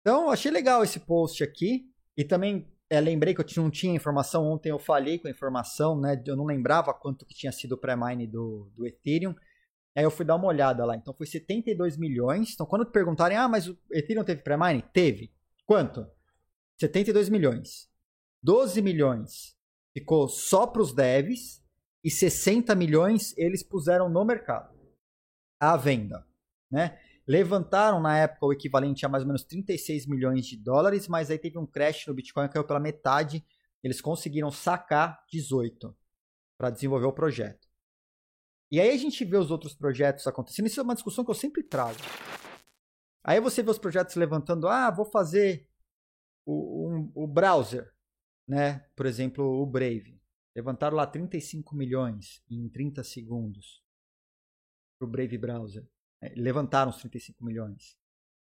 Então, 0.00 0.30
achei 0.30 0.50
legal 0.50 0.82
esse 0.82 1.00
post 1.00 1.42
aqui. 1.42 1.86
E 2.16 2.24
também 2.24 2.70
é, 2.88 3.00
lembrei 3.00 3.34
que 3.34 3.40
eu 3.40 3.62
não 3.62 3.70
tinha 3.70 3.94
informação. 3.94 4.44
Ontem 4.46 4.70
eu 4.70 4.78
falhei 4.78 5.18
com 5.18 5.28
a 5.28 5.30
informação, 5.30 5.98
né? 5.98 6.20
Eu 6.26 6.36
não 6.36 6.44
lembrava 6.44 6.92
quanto 6.92 7.24
que 7.24 7.34
tinha 7.34 7.52
sido 7.52 7.72
o 7.72 7.78
pré-mine 7.78 8.26
do, 8.26 8.70
do 8.76 8.86
Ethereum. 8.86 9.34
Aí 9.96 10.04
eu 10.04 10.10
fui 10.10 10.24
dar 10.24 10.36
uma 10.36 10.46
olhada 10.46 10.84
lá. 10.84 10.96
Então 10.96 11.14
foi 11.14 11.26
72 11.26 11.96
milhões. 11.96 12.52
Então 12.52 12.66
quando 12.66 12.84
perguntarem, 12.84 13.36
ah, 13.36 13.48
mas 13.48 13.68
o 13.68 13.78
Ethereum 13.92 14.24
teve 14.24 14.42
pré-mine? 14.42 14.82
Teve. 14.92 15.32
Quanto? 15.64 16.06
72 16.80 17.28
milhões. 17.28 17.88
12 18.42 18.82
milhões 18.82 19.56
ficou 19.92 20.28
só 20.28 20.66
para 20.66 20.82
os 20.82 20.92
devs 20.92 21.62
e 22.02 22.10
60 22.10 22.74
milhões 22.74 23.36
eles 23.36 23.62
puseram 23.62 24.08
no 24.08 24.24
mercado 24.24 24.74
à 25.60 25.76
venda, 25.76 26.26
né? 26.70 26.98
Levantaram 27.30 28.00
na 28.00 28.18
época 28.18 28.44
o 28.44 28.52
equivalente 28.52 29.06
a 29.06 29.08
mais 29.08 29.22
ou 29.22 29.28
menos 29.28 29.44
36 29.44 30.04
milhões 30.06 30.44
de 30.46 30.56
dólares, 30.56 31.06
mas 31.06 31.30
aí 31.30 31.38
teve 31.38 31.58
um 31.58 31.64
crash 31.64 32.08
no 32.08 32.14
Bitcoin, 32.14 32.48
caiu 32.48 32.66
pela 32.66 32.80
metade. 32.80 33.46
Eles 33.84 34.00
conseguiram 34.00 34.50
sacar 34.50 35.24
18 35.30 35.96
para 36.58 36.70
desenvolver 36.70 37.06
o 37.06 37.12
projeto. 37.12 37.68
E 38.68 38.80
aí 38.80 38.90
a 38.90 38.96
gente 38.96 39.24
vê 39.24 39.36
os 39.36 39.52
outros 39.52 39.76
projetos 39.76 40.26
acontecendo. 40.26 40.66
Isso 40.66 40.80
é 40.80 40.82
uma 40.82 40.94
discussão 40.94 41.24
que 41.24 41.30
eu 41.30 41.36
sempre 41.36 41.62
trago. 41.62 42.00
Aí 43.22 43.38
você 43.38 43.62
vê 43.62 43.70
os 43.70 43.78
projetos 43.78 44.16
levantando, 44.16 44.66
ah, 44.66 44.90
vou 44.90 45.04
fazer 45.04 45.68
o, 46.44 46.88
um, 46.88 47.12
o 47.14 47.28
browser, 47.28 47.94
né? 48.44 48.80
Por 48.96 49.06
exemplo, 49.06 49.44
o 49.44 49.64
Brave. 49.64 50.20
Levantaram 50.52 50.96
lá 50.96 51.06
35 51.06 51.76
milhões 51.76 52.42
em 52.50 52.68
30 52.68 53.04
segundos 53.04 53.84
para 54.98 55.06
o 55.06 55.08
Brave 55.08 55.38
Browser. 55.38 55.86
É, 56.22 56.28
levantaram 56.36 56.90
os 56.90 56.98
35 56.98 57.44
milhões. 57.44 57.98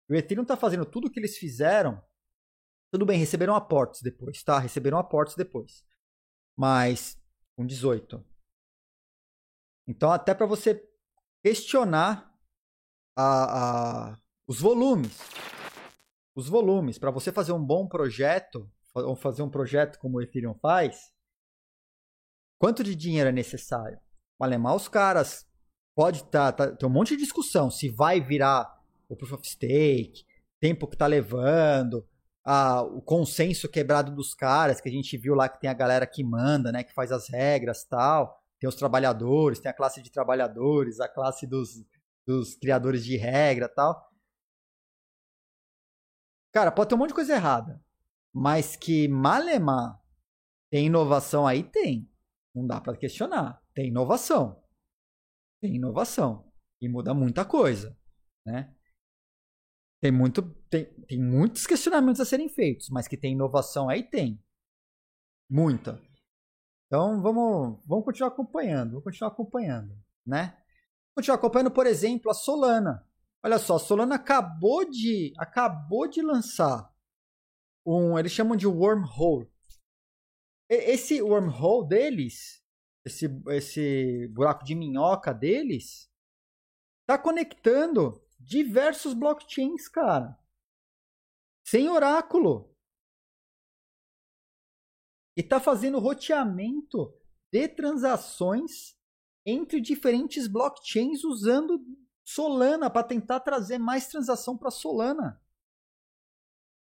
O 0.10 0.16
Ethereum 0.16 0.44
está 0.44 0.58
fazendo 0.58 0.86
tudo 0.86 1.08
o 1.08 1.12
que 1.12 1.20
eles 1.20 1.38
fizeram. 1.38 2.04
Tudo 2.92 3.06
bem, 3.06 3.20
receberam 3.20 3.56
aportes 3.56 4.02
depois, 4.02 4.42
tá? 4.44 4.58
Receberam 4.58 4.98
aportes 4.98 5.36
depois. 5.36 5.86
Mas 6.58 7.22
com 7.56 7.66
18. 7.66 8.26
Então, 9.88 10.12
até 10.12 10.34
para 10.34 10.46
você 10.46 10.84
questionar 11.44 12.36
a, 13.16 14.12
a, 14.12 14.20
os 14.48 14.60
volumes. 14.60 15.18
Os 16.36 16.48
volumes. 16.50 16.98
Para 16.98 17.12
você 17.12 17.32
fazer 17.32 17.52
um 17.52 17.64
bom 17.64 17.88
projeto, 17.88 18.72
ou 18.94 19.16
fazer 19.16 19.44
um 19.44 19.50
projeto 19.50 20.00
como 20.00 20.18
o 20.18 20.22
Ethereum 20.22 20.56
faz, 20.56 21.12
Quanto 22.60 22.84
de 22.84 22.94
dinheiro 22.94 23.30
é 23.30 23.32
necessário? 23.32 23.98
O 24.38 24.44
alemão, 24.44 24.76
os 24.76 24.90
caras 24.90 25.49
pode. 26.00 26.24
Tá, 26.24 26.50
tá, 26.54 26.72
tem 26.72 26.88
um 26.88 26.92
monte 26.92 27.10
de 27.10 27.24
discussão 27.24 27.70
se 27.70 27.90
vai 27.90 28.22
virar 28.22 28.82
o 29.10 29.18
proof 29.18 29.34
of 29.34 29.46
stake, 29.46 30.26
tempo 30.58 30.88
que 30.88 30.96
tá 30.96 31.06
levando, 31.06 32.08
a, 32.42 32.82
o 32.84 33.02
consenso 33.02 33.68
quebrado 33.68 34.16
dos 34.16 34.34
caras, 34.34 34.80
que 34.80 34.88
a 34.88 34.92
gente 34.92 35.18
viu 35.18 35.36
lá 35.36 35.50
que 35.50 35.60
tem 35.60 35.70
a 35.70 35.74
galera 35.74 36.08
que 36.08 36.24
manda, 36.24 36.72
né, 36.72 36.86
que 36.86 36.94
faz 36.94 37.12
as 37.12 37.28
regras 37.28 37.84
tal. 37.84 38.42
Tem 38.62 38.70
os 38.70 38.76
trabalhadores, 38.76 39.60
tem 39.60 39.70
a 39.70 39.74
classe 39.74 40.02
de 40.02 40.10
trabalhadores, 40.10 41.02
a 41.02 41.10
classe 41.10 41.46
dos, 41.46 41.86
dos 42.26 42.56
criadores 42.56 43.04
de 43.04 43.18
regra 43.18 43.68
tal. 43.68 44.10
Cara, 46.54 46.72
pode 46.72 46.88
ter 46.88 46.96
um 46.96 46.98
monte 46.98 47.10
de 47.10 47.16
coisa 47.16 47.34
errada. 47.34 47.84
Mas 48.34 48.78
que 48.78 49.06
Malemar 49.10 50.00
tem 50.70 50.86
inovação 50.86 51.46
aí, 51.46 51.62
tem. 51.62 52.10
Não 52.56 52.66
dá 52.66 52.80
para 52.80 52.96
questionar. 52.96 53.62
Tem 53.74 53.90
inovação. 53.90 54.62
Tem 55.62 55.76
inovação. 55.76 56.52
E 56.82 56.88
muda 56.88 57.14
muita 57.14 57.44
coisa. 57.44 57.98
Né? 58.46 58.76
Tem, 60.02 60.12
muito, 60.12 60.42
tem, 60.70 60.86
tem 61.08 61.22
muitos 61.22 61.68
questionamentos 61.68 62.22
a 62.22 62.26
serem 62.26 62.48
feitos, 62.48 62.90
mas 62.90 63.08
que 63.08 63.18
tem 63.18 63.34
inovação 63.34 63.90
aí 63.90 64.04
tem. 64.04 64.42
Muita. 65.50 66.02
Então 66.88 67.22
vamos, 67.22 67.86
vamos 67.86 68.06
continuar 68.06 68.30
acompanhando. 68.30 68.92
Vamos 68.92 69.04
continuar 69.04 69.32
acompanhando. 69.32 69.98
Né? 70.26 70.58
Continuar 71.16 71.36
acompanhando, 71.36 71.72
por 71.72 71.86
exemplo, 71.86 72.32
a 72.32 72.34
Solana. 72.34 73.06
Olha 73.44 73.58
só, 73.58 73.76
a 73.76 73.80
Solana 73.80 74.16
acabou 74.16 74.90
de 74.90 75.34
acabou 75.38 76.08
de 76.08 76.22
lançar 76.22 76.90
um, 77.86 78.20
eles 78.20 78.32
chamam 78.32 78.56
de 78.56 78.68
wormhole. 78.68 79.50
Esse 80.70 81.22
wormhole 81.22 81.88
deles, 81.88 82.64
esse 83.06 83.28
esse 83.48 84.28
buraco 84.30 84.64
de 84.64 84.76
minhoca 84.76 85.34
deles, 85.34 86.10
tá 87.06 87.18
conectando 87.18 88.24
diversos 88.40 89.14
blockchains, 89.14 89.88
cara. 89.88 90.38
Sem 91.66 91.90
oráculo. 91.90 92.76
E 95.36 95.44
tá 95.44 95.60
fazendo 95.60 96.00
roteamento 96.00 97.14
de 97.52 97.68
transações 97.68 98.98
entre 99.46 99.80
diferentes 99.80 100.48
blockchains 100.48 101.24
usando 101.24 101.84
Solana 102.24 102.90
para 102.90 103.08
tentar 103.08 103.40
trazer 103.40 103.78
mais 103.78 104.08
transação 104.08 104.58
para 104.58 104.70
Solana. 104.70 105.42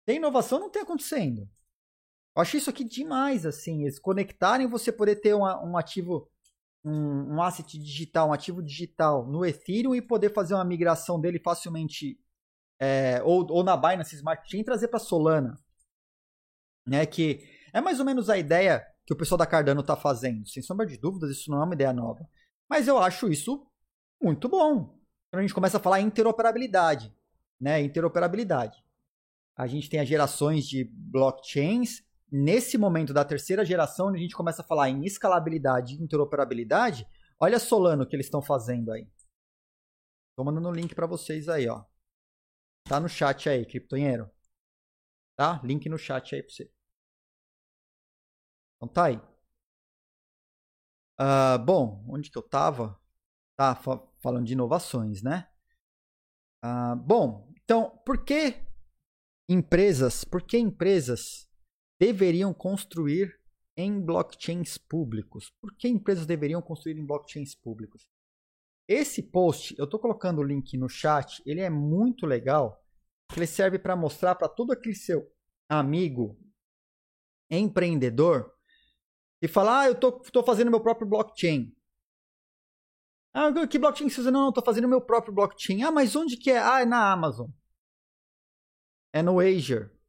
Tem 0.04 0.16
inovação 0.16 0.58
não 0.58 0.70
tem 0.70 0.82
acontecendo. 0.82 1.48
Eu 2.34 2.42
acho 2.42 2.56
isso 2.56 2.70
aqui 2.70 2.84
demais, 2.84 3.44
assim, 3.44 3.82
eles 3.82 3.98
conectarem 3.98 4.66
você 4.66 4.90
poder 4.90 5.16
ter 5.16 5.34
um, 5.34 5.42
um 5.42 5.76
ativo, 5.76 6.30
um, 6.84 7.34
um, 7.34 7.42
asset 7.42 7.78
digital, 7.78 8.28
um 8.28 8.32
ativo 8.32 8.62
digital 8.62 9.26
no 9.26 9.44
Ethereum 9.44 9.94
e 9.94 10.00
poder 10.00 10.32
fazer 10.32 10.54
uma 10.54 10.64
migração 10.64 11.20
dele 11.20 11.38
facilmente, 11.38 12.18
é, 12.80 13.22
ou, 13.22 13.46
ou 13.50 13.62
na 13.62 13.76
Binance 13.76 14.16
Smart 14.16 14.50
Chain 14.50 14.64
trazer 14.64 14.88
para 14.88 14.98
Solana. 14.98 15.58
Né, 16.86 17.06
que 17.06 17.46
é 17.72 17.80
mais 17.80 18.00
ou 18.00 18.06
menos 18.06 18.28
a 18.28 18.36
ideia 18.36 18.84
que 19.06 19.12
o 19.12 19.16
pessoal 19.16 19.38
da 19.38 19.46
Cardano 19.46 19.82
está 19.82 19.96
fazendo. 19.96 20.48
Sem 20.48 20.62
sombra 20.62 20.86
de 20.86 20.96
dúvidas, 20.96 21.30
isso 21.30 21.50
não 21.50 21.60
é 21.60 21.64
uma 21.64 21.74
ideia 21.74 21.92
nova. 21.92 22.28
Mas 22.68 22.88
eu 22.88 22.98
acho 22.98 23.28
isso 23.28 23.66
muito 24.20 24.48
bom 24.48 24.98
quando 25.32 25.40
a 25.40 25.42
gente 25.42 25.54
começa 25.54 25.78
a 25.78 25.80
falar 25.80 26.00
interoperabilidade, 26.00 27.14
né? 27.58 27.80
Interoperabilidade. 27.80 28.82
A 29.56 29.66
gente 29.66 29.88
tem 29.88 29.98
as 29.98 30.06
gerações 30.06 30.66
de 30.66 30.84
blockchains. 30.84 32.02
Nesse 32.34 32.78
momento 32.78 33.12
da 33.12 33.26
terceira 33.26 33.62
geração, 33.62 34.08
a 34.08 34.16
gente 34.16 34.34
começa 34.34 34.62
a 34.62 34.64
falar 34.64 34.88
em 34.88 35.04
escalabilidade 35.04 35.94
e 35.94 36.02
interoperabilidade. 36.02 37.06
Olha 37.38 37.58
Solano 37.58 38.06
que 38.06 38.16
eles 38.16 38.24
estão 38.24 38.40
fazendo 38.40 38.90
aí. 38.90 39.06
Estou 40.30 40.46
mandando 40.46 40.70
um 40.70 40.72
link 40.72 40.94
para 40.94 41.06
vocês 41.06 41.46
aí, 41.46 41.68
ó. 41.68 41.84
Tá 42.88 42.98
no 42.98 43.06
chat 43.06 43.50
aí, 43.50 43.66
criptonheiro. 43.66 44.30
Tá? 45.36 45.60
Link 45.62 45.86
no 45.90 45.98
chat 45.98 46.34
aí 46.34 46.42
para 46.42 46.54
você. 46.54 46.72
Então 48.76 48.88
tá 48.88 49.04
aí. 49.04 49.16
Uh, 51.20 51.62
bom, 51.62 52.02
onde 52.08 52.30
que 52.30 52.38
eu 52.38 52.42
tava? 52.42 52.98
Tá, 53.58 53.74
falando 54.22 54.46
de 54.46 54.54
inovações, 54.54 55.22
né? 55.22 55.52
Ah, 56.62 56.96
bom, 56.96 57.52
então, 57.62 57.90
por 58.06 58.24
que 58.24 58.64
empresas, 59.48 60.24
por 60.24 60.42
que 60.42 60.56
empresas 60.56 61.51
deveriam 62.02 62.52
construir 62.52 63.40
em 63.76 64.00
blockchains 64.00 64.76
públicos? 64.76 65.52
Por 65.60 65.72
que 65.76 65.86
empresas 65.86 66.26
deveriam 66.26 66.60
construir 66.60 66.98
em 66.98 67.06
blockchains 67.06 67.54
públicos? 67.54 68.08
Esse 68.88 69.22
post, 69.22 69.72
eu 69.78 69.84
estou 69.84 70.00
colocando 70.00 70.40
o 70.40 70.42
link 70.42 70.76
no 70.76 70.88
chat, 70.88 71.40
ele 71.46 71.60
é 71.60 71.70
muito 71.70 72.26
legal, 72.26 72.84
ele 73.36 73.46
serve 73.46 73.78
para 73.78 73.94
mostrar 73.94 74.34
para 74.34 74.48
todo 74.48 74.72
aquele 74.72 74.96
seu 74.96 75.32
amigo 75.68 76.36
empreendedor 77.48 78.52
e 79.40 79.46
falar, 79.46 79.82
ah, 79.82 79.86
eu 79.86 79.92
estou 79.92 80.42
fazendo 80.44 80.72
meu 80.72 80.80
próprio 80.80 81.08
blockchain. 81.08 81.72
Ah, 83.32 83.48
que 83.68 83.78
blockchain 83.78 84.10
você 84.10 84.22
usa? 84.22 84.30
Não, 84.32 84.50
não, 84.50 84.64
fazendo 84.64 84.88
meu 84.88 85.00
próprio 85.00 85.32
blockchain. 85.32 85.84
Ah, 85.84 85.92
mas 85.92 86.16
onde 86.16 86.36
que 86.36 86.50
é? 86.50 86.58
Ah, 86.58 86.80
é 86.80 86.84
na 86.84 87.12
Amazon. 87.12 87.48
É 89.12 89.22
no 89.22 89.38
Azure. 89.38 90.01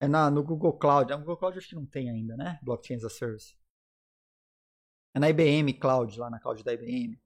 É 0.00 0.06
na, 0.06 0.30
no 0.30 0.42
Google 0.42 0.78
Cloud. 0.78 1.10
No 1.10 1.18
Google 1.18 1.36
Cloud 1.36 1.58
acho 1.58 1.68
que 1.68 1.74
não 1.74 1.86
tem 1.86 2.10
ainda, 2.10 2.36
né? 2.36 2.58
Blockchain 2.62 2.96
as 2.96 3.04
a 3.04 3.10
Service. 3.10 3.56
É 5.14 5.18
na 5.18 5.28
IBM 5.28 5.72
Cloud, 5.74 6.18
lá 6.18 6.30
na 6.30 6.38
cloud 6.38 6.62
da 6.62 6.72
IBM. 6.72 7.20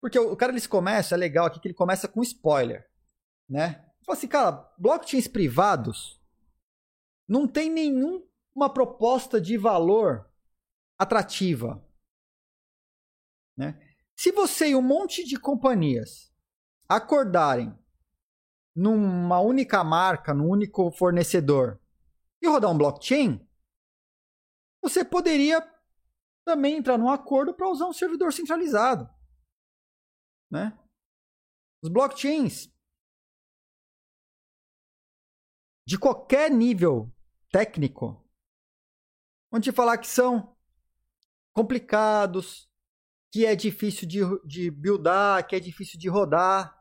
Porque 0.00 0.18
o, 0.18 0.32
o 0.32 0.36
cara 0.36 0.52
ele 0.52 0.68
começa, 0.68 1.14
é 1.14 1.18
legal 1.18 1.46
aqui 1.46 1.60
que 1.60 1.68
ele 1.68 1.74
começa 1.74 2.08
com 2.08 2.22
spoiler, 2.22 2.88
né? 3.48 3.86
Fala 4.04 4.16
assim, 4.16 4.28
cara, 4.28 4.52
blockchains 4.78 5.28
privados 5.28 6.20
não 7.28 7.46
tem 7.46 7.70
nenhuma 7.70 8.72
proposta 8.72 9.40
de 9.40 9.56
valor 9.56 10.28
atrativa. 10.98 11.84
Né? 13.56 13.78
Se 14.16 14.32
você 14.32 14.70
e 14.70 14.74
um 14.74 14.82
monte 14.82 15.24
de 15.24 15.38
companhias 15.38 16.32
acordarem 16.88 17.78
numa 18.74 19.40
única 19.40 19.82
marca, 19.82 20.32
num 20.32 20.48
único 20.48 20.90
fornecedor 20.92 21.80
e 22.42 22.48
rodar 22.48 22.70
um 22.70 22.78
blockchain, 22.78 23.46
você 24.82 25.04
poderia 25.04 25.60
também 26.44 26.76
entrar 26.76 26.96
num 26.96 27.10
acordo 27.10 27.54
para 27.54 27.68
usar 27.68 27.86
um 27.86 27.92
servidor 27.92 28.32
centralizado. 28.32 29.08
Né? 30.50 30.76
Os 31.82 31.90
blockchains 31.90 32.72
de 35.86 35.98
qualquer 35.98 36.50
nível 36.50 37.12
técnico, 37.50 38.24
onde 39.52 39.72
falar 39.72 39.98
que 39.98 40.06
são 40.06 40.56
complicados, 41.52 42.70
que 43.32 43.44
é 43.44 43.54
difícil 43.54 44.08
de, 44.08 44.20
de 44.46 44.70
buildar, 44.70 45.46
que 45.46 45.54
é 45.54 45.60
difícil 45.60 45.98
de 45.98 46.08
rodar. 46.08 46.79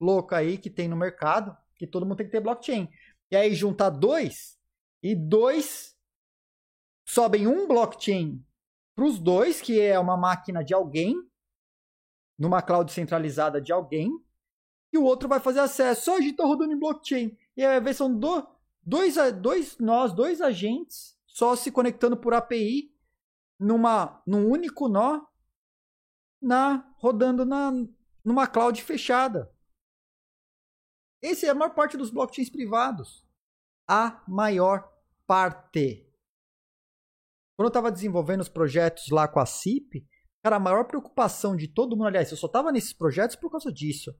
louca 0.00 0.36
aí 0.36 0.58
que 0.58 0.70
tem 0.70 0.88
no 0.88 0.96
mercado, 0.96 1.56
que 1.74 1.86
todo 1.86 2.04
mundo 2.04 2.18
tem 2.18 2.26
que 2.26 2.32
ter 2.32 2.40
blockchain. 2.40 2.88
E 3.30 3.36
aí 3.36 3.54
juntar 3.54 3.90
dois, 3.90 4.58
e 5.02 5.14
dois 5.14 5.96
sobem 7.06 7.46
um 7.46 7.66
blockchain 7.66 8.44
para 8.94 9.04
os 9.04 9.18
dois, 9.18 9.60
que 9.60 9.80
é 9.80 9.98
uma 9.98 10.16
máquina 10.16 10.62
de 10.62 10.74
alguém, 10.74 11.14
numa 12.38 12.60
cloud 12.60 12.92
centralizada 12.92 13.60
de 13.60 13.72
alguém, 13.72 14.10
e 14.92 14.98
o 14.98 15.04
outro 15.04 15.28
vai 15.28 15.40
fazer 15.40 15.60
acesso. 15.60 16.20
Gente 16.20 16.36
tá 16.36 16.44
rodando 16.44 16.72
em 16.72 16.78
blockchain. 16.78 17.36
E 17.58 17.64
aí 17.64 17.80
ver 17.80 17.92
são 17.92 18.16
do, 18.16 18.48
dois, 18.80 19.16
dois 19.42 19.76
nós, 19.78 20.12
dois 20.12 20.40
agentes, 20.40 21.18
só 21.26 21.56
se 21.56 21.72
conectando 21.72 22.16
por 22.16 22.32
API 22.32 22.94
numa, 23.58 24.22
num 24.24 24.48
único 24.48 24.88
nó, 24.88 25.26
na 26.40 26.88
rodando 26.98 27.44
na, 27.44 27.72
numa 28.24 28.46
cloud 28.46 28.80
fechada. 28.80 29.52
Esse 31.20 31.46
é 31.46 31.48
a 31.48 31.54
maior 31.54 31.74
parte 31.74 31.96
dos 31.96 32.10
blockchains 32.10 32.48
privados. 32.48 33.26
A 33.88 34.22
maior 34.28 34.88
parte. 35.26 36.08
Quando 37.56 37.66
eu 37.66 37.68
estava 37.70 37.90
desenvolvendo 37.90 38.42
os 38.42 38.48
projetos 38.48 39.08
lá 39.08 39.26
com 39.26 39.40
a 39.40 39.46
CIP, 39.46 40.06
cara, 40.44 40.56
a 40.56 40.60
maior 40.60 40.84
preocupação 40.84 41.56
de 41.56 41.66
todo 41.66 41.96
mundo, 41.96 42.06
aliás, 42.06 42.30
eu 42.30 42.36
só 42.36 42.46
estava 42.46 42.70
nesses 42.70 42.92
projetos 42.92 43.34
por 43.34 43.50
causa 43.50 43.72
disso. 43.72 44.16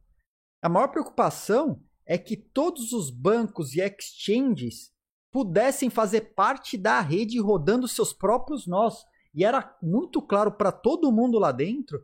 A 0.61 0.69
maior 0.69 0.89
preocupação 0.89 1.81
é 2.09 2.17
que 2.17 2.37
todos 2.37 2.93
os 2.93 3.11
bancos 3.11 3.75
e 3.75 3.81
exchanges 3.83 4.91
pudessem 5.31 5.91
fazer 5.91 6.33
parte 6.35 6.79
da 6.79 7.01
rede 7.03 7.39
rodando 7.39 7.87
seus 7.87 8.15
próprios 8.15 8.67
nós. 8.67 9.05
E 9.35 9.45
era 9.45 9.77
muito 9.83 10.23
claro 10.23 10.51
para 10.51 10.73
todo 10.73 11.13
mundo 11.13 11.39
lá 11.39 11.53
dentro 11.53 12.03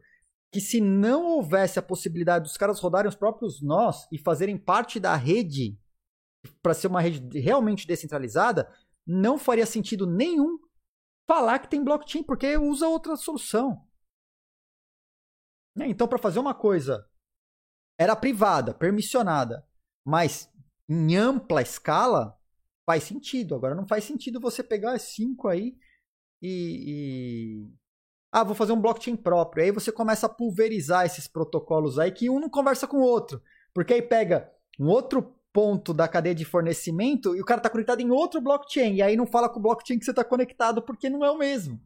que 0.53 0.61
se 0.61 0.79
não 0.79 1.25
houvesse 1.25 1.79
a 1.79 1.83
possibilidade 1.83 2.45
dos 2.45 2.57
caras 2.57 2.79
rodarem 2.79 3.09
os 3.09 3.17
próprios 3.17 3.63
nós 3.63 4.07
e 4.13 4.19
fazerem 4.19 4.59
parte 4.59 5.01
da 5.01 5.17
rede 5.17 5.81
para 6.63 6.75
ser 6.75 6.89
uma 6.89 7.01
rede 7.01 7.41
realmente 7.41 7.87
descentralizada, 7.87 8.71
não 9.07 9.39
faria 9.39 9.65
sentido 9.65 10.07
nenhum 10.07 10.59
falar 11.27 11.59
que 11.61 11.69
tem 11.69 11.83
blockchain, 11.83 12.23
porque 12.23 12.59
usa 12.59 12.87
outra 12.87 13.17
solução. 13.17 13.83
Né? 15.75 15.89
Então, 15.89 16.07
para 16.07 16.19
fazer 16.19 16.39
uma 16.39 16.55
coisa, 16.55 17.09
era 17.99 18.15
privada, 18.15 18.75
permissionada, 18.75 19.67
mas 20.05 20.51
em 20.89 21.17
ampla 21.17 21.63
escala, 21.63 22.39
faz 22.85 23.05
sentido. 23.05 23.55
Agora, 23.55 23.75
não 23.75 23.87
faz 23.87 24.05
sentido 24.05 24.41
você 24.41 24.63
pegar 24.63 24.99
cinco 24.99 25.49
aí 25.49 25.77
e, 26.43 26.85
e, 26.87 27.73
Ah, 28.33 28.45
vou 28.45 28.55
fazer 28.55 28.73
um 28.73 28.81
blockchain 28.81 29.17
próprio. 29.17 29.65
Aí 29.65 29.71
você 29.71 29.91
começa 29.91 30.27
a 30.27 30.29
pulverizar 30.29 31.07
esses 31.07 31.27
protocolos 31.27 31.99
aí 31.99 32.13
que 32.13 32.29
um 32.29 32.39
não 32.41 32.51
conversa 32.51 32.87
com 32.87 32.99
o 32.99 33.03
outro. 33.05 33.43
Porque 33.73 33.95
aí 33.95 34.03
pega 34.03 34.53
um 34.79 34.87
outro 34.89 35.35
ponto 35.53 35.95
da 35.95 36.09
cadeia 36.09 36.35
de 36.35 36.45
fornecimento 36.45 37.37
e 37.37 37.41
o 37.41 37.45
cara 37.45 37.61
está 37.61 37.71
conectado 37.71 38.01
em 38.01 38.11
outro 38.11 38.41
blockchain. 38.41 38.97
E 38.97 39.03
aí 39.03 39.17
não 39.17 39.27
fala 39.27 39.49
com 39.49 39.59
o 39.59 39.63
blockchain 39.63 39.99
que 39.99 40.05
você 40.05 40.11
está 40.11 40.25
conectado 40.25 40.83
porque 40.83 41.09
não 41.09 41.25
é 41.25 41.31
o 41.31 41.39
mesmo. 41.39 41.81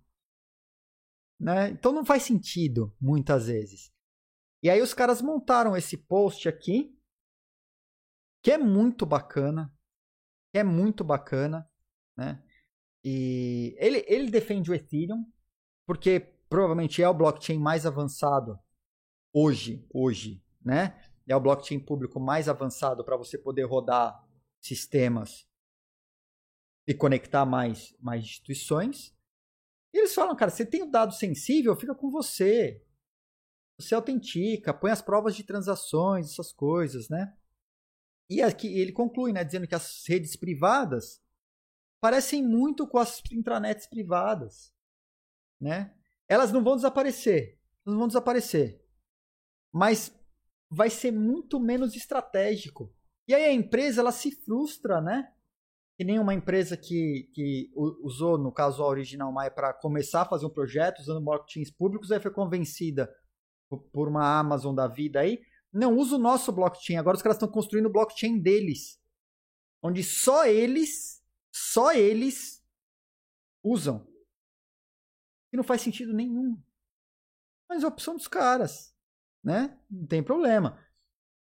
Né? 1.38 1.70
Então 1.70 1.92
não 1.92 2.04
faz 2.04 2.24
sentido, 2.24 2.92
muitas 3.00 3.46
vezes. 3.46 3.92
E 4.62 4.68
aí 4.68 4.82
os 4.82 4.92
caras 4.92 5.22
montaram 5.22 5.76
esse 5.76 5.96
post 5.96 6.48
aqui, 6.48 6.97
que 8.48 8.52
é 8.52 8.56
muito 8.56 9.04
bacana. 9.04 9.70
Que 10.50 10.60
é 10.60 10.64
muito 10.64 11.04
bacana, 11.04 11.70
né? 12.16 12.42
E 13.04 13.76
ele, 13.78 14.02
ele 14.08 14.30
defende 14.30 14.70
o 14.70 14.74
Ethereum, 14.74 15.30
porque 15.86 16.20
provavelmente 16.48 17.02
é 17.02 17.06
o 17.06 17.12
blockchain 17.12 17.58
mais 17.58 17.84
avançado 17.84 18.58
hoje, 19.34 19.86
hoje, 19.92 20.42
né? 20.64 20.98
é 21.26 21.36
o 21.36 21.40
blockchain 21.40 21.78
público 21.78 22.18
mais 22.18 22.48
avançado 22.48 23.04
para 23.04 23.18
você 23.18 23.36
poder 23.36 23.64
rodar 23.64 24.26
sistemas 24.62 25.46
e 26.86 26.94
conectar 26.94 27.44
mais, 27.44 27.94
mais 28.00 28.24
instituições. 28.24 29.14
E 29.92 29.98
eles 29.98 30.14
falam, 30.14 30.34
cara, 30.34 30.50
você 30.50 30.64
tem 30.64 30.80
o 30.80 30.86
um 30.86 30.90
dado 30.90 31.12
sensível, 31.12 31.76
fica 31.76 31.94
com 31.94 32.10
você. 32.10 32.82
Você 33.78 33.94
autentica, 33.94 34.72
põe 34.72 34.90
as 34.90 35.02
provas 35.02 35.36
de 35.36 35.44
transações, 35.44 36.30
essas 36.30 36.50
coisas, 36.50 37.10
né? 37.10 37.37
E 38.28 38.42
aqui 38.42 38.78
ele 38.78 38.92
conclui, 38.92 39.32
né, 39.32 39.42
dizendo 39.42 39.66
que 39.66 39.74
as 39.74 40.04
redes 40.06 40.36
privadas 40.36 41.22
parecem 42.00 42.42
muito 42.42 42.86
com 42.86 42.98
as 42.98 43.22
intranets 43.32 43.86
privadas, 43.86 44.72
né? 45.60 45.94
Elas 46.28 46.52
não 46.52 46.62
vão 46.62 46.76
desaparecer, 46.76 47.58
não 47.84 47.98
vão 47.98 48.06
desaparecer. 48.06 48.84
Mas 49.72 50.14
vai 50.70 50.90
ser 50.90 51.10
muito 51.10 51.58
menos 51.58 51.96
estratégico. 51.96 52.94
E 53.26 53.34
aí 53.34 53.44
a 53.44 53.52
empresa 53.52 54.00
ela 54.00 54.12
se 54.12 54.30
frustra, 54.30 55.00
né? 55.00 55.32
Que 55.96 56.04
nem 56.04 56.18
uma 56.18 56.34
empresa 56.34 56.76
que, 56.76 57.30
que 57.34 57.72
usou, 57.74 58.38
no 58.38 58.52
caso, 58.52 58.82
a 58.82 58.86
Original 58.86 59.32
Mai 59.32 59.50
para 59.50 59.72
começar 59.72 60.22
a 60.22 60.28
fazer 60.28 60.46
um 60.46 60.50
projeto 60.50 61.00
usando 61.00 61.24
blockchains 61.24 61.70
públicos, 61.70 62.12
aí 62.12 62.20
foi 62.20 62.30
convencida 62.30 63.12
por 63.92 64.08
uma 64.08 64.38
Amazon 64.38 64.74
da 64.74 64.86
vida 64.86 65.20
aí. 65.20 65.40
Não, 65.72 65.96
usa 65.96 66.16
o 66.16 66.18
nosso 66.18 66.52
blockchain. 66.52 66.96
Agora 66.96 67.16
os 67.16 67.22
caras 67.22 67.36
estão 67.36 67.48
construindo 67.48 67.86
o 67.86 67.92
blockchain 67.92 68.40
deles. 68.40 69.00
Onde 69.82 70.02
só 70.02 70.46
eles, 70.46 71.22
só 71.52 71.92
eles 71.92 72.64
usam. 73.62 74.06
E 75.52 75.56
não 75.56 75.64
faz 75.64 75.82
sentido 75.82 76.12
nenhum. 76.12 76.60
Mas 77.68 77.82
é 77.82 77.86
a 77.86 77.88
opção 77.88 78.16
dos 78.16 78.28
caras 78.28 78.96
né? 79.42 79.78
Não 79.90 80.06
tem 80.06 80.22
problema. 80.22 80.78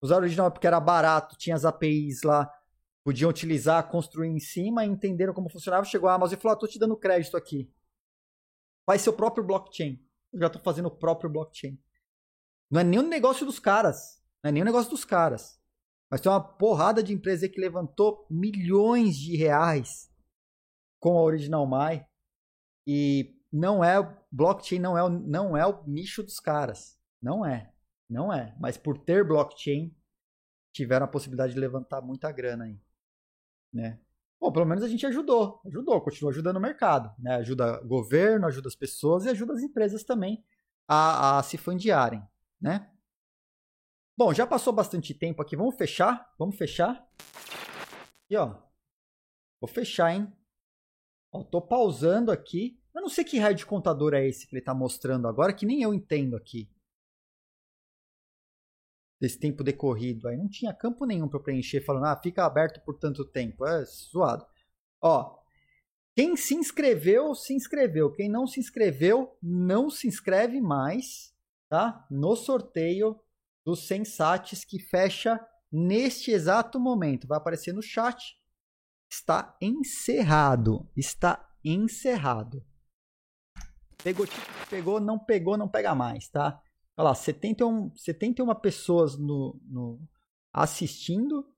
Usaram 0.00 0.22
original 0.22 0.50
porque 0.50 0.66
era 0.66 0.80
barato, 0.80 1.36
tinha 1.36 1.56
as 1.56 1.64
APIs 1.64 2.22
lá, 2.22 2.50
podiam 3.04 3.30
utilizar, 3.30 3.90
construir 3.90 4.28
em 4.28 4.38
cima, 4.38 4.84
entenderam 4.84 5.34
como 5.34 5.50
funcionava, 5.50 5.84
chegou 5.84 6.08
a 6.08 6.14
Amazon 6.14 6.38
e 6.38 6.40
falou: 6.40 6.58
ah, 6.62 6.68
te 6.68 6.78
dando 6.78 6.96
crédito 6.96 7.36
aqui. 7.36 7.70
Faz 8.86 9.02
seu 9.02 9.12
próprio 9.12 9.44
blockchain. 9.44 10.02
Eu 10.32 10.40
já 10.40 10.48
tô 10.48 10.58
fazendo 10.60 10.86
o 10.86 10.96
próprio 10.96 11.30
blockchain. 11.30 11.78
Não 12.70 12.80
é 12.80 12.84
nem 12.84 12.98
um 12.98 13.08
negócio 13.08 13.46
dos 13.46 13.58
caras. 13.58 14.22
Não 14.42 14.48
é 14.50 14.52
nem 14.52 14.62
um 14.62 14.66
negócio 14.66 14.90
dos 14.90 15.04
caras. 15.04 15.58
Mas 16.10 16.20
tem 16.20 16.30
uma 16.30 16.40
porrada 16.40 17.02
de 17.02 17.12
empresa 17.12 17.48
que 17.48 17.60
levantou 17.60 18.26
milhões 18.30 19.16
de 19.16 19.36
reais 19.36 20.10
com 21.00 21.18
a 21.18 21.22
Original 21.22 21.66
My. 21.66 22.04
E 22.86 23.38
não 23.52 23.82
é 23.82 23.96
blockchain, 24.30 24.78
não 24.78 24.98
é, 24.98 25.08
não 25.08 25.56
é 25.56 25.66
o 25.66 25.84
nicho 25.86 26.22
dos 26.22 26.40
caras. 26.40 26.98
Não 27.20 27.44
é. 27.44 27.72
Não 28.08 28.32
é. 28.32 28.56
Mas 28.58 28.76
por 28.76 28.98
ter 28.98 29.26
blockchain, 29.26 29.94
tiveram 30.72 31.04
a 31.04 31.08
possibilidade 31.08 31.54
de 31.54 31.60
levantar 31.60 32.00
muita 32.00 32.30
grana 32.32 32.64
aí. 32.64 32.80
Né? 33.72 34.00
Bom, 34.40 34.52
pelo 34.52 34.64
menos 34.64 34.84
a 34.84 34.88
gente 34.88 35.04
ajudou. 35.06 35.60
Ajudou, 35.66 36.00
continua 36.00 36.30
ajudando 36.30 36.56
o 36.56 36.60
mercado. 36.60 37.12
Né? 37.18 37.34
Ajuda 37.36 37.82
o 37.82 37.88
governo, 37.88 38.46
ajuda 38.46 38.68
as 38.68 38.76
pessoas 38.76 39.24
e 39.24 39.28
ajuda 39.28 39.52
as 39.52 39.62
empresas 39.62 40.04
também 40.04 40.42
a, 40.86 41.38
a 41.38 41.42
se 41.42 41.58
fundiarem. 41.58 42.22
Né? 42.60 42.90
Bom, 44.16 44.34
já 44.34 44.46
passou 44.46 44.72
bastante 44.72 45.14
tempo 45.14 45.40
aqui. 45.40 45.56
Vamos 45.56 45.76
fechar? 45.76 46.34
Vamos 46.38 46.56
fechar? 46.56 47.08
E 48.28 48.36
ó, 48.36 48.60
vou 49.60 49.68
fechar, 49.68 50.12
hein? 50.12 50.32
Ó, 51.32 51.44
tô 51.44 51.62
pausando 51.62 52.32
aqui. 52.32 52.82
Eu 52.94 53.02
não 53.02 53.08
sei 53.08 53.24
que 53.24 53.38
raio 53.38 53.54
de 53.54 53.64
contador 53.64 54.14
é 54.14 54.26
esse 54.26 54.46
que 54.46 54.56
ele 54.56 54.64
tá 54.64 54.74
mostrando 54.74 55.28
agora, 55.28 55.52
que 55.52 55.64
nem 55.64 55.82
eu 55.82 55.94
entendo 55.94 56.36
aqui 56.36 56.68
desse 59.20 59.38
tempo 59.38 59.62
decorrido. 59.62 60.28
Aí 60.28 60.36
não 60.36 60.48
tinha 60.48 60.74
campo 60.74 61.04
nenhum 61.04 61.28
para 61.28 61.40
preencher 61.40 61.80
falando, 61.80 62.06
ah, 62.06 62.20
fica 62.20 62.44
aberto 62.44 62.84
por 62.84 62.98
tanto 62.98 63.24
tempo. 63.24 63.66
É 63.66 63.84
zoado. 63.84 64.46
Ó, 65.00 65.38
quem 66.14 66.36
se 66.36 66.54
inscreveu, 66.54 67.34
se 67.34 67.54
inscreveu. 67.54 68.10
Quem 68.12 68.28
não 68.28 68.46
se 68.46 68.58
inscreveu, 68.58 69.36
não 69.40 69.90
se 69.90 70.08
inscreve 70.08 70.60
mais, 70.60 71.32
tá? 71.68 72.06
No 72.10 72.34
sorteio 72.34 73.20
dos 73.64 73.86
Sensates 73.86 74.64
que 74.64 74.78
fecha 74.78 75.38
neste 75.70 76.30
exato 76.30 76.80
momento. 76.80 77.26
Vai 77.26 77.38
aparecer 77.38 77.72
no 77.72 77.82
chat. 77.82 78.36
Está 79.10 79.56
encerrado. 79.60 80.90
Está 80.96 81.48
encerrado. 81.64 82.64
Pegou, 84.02 84.26
pegou, 84.70 85.00
não 85.00 85.18
pegou, 85.18 85.56
não 85.56 85.68
pega 85.68 85.94
mais, 85.94 86.28
tá? 86.28 86.62
Olha 86.96 87.08
lá, 87.08 87.14
71, 87.14 87.94
71 87.96 88.54
pessoas 88.56 89.18
no, 89.18 89.60
no 89.64 90.00
assistindo, 90.52 91.52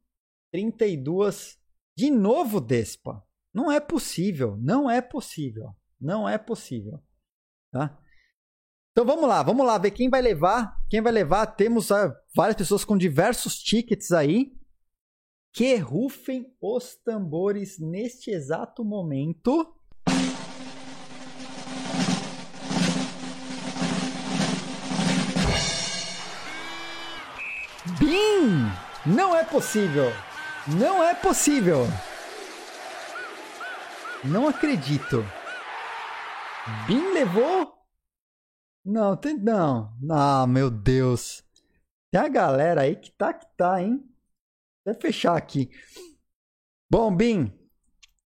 32. 0.52 1.58
De 1.96 2.10
novo, 2.10 2.60
Despa. 2.60 3.24
Não 3.52 3.70
é 3.70 3.80
possível. 3.80 4.56
Não 4.58 4.90
é 4.90 5.00
possível. 5.00 5.74
Não 6.00 6.28
é 6.28 6.38
possível. 6.38 7.02
Tá? 7.70 7.98
Então 8.92 9.04
vamos 9.04 9.28
lá, 9.28 9.40
vamos 9.42 9.64
lá 9.64 9.78
ver 9.78 9.92
quem 9.92 10.10
vai 10.10 10.20
levar. 10.20 10.76
Quem 10.88 11.00
vai 11.00 11.12
levar? 11.12 11.46
Temos 11.46 11.90
uh, 11.90 12.12
várias 12.34 12.56
pessoas 12.56 12.84
com 12.84 12.98
diversos 12.98 13.56
tickets 13.56 14.10
aí. 14.10 14.52
Que 15.52 15.76
rufem 15.76 16.46
os 16.60 16.96
tambores 16.96 17.78
neste 17.78 18.30
exato 18.32 18.84
momento. 18.84 19.74
Bin! 27.98 28.70
Não 29.06 29.36
é 29.36 29.44
possível! 29.44 30.12
Não 30.66 31.02
é 31.02 31.14
possível! 31.14 31.86
Não 34.24 34.48
acredito. 34.48 35.24
Bin 36.86 37.12
levou? 37.12 37.79
Não, 38.90 39.16
tem, 39.16 39.38
não. 39.38 39.96
Ah, 40.10 40.44
meu 40.48 40.68
Deus. 40.68 41.44
Tem 42.10 42.20
a 42.20 42.28
galera 42.28 42.80
aí 42.82 42.96
que 42.96 43.12
tá 43.12 43.32
que 43.32 43.46
tá, 43.56 43.80
hein? 43.80 44.04
Vou 44.84 44.94
fechar 44.96 45.36
aqui. 45.36 45.70
Bom, 46.90 47.14
Bim, 47.14 47.52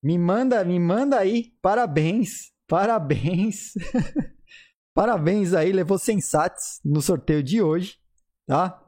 me 0.02 0.18
manda, 0.18 0.64
me 0.64 0.80
manda 0.80 1.20
aí. 1.20 1.52
Parabéns. 1.62 2.54
Parabéns. 2.66 3.74
Parabéns 4.96 5.54
aí, 5.54 5.74
levou 5.74 5.98
sensatos 5.98 6.80
no 6.86 7.02
sorteio 7.02 7.44
de 7.44 7.62
hoje, 7.62 8.00
tá? 8.48 8.82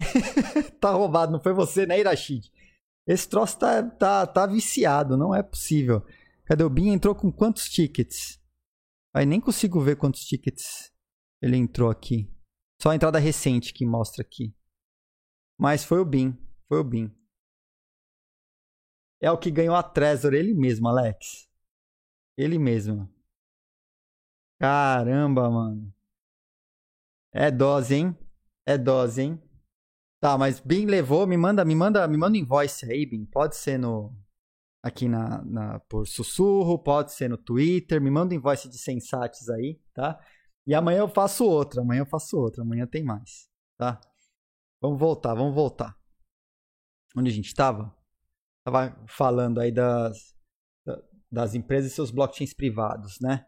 tá 0.80 0.90
roubado, 0.92 1.32
não 1.32 1.40
foi 1.40 1.52
você, 1.52 1.84
né, 1.84 1.98
Irashid? 2.00 2.50
Esse 3.06 3.28
troço 3.28 3.58
tá, 3.58 3.82
tá, 3.82 4.26
tá 4.26 4.46
viciado, 4.46 5.18
não 5.18 5.34
é 5.34 5.42
possível. 5.42 6.06
Cadê 6.46 6.64
o 6.64 6.70
Bin? 6.70 6.92
Entrou 6.92 7.14
com 7.14 7.30
quantos 7.30 7.68
tickets? 7.68 8.39
Aí 9.12 9.26
nem 9.26 9.40
consigo 9.40 9.80
ver 9.80 9.96
quantos 9.96 10.24
tickets 10.24 10.92
ele 11.42 11.56
entrou 11.56 11.90
aqui. 11.90 12.32
Só 12.80 12.90
a 12.90 12.94
entrada 12.94 13.18
recente 13.18 13.72
que 13.72 13.84
mostra 13.84 14.22
aqui. 14.22 14.54
Mas 15.58 15.84
foi 15.84 16.00
o 16.00 16.04
Bin. 16.04 16.36
Foi 16.68 16.78
o 16.78 16.84
Bin. 16.84 17.14
É 19.20 19.30
o 19.30 19.38
que 19.38 19.50
ganhou 19.50 19.74
a 19.74 19.82
Trezor, 19.82 20.32
ele 20.32 20.54
mesmo, 20.54 20.88
Alex. 20.88 21.48
Ele 22.36 22.58
mesmo. 22.58 23.12
Caramba, 24.58 25.50
mano. 25.50 25.94
É 27.32 27.50
dose, 27.50 27.94
hein? 27.94 28.16
É 28.66 28.78
dose, 28.78 29.22
hein? 29.22 29.42
Tá, 30.20 30.36
mas 30.38 30.60
Bin 30.60 30.86
levou, 30.86 31.26
me 31.26 31.36
manda, 31.36 31.64
me 31.64 31.74
manda, 31.74 32.06
me 32.06 32.16
manda 32.16 32.36
um 32.36 32.40
invoice 32.40 32.90
aí, 32.90 33.04
Bin. 33.06 33.24
Pode 33.26 33.56
ser 33.56 33.78
no 33.78 34.14
aqui 34.82 35.08
na, 35.08 35.42
na 35.44 35.80
por 35.80 36.06
sussurro, 36.06 36.78
pode 36.78 37.12
ser 37.12 37.28
no 37.28 37.36
Twitter, 37.36 38.00
me 38.00 38.10
manda 38.10 38.34
invoice 38.34 38.68
de 38.68 38.78
sensates 38.78 39.48
aí, 39.48 39.80
tá? 39.94 40.18
E 40.66 40.74
amanhã 40.74 41.00
eu 41.00 41.08
faço 41.08 41.44
outra, 41.44 41.82
amanhã 41.82 42.00
eu 42.00 42.06
faço 42.06 42.38
outra, 42.38 42.62
amanhã 42.62 42.86
tem 42.86 43.02
mais, 43.02 43.48
tá? 43.76 44.00
Vamos 44.80 44.98
voltar, 44.98 45.34
vamos 45.34 45.54
voltar. 45.54 45.96
Onde 47.16 47.30
a 47.30 47.32
gente 47.32 47.46
estava? 47.46 47.94
Tava 48.64 48.96
falando 49.06 49.60
aí 49.60 49.72
das 49.72 50.34
das 51.30 51.54
empresas 51.54 51.92
e 51.92 51.94
seus 51.94 52.10
blockchains 52.10 52.52
privados, 52.52 53.20
né? 53.20 53.46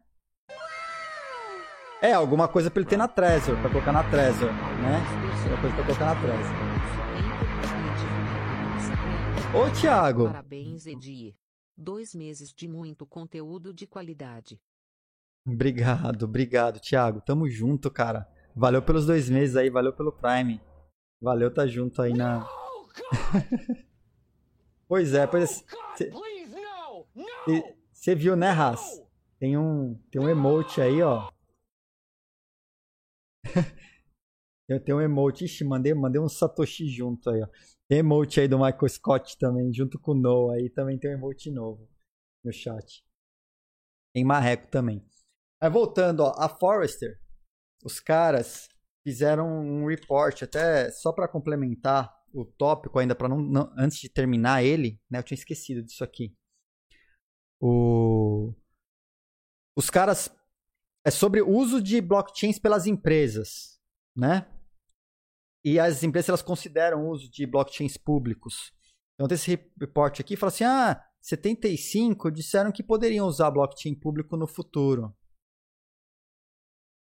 É, 2.00 2.12
alguma 2.12 2.48
coisa 2.48 2.70
pra 2.70 2.80
ele 2.80 2.88
ter 2.88 2.96
na 2.96 3.08
Trezor, 3.08 3.56
pra 3.60 3.70
colocar 3.70 3.92
na 3.92 4.08
Trezor, 4.08 4.52
né? 4.52 5.00
Alguma 5.42 5.60
coisa 5.60 5.76
pra 5.76 5.84
colocar 5.84 6.14
na 6.14 6.20
Trezor. 6.20 7.31
Ô, 9.54 9.70
Thiago! 9.78 10.24
Parabéns, 10.24 10.86
Edir. 10.86 11.34
Dois 11.76 12.14
meses 12.14 12.54
de 12.54 12.66
muito 12.66 13.04
conteúdo 13.04 13.74
de 13.74 13.86
qualidade. 13.86 14.58
Obrigado, 15.46 16.22
obrigado, 16.22 16.80
Thiago. 16.80 17.20
Tamo 17.20 17.46
junto, 17.50 17.90
cara. 17.90 18.26
Valeu 18.56 18.80
pelos 18.82 19.04
dois 19.04 19.28
meses 19.28 19.54
aí, 19.54 19.68
valeu 19.68 19.92
pelo 19.92 20.10
Prime. 20.10 20.58
Valeu, 21.20 21.52
tá 21.52 21.66
junto 21.66 22.00
aí 22.00 22.14
na. 22.14 22.48
pois 24.88 25.12
é, 25.12 25.26
pois 25.26 25.62
é. 26.00 26.10
Você 27.92 28.14
viu, 28.14 28.34
né, 28.34 28.50
Ras? 28.50 29.02
Tem 29.38 29.58
um, 29.58 30.00
tem 30.10 30.22
um 30.22 30.30
emote 30.30 30.80
aí, 30.80 31.02
ó. 31.02 31.30
Eu 34.66 34.82
tenho 34.82 34.96
um 34.96 35.02
emote. 35.02 35.44
Ixi, 35.44 35.62
mandei, 35.64 35.92
mandei 35.92 36.20
um 36.20 36.28
Satoshi 36.28 36.88
junto 36.88 37.28
aí, 37.28 37.42
ó. 37.42 37.48
Emote 37.94 38.40
aí 38.40 38.48
do 38.48 38.58
Michael 38.58 38.88
Scott 38.88 39.36
também, 39.38 39.72
junto 39.72 39.98
com 39.98 40.12
o 40.12 40.14
Noah. 40.14 40.56
Aí 40.56 40.70
também 40.70 40.98
tem 40.98 41.10
um 41.10 41.14
emote 41.14 41.50
novo 41.50 41.86
no 42.42 42.50
chat. 42.50 43.04
Tem 44.14 44.24
Marreco 44.24 44.68
também. 44.68 45.06
Aí 45.60 45.68
voltando, 45.68 46.20
ó, 46.20 46.32
a 46.38 46.48
Forrester, 46.48 47.20
os 47.84 48.00
caras 48.00 48.68
fizeram 49.02 49.46
um 49.46 49.86
report, 49.86 50.42
até 50.42 50.90
só 50.90 51.12
para 51.12 51.28
complementar 51.28 52.10
o 52.32 52.44
tópico 52.44 52.98
ainda, 52.98 53.14
para 53.14 53.28
não, 53.28 53.38
não, 53.38 53.74
antes 53.76 53.98
de 53.98 54.08
terminar 54.08 54.64
ele, 54.64 54.98
né? 55.10 55.18
Eu 55.18 55.22
tinha 55.22 55.36
esquecido 55.36 55.82
disso 55.82 56.02
aqui. 56.02 56.34
O, 57.60 58.54
os 59.76 59.90
caras 59.90 60.34
é 61.04 61.10
sobre 61.10 61.42
o 61.42 61.50
uso 61.50 61.82
de 61.82 62.00
blockchains 62.00 62.58
pelas 62.58 62.86
empresas, 62.86 63.78
né? 64.16 64.51
E 65.64 65.78
as 65.78 66.02
empresas 66.02 66.28
elas 66.28 66.42
consideram 66.42 67.04
o 67.04 67.10
uso 67.10 67.30
de 67.30 67.46
blockchains 67.46 67.96
públicos. 67.96 68.72
Então 69.14 69.28
tem 69.28 69.36
esse 69.36 69.72
report 69.78 70.20
aqui 70.20 70.36
fala 70.36 70.50
assim: 70.50 70.64
"Ah, 70.64 71.04
75 71.20 72.30
disseram 72.30 72.72
que 72.72 72.82
poderiam 72.82 73.26
usar 73.26 73.50
blockchain 73.50 73.94
público 73.94 74.36
no 74.36 74.46
futuro". 74.46 75.16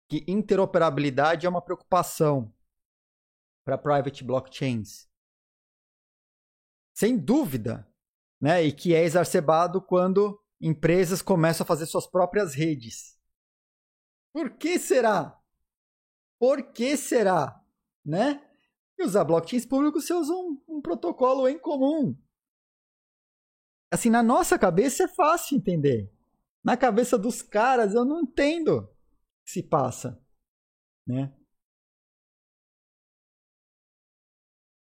Que 0.09 0.25
interoperabilidade 0.27 1.47
é 1.47 1.49
uma 1.49 1.63
preocupação 1.63 2.53
para 3.65 3.79
private 3.79 4.25
blockchains. 4.25 5.09
Sem 6.95 7.17
dúvida, 7.17 7.89
né? 8.41 8.63
E 8.63 8.73
que 8.73 8.95
é 8.95 9.03
exacerbado 9.05 9.81
quando 9.81 10.39
empresas 10.61 11.23
começam 11.23 11.65
a 11.65 11.67
fazer 11.67 11.87
suas 11.87 12.07
próprias 12.07 12.55
redes. 12.55 13.19
Por 14.33 14.57
que 14.57 14.79
será? 14.79 15.41
Por 16.39 16.73
que 16.73 16.97
será? 16.97 17.62
Né? 18.05 18.43
E 18.99 19.05
usar 19.05 19.25
blockchains 19.25 19.67
públicos 19.67 20.07
você 20.07 20.15
usa 20.15 20.33
um, 20.33 20.61
um 20.69 20.81
protocolo 20.81 21.49
em 21.49 21.59
comum. 21.59 22.17
Assim, 23.93 24.11
na 24.11 24.23
nossa 24.23 24.59
cabeça 24.59 25.05
é 25.05 25.09
fácil 25.09 25.57
entender. 25.57 26.11
Na 26.65 26.77
cabeça 26.77 27.19
dos 27.19 27.43
caras 27.43 27.95
eu 27.95 28.05
não 28.05 28.21
entendo 28.21 28.79
o 28.79 28.87
que 29.45 29.51
se 29.51 29.63
passa. 29.63 30.21
Né? 31.07 31.33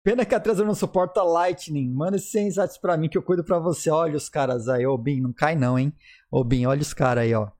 Pena 0.03 0.25
que 0.25 0.33
a 0.33 0.39
Trezor 0.39 0.65
não 0.65 0.75
suporta 0.75 1.23
Lightning. 1.23 1.91
Manda 1.93 2.17
esses 2.17 2.33
insights 2.33 2.77
pra 2.77 2.97
mim 2.97 3.09
que 3.09 3.17
eu 3.17 3.23
cuido 3.23 3.43
pra 3.43 3.59
você. 3.59 3.89
Olha 3.89 4.15
os 4.15 4.29
caras 4.29 4.67
aí. 4.67 4.85
Ô, 4.85 4.97
Bin, 4.97 5.21
não 5.21 5.33
cai 5.33 5.55
não, 5.55 5.77
hein? 5.77 5.93
Ô, 6.31 6.43
Bin, 6.43 6.65
olha 6.65 6.81
os 6.81 6.93
caras 6.93 7.23
aí, 7.23 7.33
ó. 7.33 7.51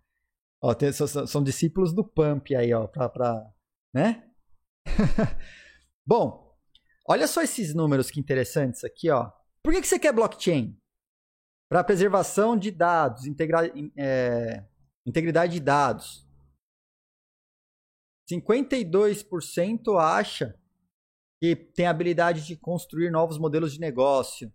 Ó, 0.61 0.73
tem, 0.73 0.91
são, 0.91 1.07
são, 1.25 1.43
discípulos 1.43 1.93
do 1.93 2.03
Pump 2.03 2.53
aí, 2.53 2.73
ó, 2.73 2.85
pra, 2.85 3.07
pra 3.07 3.49
né? 3.93 4.28
Bom, 6.05 6.55
olha 7.07 7.27
só 7.27 7.41
esses 7.41 7.73
números 7.73 8.09
que 8.09 8.19
interessantes 8.19 8.83
aqui, 8.83 9.09
ó. 9.09 9.31
Por 9.63 9.73
que, 9.73 9.81
que 9.81 9.87
você 9.87 9.99
quer 9.99 10.13
blockchain? 10.13 10.79
Para 11.69 11.83
preservação 11.83 12.57
de 12.57 12.71
dados, 12.71 13.25
integra 13.25 13.71
é, 13.97 14.65
integridade 15.05 15.53
de 15.53 15.59
dados. 15.59 16.27
52% 18.31 19.99
acha 19.99 20.57
que 21.39 21.55
tem 21.55 21.87
a 21.87 21.91
habilidade 21.91 22.45
de 22.45 22.55
construir 22.55 23.09
novos 23.09 23.37
modelos 23.37 23.73
de 23.73 23.79
negócio, 23.79 24.51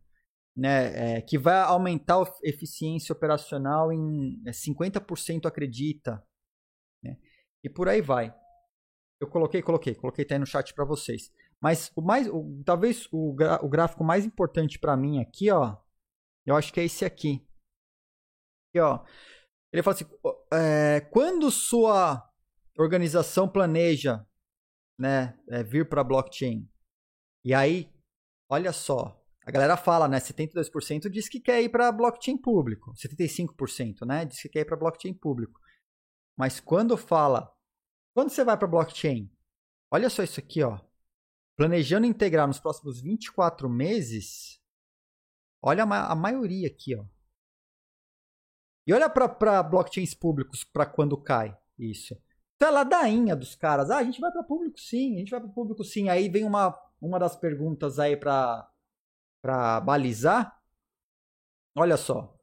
né, 0.56 1.16
é, 1.16 1.20
que 1.22 1.36
vai 1.36 1.56
aumentar 1.62 2.22
a 2.22 2.32
eficiência 2.44 3.12
operacional 3.12 3.92
em 3.92 4.40
50% 4.46 5.44
é, 5.44 5.48
acredita, 5.48 6.22
né, 7.02 7.16
e 7.64 7.68
por 7.68 7.88
aí 7.88 8.00
vai. 8.00 8.34
Eu 9.20 9.28
coloquei, 9.28 9.62
coloquei, 9.62 9.94
coloquei 9.94 10.24
até 10.24 10.38
no 10.38 10.46
chat 10.46 10.74
para 10.74 10.84
vocês. 10.84 11.32
Mas 11.60 11.90
o 11.96 12.02
mais, 12.02 12.28
o, 12.28 12.62
talvez 12.64 13.08
o, 13.12 13.34
o 13.62 13.68
gráfico 13.68 14.04
mais 14.04 14.24
importante 14.24 14.78
para 14.78 14.96
mim 14.96 15.20
aqui, 15.20 15.50
ó, 15.50 15.76
eu 16.44 16.56
acho 16.56 16.72
que 16.72 16.80
é 16.80 16.84
esse 16.84 17.04
aqui. 17.04 17.46
Aqui, 18.68 18.80
ó. 18.80 19.04
Ele 19.72 19.82
fala 19.82 19.96
assim, 19.96 20.04
é, 20.52 21.00
quando 21.00 21.50
sua 21.50 22.30
organização 22.78 23.48
planeja, 23.48 24.26
né, 24.98 25.38
é, 25.48 25.62
vir 25.62 25.88
para 25.88 26.04
blockchain, 26.04 26.68
e 27.44 27.52
aí, 27.52 27.92
olha 28.48 28.72
só, 28.72 29.20
a 29.46 29.50
galera 29.50 29.76
fala, 29.76 30.08
né? 30.08 30.18
72% 30.18 31.10
diz 31.10 31.28
que 31.28 31.38
quer 31.38 31.62
ir 31.62 31.68
para 31.68 31.92
blockchain 31.92 32.38
público. 32.38 32.92
75%, 32.94 34.06
né? 34.06 34.24
Diz 34.24 34.40
que 34.40 34.48
quer 34.48 34.60
ir 34.60 34.64
para 34.64 34.76
blockchain 34.76 35.12
público. 35.12 35.60
Mas 36.36 36.60
quando 36.60 36.96
fala, 36.96 37.53
quando 38.14 38.30
você 38.30 38.44
vai 38.44 38.56
para 38.56 38.68
blockchain, 38.68 39.30
olha 39.90 40.08
só 40.08 40.22
isso 40.22 40.40
aqui, 40.40 40.62
ó. 40.62 40.80
Planejando 41.56 42.06
integrar 42.06 42.46
nos 42.46 42.60
próximos 42.60 43.00
24 43.00 43.68
meses, 43.68 44.60
olha 45.60 45.82
a, 45.82 45.86
ma 45.86 46.06
a 46.06 46.14
maioria 46.14 46.68
aqui, 46.68 46.96
ó. 46.96 47.04
E 48.86 48.92
olha 48.92 49.08
para 49.10 49.62
blockchains 49.62 50.14
públicos 50.14 50.62
para 50.64 50.86
quando 50.86 51.16
cai 51.16 51.56
isso. 51.78 52.14
Então 52.56 52.68
é 52.68 52.70
ladainha 52.70 53.34
dos 53.34 53.54
caras. 53.54 53.90
Ah, 53.90 53.98
a 53.98 54.04
gente 54.04 54.20
vai 54.20 54.30
para 54.30 54.42
público 54.42 54.78
sim, 54.78 55.16
a 55.16 55.18
gente 55.18 55.30
vai 55.30 55.40
para 55.40 55.48
público 55.50 55.82
sim. 55.84 56.08
Aí 56.08 56.28
vem 56.28 56.44
uma 56.44 56.78
uma 57.00 57.18
das 57.18 57.36
perguntas 57.36 57.98
aí 57.98 58.16
para 58.16 58.70
para 59.42 59.80
balizar. 59.80 60.60
Olha 61.74 61.96
só. 61.96 62.34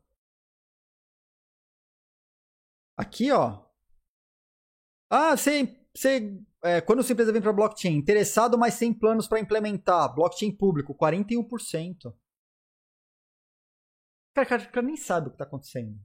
Aqui, 2.96 3.32
ó. 3.32 3.71
Ah, 5.14 5.36
você, 5.36 5.78
você 5.94 6.42
é, 6.64 6.80
quando 6.80 7.04
sua 7.04 7.12
empresa 7.12 7.34
vem 7.34 7.42
para 7.42 7.52
blockchain, 7.52 7.98
interessado, 7.98 8.58
mas 8.58 8.76
sem 8.76 8.94
planos 8.94 9.28
para 9.28 9.42
implementar, 9.42 10.16
blockchain 10.16 10.56
público, 10.56 10.96
41%. 10.96 12.16
Cara, 14.34 14.48
cara, 14.48 14.66
cara 14.68 14.88
nem 14.88 14.96
sabe 14.96 15.28
o 15.28 15.30
que 15.32 15.36
está 15.36 15.44
acontecendo 15.44 16.00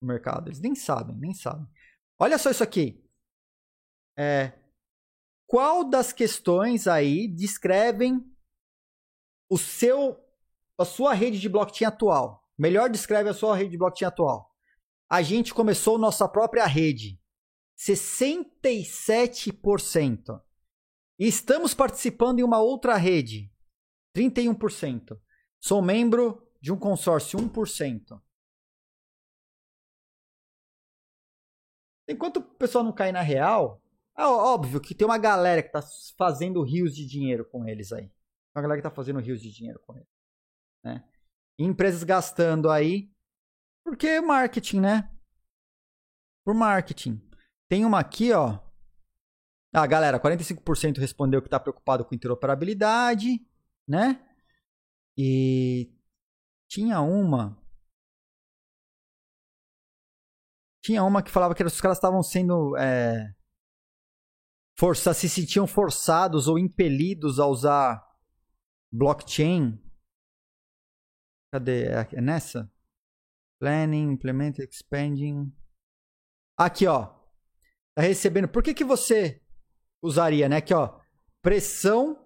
no 0.00 0.06
mercado. 0.06 0.48
Eles 0.48 0.60
nem 0.60 0.76
sabem, 0.76 1.16
nem 1.16 1.34
sabem. 1.34 1.66
Olha 2.20 2.38
só 2.38 2.48
isso 2.48 2.62
aqui. 2.62 3.04
É, 4.16 4.52
qual 5.48 5.82
das 5.82 6.12
questões 6.12 6.86
aí 6.86 7.26
descrevem 7.26 8.24
o 9.50 9.58
seu 9.58 10.24
a 10.78 10.84
sua 10.84 11.14
rede 11.14 11.40
de 11.40 11.48
blockchain 11.48 11.88
atual? 11.88 12.48
Melhor 12.56 12.88
descreve 12.90 13.28
a 13.28 13.34
sua 13.34 13.56
rede 13.56 13.70
de 13.70 13.78
blockchain 13.78 14.06
atual. 14.06 14.54
A 15.10 15.20
gente 15.20 15.52
começou 15.52 15.98
nossa 15.98 16.28
própria 16.28 16.66
rede. 16.66 17.20
67%. 17.78 20.42
E 21.18 21.26
estamos 21.26 21.74
participando 21.74 22.40
em 22.40 22.42
uma 22.42 22.60
outra 22.60 22.96
rede. 22.96 23.50
31%. 24.16 25.20
Sou 25.60 25.82
membro 25.82 26.50
de 26.60 26.72
um 26.72 26.78
consórcio 26.78 27.38
1%. 27.38 28.20
Enquanto 32.08 32.36
o 32.36 32.42
pessoal 32.42 32.84
não 32.84 32.92
cai 32.92 33.12
na 33.12 33.20
real, 33.20 33.82
é 34.16 34.24
óbvio 34.24 34.80
que 34.80 34.94
tem 34.94 35.06
uma 35.06 35.18
galera 35.18 35.62
que 35.62 35.68
está 35.68 35.82
fazendo 36.16 36.62
rios 36.62 36.94
de 36.94 37.06
dinheiro 37.06 37.44
com 37.50 37.66
eles 37.66 37.92
aí. 37.92 38.10
Uma 38.54 38.62
galera 38.62 38.80
que 38.80 38.86
está 38.86 38.94
fazendo 38.94 39.20
rios 39.20 39.42
de 39.42 39.52
dinheiro 39.52 39.80
com 39.80 39.94
eles. 39.94 40.08
Né? 40.84 41.04
E 41.58 41.64
empresas 41.64 42.04
gastando 42.04 42.70
aí. 42.70 43.12
Porque 43.84 44.20
marketing, 44.20 44.80
né? 44.80 45.12
Por 46.44 46.54
marketing. 46.54 47.20
Tem 47.68 47.84
uma 47.84 47.98
aqui, 48.00 48.32
ó. 48.32 48.58
Ah, 49.72 49.86
galera, 49.86 50.20
45% 50.20 50.98
respondeu 50.98 51.42
que 51.42 51.48
está 51.48 51.60
preocupado 51.60 52.04
com 52.04 52.14
interoperabilidade, 52.14 53.46
né? 53.86 54.24
E 55.16 55.92
tinha 56.68 57.00
uma. 57.00 57.60
Tinha 60.82 61.02
uma 61.02 61.22
que 61.22 61.30
falava 61.30 61.54
que 61.54 61.62
os 61.64 61.80
caras 61.80 61.98
estavam 61.98 62.22
sendo. 62.22 62.76
É, 62.76 63.34
força, 64.78 65.12
se 65.14 65.28
sentiam 65.28 65.66
forçados 65.66 66.48
ou 66.48 66.58
impelidos 66.58 67.38
a 67.40 67.46
usar 67.46 68.06
blockchain. 68.92 69.82
Cadê? 71.52 71.86
É, 71.86 72.08
é 72.12 72.20
nessa? 72.20 72.70
Planning, 73.58 74.12
implement, 74.12 74.58
expanding. 74.58 75.52
Aqui, 76.56 76.86
ó. 76.86 77.15
Tá 77.96 78.02
recebendo. 78.02 78.46
Por 78.46 78.62
que, 78.62 78.74
que 78.74 78.84
você 78.84 79.42
usaria, 80.02 80.50
né? 80.50 80.58
Aqui, 80.58 80.74
ó. 80.74 81.00
Pressão 81.40 82.22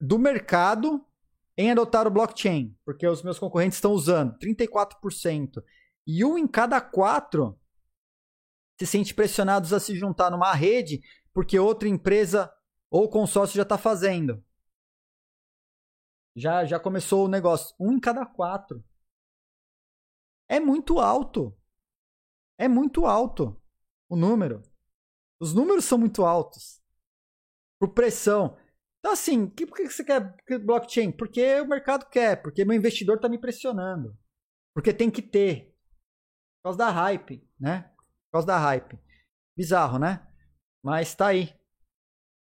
do 0.00 0.16
mercado 0.16 1.04
em 1.56 1.72
adotar 1.72 2.06
o 2.06 2.10
blockchain, 2.10 2.78
porque 2.84 3.06
os 3.06 3.22
meus 3.22 3.38
concorrentes 3.38 3.78
estão 3.78 3.92
usando 3.92 4.38
34%. 4.38 5.62
E 6.06 6.24
um 6.24 6.38
em 6.38 6.46
cada 6.46 6.80
quatro 6.80 7.58
se 8.78 8.86
sente 8.86 9.12
pressionados 9.12 9.72
a 9.72 9.80
se 9.80 9.96
juntar 9.96 10.30
numa 10.30 10.52
rede 10.52 11.00
porque 11.32 11.58
outra 11.58 11.88
empresa 11.88 12.52
ou 12.88 13.10
consórcio 13.10 13.56
já 13.56 13.62
está 13.62 13.76
fazendo. 13.76 14.44
Já, 16.36 16.64
já 16.64 16.78
começou 16.78 17.24
o 17.24 17.28
negócio. 17.28 17.74
Um 17.80 17.92
em 17.92 17.98
cada 17.98 18.24
quatro. 18.24 18.84
É 20.48 20.60
muito 20.60 21.00
alto. 21.00 21.56
É 22.58 22.68
muito 22.68 23.06
alto 23.06 23.60
o 24.08 24.16
número. 24.16 24.62
Os 25.40 25.52
números 25.52 25.84
são 25.84 25.98
muito 25.98 26.24
altos. 26.24 26.82
Por 27.78 27.92
pressão. 27.92 28.56
Então, 28.98 29.12
assim, 29.12 29.48
que, 29.48 29.66
por 29.66 29.76
que 29.76 29.88
você 29.88 30.04
quer 30.04 30.34
blockchain? 30.64 31.12
Porque 31.12 31.60
o 31.60 31.68
mercado 31.68 32.08
quer, 32.08 32.42
porque 32.42 32.64
meu 32.64 32.76
investidor 32.76 33.16
está 33.16 33.28
me 33.28 33.38
pressionando. 33.38 34.18
Porque 34.74 34.92
tem 34.92 35.10
que 35.10 35.22
ter. 35.22 35.74
Por 36.58 36.70
causa 36.70 36.78
da 36.78 36.90
hype, 36.90 37.48
né? 37.58 37.82
Por 37.82 38.32
causa 38.32 38.46
da 38.46 38.58
hype. 38.58 38.98
Bizarro, 39.56 39.98
né? 39.98 40.26
Mas 40.82 41.14
tá 41.14 41.28
aí. 41.28 41.54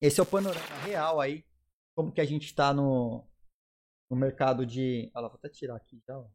Esse 0.02 0.18
é 0.18 0.22
o 0.22 0.27
panorama 0.27 0.77
real 0.85 1.20
aí. 1.20 1.44
Como 1.94 2.12
que 2.12 2.20
a 2.20 2.24
gente 2.24 2.47
está 2.47 2.72
no, 2.72 3.28
no 4.10 4.16
mercado 4.16 4.64
de. 4.64 5.10
Olha 5.14 5.22
lá, 5.24 5.28
vou 5.28 5.36
até 5.39 5.48
tirar 5.48 5.77
aqui 5.77 6.02
já. 6.06 6.18
Ó. 6.18 6.28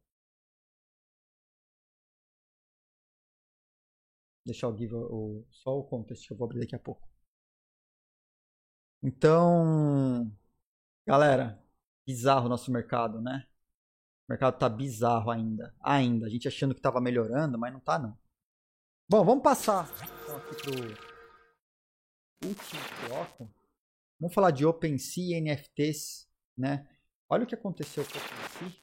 Deixar 4.46 4.68
o 4.68 4.76
give 4.76 4.94
o, 4.94 5.44
só 5.50 5.76
o 5.76 5.82
contexto 5.82 6.28
que 6.28 6.32
eu 6.32 6.36
vou 6.36 6.44
abrir 6.44 6.60
daqui 6.60 6.76
a 6.76 6.78
pouco. 6.78 7.06
Então, 9.02 10.32
galera, 11.04 11.60
bizarro 12.06 12.46
o 12.46 12.48
nosso 12.48 12.70
mercado, 12.70 13.20
né? 13.20 13.44
O 14.28 14.32
mercado 14.32 14.56
tá 14.56 14.68
bizarro 14.68 15.32
ainda. 15.32 15.74
Ainda. 15.80 16.26
A 16.26 16.28
gente 16.30 16.46
achando 16.46 16.76
que 16.76 16.80
tava 16.80 17.00
melhorando, 17.00 17.58
mas 17.58 17.72
não 17.72 17.80
tá 17.80 17.98
não. 17.98 18.16
Bom, 19.08 19.24
vamos 19.24 19.42
passar 19.42 19.88
então, 20.02 20.36
aqui 20.36 20.56
pro 20.62 20.72
último 22.48 22.80
bloco. 23.08 23.52
Vamos 24.20 24.34
falar 24.34 24.52
de 24.52 24.64
OpenSea 24.64 25.38
e 25.38 25.40
NFTs, 25.40 26.30
né? 26.56 26.88
Olha 27.28 27.42
o 27.42 27.46
que 27.46 27.54
aconteceu 27.56 28.04
com 28.04 28.18
o 28.18 28.22
OpenSea. 28.22 28.82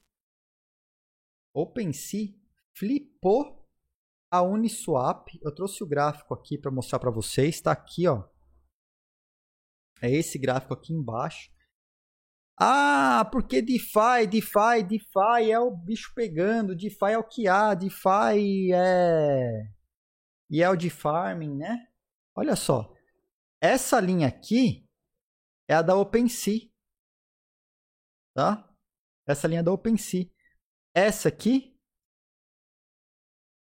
OpenSea 1.54 2.34
flipou 2.74 3.63
a 4.34 4.42
Uniswap. 4.42 5.28
Eu 5.40 5.54
trouxe 5.54 5.84
o 5.84 5.86
gráfico 5.86 6.34
aqui 6.34 6.58
para 6.58 6.70
mostrar 6.70 6.98
para 6.98 7.10
vocês. 7.10 7.54
Está 7.54 7.70
aqui, 7.70 8.08
ó. 8.08 8.24
É 10.02 10.10
esse 10.10 10.38
gráfico 10.38 10.74
aqui 10.74 10.92
embaixo. 10.92 11.52
Ah, 12.58 13.28
porque 13.30 13.62
DeFi, 13.62 14.26
DeFi, 14.28 14.82
DeFi 14.86 15.50
é 15.50 15.58
o 15.58 15.70
bicho 15.70 16.12
pegando, 16.14 16.74
DeFi 16.74 17.12
é 17.12 17.18
o 17.18 17.24
que 17.24 17.48
há, 17.48 17.74
DeFi 17.74 18.72
é. 18.72 19.68
E 20.50 20.62
é 20.62 20.68
o 20.68 20.76
de 20.76 20.90
farming, 20.90 21.56
né? 21.56 21.88
Olha 22.34 22.56
só. 22.56 22.92
Essa 23.60 24.00
linha 24.00 24.28
aqui 24.28 24.88
é 25.68 25.74
a 25.74 25.82
da 25.82 25.96
OpenSea. 25.96 26.68
Tá? 28.34 28.68
Essa 29.26 29.46
linha 29.46 29.60
é 29.60 29.62
da 29.62 29.72
OpenSea. 29.72 30.28
Essa 30.92 31.28
aqui 31.28 31.73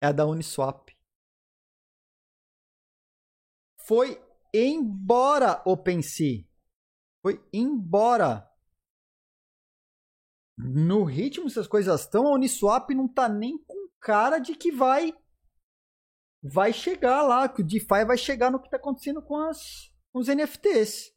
é 0.08 0.12
da 0.12 0.26
Uniswap. 0.26 0.90
Foi 3.86 4.20
embora 4.52 5.62
OpenSea. 5.64 6.44
Foi 7.22 7.44
embora. 7.52 8.50
No 10.58 11.04
ritmo 11.04 11.46
essas 11.46 11.66
coisas 11.66 12.00
estão, 12.00 12.26
a 12.26 12.34
Uniswap 12.34 12.90
não 12.90 13.06
tá 13.06 13.28
nem 13.28 13.58
com 13.64 13.88
cara 14.00 14.38
de 14.38 14.56
que 14.56 14.72
vai 14.72 15.12
vai 16.42 16.72
chegar 16.72 17.22
lá, 17.22 17.48
que 17.48 17.60
o 17.60 17.66
DeFi 17.66 18.04
vai 18.06 18.16
chegar 18.16 18.50
no 18.50 18.60
que 18.60 18.66
está 18.66 18.76
acontecendo 18.76 19.22
com, 19.22 19.36
as, 19.36 19.92
com 20.12 20.20
os 20.20 20.28
NFTs. 20.28 21.12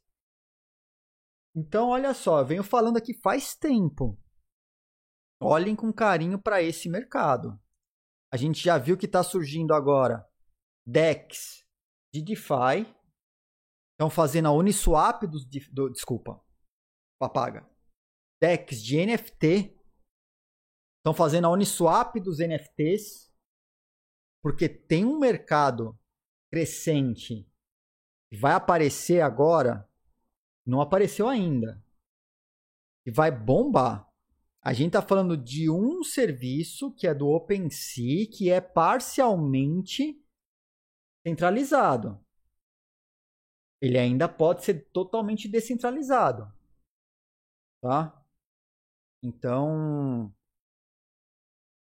Então, 1.54 1.88
olha 1.88 2.14
só, 2.14 2.40
eu 2.40 2.46
venho 2.46 2.62
falando 2.62 2.96
aqui 2.96 3.14
faz 3.14 3.54
tempo. 3.54 4.18
Olhem 5.40 5.74
com 5.74 5.92
carinho 5.92 6.40
para 6.40 6.62
esse 6.62 6.88
mercado. 6.88 7.58
A 8.32 8.36
gente 8.36 8.62
já 8.62 8.78
viu 8.78 8.96
que 8.96 9.06
está 9.06 9.22
surgindo 9.22 9.74
agora 9.74 10.26
DEX 10.86 11.64
de 12.12 12.22
DeFi 12.22 12.86
Estão 14.00 14.08
fazendo 14.08 14.48
a 14.48 14.52
Uniswap 14.52 15.24
dos. 15.24 15.44
Do, 15.70 15.90
desculpa. 15.90 16.42
Papaga. 17.20 17.68
Decks 18.40 18.82
de 18.82 18.96
NFT. 19.04 19.78
Estão 20.96 21.12
fazendo 21.12 21.46
a 21.46 21.50
Uniswap 21.50 22.16
dos 22.16 22.38
NFTs. 22.38 23.30
Porque 24.42 24.70
tem 24.70 25.04
um 25.04 25.18
mercado 25.18 26.00
crescente 26.50 27.46
que 28.30 28.38
vai 28.38 28.54
aparecer 28.54 29.20
agora. 29.20 29.86
Não 30.66 30.80
apareceu 30.80 31.28
ainda. 31.28 31.84
E 33.04 33.10
vai 33.10 33.30
bombar. 33.30 34.09
A 34.62 34.72
gente 34.72 34.88
está 34.88 35.02
falando 35.02 35.36
de 35.36 35.70
um 35.70 36.02
serviço 36.02 36.92
que 36.94 37.06
é 37.06 37.14
do 37.14 37.28
OpenSea, 37.28 38.26
que 38.30 38.50
é 38.50 38.60
parcialmente 38.60 40.22
centralizado 41.26 42.22
ele 43.80 43.98
ainda 43.98 44.28
pode 44.28 44.64
ser 44.64 44.90
totalmente 44.92 45.48
descentralizado. 45.48 46.52
Tá? 47.82 48.22
Então, 49.22 50.32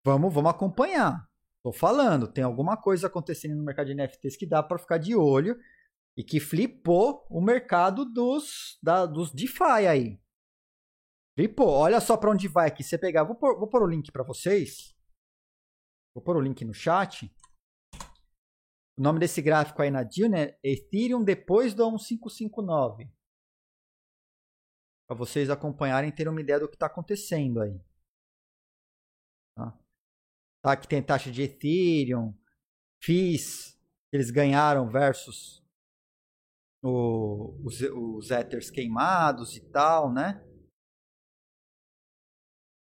vamos, 0.05 0.33
vamos 0.33 0.51
acompanhar. 0.51 1.27
Tô 1.63 1.71
falando, 1.71 2.31
tem 2.31 2.43
alguma 2.43 2.77
coisa 2.77 3.07
acontecendo 3.07 3.55
no 3.55 3.63
mercado 3.63 3.87
de 3.87 3.95
NFTs 3.95 4.37
que 4.37 4.45
dá 4.45 4.61
para 4.61 4.77
ficar 4.77 4.97
de 4.97 5.15
olho 5.15 5.57
e 6.15 6.23
que 6.23 6.39
flipou 6.39 7.25
o 7.29 7.41
mercado 7.41 8.05
dos, 8.05 8.77
da, 8.81 9.05
dos 9.05 9.33
DeFi 9.33 9.87
aí. 9.87 10.21
Flipou. 11.37 11.69
Olha 11.69 12.01
só 12.01 12.17
para 12.17 12.31
onde 12.31 12.47
vai 12.47 12.67
aqui. 12.67 12.83
Você 12.83 12.97
pegar, 12.97 13.23
vou 13.23 13.35
pôr, 13.35 13.59
vou 13.59 13.69
pôr 13.69 13.83
o 13.83 13.87
link 13.87 14.11
para 14.11 14.23
vocês. 14.23 14.97
Vou 16.15 16.23
pôr 16.23 16.35
o 16.35 16.41
link 16.41 16.65
no 16.65 16.73
chat. 16.73 17.31
O 18.97 19.03
nome 19.03 19.19
desse 19.19 19.39
gráfico 19.39 19.79
aí 19.83 19.91
na 19.91 20.01
DIL 20.01 20.33
é 20.33 20.57
Ethereum 20.63 21.23
depois 21.23 21.75
do 21.75 21.85
1559. 21.85 23.07
Para 25.07 25.15
vocês 25.15 25.51
acompanharem 25.51 26.09
e 26.09 26.11
terem 26.11 26.31
uma 26.31 26.41
ideia 26.41 26.59
do 26.59 26.67
que 26.67 26.75
está 26.75 26.87
acontecendo 26.87 27.61
aí. 27.61 27.79
Tá? 29.55 29.79
tá? 30.63 30.71
Aqui 30.71 30.87
tem 30.87 31.03
taxa 31.03 31.31
de 31.31 31.43
Ethereum, 31.43 32.35
FIIs 33.03 33.77
que 34.09 34.17
eles 34.17 34.31
ganharam 34.31 34.89
versus 34.89 35.63
o, 36.81 37.61
os, 37.63 37.79
os 37.81 38.31
ethers 38.31 38.71
queimados 38.71 39.55
e 39.55 39.61
tal, 39.69 40.11
né? 40.11 40.46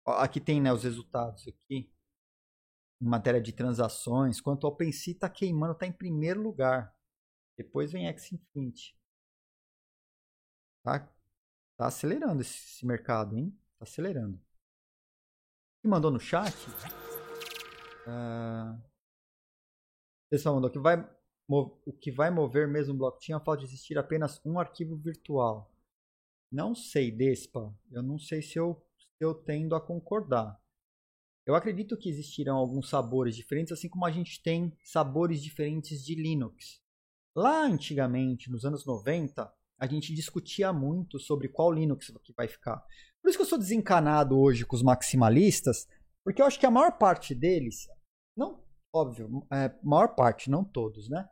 Aqui 0.08 0.40
tem 0.40 0.62
né, 0.62 0.72
os 0.72 0.84
resultados 0.84 1.48
aqui. 1.48 1.92
Em 3.02 3.06
matéria 3.06 3.42
de 3.42 3.52
transações. 3.52 4.42
Quanto 4.42 4.66
ao 4.66 4.74
OpenSea 4.74 5.14
está 5.14 5.30
queimando, 5.30 5.74
está 5.74 5.86
em 5.86 5.92
primeiro 5.92 6.42
lugar. 6.42 6.96
Depois 7.58 7.92
vem 7.92 8.08
X 8.08 8.32
Infinity. 8.32 8.98
Tá, 10.84 11.00
tá 11.78 11.88
acelerando 11.88 12.42
esse, 12.42 12.56
esse 12.56 12.86
mercado, 12.86 13.38
hein? 13.38 13.52
Tá 13.78 13.84
acelerando. 13.84 14.40
Que 15.82 15.88
mandou 15.88 16.10
no 16.10 16.20
chat? 16.20 16.56
Uh, 18.08 18.82
pessoal 20.30 20.56
mandou 20.56 20.72
que 20.72 20.80
vai 20.80 20.98
o 21.50 21.94
que 21.94 22.12
vai 22.12 22.30
mover 22.30 22.68
mesmo 22.68 22.94
o 22.94 22.98
blockchain 22.98 23.34
é 23.34 23.38
o 23.38 23.44
fato 23.44 23.60
de 23.60 23.66
existir 23.66 23.98
apenas 23.98 24.42
um 24.46 24.60
arquivo 24.60 24.98
virtual. 24.98 25.72
Não 26.52 26.76
sei, 26.76 27.10
Despa. 27.10 27.74
Eu 27.90 28.04
não 28.04 28.20
sei 28.20 28.42
se 28.42 28.58
eu, 28.60 28.86
eu 29.20 29.34
tendo 29.34 29.76
a 29.76 29.82
concordar. 29.82 30.60
Eu 31.46 31.56
acredito 31.56 31.98
que 31.98 32.10
existirão 32.10 32.58
alguns 32.58 32.90
sabores 32.90 33.36
diferentes, 33.36 33.72
assim 33.72 33.88
como 33.88 34.06
a 34.06 34.12
gente 34.12 34.42
tem 34.44 34.76
sabores 34.84 35.42
diferentes 35.42 36.04
de 36.04 36.14
Linux. 36.14 36.82
Lá 37.36 37.64
antigamente, 37.64 38.52
nos 38.52 38.66
anos 38.66 38.86
90, 38.86 39.52
a 39.80 39.88
gente 39.88 40.14
discutia 40.14 40.74
muito 40.74 41.20
sobre 41.20 41.48
qual 41.48 41.72
Linux 41.72 42.12
que 42.24 42.34
vai 42.34 42.48
ficar. 42.48 42.84
Por 43.22 43.30
isso 43.30 43.38
que 43.38 43.44
eu 43.44 43.48
sou 43.48 43.58
desencanado 43.58 44.38
hoje 44.38 44.66
com 44.66 44.76
os 44.76 44.84
maximalistas, 44.84 45.88
porque 46.24 46.42
eu 46.42 46.46
acho 46.46 46.60
que 46.60 46.66
a 46.66 46.72
maior 46.72 46.98
parte 46.98 47.34
deles, 47.34 47.88
não, 48.36 48.64
óbvio, 48.94 49.48
é, 49.52 49.74
maior 49.84 50.16
parte, 50.16 50.50
não 50.50 50.66
todos, 50.66 51.08
né? 51.08 51.30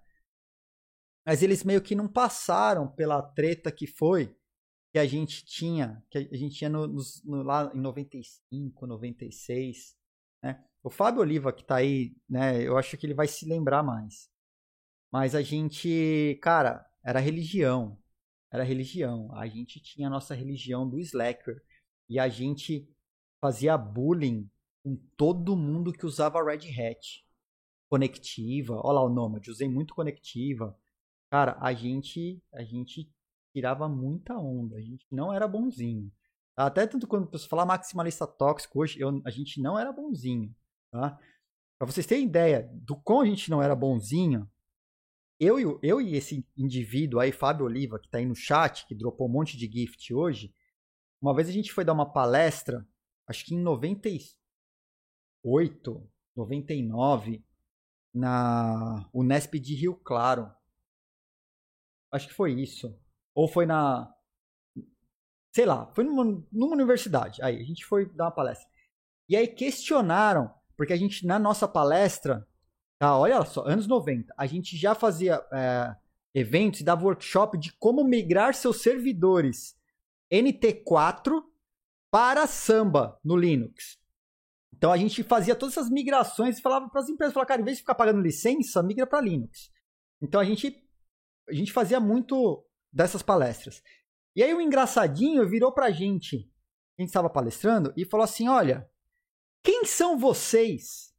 Mas 1.26 1.42
eles 1.42 1.64
meio 1.64 1.82
que 1.82 1.96
não 1.96 2.08
passaram 2.08 2.88
pela 2.88 3.22
treta 3.22 3.72
que 3.72 3.88
foi 3.88 4.34
que 4.96 5.00
a 5.00 5.06
gente 5.06 5.44
tinha, 5.44 6.02
que 6.10 6.18
a 6.20 6.38
gente 6.38 6.56
tinha 6.56 6.70
no, 6.70 6.88
no, 6.88 7.44
lá 7.44 7.70
em 7.76 7.82
95, 7.82 8.88
96, 8.88 9.94
né? 10.42 10.64
O 10.82 10.90
Fábio 10.90 11.20
Oliva 11.20 11.52
que 11.52 11.66
tá 11.66 11.76
aí, 11.76 12.16
né, 12.30 12.66
eu 12.66 12.78
acho 12.78 12.96
que 12.96 13.06
ele 13.06 13.14
vai 13.14 13.28
se 13.28 13.46
lembrar 13.46 13.84
mais. 13.84 14.32
Mas 15.12 15.36
a 15.36 15.42
gente, 15.42 16.40
cara, 16.42 16.90
era 17.04 17.20
religião. 17.20 18.02
Era 18.50 18.64
religião. 18.64 19.36
A 19.36 19.46
gente 19.48 19.82
tinha 19.82 20.08
a 20.08 20.10
nossa 20.10 20.34
religião 20.34 20.88
do 20.88 20.98
Slacker. 20.98 21.62
E 22.08 22.18
a 22.18 22.30
gente 22.30 22.90
fazia 23.42 23.78
bullying 23.78 24.50
com 24.82 24.96
todo 25.18 25.58
mundo 25.58 25.92
que 25.92 26.06
usava 26.06 26.42
Red 26.42 26.70
Hat. 26.70 27.28
Conectiva, 27.90 28.80
olha 28.82 28.94
lá 28.94 29.04
o 29.04 29.10
Nomad, 29.10 29.46
usei 29.50 29.68
muito 29.68 29.94
conectiva. 29.94 30.74
Cara, 31.30 31.58
a 31.60 31.74
gente, 31.74 32.42
a 32.54 32.64
gente 32.64 33.14
tirava 33.56 33.88
muita 33.88 34.38
onda, 34.38 34.76
a 34.76 34.82
gente 34.82 35.08
não 35.10 35.34
era 35.34 35.48
bonzinho. 35.48 36.12
Até 36.58 36.86
tanto 36.86 37.08
quando 37.08 37.32
você 37.32 37.48
falar 37.48 37.66
maximalista 37.66 38.28
tóxico 38.28 38.82
hoje, 38.82 39.00
eu, 39.00 39.22
a 39.26 39.30
gente 39.30 39.62
não 39.62 39.80
era 39.80 39.94
bonzinho, 39.94 40.54
tá? 40.92 41.18
Pra 41.80 41.88
vocês 41.88 42.06
terem 42.06 42.26
ideia 42.26 42.70
do 42.74 42.98
como 42.98 43.22
a 43.22 43.26
gente 43.26 43.50
não 43.50 43.62
era 43.62 43.74
bonzinho, 43.74 44.46
eu 45.40 45.58
e, 45.58 45.64
eu 45.82 46.02
e 46.02 46.16
esse 46.16 46.46
indivíduo 46.58 47.22
aí, 47.22 47.32
Fábio 47.32 47.66
Oliva, 47.66 47.98
que 47.98 48.10
tá 48.10 48.18
aí 48.18 48.26
no 48.26 48.36
chat, 48.36 48.86
que 48.88 48.96
dropou 48.96 49.30
um 49.30 49.32
monte 49.32 49.56
de 49.56 49.72
gift 49.72 50.14
hoje, 50.14 50.54
uma 51.22 51.34
vez 51.34 51.48
a 51.48 51.54
gente 51.54 51.72
foi 51.72 51.86
dar 51.86 51.94
uma 51.94 52.12
palestra, 52.12 52.86
acho 53.26 53.46
que 53.46 53.56
em 53.56 53.62
98, 53.62 56.12
99, 56.36 57.42
na 58.14 59.10
Unesp 59.14 59.54
de 59.56 59.76
Rio 59.76 59.96
Claro. 59.96 60.54
Acho 62.12 62.28
que 62.28 62.34
foi 62.34 62.52
isso. 62.54 63.00
Ou 63.36 63.48
foi 63.48 63.66
na. 63.68 64.12
Sei 65.54 65.66
lá, 65.66 65.92
foi 65.94 66.04
numa, 66.04 66.44
numa 66.52 66.74
universidade. 66.74 67.42
Aí, 67.44 67.62
a 67.62 67.64
gente 67.64 67.86
foi 67.86 68.06
dar 68.06 68.26
uma 68.26 68.32
palestra. 68.32 68.68
E 69.28 69.36
aí 69.36 69.48
questionaram, 69.48 70.54
porque 70.78 70.94
a 70.94 70.98
gente, 70.98 71.26
na 71.26 71.40
nossa 71.40 71.68
palestra, 71.68 72.48
tá, 73.00 73.18
olha 73.18 73.44
só, 73.46 73.66
anos 73.66 73.88
90, 73.88 74.34
a 74.38 74.46
gente 74.46 74.78
já 74.78 74.94
fazia 74.94 75.44
é, 75.52 75.96
eventos 76.34 76.82
e 76.82 76.84
dava 76.84 77.06
workshop 77.06 77.58
de 77.58 77.74
como 77.74 78.04
migrar 78.04 78.54
seus 78.54 78.82
servidores 78.82 79.76
NT4 80.32 81.42
para 82.12 82.46
Samba 82.46 83.20
no 83.24 83.36
Linux. 83.36 83.98
Então 84.74 84.92
a 84.92 84.98
gente 84.98 85.24
fazia 85.24 85.56
todas 85.56 85.76
essas 85.76 85.90
migrações 85.90 86.58
e 86.58 86.62
falava 86.62 86.90
para 86.90 87.02
as 87.02 87.10
empresas, 87.10 87.34
falava, 87.34 87.48
cara, 87.48 87.62
em 87.62 87.66
vez 87.66 87.78
de 87.78 87.82
ficar 87.82 87.96
pagando 87.96 88.22
licença, 88.22 88.84
migra 88.84 89.08
para 89.08 89.22
Linux. 89.22 89.72
Então 90.22 90.40
a 90.40 90.44
gente 90.44 90.82
a 91.48 91.54
gente 91.54 91.72
fazia 91.72 92.00
muito 92.00 92.66
dessas 92.96 93.22
palestras. 93.22 93.84
E 94.34 94.42
aí 94.42 94.54
o 94.54 94.62
engraçadinho 94.62 95.48
virou 95.48 95.74
pra 95.74 95.92
gente, 95.92 96.50
gente 96.98 97.10
estava 97.10 97.30
palestrando, 97.30 97.94
e 97.98 98.06
falou 98.06 98.24
assim: 98.24 98.48
olha, 98.48 98.90
quem 99.62 99.84
são 99.84 100.18
vocês? 100.18 101.14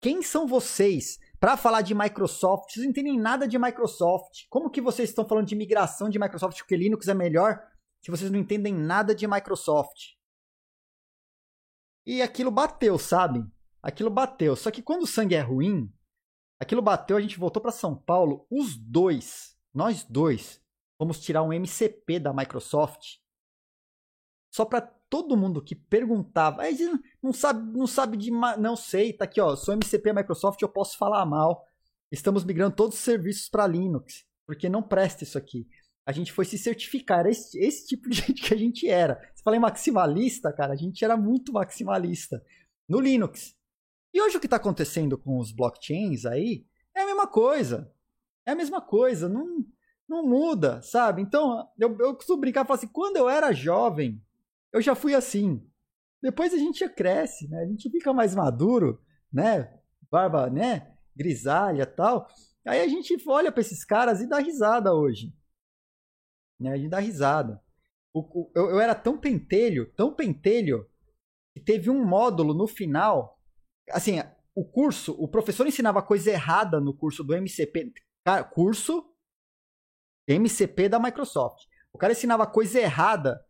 Quem 0.00 0.22
são 0.22 0.46
vocês 0.46 1.18
para 1.40 1.56
falar 1.56 1.80
de 1.80 1.94
Microsoft? 1.94 2.70
Vocês 2.70 2.84
não 2.84 2.90
entendem 2.90 3.18
nada 3.18 3.48
de 3.48 3.58
Microsoft. 3.58 4.46
Como 4.50 4.70
que 4.70 4.80
vocês 4.80 5.08
estão 5.08 5.26
falando 5.26 5.46
de 5.46 5.56
migração 5.56 6.10
de 6.10 6.18
Microsoft 6.18 6.58
porque 6.58 6.76
Linux 6.76 7.08
é 7.08 7.14
melhor 7.14 7.58
se 8.02 8.10
vocês 8.10 8.30
não 8.30 8.38
entendem 8.38 8.74
nada 8.74 9.14
de 9.14 9.26
Microsoft? 9.26 10.14
E 12.04 12.22
aquilo 12.22 12.50
bateu, 12.50 12.98
sabe? 12.98 13.44
Aquilo 13.82 14.10
bateu. 14.10 14.54
Só 14.54 14.70
que 14.70 14.82
quando 14.82 15.02
o 15.02 15.06
sangue 15.06 15.34
é 15.34 15.40
ruim, 15.40 15.92
aquilo 16.60 16.82
bateu, 16.82 17.16
a 17.16 17.20
gente 17.20 17.38
voltou 17.38 17.60
para 17.60 17.72
São 17.72 17.96
Paulo, 17.96 18.46
os 18.50 18.76
dois 18.76 19.56
nós 19.74 20.04
dois 20.04 20.64
vamos 20.98 21.20
tirar 21.20 21.42
um 21.42 21.52
MCP 21.52 22.18
da 22.18 22.32
Microsoft 22.32 23.18
só 24.56 24.64
para 24.64 24.80
todo 24.80 25.36
mundo 25.36 25.62
que 25.62 25.74
perguntava, 25.74 26.62
não 27.22 27.32
sabe, 27.32 27.76
não 27.76 27.86
sabe 27.86 28.16
de, 28.16 28.30
não 28.30 28.74
sei, 28.74 29.12
tá 29.12 29.24
aqui 29.24 29.38
ó, 29.38 29.54
sou 29.54 29.74
MCP 29.74 30.14
Microsoft, 30.14 30.62
eu 30.62 30.68
posso 30.68 30.96
falar 30.96 31.26
mal. 31.26 31.66
Estamos 32.10 32.42
migrando 32.42 32.74
todos 32.74 32.96
os 32.96 33.04
serviços 33.04 33.50
para 33.50 33.66
Linux, 33.66 34.24
porque 34.46 34.68
não 34.68 34.82
presta 34.82 35.24
isso 35.24 35.36
aqui. 35.36 35.68
A 36.06 36.12
gente 36.12 36.32
foi 36.32 36.44
se 36.44 36.56
certificar, 36.56 37.20
era 37.20 37.30
esse, 37.30 37.58
esse 37.58 37.86
tipo 37.86 38.08
de 38.08 38.16
gente 38.22 38.40
que 38.40 38.54
a 38.54 38.56
gente 38.56 38.88
era. 38.88 39.20
Você 39.34 39.42
fala 39.42 39.56
em 39.56 39.60
maximalista, 39.60 40.52
cara, 40.52 40.72
a 40.72 40.76
gente 40.76 41.04
era 41.04 41.18
muito 41.18 41.52
maximalista 41.52 42.42
no 42.88 42.98
Linux. 42.98 43.54
E 44.14 44.22
hoje 44.22 44.38
o 44.38 44.40
que 44.40 44.46
está 44.46 44.56
acontecendo 44.56 45.18
com 45.18 45.38
os 45.38 45.52
blockchains 45.52 46.24
aí 46.24 46.64
é 46.94 47.02
a 47.02 47.06
mesma 47.06 47.26
coisa. 47.26 47.92
É 48.46 48.52
a 48.52 48.56
mesma 48.56 48.80
coisa, 48.80 49.28
não, 49.28 49.66
não 50.08 50.24
muda, 50.24 50.80
sabe? 50.82 51.22
Então, 51.22 51.68
eu, 51.78 51.96
eu 51.98 52.14
costumo 52.14 52.40
brincar 52.40 52.64
e 52.64 52.66
falar 52.66 52.78
assim: 52.78 52.88
quando 52.88 53.16
eu 53.16 53.28
era 53.28 53.52
jovem, 53.52 54.22
eu 54.72 54.80
já 54.80 54.94
fui 54.94 55.14
assim. 55.14 55.66
Depois 56.22 56.52
a 56.52 56.58
gente 56.58 56.88
cresce, 56.88 57.48
né? 57.48 57.62
A 57.62 57.66
gente 57.66 57.90
fica 57.90 58.12
mais 58.12 58.34
maduro, 58.34 59.00
né? 59.32 59.78
Barba, 60.10 60.48
né? 60.48 60.96
Grisalha 61.14 61.86
tal. 61.86 62.28
Aí 62.66 62.80
a 62.80 62.88
gente 62.88 63.16
olha 63.28 63.52
para 63.52 63.60
esses 63.60 63.84
caras 63.84 64.20
e 64.20 64.28
dá 64.28 64.38
risada 64.38 64.92
hoje. 64.92 65.32
Né? 66.60 66.72
A 66.72 66.76
gente 66.76 66.90
dá 66.90 66.98
risada. 66.98 67.62
O, 68.12 68.20
o, 68.20 68.52
eu, 68.54 68.70
eu 68.70 68.80
era 68.80 68.94
tão 68.94 69.18
pentelho, 69.18 69.92
tão 69.94 70.12
pentelho, 70.12 70.88
que 71.54 71.60
teve 71.60 71.90
um 71.90 72.04
módulo 72.04 72.54
no 72.54 72.66
final. 72.66 73.40
Assim, 73.90 74.16
o 74.54 74.64
curso, 74.64 75.12
o 75.12 75.28
professor 75.28 75.66
ensinava 75.66 76.02
coisa 76.02 76.30
errada 76.30 76.80
no 76.80 76.96
curso 76.96 77.22
do 77.22 77.34
MCP. 77.34 77.92
Cara, 78.24 78.42
curso 78.42 79.04
MCP 80.26 80.88
da 80.88 80.98
Microsoft. 80.98 81.64
O 81.92 81.98
cara 81.98 82.12
ensinava 82.12 82.46
coisa 82.46 82.80
errada 82.80 83.40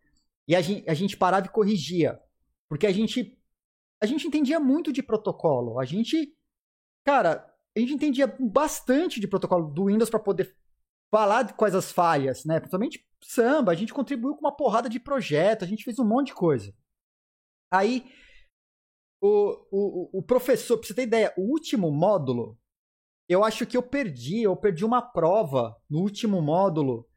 e 0.47 0.55
a 0.55 0.61
gente, 0.61 0.89
a 0.89 0.95
gente 0.95 1.17
parava 1.17 1.47
e 1.47 1.51
corrigia. 1.51 2.21
Porque 2.69 2.87
a 2.87 2.93
gente 2.93 3.37
a 4.01 4.07
gente 4.07 4.27
entendia 4.27 4.61
muito 4.61 4.93
de 4.93 5.03
protocolo. 5.03 5.81
A 5.81 5.85
gente, 5.85 6.35
cara, 7.05 7.51
a 7.77 7.81
gente 7.81 7.95
entendia 7.95 8.27
bastante 8.27 9.21
de 9.21 9.27
protocolo 9.27 9.71
do 9.73 9.87
Windows 9.87 10.11
para 10.11 10.21
poder 10.21 10.55
falar 11.11 11.43
de 11.43 11.55
quais 11.55 11.75
as 11.75 11.91
falhas, 11.91 12.45
né? 12.45 12.59
Principalmente 12.59 13.07
samba, 13.23 13.73
a 13.73 13.75
gente 13.75 13.95
contribuiu 13.95 14.35
com 14.35 14.41
uma 14.41 14.55
porrada 14.55 14.89
de 14.89 15.01
projeto, 15.01 15.65
a 15.65 15.67
gente 15.67 15.85
fez 15.85 15.99
um 15.99 16.05
monte 16.05 16.29
de 16.29 16.35
coisa. 16.35 16.75
Aí, 17.71 18.05
o, 19.21 19.67
o, 19.71 20.19
o 20.19 20.23
professor, 20.23 20.79
pra 20.79 20.87
você 20.87 20.95
ter 20.95 21.03
ideia, 21.03 21.33
o 21.37 21.43
último 21.43 21.91
módulo 21.91 22.59
eu 23.29 23.45
acho 23.45 23.67
que 23.67 23.77
eu 23.77 23.83
perdi, 23.83 24.43
eu 24.43 24.57
perdi 24.57 24.85
uma 24.85 25.03
prova 25.03 25.77
no 25.91 26.01
último 26.01 26.41
módulo, 26.41 27.09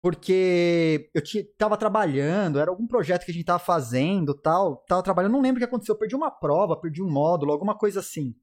porque 0.00 1.10
eu 1.14 1.22
estava 1.22 1.76
trabalhando, 1.76 2.58
era 2.58 2.70
algum 2.70 2.86
projeto 2.86 3.24
que 3.24 3.30
a 3.30 3.34
gente 3.34 3.42
estava 3.42 3.58
fazendo, 3.58 4.34
tal, 4.34 4.78
tava 4.88 5.02
trabalhando, 5.02 5.32
não 5.32 5.40
lembro 5.40 5.56
o 5.56 5.60
que 5.60 5.64
aconteceu, 5.64 5.94
eu 5.94 5.98
perdi 5.98 6.14
uma 6.14 6.30
prova, 6.30 6.80
perdi 6.80 7.02
um 7.02 7.10
módulo, 7.10 7.52
alguma 7.52 7.76
coisa 7.76 8.00
assim. 8.00 8.34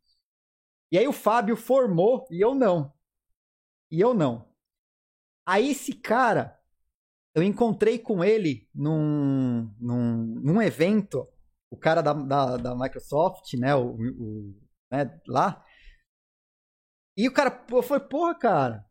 E 0.91 0.97
aí 0.97 1.07
o 1.07 1.13
Fábio 1.13 1.55
formou 1.55 2.27
e 2.29 2.41
eu 2.43 2.53
não. 2.53 2.93
E 3.89 3.99
eu 3.99 4.13
não. 4.13 4.47
Aí 5.45 5.71
esse 5.71 5.93
cara, 5.93 6.59
eu 7.33 7.41
encontrei 7.41 7.97
com 7.99 8.23
ele 8.23 8.69
num, 8.73 9.73
num, 9.79 10.25
num 10.43 10.61
evento, 10.61 11.27
o 11.69 11.77
cara 11.77 12.01
da, 12.01 12.13
da, 12.13 12.57
da 12.57 12.75
Microsoft, 12.75 13.53
né, 13.53 13.75
o, 13.75 13.95
o 13.95 14.55
né, 14.91 15.19
lá, 15.27 15.64
e 17.17 17.27
o 17.27 17.33
cara 17.33 17.51
foi, 17.83 17.99
porra, 17.99 18.35
cara, 18.35 18.85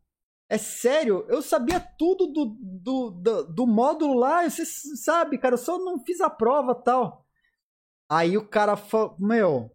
É 0.49 0.57
sério, 0.59 1.25
eu 1.29 1.41
sabia 1.41 1.79
tudo 1.79 2.27
do, 2.27 2.45
do, 2.59 3.11
do, 3.11 3.43
do 3.53 3.67
módulo 3.67 4.15
lá, 4.15 4.49
você 4.49 4.65
sabe, 4.65 5.37
cara, 5.39 5.55
eu 5.55 5.59
só 5.59 5.79
não 5.79 6.03
fiz 6.05 6.21
a 6.21 6.29
prova 6.29 6.75
tal. 6.75 7.25
Aí 8.09 8.37
o 8.37 8.47
cara 8.47 8.77
falou, 8.77 9.15
meu, 9.19 9.71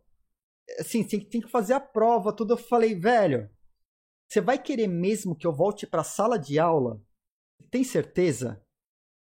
assim, 0.81 1.05
tem, 1.05 1.21
tem 1.21 1.41
que 1.43 1.49
fazer 1.51 1.75
a 1.75 1.81
prova, 1.81 2.33
tudo. 2.35 2.55
Eu 2.55 2.59
falei, 2.59 2.95
velho, 2.95 3.51
você 4.29 4.41
vai 4.41 4.59
querer 4.63 4.89
mesmo 4.89 5.37
que 5.37 5.47
eu 5.47 5.53
volte 5.55 5.87
pra 5.87 6.05
sala 6.05 6.39
de 6.39 6.59
aula? 6.59 7.03
Tem 7.71 7.85
certeza? 7.85 8.63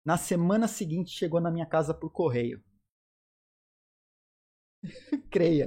Na 0.05 0.17
semana 0.19 0.69
seguinte 0.69 1.11
chegou 1.13 1.41
na 1.41 1.51
minha 1.51 1.67
casa 1.67 1.95
por 1.95 2.11
correio. 2.13 2.63
Creia. 5.31 5.67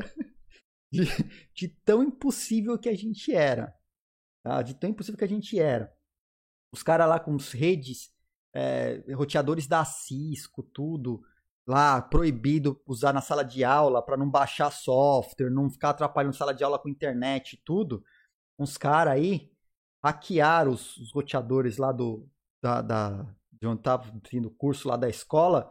De, 0.92 1.04
de, 1.56 1.68
tão 1.86 2.04
impossível 2.04 2.78
que 2.78 2.90
a 2.90 2.96
gente 2.96 3.34
era. 3.34 3.74
Tá? 4.44 4.62
De 4.62 4.74
tão 4.74 4.90
impossível 4.90 5.18
que 5.18 5.24
a 5.24 5.30
gente 5.30 5.60
era. 5.60 5.92
Os 6.74 6.84
caras 6.84 7.08
lá 7.08 7.20
com 7.20 7.36
os 7.36 7.52
redes, 7.52 8.14
é, 8.54 9.04
roteadores 9.14 9.68
da 9.68 9.84
Cisco, 9.86 10.64
tudo 10.64 11.22
lá 11.68 12.02
proibido 12.02 12.82
usar 12.86 13.14
na 13.14 13.22
sala 13.22 13.44
de 13.44 13.64
aula 13.64 14.04
para 14.04 14.18
não 14.18 14.30
baixar 14.30 14.72
software, 14.72 15.50
não 15.50 15.70
ficar 15.70 15.92
atrapalhando 15.92 16.36
sala 16.36 16.54
de 16.54 16.64
aula 16.64 16.80
com 16.80 16.90
internet 16.90 17.54
e 17.54 17.62
tudo. 17.64 18.04
Uns 18.58 18.78
caras 18.78 19.14
aí 19.14 19.52
hackearam 20.04 20.72
os, 20.72 20.98
os, 20.98 21.14
roteadores 21.14 21.78
lá 21.78 21.92
do 21.92 22.28
da, 22.62 22.82
da 22.82 23.36
de 23.52 23.68
onde 23.68 23.80
estava 23.80 24.12
tendo 24.30 24.50
curso 24.52 24.88
lá 24.88 24.98
da 24.98 25.08
escola 25.08 25.70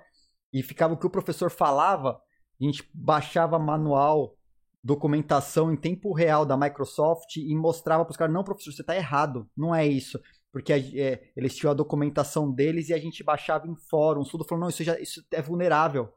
e 0.52 0.62
ficava 0.62 0.94
o 0.94 0.97
que 0.97 1.06
o 1.06 1.10
professor 1.10 1.51
falava, 1.51 2.20
a 2.60 2.64
gente 2.64 2.88
baixava 2.94 3.59
manual, 3.59 4.36
documentação 4.82 5.73
em 5.73 5.77
tempo 5.77 6.12
real 6.12 6.47
da 6.47 6.57
Microsoft 6.57 7.36
e 7.36 7.55
mostrava 7.55 8.05
para 8.05 8.12
os 8.12 8.16
caras, 8.16 8.32
não, 8.32 8.44
professor, 8.44 8.73
você 8.73 8.82
está 8.82 8.97
errado, 8.97 9.48
não 9.57 9.74
é 9.74 9.86
isso 9.86 10.19
porque 10.52 10.73
é, 10.73 11.31
eles 11.36 11.55
tinham 11.55 11.70
a 11.70 11.74
documentação 11.74 12.52
deles 12.52 12.89
e 12.89 12.94
a 12.94 12.98
gente 12.98 13.23
baixava 13.23 13.69
em 13.69 13.77
fóruns, 13.89 14.31
tudo 14.31 14.44
falando, 14.44 14.62
não, 14.62 14.70
isso, 14.70 14.82
já, 14.82 14.98
isso 14.98 15.24
é 15.31 15.40
vulnerável. 15.40 16.12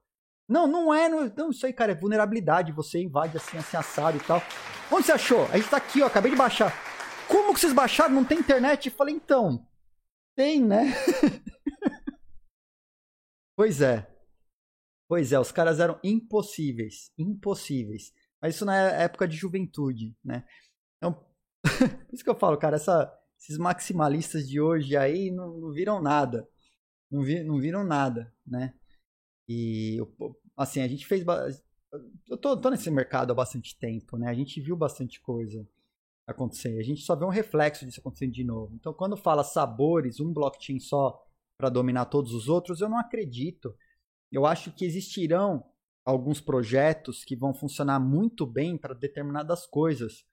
Não, 0.48 0.68
não 0.68 0.94
é, 0.94 1.08
não, 1.08 1.32
não, 1.38 1.50
isso 1.52 1.66
aí, 1.66 1.74
cara, 1.74 1.94
é 1.94 1.96
vulnerabilidade, 1.96 2.72
você 2.72 3.02
invade 3.02 3.38
assim, 3.38 3.58
assim, 3.58 3.78
assado 3.78 4.18
e 4.18 4.22
tal. 4.22 4.42
Onde 4.92 5.06
você 5.06 5.14
achou? 5.14 5.46
A 5.46 5.58
gente 5.58 5.70
tá 5.70 5.78
aqui, 5.78 6.02
ó, 6.02 6.08
acabei 6.08 6.32
de 6.32 6.38
baixar. 6.38 6.74
Como 7.28 7.54
que 7.54 7.60
vocês 7.60 7.74
baixaram? 7.74 8.14
Não 8.14 8.26
tem 8.26 8.40
internet? 8.40 8.88
Eu 8.88 8.96
falei, 8.96 9.16
então, 9.16 9.66
tem, 10.36 10.62
né? 10.62 10.88
pois 13.56 13.82
é. 13.82 14.10
Pois 15.08 15.32
é, 15.32 15.40
os 15.40 15.52
caras 15.52 15.80
eram 15.80 16.00
impossíveis, 16.04 17.12
impossíveis. 17.18 18.12
Mas 18.44 18.56
isso 18.56 18.66
na 18.66 18.76
época 18.76 19.26
de 19.26 19.38
juventude, 19.38 20.14
né? 20.22 20.46
Então, 20.98 21.14
por 21.64 22.14
isso 22.14 22.26
que 22.26 22.30
eu 22.30 22.36
falo, 22.36 22.58
cara, 22.58 22.76
essa 22.76 23.10
esses 23.40 23.58
maximalistas 23.58 24.48
de 24.48 24.60
hoje 24.60 24.98
aí 24.98 25.32
não, 25.32 25.58
não 25.58 25.72
viram 25.72 26.02
nada. 26.02 26.46
Não, 27.10 27.22
vi, 27.22 27.42
não 27.42 27.58
viram 27.58 27.86
nada, 27.86 28.34
né? 28.46 28.74
E, 29.48 29.98
assim, 30.58 30.82
a 30.82 30.88
gente 30.90 31.06
fez. 31.06 31.26
Eu 32.28 32.38
tô, 32.38 32.58
tô 32.58 32.70
nesse 32.70 32.92
mercado 32.92 33.32
há 33.32 33.36
bastante 33.36 33.78
tempo, 33.78 34.18
né? 34.18 34.30
A 34.30 34.34
gente 34.34 34.60
viu 34.60 34.76
bastante 34.76 35.22
coisa 35.22 35.66
acontecer. 36.28 36.78
A 36.78 36.84
gente 36.84 37.02
só 37.02 37.16
vê 37.16 37.24
um 37.24 37.30
reflexo 37.30 37.86
disso 37.86 38.02
acontecendo 38.02 38.34
de 38.34 38.44
novo. 38.44 38.76
Então, 38.76 38.94
quando 38.94 39.16
fala 39.16 39.44
sabores, 39.44 40.20
um 40.20 40.34
blockchain 40.34 40.80
só 40.80 41.22
para 41.58 41.70
dominar 41.70 42.06
todos 42.06 42.34
os 42.34 42.50
outros, 42.50 42.82
eu 42.82 42.90
não 42.90 42.98
acredito. 42.98 43.74
Eu 44.30 44.46
acho 44.46 44.74
que 44.74 44.84
existirão 44.84 45.64
alguns 46.06 46.42
projetos 46.42 47.24
que 47.24 47.36
vão 47.36 47.54
funcionar 47.54 48.00
muito 48.00 48.46
bem 48.46 48.78
para 48.78 48.94
determinadas 48.94 49.66
coisas. 49.66 50.26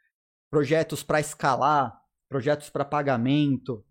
Projetos 0.51 1.02
para 1.02 1.20
escalar, 1.20 2.01
projetos 2.28 2.70
para 2.70 2.84
pagamento, 2.84 3.84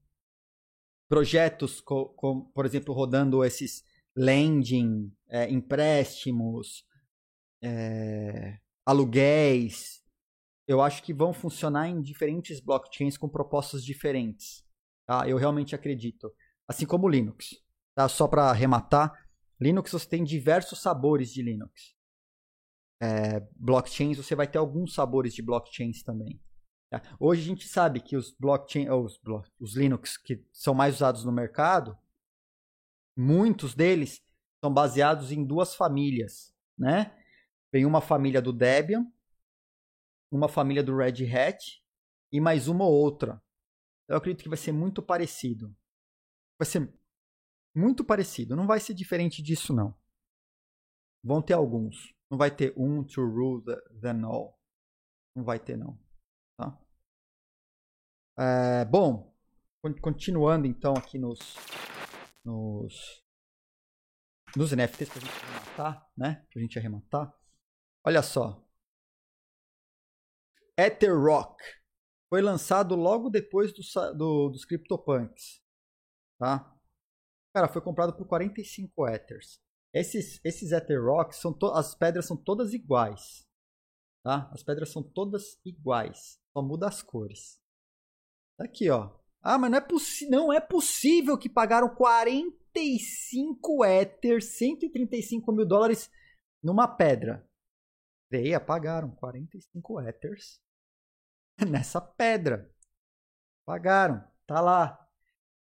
projetos, 1.10 1.82
por 1.82 2.66
exemplo, 2.66 2.94
rodando 2.94 3.44
esses 3.44 3.84
lending, 4.16 5.12
é, 5.30 5.50
empréstimos, 5.50 6.86
é, 7.62 8.60
aluguéis. 8.86 10.04
Eu 10.68 10.82
acho 10.82 11.02
que 11.02 11.14
vão 11.14 11.34
funcionar 11.34 11.88
em 11.88 12.02
diferentes 12.02 12.60
blockchains 12.60 13.18
com 13.18 13.28
propostas 13.28 13.84
diferentes. 13.84 14.64
Tá? 15.08 15.28
Eu 15.28 15.38
realmente 15.38 15.74
acredito. 15.74 16.32
Assim 16.68 16.86
como 16.86 17.08
o 17.08 17.10
Linux. 17.10 17.56
Tá? 17.96 18.08
Só 18.08 18.28
para 18.28 18.50
arrematar, 18.50 19.12
Linux 19.60 19.92
você 19.92 20.08
tem 20.08 20.24
diversos 20.24 20.80
sabores 20.80 21.32
de 21.32 21.42
Linux. 21.42 21.96
É, 23.02 23.40
blockchains 23.56 24.18
você 24.18 24.36
vai 24.36 24.48
ter 24.48 24.58
alguns 24.58 24.94
sabores 24.94 25.34
de 25.34 25.42
blockchains 25.42 26.04
também. 26.04 26.42
Tá? 26.90 27.02
Hoje 27.20 27.42
a 27.42 27.46
gente 27.46 27.68
sabe 27.68 28.00
que 28.00 28.16
os 28.16 28.32
blockchain, 28.32 28.90
os, 28.90 29.20
os 29.60 29.76
Linux 29.76 30.18
que 30.18 30.44
são 30.52 30.74
mais 30.74 30.96
usados 30.96 31.24
no 31.24 31.32
mercado, 31.32 31.98
muitos 33.16 33.76
deles 33.76 34.22
são 34.64 34.74
baseados 34.74 35.32
em 35.32 35.46
duas 35.46 35.76
famílias, 35.76 36.54
né? 36.78 37.16
Tem 37.72 37.86
uma 37.86 38.02
família 38.02 38.42
do 38.42 38.52
Debian, 38.52 39.06
uma 40.32 40.50
família 40.50 40.84
do 40.84 40.96
Red 40.96 41.26
Hat 41.32 41.82
e 42.32 42.42
mais 42.42 42.68
uma 42.68 42.86
ou 42.86 42.94
outra. 42.94 43.42
Eu 44.08 44.18
acredito 44.18 44.44
que 44.44 44.50
vai 44.50 44.58
ser 44.58 44.72
muito 44.72 45.02
parecido. 45.02 45.76
Vai 46.58 46.66
ser 46.66 46.92
muito 47.80 48.04
parecido. 48.04 48.56
Não 48.56 48.68
vai 48.68 48.80
ser 48.80 48.94
diferente 48.94 49.42
disso, 49.42 49.74
não. 49.74 49.98
Vão 51.24 51.42
ter 51.42 51.54
alguns. 51.54 52.14
Não 52.30 52.38
vai 52.38 52.56
ter 52.56 52.74
um 52.78 53.04
to 53.04 53.22
rule 53.22 53.64
the 53.64 54.10
all. 54.24 54.60
Não 55.36 55.44
vai 55.44 55.60
ter, 55.60 55.78
não. 55.78 55.98
Tá? 56.58 56.78
É, 58.38 58.86
bom, 58.86 59.36
continuando 60.02 60.68
então 60.68 60.94
aqui 60.94 61.18
nos, 61.18 61.40
nos, 62.46 63.24
nos 64.56 64.72
NFTs 64.72 65.10
para 65.10 65.18
a 65.18 65.22
gente 65.22 65.44
arrematar, 65.44 66.12
né? 66.18 66.48
Para 66.50 66.60
a 66.60 66.62
gente 66.62 66.80
arrematar. 66.80 67.40
Olha 68.06 68.22
só. 68.22 68.66
Ether 70.78 71.14
Rock 71.14 71.62
foi 72.30 72.42
lançado 72.42 72.96
logo 72.96 73.30
depois 73.30 73.74
do, 73.74 73.82
do, 74.16 74.50
dos 74.50 74.64
CryptoPunks. 74.66 75.62
Tá? 76.38 76.79
Cara, 77.54 77.68
foi 77.68 77.82
comprado 77.82 78.16
por 78.16 78.28
45 78.28 79.08
Ethers. 79.08 79.60
Esses, 79.94 80.40
esses 80.44 80.72
Ether 80.72 81.04
Rocks, 81.04 81.38
são 81.38 81.58
as 81.74 81.96
pedras 81.96 82.26
são 82.26 82.38
todas 82.38 82.74
iguais. 82.74 83.48
Tá? 84.24 84.50
As 84.54 84.62
pedras 84.62 84.92
são 84.92 85.02
todas 85.02 85.60
iguais. 85.66 86.40
Só 86.54 86.62
muda 86.62 86.88
as 86.88 87.02
cores. 87.02 87.60
Tá 88.58 88.66
aqui, 88.66 88.90
ó. 88.90 89.18
Ah, 89.42 89.58
mas 89.58 89.72
não 89.72 89.78
é, 89.78 89.88
não 90.30 90.54
é 90.54 90.60
possível 90.60 91.38
que 91.38 91.50
pagaram 91.50 91.96
45 91.96 93.86
Ether, 93.86 94.44
135 94.44 95.52
mil 95.52 95.66
dólares 95.66 96.12
numa 96.62 96.88
pedra. 96.88 97.48
Veia, 98.30 98.60
pagaram 98.60 99.16
45 99.16 100.02
Ethers 100.02 100.62
nessa 101.68 102.00
pedra. 102.00 102.70
Pagaram, 103.66 104.24
tá 104.46 104.62
lá. 104.62 105.10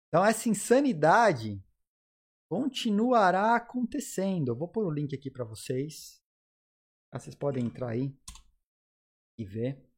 Então 0.08 0.24
essa 0.24 0.48
insanidade 0.48 1.62
continuará 2.48 3.54
acontecendo. 3.54 4.48
Eu 4.48 4.56
vou 4.56 4.68
pôr 4.68 4.86
o 4.86 4.90
link 4.90 5.14
aqui 5.14 5.30
para 5.30 5.44
vocês. 5.44 6.22
Vocês 7.12 7.34
podem 7.34 7.66
entrar 7.66 7.90
aí 7.90 8.14
e 9.38 9.44
ver. 9.44 9.88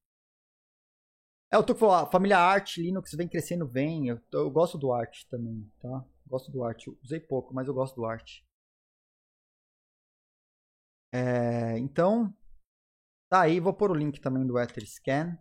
É, 1.53 1.57
eu 1.57 1.67
tô 1.67 1.75
falando, 1.75 2.07
a 2.07 2.11
família 2.11 2.39
Art 2.39 2.77
Linux 2.77 3.13
vem 3.15 3.29
crescendo 3.29 3.67
bem. 3.67 4.09
Eu, 4.09 4.21
eu 4.33 4.51
gosto 4.51 4.79
do 4.79 4.93
Art 4.93 5.25
também, 5.25 5.69
tá? 5.81 6.05
Gosto 6.27 6.51
do 6.51 6.63
Art. 6.63 6.87
Usei 7.03 7.19
pouco, 7.19 7.53
mas 7.53 7.67
eu 7.67 7.75
gosto 7.75 7.97
do 7.97 8.05
Art. 8.05 8.41
É, 11.13 11.77
então, 11.79 12.33
tá 13.29 13.43
aí. 13.43 13.59
Vou 13.59 13.75
pôr 13.75 13.91
o 13.91 13.95
link 13.95 14.21
também 14.21 14.47
do 14.47 14.59
Etherscan. 14.59 15.37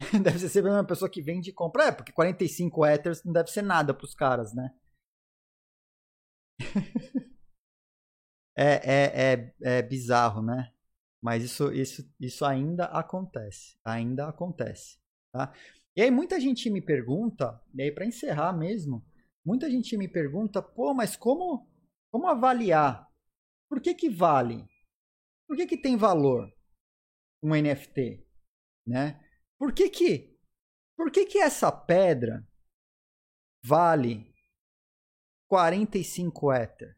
deve 0.22 0.38
ser 0.38 0.48
sempre 0.48 0.70
uma 0.70 0.86
pessoa 0.86 1.10
que 1.10 1.22
vende 1.22 1.50
e 1.50 1.52
compra. 1.52 1.84
É, 1.84 1.92
porque 1.92 2.12
45 2.12 2.86
Ethers 2.86 3.24
não 3.24 3.32
deve 3.32 3.50
ser 3.50 3.62
nada 3.62 3.92
pros 3.92 4.14
caras, 4.14 4.54
né? 4.54 4.74
é, 8.56 8.72
é, 8.74 9.32
é, 9.32 9.54
é 9.62 9.82
bizarro, 9.82 10.42
né? 10.42 10.72
Mas 11.22 11.42
isso, 11.42 11.72
isso, 11.72 12.08
isso 12.20 12.44
ainda 12.44 12.84
acontece. 12.86 13.76
Ainda 13.84 14.28
acontece. 14.28 14.98
Tá? 15.32 15.52
E 15.96 16.02
aí 16.02 16.10
muita 16.10 16.40
gente 16.40 16.70
me 16.70 16.80
pergunta, 16.80 17.60
e 17.74 17.82
aí 17.82 17.92
para 17.92 18.06
encerrar 18.06 18.52
mesmo, 18.52 19.04
muita 19.44 19.68
gente 19.68 19.96
me 19.96 20.06
pergunta, 20.06 20.62
pô, 20.62 20.94
mas 20.94 21.16
como, 21.16 21.68
como 22.10 22.28
avaliar? 22.28 23.08
Por 23.68 23.80
que 23.80 23.94
que 23.94 24.08
vale? 24.08 24.64
Por 25.48 25.56
que 25.56 25.66
que 25.66 25.76
tem 25.76 25.96
valor 25.96 26.52
um 27.42 27.50
NFT? 27.50 28.24
Né? 28.86 29.20
Por 29.58 29.74
que 29.74 29.90
que, 29.90 30.38
por 30.96 31.10
que 31.10 31.26
que 31.26 31.38
essa 31.38 31.72
pedra 31.72 32.46
vale 33.64 34.32
45 35.48 36.52
Ether? 36.52 36.96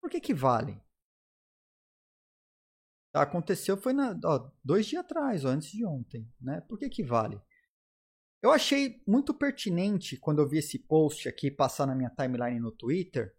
Por 0.00 0.10
que 0.10 0.20
que 0.20 0.34
vale? 0.34 0.82
Aconteceu 3.14 3.76
foi 3.76 3.92
na, 3.92 4.18
ó, 4.24 4.50
dois 4.64 4.86
dias 4.86 5.04
atrás, 5.04 5.44
ou 5.44 5.50
antes 5.50 5.70
de 5.70 5.84
ontem, 5.84 6.26
né? 6.40 6.60
Por 6.62 6.78
que 6.78 6.88
que 6.88 7.04
vale? 7.04 7.40
Eu 8.42 8.50
achei 8.50 9.02
muito 9.06 9.32
pertinente 9.32 10.18
quando 10.18 10.40
eu 10.40 10.48
vi 10.48 10.58
esse 10.58 10.78
post 10.78 11.28
aqui 11.28 11.50
passar 11.50 11.86
na 11.86 11.94
minha 11.94 12.10
timeline 12.10 12.58
no 12.58 12.72
Twitter, 12.72 13.36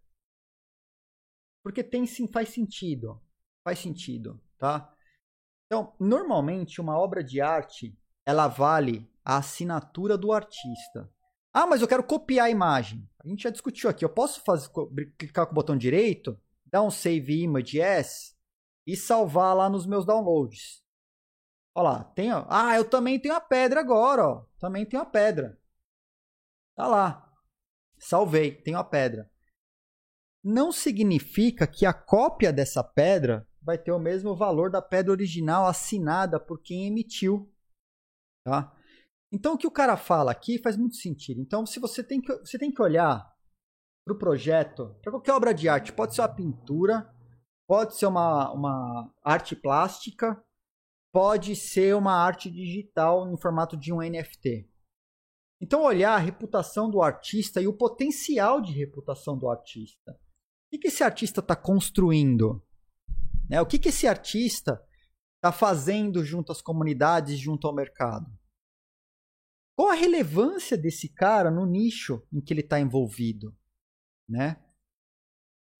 porque 1.62 1.82
tem 1.82 2.06
sim, 2.06 2.26
faz 2.28 2.50
sentido, 2.50 3.20
faz 3.62 3.80
sentido, 3.80 4.40
tá? 4.56 4.93
Então, 5.66 5.94
normalmente 5.98 6.80
uma 6.80 6.98
obra 6.98 7.22
de 7.22 7.40
arte, 7.40 7.96
ela 8.26 8.48
vale 8.48 9.10
a 9.24 9.38
assinatura 9.38 10.16
do 10.18 10.32
artista. 10.32 11.10
Ah, 11.52 11.66
mas 11.66 11.80
eu 11.80 11.88
quero 11.88 12.02
copiar 12.02 12.46
a 12.46 12.50
imagem. 12.50 13.08
A 13.24 13.28
gente 13.28 13.44
já 13.44 13.50
discutiu 13.50 13.88
aqui. 13.88 14.04
Eu 14.04 14.08
posso 14.08 14.42
fazer, 14.42 14.68
clicar 15.16 15.46
com 15.46 15.52
o 15.52 15.54
botão 15.54 15.76
direito, 15.76 16.38
dar 16.66 16.82
um 16.82 16.90
Save 16.90 17.42
Image 17.42 17.78
Yes 17.78 18.36
e 18.86 18.96
salvar 18.96 19.56
lá 19.56 19.70
nos 19.70 19.86
meus 19.86 20.04
downloads. 20.04 20.82
Olha 21.74 21.90
lá, 21.90 22.04
tem, 22.04 22.32
ó. 22.32 22.44
Ah, 22.48 22.76
eu 22.76 22.88
também 22.88 23.18
tenho 23.18 23.34
a 23.34 23.40
pedra 23.40 23.80
agora, 23.80 24.26
ó. 24.26 24.46
Também 24.58 24.84
tenho 24.84 25.02
a 25.02 25.06
pedra. 25.06 25.58
Tá 26.74 26.86
lá. 26.86 27.32
Salvei, 27.98 28.52
tenho 28.62 28.78
a 28.78 28.84
pedra. 28.84 29.30
Não 30.42 30.70
significa 30.70 31.66
que 31.66 31.86
a 31.86 31.92
cópia 31.92 32.52
dessa 32.52 32.84
pedra 32.84 33.48
vai 33.64 33.78
ter 33.78 33.92
o 33.92 33.98
mesmo 33.98 34.36
valor 34.36 34.70
da 34.70 34.82
pedra 34.82 35.12
original 35.12 35.66
assinada 35.66 36.38
por 36.38 36.60
quem 36.60 36.86
emitiu, 36.86 37.50
tá? 38.44 38.76
Então, 39.32 39.54
o 39.54 39.58
que 39.58 39.66
o 39.66 39.70
cara 39.70 39.96
fala 39.96 40.30
aqui 40.30 40.62
faz 40.62 40.76
muito 40.76 40.96
sentido. 40.96 41.40
Então, 41.40 41.66
se 41.66 41.80
você 41.80 42.04
tem 42.04 42.20
que, 42.20 42.32
você 42.38 42.56
tem 42.56 42.70
que 42.70 42.80
olhar 42.80 43.28
para 44.06 44.14
o 44.14 44.18
projeto, 44.18 44.94
para 45.02 45.10
qualquer 45.10 45.32
obra 45.32 45.52
de 45.52 45.68
arte, 45.68 45.92
pode 45.92 46.14
ser 46.14 46.20
uma 46.20 46.28
pintura, 46.28 47.12
pode 47.66 47.96
ser 47.96 48.06
uma, 48.06 48.52
uma 48.52 49.12
arte 49.24 49.56
plástica, 49.56 50.40
pode 51.12 51.56
ser 51.56 51.96
uma 51.96 52.12
arte 52.12 52.50
digital 52.50 53.28
em 53.28 53.40
formato 53.40 53.76
de 53.76 53.92
um 53.92 53.98
NFT. 53.98 54.70
Então, 55.60 55.82
olhar 55.82 56.14
a 56.14 56.18
reputação 56.18 56.90
do 56.90 57.02
artista 57.02 57.60
e 57.60 57.66
o 57.66 57.76
potencial 57.76 58.60
de 58.60 58.72
reputação 58.72 59.38
do 59.38 59.48
artista. 59.48 60.12
O 60.72 60.78
que 60.78 60.88
esse 60.88 61.02
artista 61.02 61.40
está 61.40 61.56
construindo? 61.56 62.62
Né? 63.48 63.60
O 63.60 63.66
que 63.66 63.88
esse 63.88 64.06
artista 64.06 64.82
está 65.36 65.52
fazendo 65.52 66.24
junto 66.24 66.52
às 66.52 66.62
comunidades, 66.62 67.38
junto 67.38 67.66
ao 67.66 67.74
mercado? 67.74 68.26
Qual 69.76 69.90
a 69.90 69.94
relevância 69.94 70.76
desse 70.76 71.08
cara 71.08 71.50
no 71.50 71.66
nicho 71.66 72.26
em 72.32 72.40
que 72.40 72.52
ele 72.52 72.60
está 72.60 72.78
envolvido? 72.80 73.56
Né? 74.28 74.62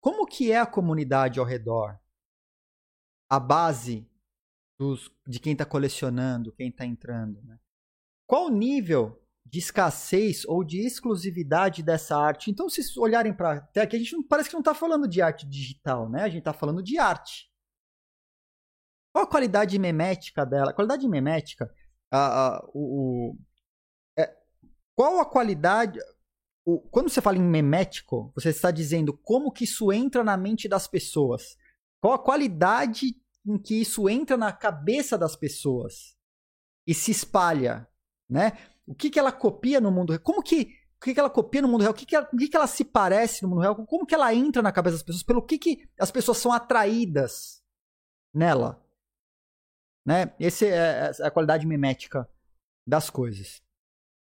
Como 0.00 0.26
que 0.26 0.50
é 0.50 0.58
a 0.58 0.66
comunidade 0.66 1.38
ao 1.38 1.46
redor? 1.46 1.98
A 3.30 3.40
base 3.40 4.06
dos, 4.78 5.10
de 5.26 5.38
quem 5.38 5.52
está 5.52 5.64
colecionando, 5.64 6.52
quem 6.52 6.68
está 6.68 6.84
entrando. 6.84 7.40
Né? 7.42 7.58
Qual 8.26 8.46
o 8.46 8.50
nível 8.50 9.24
de 9.46 9.58
escassez 9.58 10.44
ou 10.46 10.64
de 10.64 10.80
exclusividade 10.84 11.82
dessa 11.82 12.16
arte? 12.16 12.50
Então, 12.50 12.68
se 12.68 12.82
olharem 12.98 13.32
para 13.32 13.58
até 13.58 13.82
aqui, 13.82 13.96
a 13.96 13.98
gente 13.98 14.12
não, 14.12 14.22
parece 14.22 14.48
que 14.48 14.54
não 14.54 14.60
está 14.60 14.74
falando 14.74 15.06
de 15.06 15.22
arte 15.22 15.46
digital, 15.46 16.08
né? 16.10 16.22
A 16.22 16.28
gente 16.28 16.38
está 16.38 16.52
falando 16.52 16.82
de 16.82 16.98
arte. 16.98 17.50
Qual 19.14 19.24
a 19.24 19.28
qualidade 19.28 19.78
memética 19.78 20.44
dela? 20.44 20.72
A 20.72 20.74
qualidade 20.74 21.08
memética, 21.08 21.72
a, 22.10 22.56
a, 22.56 22.64
o, 22.74 23.38
qual 24.94 25.20
a 25.20 25.24
qualidade. 25.24 26.00
O, 26.66 26.80
quando 26.80 27.08
você 27.08 27.20
fala 27.20 27.36
em 27.36 27.42
memético, 27.42 28.32
você 28.34 28.48
está 28.48 28.72
dizendo 28.72 29.12
como 29.12 29.52
que 29.52 29.64
isso 29.64 29.92
entra 29.92 30.24
na 30.24 30.36
mente 30.36 30.68
das 30.68 30.88
pessoas. 30.88 31.56
Qual 32.00 32.12
a 32.12 32.18
qualidade 32.18 33.14
em 33.46 33.58
que 33.58 33.80
isso 33.80 34.08
entra 34.08 34.36
na 34.36 34.52
cabeça 34.52 35.18
das 35.18 35.36
pessoas 35.36 36.16
e 36.86 36.94
se 36.94 37.10
espalha, 37.10 37.86
né? 38.28 38.52
O 38.86 38.94
que, 38.94 39.10
que 39.10 39.18
ela 39.18 39.32
copia 39.32 39.80
no 39.80 39.90
mundo 39.90 40.10
real? 40.10 40.22
Como 40.22 40.42
que, 40.42 40.62
o 40.96 41.04
que, 41.04 41.14
que 41.14 41.20
ela 41.20 41.30
copia 41.30 41.62
no 41.62 41.68
mundo 41.68 41.82
real? 41.82 41.92
O 41.92 41.96
que, 41.96 42.06
que, 42.06 42.16
ela, 42.16 42.28
o 42.32 42.36
que, 42.36 42.48
que 42.48 42.56
ela 42.56 42.66
se 42.66 42.84
parece 42.84 43.42
no 43.42 43.48
mundo 43.48 43.60
real? 43.60 43.76
Como 43.86 44.06
que 44.06 44.14
ela 44.14 44.34
entra 44.34 44.60
na 44.60 44.72
cabeça 44.72 44.96
das 44.96 45.02
pessoas? 45.02 45.22
Pelo 45.22 45.42
que, 45.42 45.58
que 45.58 45.88
as 46.00 46.10
pessoas 46.10 46.38
são 46.38 46.52
atraídas 46.52 47.62
nela? 48.34 48.83
Né? 50.06 50.34
Essa 50.38 50.66
é, 50.66 51.12
é 51.18 51.26
a 51.26 51.30
qualidade 51.30 51.66
memética 51.66 52.28
das 52.86 53.08
coisas. 53.08 53.62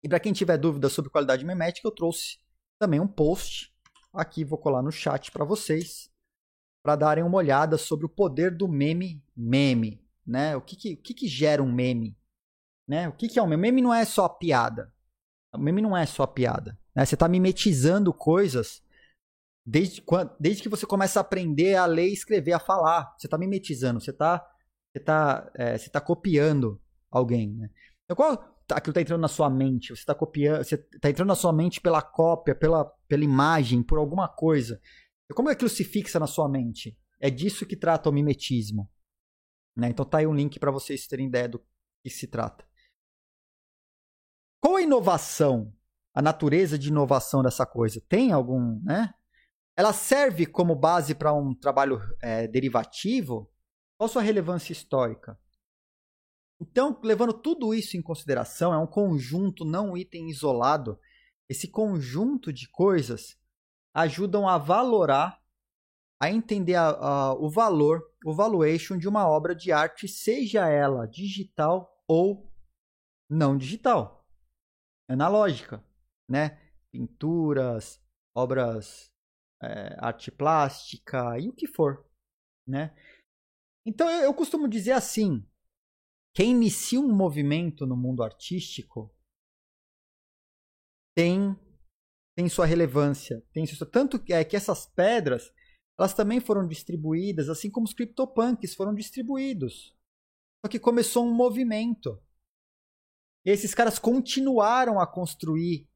E 0.02 0.08
para 0.08 0.20
quem 0.20 0.32
tiver 0.32 0.58
dúvidas 0.58 0.92
sobre 0.92 1.10
qualidade 1.10 1.44
memética, 1.44 1.88
eu 1.88 1.92
trouxe 1.92 2.38
também 2.78 3.00
um 3.00 3.08
post 3.08 3.74
aqui, 4.12 4.44
vou 4.44 4.58
colar 4.58 4.82
no 4.82 4.92
chat 4.92 5.30
para 5.30 5.44
vocês, 5.44 6.10
para 6.84 6.96
darem 6.96 7.24
uma 7.24 7.38
olhada 7.38 7.78
sobre 7.78 8.04
o 8.04 8.10
poder 8.10 8.54
do 8.54 8.68
meme 8.68 9.24
meme, 9.34 10.06
né? 10.26 10.54
O 10.54 10.60
que 10.60 10.76
que, 10.76 10.92
o 10.92 10.96
que, 10.98 11.14
que 11.14 11.26
gera 11.26 11.62
um 11.62 11.72
meme, 11.72 12.16
né? 12.86 13.08
O 13.08 13.12
que, 13.12 13.28
que 13.28 13.38
é 13.38 13.42
um 13.42 13.46
meme? 13.46 13.62
Meme 13.62 13.82
não 13.82 13.94
é 13.94 14.04
só 14.04 14.28
piada. 14.28 14.92
O 15.54 15.58
meme 15.58 15.80
não 15.80 15.96
é 15.96 16.04
só 16.04 16.26
piada. 16.26 16.78
Né? 16.94 17.04
Você 17.04 17.14
está 17.14 17.26
mimetizando 17.26 18.12
coisas 18.12 18.82
desde, 19.66 20.02
quando, 20.02 20.36
desde 20.38 20.62
que 20.62 20.68
você 20.68 20.84
começa 20.84 21.18
a 21.18 21.22
aprender 21.22 21.76
a 21.76 21.86
ler, 21.86 22.08
escrever, 22.08 22.52
a 22.52 22.60
falar. 22.60 23.14
Você 23.16 23.26
está 23.26 23.38
mimetizando, 23.38 24.00
você 24.00 24.10
está 24.10 24.46
você 24.94 25.00
tá, 25.00 25.50
é, 25.54 25.76
tá 25.76 26.00
copiando 26.00 26.80
alguém. 27.10 27.52
Né? 27.54 27.70
Então, 28.04 28.16
qual, 28.16 28.54
Tá, 28.66 28.76
aquilo 28.76 28.92
está 28.92 29.02
entrando 29.02 29.20
na 29.20 29.28
sua 29.28 29.50
mente, 29.50 29.88
você 29.88 30.00
está 30.00 30.14
copiando, 30.14 30.64
você 30.64 30.76
está 30.76 31.10
entrando 31.10 31.28
na 31.28 31.34
sua 31.34 31.52
mente 31.52 31.80
pela 31.80 32.00
cópia, 32.00 32.54
pela, 32.54 32.84
pela 33.06 33.24
imagem, 33.24 33.82
por 33.82 33.98
alguma 33.98 34.26
coisa. 34.26 34.80
Como 35.34 35.48
é 35.48 35.52
que 35.52 35.56
aquilo 35.56 35.68
se 35.68 35.84
fixa 35.84 36.18
na 36.18 36.26
sua 36.26 36.48
mente? 36.48 36.98
É 37.20 37.28
disso 37.28 37.66
que 37.66 37.76
trata 37.76 38.08
o 38.08 38.12
mimetismo. 38.12 38.90
Né? 39.76 39.88
Então 39.88 40.04
tá 40.04 40.18
aí 40.18 40.26
um 40.26 40.34
link 40.34 40.58
para 40.58 40.70
vocês 40.70 41.06
terem 41.06 41.26
ideia 41.26 41.48
do 41.48 41.58
que 42.02 42.08
se 42.08 42.26
trata. 42.26 42.66
Qual 44.60 44.76
a 44.76 44.82
inovação? 44.82 45.74
A 46.14 46.22
natureza 46.22 46.78
de 46.78 46.88
inovação 46.88 47.42
dessa 47.42 47.66
coisa? 47.66 48.00
Tem 48.08 48.32
algum, 48.32 48.80
né? 48.82 49.12
Ela 49.76 49.92
serve 49.92 50.46
como 50.46 50.76
base 50.76 51.14
para 51.14 51.34
um 51.34 51.54
trabalho 51.54 52.00
é, 52.22 52.46
derivativo? 52.46 53.50
Qual 53.96 54.08
sua 54.08 54.22
relevância 54.22 54.72
histórica? 54.72 55.38
Então, 56.60 56.98
levando 57.02 57.32
tudo 57.32 57.74
isso 57.74 57.96
em 57.96 58.02
consideração, 58.02 58.72
é 58.72 58.78
um 58.78 58.86
conjunto, 58.86 59.64
não 59.64 59.92
um 59.92 59.96
item 59.96 60.28
isolado. 60.28 60.98
Esse 61.48 61.68
conjunto 61.68 62.52
de 62.52 62.68
coisas 62.68 63.36
ajudam 63.92 64.48
a 64.48 64.56
valorar, 64.58 65.40
a 66.20 66.30
entender 66.30 66.74
a, 66.74 66.88
a, 66.88 67.34
o 67.34 67.50
valor, 67.50 68.02
o 68.24 68.32
valuation 68.32 68.96
de 68.96 69.08
uma 69.08 69.28
obra 69.28 69.54
de 69.54 69.70
arte, 69.72 70.08
seja 70.08 70.68
ela 70.68 71.06
digital 71.06 72.02
ou 72.08 72.50
não 73.28 73.56
digital. 73.56 74.26
É 75.08 75.14
na 75.14 75.28
lógica, 75.28 75.84
né? 76.28 76.60
Pinturas, 76.90 78.00
obras, 78.34 79.12
é, 79.62 79.96
arte 79.98 80.30
plástica 80.30 81.38
e 81.38 81.48
o 81.48 81.52
que 81.52 81.66
for, 81.66 82.04
né? 82.66 82.94
Então 83.86 84.08
eu, 84.10 84.24
eu 84.24 84.34
costumo 84.34 84.68
dizer 84.68 84.92
assim: 84.92 85.46
quem 86.34 86.52
inicia 86.52 87.00
um 87.00 87.14
movimento 87.14 87.86
no 87.86 87.96
mundo 87.96 88.22
artístico 88.22 89.14
tem 91.16 91.56
tem 92.36 92.48
sua 92.48 92.66
relevância, 92.66 93.44
tem 93.52 93.64
sua, 93.64 93.88
tanto 93.88 94.18
que 94.18 94.32
é 94.32 94.44
que 94.44 94.56
essas 94.56 94.86
pedras 94.86 95.52
elas 95.98 96.12
também 96.12 96.40
foram 96.40 96.66
distribuídas, 96.66 97.48
assim 97.48 97.70
como 97.70 97.86
os 97.86 97.94
CryptoPunks 97.94 98.74
foram 98.74 98.94
distribuídos. 98.94 99.96
Só 100.64 100.68
que 100.68 100.78
começou 100.78 101.24
um 101.24 101.32
movimento. 101.32 102.20
E 103.44 103.50
esses 103.50 103.74
caras 103.74 103.98
continuaram 103.98 104.98
a 104.98 105.06
construir 105.06 105.88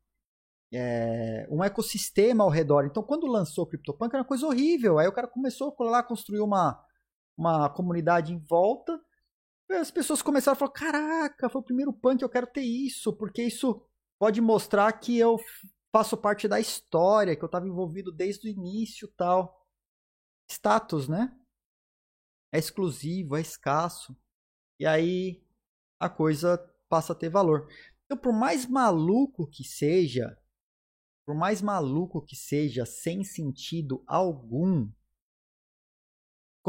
é, 0.72 1.48
um 1.50 1.64
ecossistema 1.64 2.44
ao 2.44 2.50
redor. 2.50 2.84
Então, 2.84 3.02
quando 3.02 3.26
lançou 3.26 3.64
o 3.64 3.66
CryptoPunk, 3.66 4.14
era 4.14 4.22
uma 4.22 4.28
coisa 4.28 4.46
horrível. 4.46 4.98
Aí 4.98 5.08
o 5.08 5.12
cara 5.12 5.26
começou 5.26 5.74
a 5.76 5.84
lá 5.84 6.02
construir 6.02 6.40
uma, 6.40 6.84
uma 7.38 7.70
comunidade 7.70 8.34
em 8.34 8.38
volta 8.38 9.00
as 9.76 9.90
pessoas 9.90 10.22
começaram 10.22 10.54
a 10.54 10.58
falar: 10.58 10.72
caraca, 10.72 11.48
foi 11.48 11.60
o 11.60 11.64
primeiro 11.64 11.92
punk, 11.92 12.22
eu 12.22 12.28
quero 12.28 12.46
ter 12.46 12.62
isso, 12.62 13.12
porque 13.16 13.42
isso 13.42 13.84
pode 14.18 14.40
mostrar 14.40 14.90
que 14.94 15.18
eu 15.18 15.38
faço 15.94 16.16
parte 16.16 16.48
da 16.48 16.58
história, 16.58 17.36
que 17.36 17.42
eu 17.42 17.46
estava 17.46 17.66
envolvido 17.66 18.10
desde 18.10 18.48
o 18.48 18.50
início 18.50 19.08
tal. 19.16 19.66
Status, 20.50 21.08
né? 21.08 21.36
É 22.52 22.58
exclusivo, 22.58 23.36
é 23.36 23.40
escasso. 23.40 24.16
E 24.80 24.86
aí 24.86 25.44
a 26.00 26.08
coisa 26.08 26.58
passa 26.88 27.12
a 27.12 27.16
ter 27.16 27.28
valor. 27.28 27.68
Então, 28.06 28.16
por 28.16 28.32
mais 28.32 28.64
maluco 28.64 29.46
que 29.46 29.62
seja, 29.62 30.38
por 31.26 31.34
mais 31.34 31.60
maluco 31.60 32.24
que 32.24 32.34
seja, 32.34 32.86
sem 32.86 33.22
sentido 33.22 34.02
algum, 34.06 34.90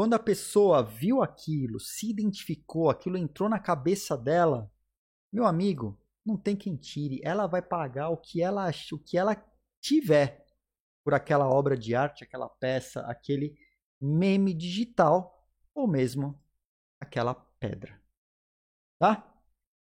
quando 0.00 0.14
a 0.14 0.18
pessoa 0.18 0.82
viu 0.82 1.22
aquilo, 1.22 1.78
se 1.78 2.08
identificou, 2.08 2.88
aquilo 2.88 3.18
entrou 3.18 3.50
na 3.50 3.58
cabeça 3.58 4.16
dela, 4.16 4.72
meu 5.30 5.44
amigo, 5.44 6.00
não 6.24 6.38
tem 6.38 6.56
quem 6.56 6.74
tire. 6.74 7.20
Ela 7.22 7.46
vai 7.46 7.60
pagar 7.60 8.08
o 8.08 8.16
que 8.16 8.40
ela, 8.40 8.70
o 8.92 8.98
que 8.98 9.18
ela 9.18 9.36
tiver 9.78 10.42
por 11.04 11.12
aquela 11.12 11.46
obra 11.46 11.76
de 11.76 11.94
arte, 11.94 12.24
aquela 12.24 12.48
peça, 12.48 13.02
aquele 13.02 13.54
meme 14.00 14.54
digital 14.54 15.46
ou 15.74 15.86
mesmo 15.86 16.42
aquela 16.98 17.34
pedra. 17.34 18.00
Tá? 18.98 19.30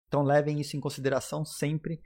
Então 0.08 0.24
levem 0.24 0.60
isso 0.60 0.76
em 0.76 0.80
consideração 0.82 1.46
sempre, 1.46 2.02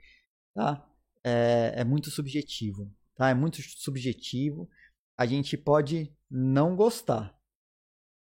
tá? 0.52 0.86
É, 1.24 1.72
é 1.76 1.84
muito 1.84 2.10
subjetivo, 2.10 2.94
tá? 3.14 3.30
É 3.30 3.34
muito 3.34 3.62
subjetivo. 3.62 4.68
A 5.16 5.24
gente 5.24 5.56
pode 5.56 6.14
não 6.30 6.76
gostar, 6.76 7.33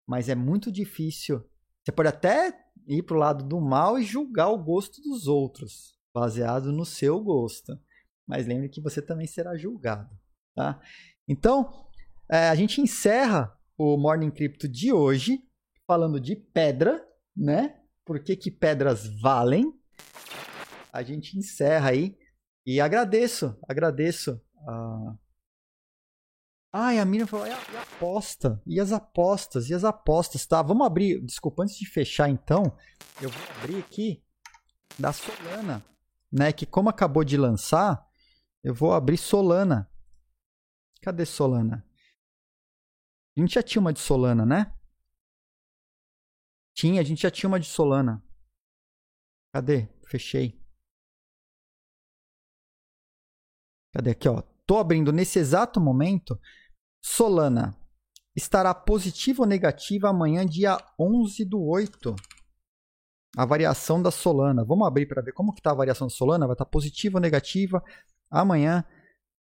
mas 0.08 0.30
é 0.30 0.36
muito 0.36 0.72
difícil. 0.72 1.44
Você 1.84 1.92
pode 1.92 2.10
até 2.10 2.54
ir 2.88 3.04
pro 3.04 3.18
lado 3.18 3.44
do 3.44 3.60
mal 3.60 3.98
e 3.98 4.04
julgar 4.04 4.50
o 4.50 4.64
gosto 4.64 5.02
dos 5.02 5.28
outros, 5.28 5.96
baseado 6.14 6.72
no 6.72 6.86
seu 6.86 7.20
gosto. 7.22 7.80
Mas 8.28 8.46
lembre 8.46 8.70
que 8.70 8.82
você 8.82 9.02
também 9.02 9.28
será 9.28 9.56
julgado, 9.56 10.10
tá? 10.56 10.80
Então, 11.28 11.88
é, 12.30 12.50
a 12.50 12.56
gente 12.56 12.82
encerra 12.82 13.58
o 13.78 13.98
Morning 13.98 14.32
Crypto 14.32 14.68
de 14.68 14.94
hoje 14.94 15.44
falando 15.88 16.20
de 16.20 16.36
pedra, 16.36 17.06
né? 17.36 17.80
Por 18.06 18.24
que, 18.24 18.36
que 18.36 18.52
pedras 18.52 19.08
valem? 19.22 19.74
A 20.94 21.04
gente 21.04 21.38
encerra 21.38 21.90
aí 21.90 22.18
e 22.66 22.80
agradeço, 22.80 23.58
agradeço. 23.68 24.42
A... 24.68 25.16
Ai, 26.74 27.00
a 27.00 27.06
mina 27.06 27.28
falou, 27.28 27.46
e 27.46 27.52
a, 27.52 27.58
e 27.74 27.78
a 27.78 27.82
aposta? 27.82 28.62
E 28.66 28.80
as 28.80 28.94
apostas? 28.94 29.70
E 29.70 29.74
as 29.74 29.84
apostas? 29.84 30.46
Tá, 30.46 30.62
vamos 30.62 30.88
abrir. 30.88 31.22
Desculpa, 31.22 31.64
antes 31.64 31.76
de 31.76 31.86
fechar 31.86 32.30
então, 32.30 32.78
eu 33.22 33.30
vou 33.30 33.44
abrir 33.58 33.80
aqui 33.80 34.24
da 34.98 35.12
Solana, 35.12 35.86
né? 36.32 36.54
Que 36.54 36.66
como 36.66 36.88
acabou 36.88 37.26
de 37.26 37.36
lançar, 37.36 38.08
eu 38.64 38.74
vou 38.74 38.94
abrir 38.94 39.18
Solana. 39.18 39.92
Cadê 41.02 41.26
Solana? 41.26 41.86
A 43.36 43.42
gente 43.42 43.56
já 43.56 43.64
tinha 43.64 43.82
uma 43.82 43.92
de 43.92 44.00
Solana, 44.00 44.46
né? 44.46 44.74
Tinha, 46.74 47.02
a 47.02 47.04
gente 47.04 47.22
já 47.22 47.32
tinha 47.32 47.50
uma 47.50 47.60
de 47.60 47.68
Solana. 47.68 48.24
Cadê? 49.54 49.90
Fechei. 50.08 50.62
Cadê 53.94 54.12
aqui, 54.12 54.30
ó? 54.30 54.42
Tô 54.66 54.78
abrindo 54.78 55.12
nesse 55.12 55.38
exato 55.38 55.82
momento. 55.82 56.40
Solana 57.04 57.76
estará 58.36 58.74
positiva 58.74 59.42
ou 59.42 59.48
negativa 59.48 60.10
amanhã, 60.10 60.46
dia 60.46 60.78
11 61.00 61.46
do 61.46 61.62
8. 61.62 62.16
A 63.38 63.46
variação 63.46 64.02
da 64.02 64.12
Solana. 64.12 64.64
Vamos 64.64 64.88
abrir 64.88 65.08
para 65.08 65.22
ver 65.22 65.34
como 65.34 65.54
que 65.54 65.62
tá 65.62 65.72
a 65.72 65.76
variação 65.76 66.08
da 66.08 66.14
Solana. 66.14 66.46
Vai 66.46 66.54
estar 66.54 66.66
tá 66.66 66.72
positiva 66.72 67.18
ou 67.18 67.22
negativa 67.22 67.84
amanhã. 68.30 68.86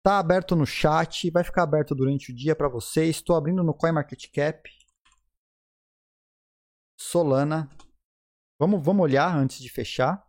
Tá 0.03 0.19
aberto 0.19 0.55
no 0.55 0.65
chat, 0.65 1.29
vai 1.29 1.43
ficar 1.43 1.63
aberto 1.63 1.93
durante 1.95 2.31
o 2.31 2.35
dia 2.35 2.55
para 2.55 2.69
vocês. 2.69 3.17
Estou 3.17 3.35
abrindo 3.35 3.63
no 3.63 3.73
CoinMarketCap. 3.73 4.69
Solana. 6.97 7.69
Vamos, 8.59 8.83
vamos 8.83 9.03
olhar 9.03 9.35
antes 9.35 9.59
de 9.59 9.69
fechar. 9.69 10.25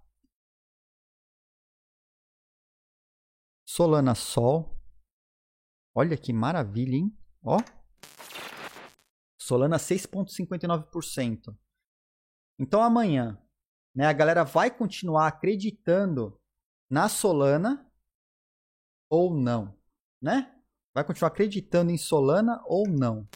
Solana 3.67 4.15
Sol. 4.15 4.80
Olha 5.95 6.17
que 6.17 6.33
maravilha, 6.33 6.97
hein? 6.97 7.17
Ó. 7.43 7.59
Solana 9.41 9.77
6,59%. 9.77 11.57
Então 12.59 12.83
amanhã, 12.83 13.43
né, 13.95 14.07
a 14.07 14.13
galera 14.13 14.45
vai 14.45 14.71
continuar 14.71 15.27
acreditando 15.27 16.41
na 16.89 17.09
Solana 17.09 17.91
ou 19.11 19.35
não, 19.35 19.77
né? 20.23 20.55
Vai 20.95 21.05
continuar 21.05 21.29
acreditando 21.29 21.91
em 21.91 21.99
Solana 21.99 22.63
ou 22.67 22.89
não? 22.89 23.29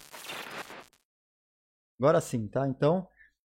Agora 1.98 2.20
sim, 2.20 2.47
tá? 2.48 2.68
Então, 2.68 3.09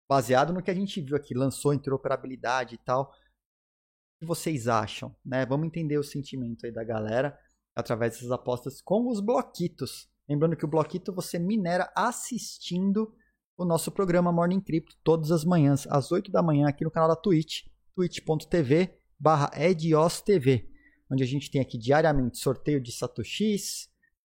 baseado 0.08 0.52
no 0.52 0.62
que 0.62 0.70
a 0.70 0.74
gente 0.74 1.00
viu 1.00 1.16
aqui, 1.16 1.34
lançou 1.34 1.74
interoperabilidade 1.74 2.76
e 2.76 2.78
tal, 2.78 3.10
o 3.10 4.20
que 4.20 4.26
vocês 4.26 4.68
acham, 4.68 5.14
né? 5.24 5.44
Vamos 5.44 5.66
entender 5.66 5.98
o 5.98 6.04
sentimento 6.04 6.64
aí 6.64 6.72
da 6.72 6.84
galera 6.84 7.38
através 7.76 8.14
dessas 8.14 8.30
apostas 8.30 8.80
com 8.80 9.08
os 9.08 9.20
bloquitos. 9.20 10.08
Lembrando 10.28 10.56
que 10.56 10.64
o 10.64 10.68
bloquito 10.68 11.12
você 11.12 11.38
minera 11.38 11.92
assistindo 11.94 13.14
o 13.56 13.64
nosso 13.64 13.92
programa 13.92 14.32
Morning 14.32 14.60
Crypto 14.60 14.96
todas 15.04 15.30
as 15.30 15.44
manhãs 15.44 15.86
às 15.88 16.10
8 16.10 16.32
da 16.32 16.42
manhã 16.42 16.66
aqui 16.66 16.82
no 16.82 16.90
canal 16.90 17.08
da 17.08 17.16
Twitch, 17.16 17.64
twitch.tv 17.94 18.98
barra 19.18 19.50
TV 20.24 20.68
onde 21.10 21.22
a 21.22 21.26
gente 21.26 21.50
tem 21.50 21.60
aqui 21.60 21.78
diariamente 21.78 22.38
sorteio 22.38 22.80
de 22.80 22.92
Satoshis, 22.92 23.88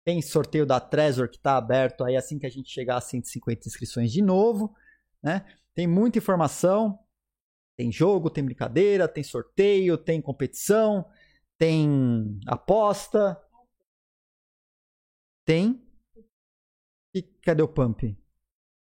tem 0.05 0.21
sorteio 0.23 0.67
da 0.67 0.81
Trezor 0.81 1.29
que 1.29 1.37
está 1.37 1.57
aberto 1.57 2.05
aí 2.05 2.17
assim 2.17 2.39
que 2.39 2.47
a 2.47 2.51
gente 2.51 2.71
chegar 2.71 2.97
a 2.97 3.01
150 3.01 3.69
inscrições 3.69 4.11
de 4.11 4.23
novo, 4.23 4.75
né? 5.23 5.45
Tem 5.75 5.87
muita 5.87 6.19
informação, 6.19 6.99
tem 7.77 7.93
jogo, 7.93 8.31
tem 8.31 8.45
brincadeira, 8.45 9.07
tem 9.07 9.23
sorteio, 9.23 9.97
tem 9.97 10.21
competição, 10.21 11.05
tem 11.63 12.41
aposta, 12.45 13.41
tem 15.47 15.81
e 17.15 17.23
cadê 17.23 17.63
o 17.63 17.69
pump? 17.69 18.19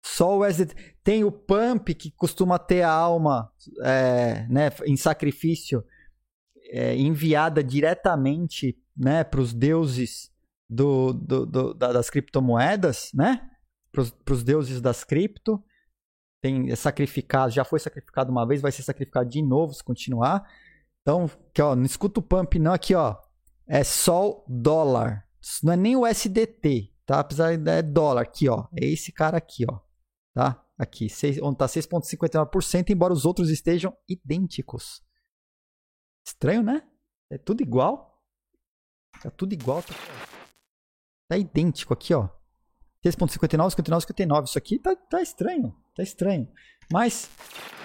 Só 0.05 0.37
o 0.37 0.45
SDT. 0.45 0.75
Tem 1.03 1.23
o 1.23 1.31
pump 1.31 1.95
que 1.95 2.11
costuma 2.11 2.59
ter 2.59 2.83
a 2.83 2.91
alma 2.91 3.51
é, 3.83 4.47
né, 4.47 4.69
em 4.85 4.95
sacrifício 4.95 5.83
é, 6.65 6.95
enviada 6.95 7.63
diretamente 7.63 8.79
né, 8.95 9.23
para 9.23 9.41
os 9.41 9.55
deuses 9.55 10.31
do, 10.69 11.13
do, 11.13 11.47
do, 11.47 11.73
das 11.73 12.11
criptomoedas, 12.11 13.09
né? 13.11 13.49
Para 13.91 14.33
os 14.35 14.43
deuses 14.43 14.81
das 14.81 15.03
cripto. 15.03 15.63
Tem 16.43 16.69
é 16.69 16.75
sacrificado, 16.75 17.51
já 17.51 17.63
foi 17.63 17.79
sacrificado 17.79 18.31
uma 18.31 18.45
vez, 18.45 18.61
vai 18.61 18.71
ser 18.71 18.83
sacrificado 18.83 19.27
de 19.27 19.41
novo 19.41 19.73
se 19.73 19.83
continuar. 19.83 20.47
Então, 21.07 21.23
aqui, 21.23 21.61
ó, 21.61 21.73
não 21.73 21.85
escuta 21.85 22.19
o 22.19 22.21
pump, 22.23 22.59
não. 22.59 22.73
Aqui, 22.73 22.93
ó. 22.93 23.15
É 23.65 23.81
só 23.81 24.43
dólar. 24.45 25.25
Isso 25.41 25.65
não 25.65 25.71
é 25.71 25.77
nem 25.77 25.95
o 25.95 26.05
SDT, 26.05 26.93
tá? 27.05 27.21
Apesar 27.21 27.55
de 27.55 27.71
é 27.71 27.81
dólar. 27.81 28.23
Aqui, 28.23 28.49
ó. 28.49 28.67
É 28.75 28.85
esse 28.85 29.13
cara 29.13 29.37
aqui, 29.37 29.65
ó. 29.71 29.79
Tá? 30.33 30.61
Aqui, 30.77 31.07
6, 31.07 31.41
onde 31.41 31.59
tá 31.59 31.65
6,59%, 31.65 32.89
embora 32.89 33.13
os 33.13 33.23
outros 33.23 33.49
estejam 33.49 33.95
idênticos. 34.05 35.01
Estranho, 36.25 36.61
né? 36.61 36.85
É 37.31 37.37
tudo 37.37 37.61
igual. 37.61 38.21
Tá 39.23 39.31
tudo 39.31 39.53
igual. 39.53 39.81
Tá, 39.83 39.93
tá 41.29 41.37
idêntico 41.37 41.93
aqui, 41.93 42.13
ó. 42.13 42.27
6.59, 43.05 43.29
59, 43.69 43.71
59. 43.71 44.49
Isso 44.49 44.57
aqui 44.57 44.77
tá, 44.77 44.93
tá 44.93 45.21
estranho. 45.21 45.73
Tá 45.95 46.03
estranho. 46.03 46.51
Mas, 46.91 47.29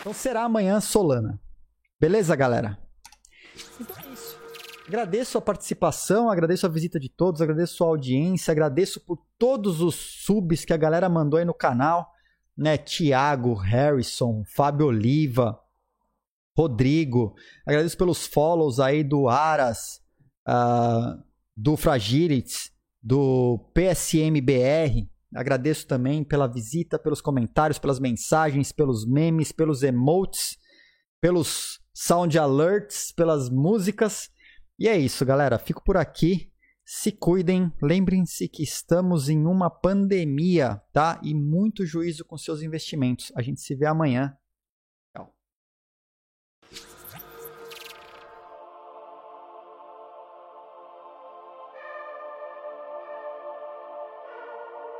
então 0.00 0.12
será 0.12 0.42
amanhã 0.42 0.80
Solana. 0.80 1.40
Beleza, 2.00 2.34
galera? 2.34 2.82
Então 3.80 3.96
é 3.96 4.12
isso. 4.12 4.42
Agradeço 4.86 5.38
a 5.38 5.40
participação, 5.40 6.28
agradeço 6.28 6.66
a 6.66 6.68
visita 6.68 6.98
de 6.98 7.08
todos, 7.08 7.40
agradeço 7.40 7.84
a 7.84 7.86
audiência, 7.86 8.50
agradeço 8.50 9.00
por 9.00 9.18
todos 9.38 9.80
os 9.80 9.94
subs 9.94 10.64
que 10.64 10.72
a 10.72 10.76
galera 10.76 11.08
mandou 11.08 11.38
aí 11.38 11.44
no 11.44 11.54
canal, 11.54 12.10
né? 12.56 12.76
Tiago, 12.76 13.54
Harrison, 13.54 14.42
Fábio 14.44 14.86
Oliva, 14.86 15.58
Rodrigo. 16.56 17.34
Agradeço 17.66 17.96
pelos 17.96 18.26
follows 18.26 18.80
aí 18.80 19.02
do 19.04 19.28
Aras, 19.28 20.00
uh, 20.48 21.22
do 21.56 21.76
Fragilities, 21.76 22.72
do 23.02 23.58
PSMBR. 23.72 25.08
Agradeço 25.34 25.86
também 25.86 26.22
pela 26.22 26.46
visita, 26.46 26.98
pelos 26.98 27.20
comentários, 27.20 27.78
pelas 27.78 27.98
mensagens, 27.98 28.72
pelos 28.72 29.06
memes, 29.06 29.52
pelos 29.52 29.82
emotes, 29.82 30.58
pelos 31.20 31.81
sound 31.94 32.38
alerts, 32.38 33.12
pelas 33.12 33.48
músicas. 33.48 34.30
E 34.78 34.88
é 34.88 34.96
isso, 34.98 35.24
galera. 35.24 35.58
Fico 35.58 35.82
por 35.84 35.96
aqui. 35.96 36.50
Se 36.84 37.12
cuidem, 37.12 37.72
lembrem-se 37.80 38.48
que 38.48 38.62
estamos 38.62 39.28
em 39.28 39.46
uma 39.46 39.70
pandemia, 39.70 40.82
tá? 40.92 41.20
E 41.22 41.32
muito 41.32 41.86
juízo 41.86 42.24
com 42.24 42.36
seus 42.36 42.60
investimentos. 42.62 43.32
A 43.36 43.42
gente 43.42 43.60
se 43.60 43.74
vê 43.74 43.86
amanhã 43.86 44.36